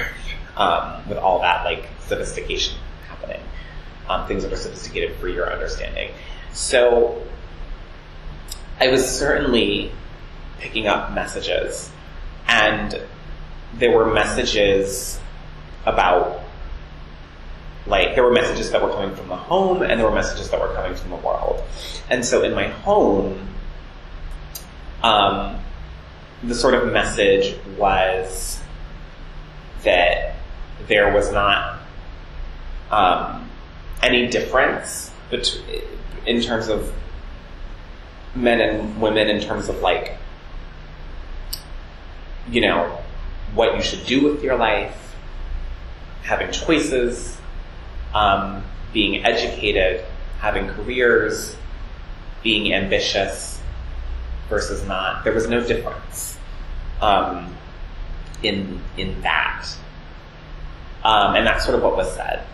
um, 0.56 1.08
with 1.08 1.18
all 1.18 1.40
that 1.40 1.64
like 1.64 1.88
sophistication 2.00 2.76
happening. 3.08 3.40
Um, 4.08 4.26
things 4.26 4.42
that 4.42 4.52
are 4.52 4.56
sophisticated 4.56 5.16
for 5.16 5.28
your 5.28 5.52
understanding. 5.52 6.10
So 6.52 7.22
I 8.80 8.88
was 8.88 9.06
certainly 9.06 9.92
picking 10.58 10.86
up 10.86 11.12
messages, 11.12 11.90
and 12.46 13.00
there 13.74 13.90
were 13.90 14.12
messages 14.12 15.20
about 15.84 16.42
like 17.86 18.14
there 18.14 18.24
were 18.24 18.32
messages 18.32 18.70
that 18.70 18.82
were 18.82 18.90
coming 18.90 19.14
from 19.16 19.28
the 19.28 19.36
home 19.36 19.82
and 19.82 19.98
there 19.98 20.06
were 20.06 20.14
messages 20.14 20.50
that 20.50 20.60
were 20.60 20.74
coming 20.74 20.94
from 20.94 21.10
the 21.10 21.16
world. 21.16 21.62
And 22.10 22.24
so 22.24 22.42
in 22.42 22.54
my 22.54 22.68
home, 22.68 23.48
um, 25.02 25.58
the 26.42 26.54
sort 26.54 26.74
of 26.74 26.92
message 26.92 27.56
was 27.76 28.60
that 29.82 30.34
there 30.86 31.12
was 31.12 31.32
not 31.32 31.78
um, 32.90 33.50
any 34.02 34.28
difference 34.28 35.10
bet- 35.30 35.60
in 36.26 36.40
terms 36.40 36.68
of 36.68 36.92
men 38.34 38.60
and 38.60 39.00
women 39.00 39.28
in 39.28 39.40
terms 39.40 39.68
of 39.68 39.80
like 39.80 40.16
you 42.50 42.60
know 42.60 43.02
what 43.54 43.74
you 43.74 43.82
should 43.82 44.04
do 44.06 44.22
with 44.22 44.42
your 44.42 44.56
life 44.56 45.16
having 46.22 46.50
choices 46.52 47.36
um, 48.14 48.62
being 48.92 49.24
educated 49.24 50.04
having 50.38 50.68
careers 50.68 51.56
being 52.42 52.72
ambitious 52.72 53.57
versus 54.48 54.86
not. 54.86 55.24
There 55.24 55.32
was 55.32 55.48
no 55.48 55.60
difference 55.60 56.38
um, 57.00 57.54
in 58.42 58.80
in 58.96 59.20
that, 59.22 59.66
um, 61.04 61.36
and 61.36 61.46
that's 61.46 61.64
sort 61.64 61.76
of 61.76 61.82
what 61.82 61.96
was 61.96 62.12
said. 62.14 62.44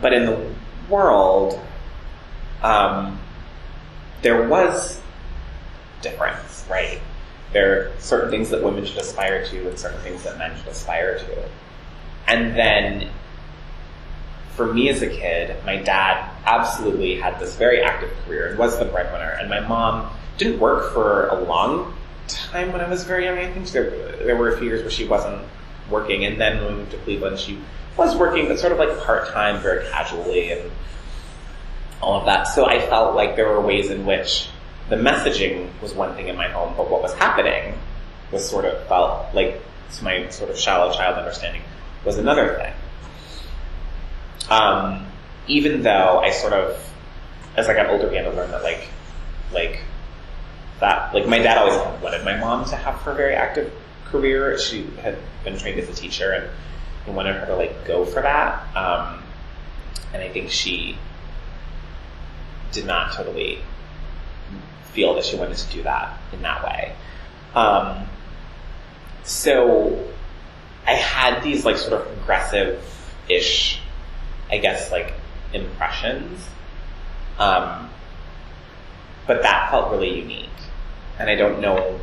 But 0.00 0.12
in 0.12 0.26
the 0.26 0.50
world, 0.88 1.60
um, 2.62 3.18
there 4.22 4.48
was 4.48 5.00
difference, 6.02 6.64
right? 6.68 7.00
There 7.52 7.72
are 7.72 7.92
certain 8.00 8.30
things 8.30 8.50
that 8.50 8.62
women 8.62 8.84
should 8.84 8.98
aspire 8.98 9.44
to, 9.46 9.68
and 9.68 9.78
certain 9.78 10.00
things 10.00 10.24
that 10.24 10.38
men 10.38 10.56
should 10.58 10.68
aspire 10.68 11.18
to, 11.18 11.48
and 12.26 12.56
then 12.56 13.10
for 14.56 14.72
me 14.72 14.88
as 14.88 15.02
a 15.02 15.08
kid, 15.08 15.56
my 15.64 15.76
dad 15.76 16.30
absolutely 16.44 17.16
had 17.16 17.38
this 17.40 17.56
very 17.56 17.82
active 17.82 18.10
career 18.24 18.50
and 18.50 18.58
was 18.58 18.78
the 18.78 18.84
breadwinner, 18.84 19.30
and 19.30 19.50
my 19.50 19.60
mom 19.60 20.10
didn't 20.38 20.60
work 20.60 20.92
for 20.92 21.28
a 21.28 21.42
long 21.42 21.96
time 22.28 22.72
when 22.72 22.80
I 22.80 22.88
was 22.88 23.04
very 23.04 23.24
young. 23.24 23.38
I 23.38 23.52
think 23.52 23.68
there, 23.70 23.90
there 24.16 24.36
were 24.36 24.54
a 24.54 24.58
few 24.58 24.68
years 24.68 24.82
where 24.82 24.90
she 24.90 25.06
wasn't 25.06 25.42
working, 25.90 26.24
and 26.24 26.40
then 26.40 26.62
when 26.64 26.72
we 26.72 26.78
moved 26.78 26.92
to 26.92 26.98
Cleveland, 26.98 27.38
she 27.38 27.58
was 27.96 28.16
working, 28.16 28.48
but 28.48 28.58
sort 28.58 28.72
of 28.72 28.78
like 28.78 28.98
part 29.00 29.28
time, 29.28 29.60
very 29.60 29.86
casually, 29.88 30.52
and 30.52 30.70
all 32.00 32.18
of 32.20 32.26
that. 32.26 32.44
So 32.44 32.66
I 32.66 32.80
felt 32.80 33.14
like 33.14 33.36
there 33.36 33.48
were 33.48 33.60
ways 33.60 33.90
in 33.90 34.06
which 34.06 34.48
the 34.88 34.96
messaging 34.96 35.68
was 35.80 35.94
one 35.94 36.14
thing 36.14 36.28
in 36.28 36.36
my 36.36 36.48
home, 36.48 36.74
but 36.76 36.90
what 36.90 37.02
was 37.02 37.14
happening 37.14 37.74
was 38.30 38.48
sort 38.48 38.64
of 38.64 38.86
felt 38.88 39.34
like 39.34 39.60
to 39.96 40.04
my 40.04 40.28
sort 40.28 40.50
of 40.50 40.58
shallow 40.58 40.92
child 40.92 41.18
understanding 41.18 41.62
was 42.04 42.18
another 42.18 42.56
thing. 42.56 42.72
Um, 44.50 45.06
even 45.46 45.82
though 45.82 46.20
I 46.22 46.30
sort 46.30 46.52
of, 46.52 46.78
as 47.56 47.68
I 47.68 47.74
got 47.74 47.88
older, 47.88 48.08
began 48.08 48.24
to 48.24 48.30
learn 48.30 48.50
that 48.50 48.62
like, 48.62 48.88
like 49.52 49.80
that, 50.80 51.14
like 51.14 51.26
my 51.26 51.38
dad 51.38 51.58
always 51.58 51.76
wanted 52.02 52.24
my 52.24 52.36
mom 52.36 52.64
to 52.66 52.76
have 52.76 52.96
her 53.02 53.14
very 53.14 53.34
active 53.34 53.72
career. 54.06 54.58
She 54.58 54.86
had 55.02 55.18
been 55.44 55.58
trained 55.58 55.78
as 55.78 55.88
a 55.88 55.94
teacher 55.94 56.32
and, 56.32 56.50
and 57.06 57.16
wanted 57.16 57.36
her 57.36 57.46
to 57.46 57.56
like 57.56 57.84
go 57.84 58.04
for 58.04 58.22
that. 58.22 58.76
Um, 58.76 59.22
and 60.12 60.22
I 60.22 60.28
think 60.28 60.50
she 60.50 60.96
did 62.72 62.86
not 62.86 63.12
totally 63.12 63.58
feel 64.92 65.14
that 65.14 65.24
she 65.24 65.36
wanted 65.36 65.56
to 65.56 65.72
do 65.72 65.82
that 65.82 66.18
in 66.32 66.42
that 66.42 66.64
way. 66.64 66.94
Um, 67.54 68.06
so 69.24 70.06
I 70.86 70.92
had 70.92 71.42
these 71.42 71.64
like 71.64 71.76
sort 71.76 72.00
of 72.00 72.06
progressive-ish, 72.08 73.80
I 74.54 74.58
guess, 74.58 74.92
like 74.92 75.12
impressions. 75.52 76.40
Um, 77.38 77.90
but 79.26 79.42
that 79.42 79.70
felt 79.70 79.90
really 79.90 80.20
unique. 80.20 80.48
And 81.18 81.28
I 81.28 81.34
don't 81.34 81.60
know 81.60 81.98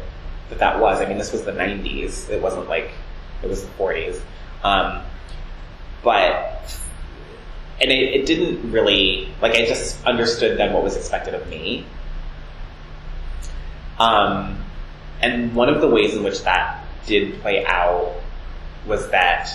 that 0.49 0.59
that 0.59 0.79
was. 0.79 1.01
I 1.01 1.05
mean, 1.05 1.17
this 1.17 1.31
was 1.31 1.43
the 1.43 1.51
90s. 1.51 2.29
It 2.29 2.41
wasn't 2.41 2.67
like, 2.67 2.91
it 3.41 3.47
was 3.47 3.63
the 3.63 3.71
40s. 3.71 4.19
Um, 4.63 5.03
but, 6.03 6.77
and 7.79 7.89
it, 7.91 8.21
it 8.21 8.25
didn't 8.25 8.71
really, 8.71 9.29
like, 9.41 9.53
I 9.53 9.65
just 9.65 10.05
understood 10.05 10.57
then 10.57 10.73
what 10.73 10.83
was 10.83 10.97
expected 10.97 11.33
of 11.33 11.47
me. 11.47 11.85
Um, 13.97 14.63
and 15.21 15.55
one 15.55 15.69
of 15.69 15.79
the 15.79 15.87
ways 15.87 16.15
in 16.15 16.23
which 16.23 16.41
that 16.43 16.85
did 17.05 17.39
play 17.41 17.65
out 17.65 18.13
was 18.85 19.09
that, 19.11 19.49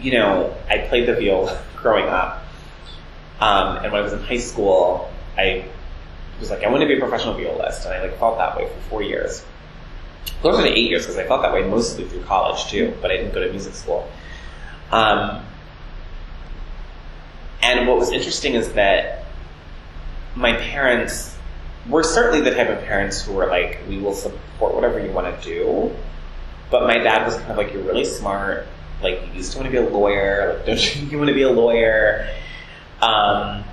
you 0.00 0.12
know, 0.12 0.54
I 0.68 0.78
played 0.78 1.06
the 1.08 1.14
viol 1.14 1.56
growing 1.76 2.06
up. 2.06 2.44
Um, 3.40 3.76
and 3.78 3.92
when 3.92 4.00
I 4.00 4.04
was 4.04 4.12
in 4.12 4.20
high 4.20 4.38
school, 4.38 5.10
I 5.36 5.66
was 6.40 6.50
like, 6.50 6.64
I 6.64 6.68
want 6.68 6.82
to 6.82 6.86
be 6.86 6.96
a 6.96 7.00
professional 7.00 7.34
violist, 7.34 7.84
and 7.84 7.94
I 7.94 8.02
like 8.02 8.18
felt 8.18 8.38
that 8.38 8.56
way 8.56 8.68
for 8.68 8.80
four 8.88 9.02
years. 9.02 9.44
Closer 10.40 10.62
to 10.62 10.68
eight 10.68 10.90
years 10.90 11.02
because 11.02 11.18
I 11.18 11.26
felt 11.26 11.42
that 11.42 11.52
way 11.52 11.62
mostly 11.66 12.04
through 12.04 12.22
college 12.22 12.66
too, 12.66 12.94
but 13.00 13.10
I 13.10 13.16
didn't 13.16 13.34
go 13.34 13.44
to 13.44 13.50
music 13.50 13.74
school. 13.74 14.08
Um, 14.90 15.44
and 17.62 17.88
what 17.88 17.98
was 17.98 18.12
interesting 18.12 18.54
is 18.54 18.72
that 18.74 19.24
my 20.34 20.54
parents 20.54 21.36
were 21.88 22.02
certainly 22.02 22.40
the 22.40 22.54
type 22.54 22.68
of 22.68 22.84
parents 22.84 23.22
who 23.22 23.32
were 23.32 23.46
like, 23.46 23.80
we 23.88 23.98
will 23.98 24.14
support 24.14 24.74
whatever 24.74 25.04
you 25.04 25.10
want 25.10 25.40
to 25.40 25.48
do. 25.48 25.94
But 26.70 26.82
my 26.82 26.98
dad 26.98 27.24
was 27.24 27.36
kind 27.36 27.52
of 27.52 27.56
like, 27.56 27.72
you're 27.72 27.82
really 27.82 28.04
smart. 28.04 28.66
Like, 29.02 29.20
you 29.26 29.34
used 29.34 29.54
want 29.56 29.66
to 29.66 29.70
be 29.70 29.76
a 29.76 29.88
lawyer. 29.88 30.54
Like, 30.56 30.66
don't 30.66 30.96
you, 30.96 31.06
you 31.06 31.18
want 31.18 31.28
to 31.28 31.34
be 31.34 31.42
a 31.42 31.50
lawyer? 31.50 32.28
Um, 33.00 33.64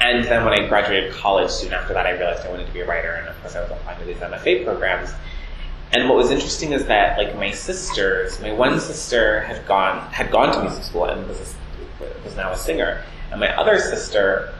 and 0.00 0.24
then 0.24 0.44
when 0.44 0.52
I 0.52 0.68
graduated 0.68 1.12
college, 1.12 1.50
soon 1.50 1.72
after 1.72 1.94
that, 1.94 2.06
I 2.06 2.10
realized 2.10 2.46
I 2.46 2.50
wanted 2.50 2.66
to 2.66 2.72
be 2.72 2.80
a 2.80 2.86
writer, 2.86 3.12
and 3.12 3.28
of 3.28 3.40
course, 3.40 3.56
I 3.56 3.62
was 3.62 3.70
applying 3.70 3.98
to 4.00 4.04
these 4.04 4.18
MFA 4.18 4.64
programs. 4.64 5.10
And 5.92 6.08
what 6.08 6.16
was 6.16 6.30
interesting 6.30 6.72
is 6.72 6.86
that, 6.86 7.16
like, 7.16 7.34
my 7.36 7.50
sisters, 7.50 8.40
my 8.40 8.52
one 8.52 8.78
sister 8.80 9.40
had 9.40 9.66
gone 9.66 10.10
had 10.12 10.30
gone 10.30 10.52
to 10.52 10.62
music 10.62 10.84
school 10.84 11.04
and 11.04 11.26
was 11.28 11.56
a, 12.00 12.24
was 12.24 12.36
now 12.36 12.52
a 12.52 12.56
singer, 12.56 13.02
and 13.30 13.40
my 13.40 13.56
other 13.56 13.78
sister 13.78 14.52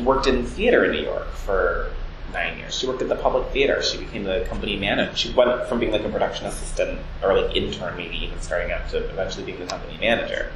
worked 0.00 0.26
in 0.26 0.44
theater 0.44 0.84
in 0.84 0.92
New 0.92 1.02
York 1.02 1.28
for 1.28 1.92
nine 2.32 2.58
years. 2.58 2.74
She 2.74 2.86
worked 2.86 3.02
at 3.02 3.08
the 3.08 3.16
public 3.16 3.48
theater. 3.52 3.82
She 3.82 3.98
became 3.98 4.24
the 4.24 4.44
company 4.48 4.76
manager. 4.76 5.16
She 5.16 5.32
went 5.32 5.66
from 5.66 5.80
being 5.80 5.92
like 5.92 6.04
a 6.04 6.08
production 6.08 6.46
assistant 6.46 7.00
or 7.22 7.40
like 7.40 7.56
intern, 7.56 7.96
maybe 7.96 8.16
even 8.24 8.40
starting 8.40 8.72
out, 8.72 8.88
to 8.90 8.98
eventually 9.10 9.44
being 9.44 9.58
the 9.58 9.66
company 9.66 9.98
manager. 9.98 10.52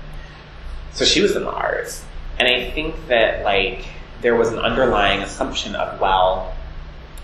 So 0.92 1.04
she 1.04 1.20
was 1.20 1.34
in 1.36 1.44
the 1.44 1.52
arts. 1.52 2.04
And 2.38 2.48
I 2.48 2.70
think 2.70 3.08
that 3.08 3.44
like 3.44 3.84
there 4.20 4.34
was 4.36 4.52
an 4.52 4.58
underlying 4.58 5.20
assumption 5.20 5.74
of, 5.74 6.00
well, 6.00 6.54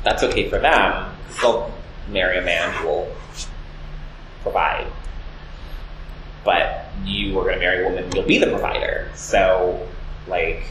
that's 0.05 0.23
okay 0.23 0.49
for 0.49 0.59
them, 0.59 1.15
because 1.27 1.41
they'll 1.41 1.75
marry 2.11 2.39
a 2.39 2.43
man 2.43 2.73
who 2.75 2.87
will 2.89 3.17
provide. 4.43 4.87
But 6.45 6.87
you 7.05 7.39
are 7.39 7.45
going 7.45 7.55
to 7.57 7.61
marry 7.61 7.85
a 7.85 7.89
woman, 7.89 8.11
you'll 8.13 8.27
be 8.27 8.39
the 8.39 8.47
provider. 8.47 9.11
So, 9.15 9.87
like, 10.27 10.63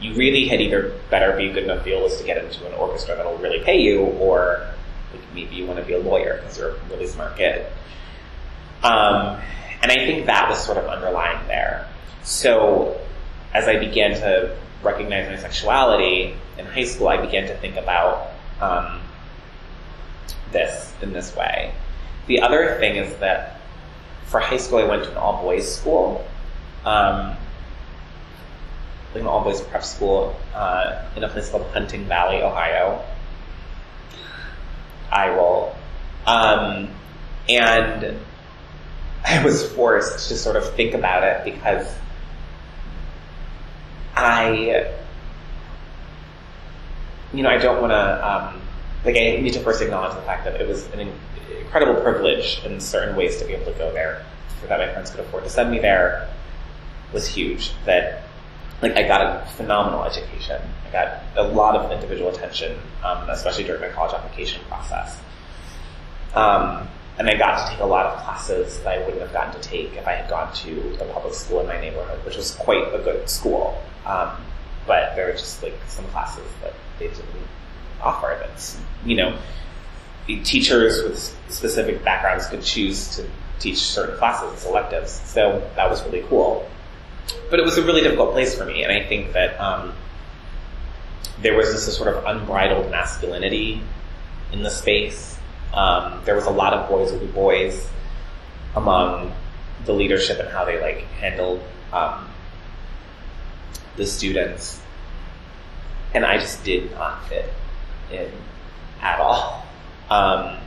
you 0.00 0.14
really 0.14 0.48
had 0.48 0.60
either 0.60 0.94
better 1.10 1.36
be 1.36 1.48
a 1.48 1.52
good 1.52 1.64
enough 1.64 1.84
violist 1.84 2.20
to 2.20 2.24
get 2.24 2.42
into 2.42 2.66
an 2.66 2.72
orchestra 2.74 3.16
that'll 3.16 3.36
really 3.38 3.60
pay 3.60 3.80
you, 3.80 4.00
or 4.00 4.66
like, 5.12 5.22
maybe 5.34 5.56
you 5.56 5.66
want 5.66 5.78
to 5.78 5.84
be 5.84 5.92
a 5.92 5.98
lawyer 5.98 6.36
because 6.36 6.58
you're 6.58 6.70
a 6.70 6.80
really 6.90 7.06
smart 7.06 7.36
kid. 7.36 7.66
Um, 8.82 9.40
and 9.82 9.92
I 9.92 9.96
think 9.96 10.26
that 10.26 10.48
was 10.48 10.58
sort 10.64 10.78
of 10.78 10.86
underlying 10.86 11.46
there. 11.46 11.86
So 12.22 12.98
as 13.52 13.68
I 13.68 13.78
began 13.78 14.12
to 14.20 14.56
recognize 14.82 15.28
my 15.28 15.36
sexuality 15.36 16.34
in 16.58 16.66
high 16.66 16.84
school, 16.84 17.08
I 17.08 17.18
began 17.18 17.46
to 17.48 17.56
think 17.58 17.76
about 17.76 18.30
um, 18.60 19.00
this 20.52 20.92
in 21.02 21.12
this 21.12 21.34
way. 21.36 21.72
The 22.26 22.40
other 22.40 22.78
thing 22.78 22.96
is 22.96 23.16
that 23.16 23.60
for 24.26 24.40
high 24.40 24.58
school, 24.58 24.78
I 24.78 24.84
went 24.84 25.04
to 25.04 25.10
an 25.10 25.16
all 25.16 25.42
boys 25.42 25.74
school, 25.74 26.24
um, 26.84 27.36
an 29.14 29.26
all 29.26 29.42
boys 29.42 29.60
prep 29.60 29.84
school 29.84 30.36
uh, 30.54 31.04
in 31.16 31.24
a 31.24 31.28
place 31.28 31.48
called 31.48 31.66
Hunting 31.72 32.04
Valley, 32.04 32.42
Ohio. 32.42 33.04
I 35.10 35.28
roll. 35.30 35.74
Um, 36.26 36.90
and 37.48 38.18
I 39.24 39.44
was 39.44 39.70
forced 39.72 40.28
to 40.28 40.36
sort 40.36 40.56
of 40.56 40.74
think 40.74 40.94
about 40.94 41.24
it 41.24 41.52
because 41.52 41.92
I, 44.14 44.92
you 47.32 47.42
know, 47.42 47.50
I 47.50 47.58
don't 47.58 47.80
want 47.80 47.92
to, 47.92 48.28
um, 48.28 48.60
like, 49.04 49.16
I 49.16 49.40
need 49.40 49.54
to 49.54 49.60
first 49.60 49.82
acknowledge 49.82 50.14
the 50.14 50.22
fact 50.22 50.44
that 50.44 50.60
it 50.60 50.68
was 50.68 50.86
an 50.92 51.12
incredible 51.60 52.00
privilege 52.00 52.60
in 52.64 52.80
certain 52.80 53.16
ways 53.16 53.38
to 53.38 53.44
be 53.44 53.54
able 53.54 53.72
to 53.72 53.78
go 53.78 53.92
there. 53.92 54.24
For 54.60 54.66
that 54.66 54.78
my 54.78 54.86
parents 54.86 55.10
could 55.10 55.20
afford 55.20 55.44
to 55.44 55.50
send 55.50 55.70
me 55.70 55.78
there 55.78 56.28
was 57.12 57.26
huge. 57.26 57.72
That, 57.86 58.24
like, 58.82 58.96
I 58.96 59.06
got 59.06 59.20
a 59.20 59.46
phenomenal 59.56 60.04
education. 60.04 60.60
I 60.88 60.92
got 60.92 61.22
a 61.36 61.42
lot 61.42 61.76
of 61.76 61.90
individual 61.92 62.30
attention, 62.30 62.78
um, 63.04 63.28
especially 63.28 63.64
during 63.64 63.80
my 63.80 63.88
college 63.88 64.14
application 64.14 64.62
process. 64.68 65.18
Um, 66.34 66.88
and 67.18 67.28
I 67.28 67.36
got 67.36 67.66
to 67.66 67.72
take 67.72 67.80
a 67.80 67.86
lot 67.86 68.06
of 68.06 68.22
classes 68.22 68.80
that 68.80 68.98
I 68.98 69.04
wouldn't 69.04 69.20
have 69.20 69.32
gotten 69.32 69.60
to 69.60 69.68
take 69.68 69.92
if 69.94 70.06
I 70.06 70.12
had 70.12 70.30
gone 70.30 70.52
to 70.54 70.96
the 70.98 71.04
public 71.12 71.34
school 71.34 71.60
in 71.60 71.66
my 71.66 71.78
neighborhood, 71.80 72.24
which 72.24 72.36
was 72.36 72.52
quite 72.52 72.94
a 72.94 72.98
good 72.98 73.28
school. 73.28 73.80
Um, 74.06 74.30
but 74.86 75.14
there 75.14 75.26
were 75.26 75.32
just 75.32 75.62
like 75.62 75.74
some 75.86 76.06
classes 76.06 76.46
that 76.62 76.72
they 76.98 77.08
didn't 77.08 77.26
offer. 78.00 78.38
That's 78.40 78.78
you 79.04 79.16
know, 79.16 79.38
teachers 80.26 81.02
with 81.02 81.36
specific 81.48 82.02
backgrounds 82.04 82.46
could 82.46 82.62
choose 82.62 83.16
to 83.16 83.26
teach 83.58 83.78
certain 83.78 84.16
classes 84.16 84.52
as 84.54 84.66
electives. 84.66 85.10
So 85.10 85.68
that 85.76 85.90
was 85.90 86.02
really 86.04 86.22
cool. 86.22 86.68
But 87.48 87.58
it 87.58 87.64
was 87.64 87.78
a 87.78 87.82
really 87.82 88.00
difficult 88.00 88.32
place 88.32 88.56
for 88.56 88.64
me, 88.64 88.82
and 88.82 88.92
I 88.92 89.04
think 89.04 89.32
that 89.32 89.58
um, 89.60 89.92
there 91.42 91.56
was 91.56 91.72
this 91.72 91.96
sort 91.96 92.14
of 92.14 92.24
unbridled 92.24 92.90
masculinity 92.90 93.82
in 94.52 94.62
the 94.62 94.70
space. 94.70 95.38
Um, 95.72 96.20
there 96.24 96.34
was 96.34 96.44
a 96.44 96.50
lot 96.50 96.74
of 96.74 96.88
boys 96.88 97.12
will 97.12 97.20
be 97.20 97.26
boys 97.26 97.88
among 98.74 99.32
the 99.84 99.92
leadership 99.92 100.38
and 100.38 100.48
how 100.48 100.64
they 100.64 100.80
like 100.80 101.02
handled 101.20 101.62
um, 101.92 102.28
the 103.96 104.06
students, 104.06 104.80
and 106.14 106.24
I 106.24 106.38
just 106.38 106.64
did 106.64 106.90
not 106.92 107.26
fit 107.28 107.52
in 108.12 108.30
at 109.00 109.20
all. 109.20 109.66
Um, 110.08 110.58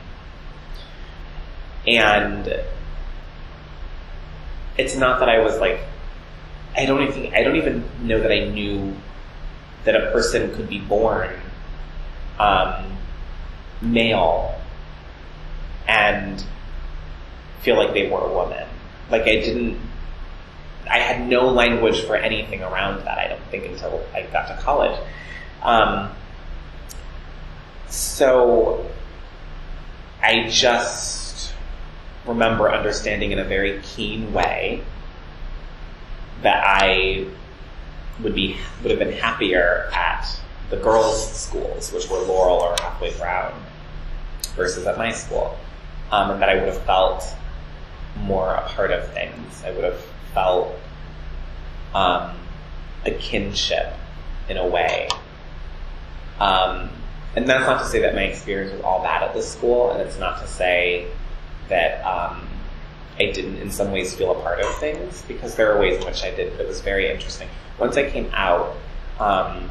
and 1.86 2.62
it's 4.76 4.96
not 4.96 5.20
that 5.20 5.28
I 5.28 5.40
was 5.40 5.58
like, 5.58 5.80
I 6.76 6.86
don't 6.86 7.02
even, 7.02 7.34
I 7.34 7.42
don't 7.42 7.56
even 7.56 7.84
know 8.02 8.20
that 8.20 8.32
I 8.32 8.48
knew 8.48 8.94
that 9.84 9.94
a 9.94 10.10
person 10.10 10.54
could 10.54 10.68
be 10.68 10.80
born 10.80 11.30
um, 12.38 12.96
male 13.80 14.60
and 15.86 16.42
feel 17.60 17.76
like 17.76 17.92
they 17.92 18.08
were 18.08 18.20
a 18.20 18.32
woman. 18.32 18.66
Like 19.10 19.22
I 19.22 19.36
didn't 19.36 19.78
I 20.88 20.98
had 20.98 21.28
no 21.28 21.48
language 21.48 22.02
for 22.02 22.16
anything 22.16 22.62
around 22.62 23.04
that, 23.04 23.18
I 23.18 23.28
don't 23.28 23.42
think, 23.50 23.64
until 23.64 24.04
I 24.14 24.22
got 24.22 24.48
to 24.48 24.62
college. 24.62 24.98
Um, 25.62 26.10
so 27.88 28.90
I 30.22 30.48
just 30.48 31.54
remember 32.26 32.70
understanding 32.70 33.32
in 33.32 33.38
a 33.38 33.44
very 33.44 33.80
keen 33.82 34.32
way 34.32 34.82
that 36.44 36.62
I 36.64 37.26
would 38.22 38.34
be 38.34 38.56
would 38.82 38.90
have 38.90 39.00
been 39.00 39.12
happier 39.12 39.90
at 39.92 40.26
the 40.70 40.76
girls' 40.76 41.32
schools, 41.32 41.92
which 41.92 42.08
were 42.08 42.18
Laurel 42.18 42.58
or 42.58 42.76
Hathaway 42.80 43.16
Brown, 43.18 43.60
versus 44.54 44.86
at 44.86 44.96
my 44.96 45.10
school, 45.10 45.58
um, 46.12 46.30
and 46.30 46.42
that 46.42 46.48
I 46.48 46.54
would 46.54 46.68
have 46.68 46.82
felt 46.82 47.24
more 48.16 48.54
a 48.54 48.62
part 48.68 48.92
of 48.92 49.12
things. 49.12 49.64
I 49.64 49.72
would 49.72 49.84
have 49.84 50.00
felt 50.32 50.74
um, 51.94 52.36
a 53.04 53.10
kinship 53.10 53.92
in 54.48 54.56
a 54.56 54.66
way. 54.66 55.08
Um, 56.38 56.90
and 57.36 57.48
that's 57.48 57.66
not 57.66 57.80
to 57.80 57.86
say 57.86 58.00
that 58.00 58.14
my 58.14 58.22
experience 58.22 58.72
was 58.72 58.82
all 58.82 59.02
bad 59.02 59.22
at 59.22 59.34
this 59.34 59.50
school, 59.50 59.90
and 59.90 60.00
it's 60.00 60.18
not 60.18 60.40
to 60.40 60.46
say 60.46 61.08
that 61.68 62.04
um, 62.04 62.46
I 63.18 63.30
didn't 63.30 63.58
in 63.58 63.70
some 63.70 63.92
ways 63.92 64.14
feel 64.14 64.32
a 64.32 64.42
part 64.42 64.60
of 64.60 64.74
things 64.76 65.22
because 65.28 65.54
there 65.54 65.72
are 65.72 65.80
ways 65.80 66.00
in 66.00 66.06
which 66.06 66.24
I 66.24 66.30
did. 66.34 66.52
But 66.56 66.62
it 66.62 66.68
was 66.68 66.80
very 66.80 67.10
interesting. 67.10 67.48
Once 67.78 67.96
I 67.96 68.10
came 68.10 68.30
out, 68.32 68.76
um, 69.20 69.70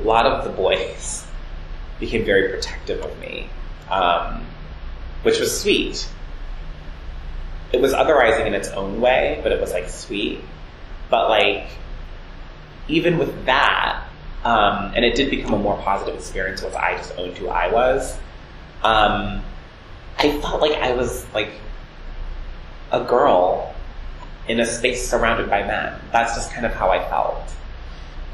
a 0.00 0.02
lot 0.02 0.26
of 0.26 0.44
the 0.44 0.50
boys 0.50 1.24
became 2.00 2.24
very 2.24 2.48
protective 2.48 3.00
of 3.00 3.18
me, 3.20 3.48
um, 3.90 4.44
which 5.22 5.38
was 5.38 5.58
sweet. 5.58 6.08
It 7.72 7.80
was 7.80 7.92
otherizing 7.92 8.46
in 8.46 8.54
its 8.54 8.68
own 8.68 9.00
way, 9.00 9.40
but 9.42 9.52
it 9.52 9.60
was 9.60 9.72
like 9.72 9.88
sweet. 9.88 10.40
But 11.10 11.28
like, 11.28 11.68
even 12.88 13.18
with 13.18 13.46
that, 13.46 14.04
um, 14.44 14.92
and 14.94 15.04
it 15.04 15.14
did 15.14 15.30
become 15.30 15.54
a 15.54 15.58
more 15.58 15.76
positive 15.78 16.14
experience 16.14 16.62
once 16.62 16.74
I 16.74 16.96
just 16.96 17.16
owned 17.18 17.36
who 17.36 17.48
I 17.48 17.72
was. 17.72 18.16
Um, 18.82 19.42
I 20.18 20.40
felt 20.40 20.60
like 20.60 20.80
I 20.80 20.92
was 20.92 21.26
like 21.34 21.50
a 22.92 23.04
girl 23.04 23.74
in 24.48 24.60
a 24.60 24.66
space 24.66 25.08
surrounded 25.08 25.50
by 25.50 25.62
men. 25.62 26.00
That's 26.12 26.34
just 26.34 26.52
kind 26.52 26.66
of 26.66 26.72
how 26.72 26.90
I 26.90 27.08
felt. 27.08 27.52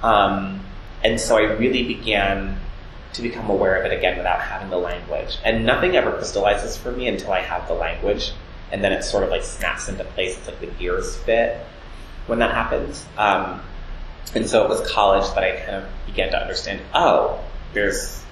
Um, 0.02 0.60
and 1.02 1.20
so 1.20 1.36
I 1.36 1.52
really 1.52 1.84
began 1.84 2.58
to 3.14 3.22
become 3.22 3.50
aware 3.50 3.76
of 3.76 3.90
it 3.90 3.96
again 3.96 4.16
without 4.16 4.40
having 4.40 4.70
the 4.70 4.78
language. 4.78 5.38
And 5.44 5.66
nothing 5.66 5.96
ever 5.96 6.12
crystallizes 6.12 6.76
for 6.76 6.92
me 6.92 7.08
until 7.08 7.32
I 7.32 7.40
have 7.40 7.68
the 7.68 7.74
language. 7.74 8.32
And 8.70 8.82
then 8.82 8.92
it 8.92 9.02
sort 9.02 9.24
of 9.24 9.30
like 9.30 9.42
snaps 9.42 9.88
into 9.88 10.04
place. 10.04 10.36
It's 10.36 10.46
like 10.46 10.60
the 10.60 10.66
gears 10.66 11.16
fit 11.16 11.58
when 12.26 12.38
that 12.38 12.54
happens. 12.54 13.04
Um, 13.18 13.60
and 14.34 14.48
so 14.48 14.64
it 14.64 14.68
was 14.68 14.80
college 14.90 15.28
that 15.34 15.44
I 15.44 15.56
kind 15.60 15.76
of 15.76 15.88
began 16.06 16.30
to 16.30 16.40
understand, 16.40 16.80
oh, 16.94 17.40
there's 17.74 18.22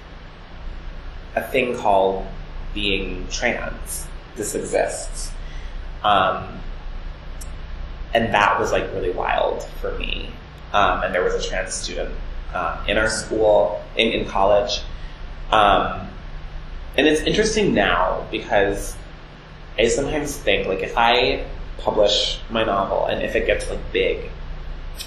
a 1.35 1.43
thing 1.43 1.77
called 1.77 2.25
being 2.73 3.27
trans. 3.29 4.07
This 4.35 4.55
exists. 4.55 5.30
Um, 6.03 6.59
and 8.13 8.33
that 8.33 8.59
was 8.59 8.71
like 8.71 8.91
really 8.93 9.11
wild 9.11 9.63
for 9.81 9.97
me. 9.97 10.29
Um, 10.73 11.03
and 11.03 11.13
there 11.13 11.23
was 11.23 11.33
a 11.33 11.47
trans 11.47 11.73
student 11.73 12.13
uh, 12.53 12.83
in 12.87 12.97
our 12.97 13.09
school, 13.09 13.83
in, 13.95 14.11
in 14.11 14.27
college. 14.27 14.81
Um, 15.51 16.07
and 16.97 17.07
it's 17.07 17.21
interesting 17.21 17.73
now 17.73 18.27
because 18.31 18.95
I 19.77 19.87
sometimes 19.87 20.35
think 20.35 20.67
like 20.67 20.79
if 20.79 20.97
I 20.97 21.45
publish 21.77 22.39
my 22.49 22.63
novel 22.63 23.05
and 23.05 23.21
if 23.23 23.35
it 23.35 23.45
gets 23.45 23.69
like 23.69 23.79
big, 23.91 24.29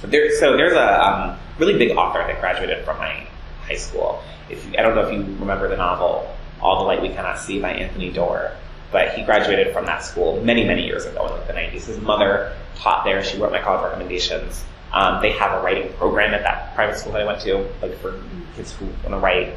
there, 0.02 0.30
so 0.38 0.56
there's 0.56 0.72
a 0.72 1.02
um, 1.02 1.38
really 1.58 1.78
big 1.78 1.96
author 1.96 2.18
that 2.18 2.40
graduated 2.40 2.84
from 2.84 2.98
my 2.98 3.26
high 3.62 3.76
school. 3.76 4.22
If 4.50 4.64
you, 4.66 4.72
I 4.78 4.82
don't 4.82 4.94
know 4.94 5.06
if 5.06 5.12
you 5.12 5.20
remember 5.36 5.68
the 5.68 5.76
novel 5.76 6.34
All 6.60 6.78
the 6.78 6.84
Light 6.84 7.00
We 7.02 7.10
Cannot 7.10 7.38
See 7.38 7.60
by 7.60 7.72
Anthony 7.72 8.10
Doerr, 8.10 8.56
but 8.94 9.12
he 9.14 9.24
graduated 9.24 9.72
from 9.72 9.86
that 9.86 10.04
school 10.04 10.40
many, 10.44 10.62
many 10.64 10.86
years 10.86 11.04
ago 11.04 11.26
in 11.26 11.32
like 11.32 11.48
the 11.48 11.52
90s. 11.52 11.86
His 11.86 11.98
mother 11.98 12.56
taught 12.76 13.04
there. 13.04 13.24
She 13.24 13.36
wrote 13.38 13.50
my 13.50 13.60
college 13.60 13.82
recommendations. 13.82 14.62
Um, 14.92 15.20
they 15.20 15.32
have 15.32 15.50
a 15.50 15.64
writing 15.64 15.92
program 15.94 16.32
at 16.32 16.44
that 16.44 16.76
private 16.76 16.96
school 16.96 17.10
that 17.14 17.22
I 17.22 17.24
went 17.24 17.40
to, 17.40 17.68
like 17.82 17.98
for 17.98 18.22
kids 18.54 18.72
who 18.74 18.86
want 18.86 19.08
to 19.08 19.18
write. 19.18 19.52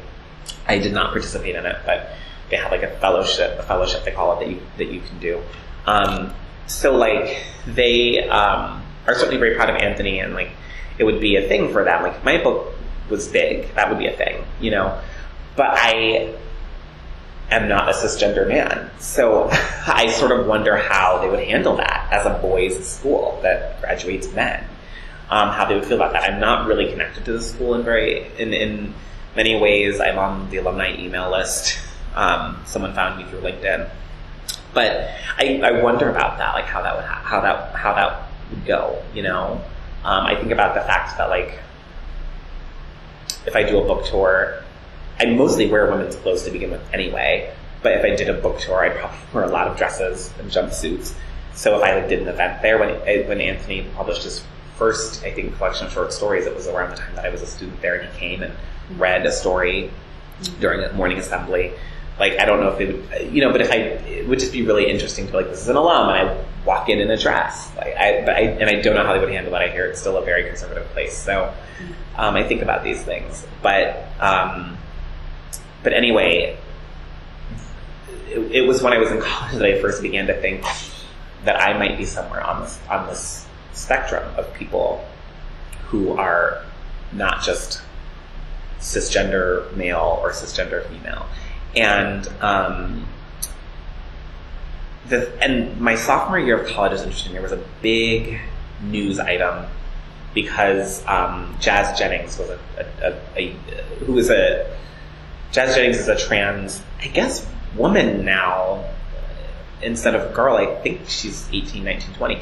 I 0.66 0.78
did 0.78 0.92
not 0.92 1.12
participate 1.12 1.54
in 1.54 1.66
it, 1.66 1.76
but 1.86 2.10
they 2.50 2.56
have 2.56 2.72
like 2.72 2.82
a 2.82 2.90
fellowship, 2.98 3.60
a 3.60 3.62
fellowship 3.62 4.04
they 4.04 4.10
call 4.10 4.36
it 4.36 4.44
that 4.44 4.50
you 4.50 4.60
that 4.78 4.92
you 4.92 5.02
can 5.02 5.20
do. 5.20 5.40
Um, 5.86 6.34
so 6.66 6.96
like 6.96 7.40
they 7.64 8.28
um, 8.28 8.82
are 9.06 9.14
certainly 9.14 9.36
very 9.36 9.54
proud 9.54 9.70
of 9.70 9.76
Anthony, 9.76 10.18
and 10.18 10.34
like 10.34 10.50
it 10.98 11.04
would 11.04 11.20
be 11.20 11.36
a 11.36 11.46
thing 11.46 11.70
for 11.70 11.84
them. 11.84 12.02
Like 12.02 12.24
my 12.24 12.42
book 12.42 12.74
was 13.08 13.28
big, 13.28 13.72
that 13.76 13.88
would 13.88 14.00
be 14.00 14.08
a 14.08 14.16
thing, 14.16 14.44
you 14.60 14.72
know. 14.72 15.00
But 15.54 15.68
I 15.74 16.34
am 17.50 17.68
not 17.68 17.88
a 17.88 17.92
cisgender 17.92 18.46
man, 18.46 18.90
so 18.98 19.48
I 19.86 20.08
sort 20.08 20.32
of 20.32 20.46
wonder 20.46 20.76
how 20.76 21.18
they 21.18 21.28
would 21.28 21.44
handle 21.44 21.76
that 21.76 22.08
as 22.10 22.26
a 22.26 22.38
boys' 22.40 22.86
school 22.86 23.38
that 23.42 23.80
graduates 23.80 24.32
men. 24.32 24.64
Um, 25.30 25.50
how 25.50 25.66
they 25.66 25.74
would 25.74 25.84
feel 25.84 25.96
about 25.96 26.14
that. 26.14 26.22
I'm 26.22 26.40
not 26.40 26.66
really 26.66 26.90
connected 26.90 27.26
to 27.26 27.32
the 27.34 27.42
school 27.42 27.74
in 27.74 27.82
very 27.82 28.26
in 28.38 28.54
in 28.54 28.94
many 29.36 29.60
ways. 29.60 30.00
I'm 30.00 30.18
on 30.18 30.48
the 30.50 30.56
alumni 30.56 30.96
email 30.98 31.30
list. 31.30 31.78
Um, 32.14 32.62
someone 32.64 32.94
found 32.94 33.18
me 33.18 33.30
through 33.30 33.40
LinkedIn, 33.40 33.90
but 34.72 35.10
I, 35.36 35.60
I 35.62 35.82
wonder 35.82 36.08
about 36.08 36.38
that, 36.38 36.54
like 36.54 36.64
how 36.64 36.82
that 36.82 36.96
would 36.96 37.04
ha- 37.04 37.22
how 37.22 37.40
that 37.42 37.74
how 37.74 37.94
that 37.94 38.22
would 38.50 38.64
go. 38.64 39.02
You 39.14 39.22
know, 39.24 39.60
um, 40.02 40.24
I 40.24 40.34
think 40.34 40.50
about 40.50 40.74
the 40.74 40.80
fact 40.80 41.18
that 41.18 41.28
like 41.28 41.58
if 43.46 43.54
I 43.54 43.62
do 43.62 43.78
a 43.78 43.84
book 43.84 44.06
tour, 44.06 44.62
I 45.20 45.26
mostly 45.26 45.68
wear 45.68 45.90
women's 45.90 46.16
clothes 46.16 46.44
to 46.44 46.50
begin 46.50 46.70
with 46.70 46.82
anyway. 46.92 47.52
But 47.82 47.92
if 47.92 48.04
I 48.04 48.16
did 48.16 48.28
a 48.28 48.34
book 48.34 48.58
tour, 48.58 48.84
I'd 48.84 48.96
probably 48.96 49.18
wear 49.32 49.44
a 49.44 49.48
lot 49.48 49.68
of 49.68 49.76
dresses 49.76 50.32
and 50.38 50.50
jumpsuits. 50.50 51.14
So 51.54 51.76
if 51.76 51.82
I 51.82 52.06
did 52.06 52.22
an 52.22 52.28
event 52.28 52.62
there 52.62 52.78
when 52.78 52.94
when 53.28 53.40
Anthony 53.40 53.86
published 53.94 54.24
his 54.24 54.44
first, 54.76 55.24
I 55.24 55.32
think, 55.32 55.56
collection 55.56 55.86
of 55.86 55.92
short 55.92 56.12
stories, 56.12 56.46
it 56.46 56.54
was 56.54 56.68
around 56.68 56.90
the 56.90 56.96
time 56.96 57.14
that 57.16 57.24
I 57.24 57.30
was 57.30 57.42
a 57.42 57.46
student 57.46 57.80
there, 57.82 57.96
and 57.96 58.12
he 58.12 58.18
came 58.18 58.42
and 58.42 58.52
read 58.96 59.26
a 59.26 59.32
story 59.32 59.90
during 60.60 60.82
a 60.84 60.92
morning 60.92 61.18
assembly. 61.18 61.72
Like 62.18 62.38
I 62.38 62.44
don't 62.44 62.60
know 62.60 62.70
if 62.70 62.80
it 62.80 62.94
would, 62.94 63.34
you 63.34 63.40
know, 63.40 63.52
but 63.52 63.60
if 63.60 63.70
I, 63.70 63.76
it 63.76 64.28
would 64.28 64.38
just 64.38 64.52
be 64.52 64.62
really 64.62 64.88
interesting 64.88 65.26
to 65.28 65.32
like 65.36 65.46
this 65.46 65.62
is 65.62 65.68
an 65.68 65.76
alum, 65.76 66.08
and 66.08 66.30
I 66.30 66.44
walk 66.64 66.88
in 66.88 67.00
in 67.00 67.10
a 67.10 67.16
dress. 67.16 67.74
Like 67.76 67.96
I, 67.96 68.22
but 68.24 68.34
I, 68.36 68.40
and 68.40 68.70
I 68.70 68.80
don't 68.80 68.94
know 68.94 69.04
how 69.04 69.12
they 69.12 69.20
would 69.20 69.30
handle 69.30 69.52
that. 69.52 69.62
I 69.62 69.68
hear 69.68 69.86
it's 69.86 70.00
still 70.00 70.16
a 70.16 70.24
very 70.24 70.44
conservative 70.44 70.86
place, 70.90 71.16
so 71.16 71.52
um, 72.16 72.34
I 72.34 72.42
think 72.42 72.62
about 72.62 72.82
these 72.82 73.02
things. 73.02 73.46
But 73.62 74.04
um, 74.20 74.77
but 75.82 75.92
anyway, 75.92 76.56
it, 78.28 78.38
it 78.52 78.66
was 78.66 78.82
when 78.82 78.92
I 78.92 78.98
was 78.98 79.10
in 79.10 79.20
college 79.22 79.54
that 79.54 79.64
I 79.64 79.80
first 79.80 80.02
began 80.02 80.26
to 80.26 80.40
think 80.40 80.64
that 81.44 81.60
I 81.60 81.78
might 81.78 81.96
be 81.96 82.04
somewhere 82.04 82.42
on 82.42 82.62
this 82.62 82.78
on 82.90 83.06
this 83.06 83.46
spectrum 83.72 84.34
of 84.36 84.52
people 84.54 85.04
who 85.86 86.12
are 86.12 86.64
not 87.12 87.42
just 87.42 87.80
cisgender 88.80 89.74
male 89.76 90.18
or 90.22 90.32
cisgender 90.32 90.86
female. 90.88 91.26
And 91.76 92.28
um, 92.40 93.06
the, 95.08 95.32
and 95.42 95.80
my 95.80 95.94
sophomore 95.94 96.38
year 96.38 96.60
of 96.60 96.68
college 96.68 96.92
is 96.92 97.02
interesting. 97.02 97.32
There 97.32 97.42
was 97.42 97.52
a 97.52 97.64
big 97.82 98.40
news 98.82 99.18
item 99.18 99.66
because 100.34 101.04
um, 101.06 101.56
Jazz 101.60 101.98
Jennings 101.98 102.38
was 102.38 102.50
a, 102.50 102.58
a, 102.76 103.12
a, 103.36 103.36
a 103.36 103.50
who 104.04 104.12
was 104.12 104.30
a 104.30 104.76
Jazz 105.52 105.74
Jennings 105.74 105.98
is 105.98 106.08
a 106.08 106.16
trans, 106.16 106.82
I 107.00 107.08
guess, 107.08 107.46
woman 107.76 108.24
now 108.24 108.84
instead 109.82 110.14
of 110.14 110.34
girl. 110.34 110.56
I 110.56 110.74
think 110.82 111.08
she's 111.08 111.48
18, 111.52 111.84
19, 111.84 112.14
20. 112.14 112.40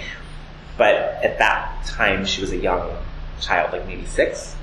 But 0.76 0.94
at 0.94 1.38
that 1.38 1.86
time, 1.86 2.26
she 2.26 2.40
was 2.40 2.52
a 2.52 2.56
young 2.56 2.96
child, 3.40 3.72
like 3.72 3.86
maybe 3.86 4.06
six. 4.06 4.56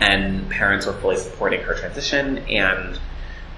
And 0.00 0.50
parents 0.50 0.86
were 0.86 0.94
fully 0.94 1.16
supporting 1.16 1.62
her 1.62 1.74
transition. 1.74 2.38
And 2.38 2.98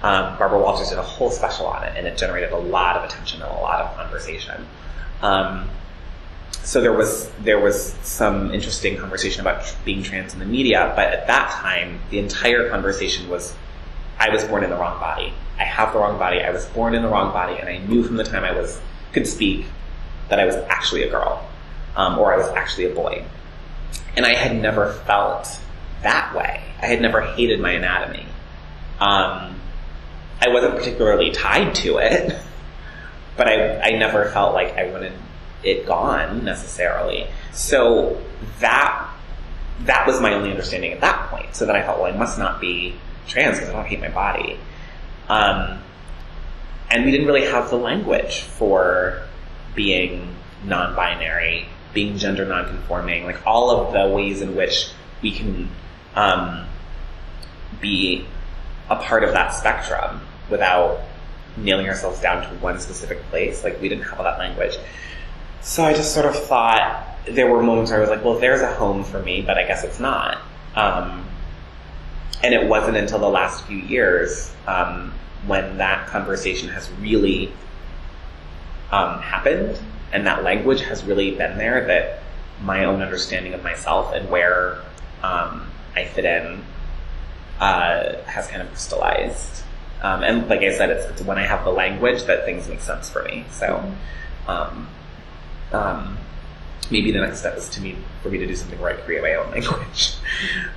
um, 0.03 0.37
Barbara 0.37 0.59
Walters 0.59 0.89
did 0.89 0.97
a 0.97 1.03
whole 1.03 1.31
special 1.31 1.67
on 1.67 1.83
it, 1.83 1.93
and 1.97 2.05
it 2.05 2.17
generated 2.17 2.51
a 2.51 2.57
lot 2.57 2.95
of 2.97 3.03
attention 3.09 3.41
and 3.41 3.51
a 3.51 3.55
lot 3.55 3.81
of 3.81 3.95
conversation. 3.95 4.65
Um, 5.21 5.69
so 6.63 6.81
there 6.81 6.93
was 6.93 7.29
there 7.41 7.59
was 7.59 7.93
some 8.01 8.53
interesting 8.53 8.97
conversation 8.97 9.41
about 9.41 9.75
being 9.85 10.03
trans 10.03 10.33
in 10.33 10.39
the 10.39 10.45
media, 10.45 10.93
but 10.95 11.13
at 11.13 11.27
that 11.27 11.51
time, 11.51 11.99
the 12.09 12.19
entire 12.19 12.69
conversation 12.69 13.29
was, 13.29 13.55
I 14.19 14.29
was 14.29 14.43
born 14.45 14.63
in 14.63 14.69
the 14.69 14.77
wrong 14.77 14.99
body. 14.99 15.33
I 15.57 15.63
have 15.63 15.93
the 15.93 15.99
wrong 15.99 16.17
body. 16.17 16.41
I 16.41 16.51
was 16.51 16.65
born 16.65 16.95
in 16.95 17.01
the 17.01 17.07
wrong 17.07 17.31
body, 17.31 17.57
and 17.57 17.69
I 17.69 17.77
knew 17.77 18.03
from 18.03 18.17
the 18.17 18.23
time 18.23 18.43
I 18.43 18.51
was 18.51 18.79
could 19.13 19.27
speak 19.27 19.65
that 20.29 20.39
I 20.39 20.45
was 20.45 20.55
actually 20.67 21.03
a 21.03 21.09
girl, 21.09 21.47
um, 21.95 22.19
or 22.19 22.33
I 22.33 22.37
was 22.37 22.47
actually 22.49 22.91
a 22.91 22.93
boy. 22.93 23.23
And 24.17 24.25
I 24.25 24.35
had 24.35 24.55
never 24.55 24.93
felt 25.05 25.47
that 26.01 26.35
way. 26.35 26.61
I 26.81 26.85
had 26.85 27.01
never 27.01 27.21
hated 27.21 27.59
my 27.59 27.71
anatomy. 27.71 28.25
Um, 28.99 29.59
I 30.41 30.49
wasn't 30.49 30.75
particularly 30.75 31.31
tied 31.31 31.75
to 31.75 31.97
it, 31.97 32.37
but 33.37 33.47
I, 33.47 33.79
I 33.79 33.89
never 33.97 34.29
felt 34.31 34.53
like 34.53 34.77
I 34.77 34.91
wanted 34.91 35.13
it 35.63 35.85
gone 35.85 36.45
necessarily. 36.45 37.27
So 37.53 38.21
that 38.59 39.09
that 39.81 40.07
was 40.07 40.21
my 40.21 40.33
only 40.33 40.51
understanding 40.51 40.93
at 40.93 41.01
that 41.01 41.29
point. 41.29 41.55
So 41.55 41.65
then 41.65 41.75
I 41.75 41.81
thought, 41.81 41.99
well, 41.99 42.13
I 42.13 42.15
must 42.15 42.37
not 42.37 42.61
be 42.61 42.95
trans 43.27 43.57
because 43.57 43.69
I 43.69 43.73
don't 43.73 43.85
hate 43.85 43.99
my 43.99 44.09
body. 44.09 44.59
Um, 45.27 45.81
and 46.89 47.05
we 47.05 47.11
didn't 47.11 47.27
really 47.27 47.45
have 47.45 47.69
the 47.69 47.77
language 47.77 48.41
for 48.41 49.23
being 49.73 50.35
non-binary, 50.65 51.67
being 51.93 52.17
gender 52.17 52.45
non-conforming, 52.45 53.25
like 53.25 53.45
all 53.45 53.71
of 53.71 53.93
the 53.93 54.13
ways 54.13 54.41
in 54.41 54.55
which 54.55 54.89
we 55.21 55.31
can 55.31 55.69
um, 56.15 56.67
be 57.81 58.25
a 58.89 58.95
part 58.95 59.23
of 59.23 59.33
that 59.33 59.53
spectrum 59.53 60.21
without 60.49 61.01
nailing 61.57 61.87
ourselves 61.87 62.19
down 62.21 62.43
to 62.43 62.49
one 62.61 62.79
specific 62.79 63.21
place. 63.29 63.63
Like 63.63 63.81
we 63.81 63.89
didn't 63.89 64.03
have 64.05 64.19
all 64.19 64.23
that 64.25 64.37
language. 64.37 64.77
So 65.61 65.83
I 65.83 65.93
just 65.93 66.13
sort 66.13 66.27
of 66.27 66.35
thought 66.35 67.17
there 67.25 67.47
were 67.51 67.63
moments 67.63 67.89
where 67.89 67.99
I 67.99 68.01
was 68.01 68.09
like, 68.09 68.23
well, 68.23 68.37
there's 68.37 68.61
a 68.61 68.71
home 68.73 69.03
for 69.03 69.21
me, 69.21 69.41
but 69.41 69.57
I 69.57 69.65
guess 69.65 69.83
it's 69.83 69.99
not. 69.99 70.37
Um, 70.75 71.25
and 72.45 72.53
it 72.53 72.67
wasn't 72.67 72.95
until 72.95 73.17
the 73.17 73.29
last 73.29 73.65
few 73.65 73.77
years 73.77 74.53
um, 74.67 75.11
when 75.47 75.77
that 75.77 76.07
conversation 76.07 76.69
has 76.69 76.89
really 77.01 77.51
um, 78.91 79.19
happened, 79.19 79.79
and 80.13 80.27
that 80.27 80.43
language 80.43 80.81
has 80.81 81.03
really 81.03 81.31
been 81.31 81.57
there. 81.57 81.87
That 81.87 82.19
my 82.61 82.85
own 82.85 83.01
understanding 83.01 83.55
of 83.55 83.63
myself 83.63 84.13
and 84.13 84.29
where 84.29 84.79
um, 85.23 85.67
I 85.95 86.05
fit 86.05 86.23
in 86.23 86.63
uh, 87.59 88.21
has 88.25 88.47
kind 88.47 88.61
of 88.61 88.69
crystallized. 88.69 89.63
Um, 90.03 90.23
and 90.23 90.47
like 90.47 90.61
I 90.61 90.77
said, 90.77 90.91
it's, 90.91 91.05
it's 91.05 91.21
when 91.23 91.39
I 91.39 91.47
have 91.47 91.65
the 91.65 91.71
language 91.71 92.25
that 92.25 92.45
things 92.45 92.67
make 92.67 92.81
sense 92.81 93.09
for 93.09 93.23
me. 93.23 93.45
So, 93.51 93.91
um, 94.47 94.87
um, 95.71 96.17
maybe 96.91 97.11
the 97.11 97.21
next 97.21 97.39
step 97.39 97.57
is 97.57 97.69
to 97.69 97.81
me 97.81 97.97
for 98.21 98.29
me 98.29 98.37
to 98.37 98.45
do 98.45 98.55
something 98.55 98.79
where 98.79 98.93
I 98.93 99.01
create 99.01 99.23
my 99.23 99.33
own 99.33 99.49
language. 99.49 100.13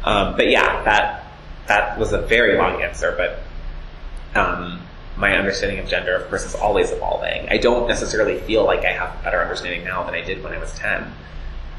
Um, 0.04 0.36
but 0.36 0.48
yeah, 0.48 0.84
that 0.84 1.27
that 1.68 1.98
was 1.98 2.12
a 2.12 2.20
very 2.20 2.56
long 2.56 2.82
answer, 2.82 3.14
but 3.16 4.38
um, 4.38 4.80
my 5.16 5.36
understanding 5.36 5.78
of 5.78 5.88
gender, 5.88 6.16
of 6.16 6.28
course, 6.28 6.44
is 6.44 6.54
always 6.54 6.90
evolving. 6.90 7.48
I 7.48 7.58
don't 7.58 7.88
necessarily 7.88 8.38
feel 8.40 8.64
like 8.64 8.84
I 8.84 8.92
have 8.92 9.20
a 9.20 9.22
better 9.22 9.40
understanding 9.40 9.84
now 9.84 10.04
than 10.04 10.14
I 10.14 10.22
did 10.22 10.42
when 10.42 10.52
I 10.52 10.58
was 10.58 10.74
ten. 10.78 11.12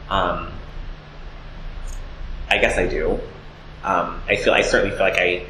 Um, 0.09 0.51
I 2.49 2.57
guess 2.57 2.77
I 2.77 2.87
do. 2.87 3.19
Um, 3.83 4.21
I 4.27 4.35
feel 4.35 4.53
I 4.53 4.61
certainly 4.61 4.95
feel 4.95 5.05
like 5.05 5.19
I 5.19 5.45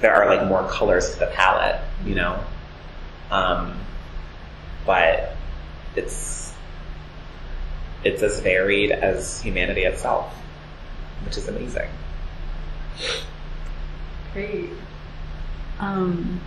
there 0.00 0.14
are 0.14 0.26
like 0.34 0.46
more 0.46 0.68
colors 0.68 1.12
to 1.12 1.18
the 1.18 1.26
palette, 1.26 1.80
you 2.04 2.14
know. 2.14 2.42
Um, 3.30 3.78
but 4.86 5.36
it's 5.96 6.54
it's 8.04 8.22
as 8.22 8.40
varied 8.40 8.92
as 8.92 9.40
humanity 9.40 9.82
itself, 9.82 10.32
which 11.24 11.36
is 11.36 11.48
amazing. 11.48 11.88
Great. 14.38 14.70
Um, 15.80 16.40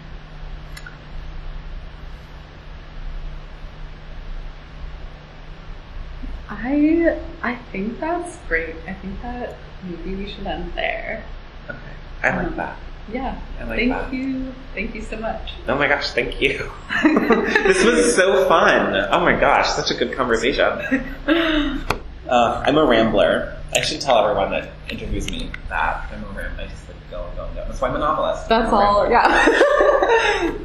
I 6.50 7.20
I 7.42 7.56
think 7.72 8.00
that's 8.00 8.38
great. 8.48 8.76
I 8.88 8.94
think 8.94 9.22
that 9.22 9.56
maybe 9.84 10.16
we 10.16 10.30
should 10.32 10.48
end 10.48 10.72
there. 10.76 11.24
Okay, 11.70 11.78
I 12.24 12.38
like 12.38 12.48
Um, 12.48 12.56
that. 12.56 12.78
Yeah. 13.12 13.40
I 13.60 13.64
like 13.66 13.80
Thank 13.80 13.92
that. 13.92 14.14
you. 14.14 14.54
Thank 14.74 14.96
you 14.96 15.02
so 15.02 15.18
much. 15.18 15.52
Oh 15.68 15.78
my 15.78 15.88
gosh, 15.90 16.12
thank 16.12 16.42
you. 16.42 16.72
this 17.04 17.84
was 17.84 18.16
so 18.16 18.48
fun. 18.48 18.96
Oh 19.12 19.20
my 19.20 19.38
gosh, 19.38 19.70
such 19.70 19.92
a 19.92 19.96
good 19.96 20.14
conversation. 20.16 21.04
Uh, 22.30 22.64
I'm 22.66 22.78
a 22.78 22.86
rambler. 22.86 23.58
I 23.76 23.82
should 23.82 24.00
tell 24.00 24.18
everyone 24.20 24.52
that 24.52 24.70
interviews 24.90 25.30
me 25.30 25.52
that 25.68 26.10
I'm 26.14 26.24
a 26.24 26.28
rambler. 26.28 26.64
I 26.64 26.68
just 26.68 26.88
like 26.88 26.96
go 27.12 27.26
and 27.26 27.36
go. 27.38 27.64
That's 27.68 27.80
why 27.82 27.96
novelist. 27.98 28.50
That's 28.50 28.72
all. 28.72 29.10
Yeah. 29.10 29.46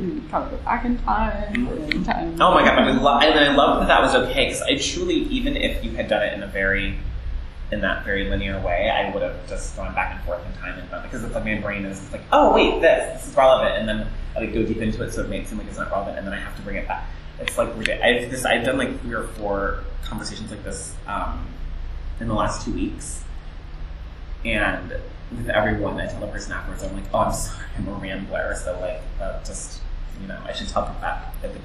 You 0.00 0.22
kind 0.30 0.44
of 0.44 0.50
go 0.50 0.56
back 0.64 0.84
in 0.84 0.98
time. 0.98 1.68
in 1.90 2.04
time. 2.04 2.40
Oh 2.40 2.54
my 2.54 2.64
god, 2.64 2.78
I 2.78 2.90
lo- 2.92 3.18
and 3.18 3.38
I 3.38 3.54
love 3.54 3.80
that 3.80 3.88
that 3.88 4.00
was 4.00 4.14
okay 4.14 4.46
because 4.46 4.62
I 4.62 4.76
truly, 4.76 5.14
even 5.14 5.56
if 5.56 5.84
you 5.84 5.90
had 5.90 6.08
done 6.08 6.22
it 6.22 6.32
in 6.32 6.42
a 6.42 6.46
very, 6.46 6.98
in 7.70 7.80
that 7.82 8.04
very 8.04 8.28
linear 8.30 8.58
way, 8.60 8.88
I 8.90 9.12
would 9.12 9.22
have 9.22 9.46
just 9.48 9.76
gone 9.76 9.94
back 9.94 10.14
and 10.14 10.24
forth 10.24 10.44
in 10.46 10.52
time 10.60 10.78
and 10.78 11.02
because 11.02 11.24
it's 11.24 11.34
like 11.34 11.44
my 11.44 11.56
brain 11.56 11.84
is 11.84 12.10
like, 12.10 12.22
oh 12.32 12.54
wait, 12.54 12.80
this, 12.80 13.20
this 13.20 13.30
is 13.30 13.36
relevant, 13.36 13.76
and 13.76 13.88
then 13.88 14.08
I 14.34 14.40
like 14.40 14.54
go 14.54 14.62
deep 14.64 14.78
into 14.78 15.02
it 15.02 15.12
so 15.12 15.22
it 15.22 15.28
makes 15.28 15.46
it 15.46 15.50
seem 15.50 15.58
like 15.58 15.68
it's 15.68 15.78
not 15.78 15.90
relevant, 15.90 16.16
and 16.18 16.26
then 16.26 16.32
I 16.34 16.40
have 16.40 16.56
to 16.56 16.62
bring 16.62 16.76
it 16.76 16.88
back. 16.88 17.06
It's 17.38 17.58
like 17.58 17.68
I've 17.68 18.30
this 18.30 18.44
I've 18.46 18.64
done 18.64 18.78
like 18.78 18.98
three 19.02 19.14
or 19.14 19.24
four 19.24 19.84
conversations 20.04 20.50
like 20.50 20.64
this 20.64 20.94
um, 21.06 21.46
in 22.20 22.28
the 22.28 22.34
last 22.34 22.64
two 22.64 22.72
weeks, 22.72 23.22
and 24.44 24.94
with 25.30 25.48
everyone, 25.48 26.00
I 26.00 26.06
tell 26.06 26.20
the 26.20 26.26
person 26.28 26.52
afterwards, 26.52 26.82
I'm 26.84 26.94
like, 26.94 27.04
oh, 27.12 27.18
I'm 27.20 27.32
sorry, 27.32 27.66
I'm 27.76 27.88
a 27.88 27.92
rambler, 27.92 28.54
so 28.54 28.78
like, 28.80 29.02
uh, 29.20 29.42
just 29.44 29.80
you 30.20 30.28
know, 30.28 30.40
I 30.44 30.52
should 30.52 30.68
tell 30.68 30.84
them 30.84 30.96
that 31.00 31.34
at 31.34 31.42
the 31.42 31.48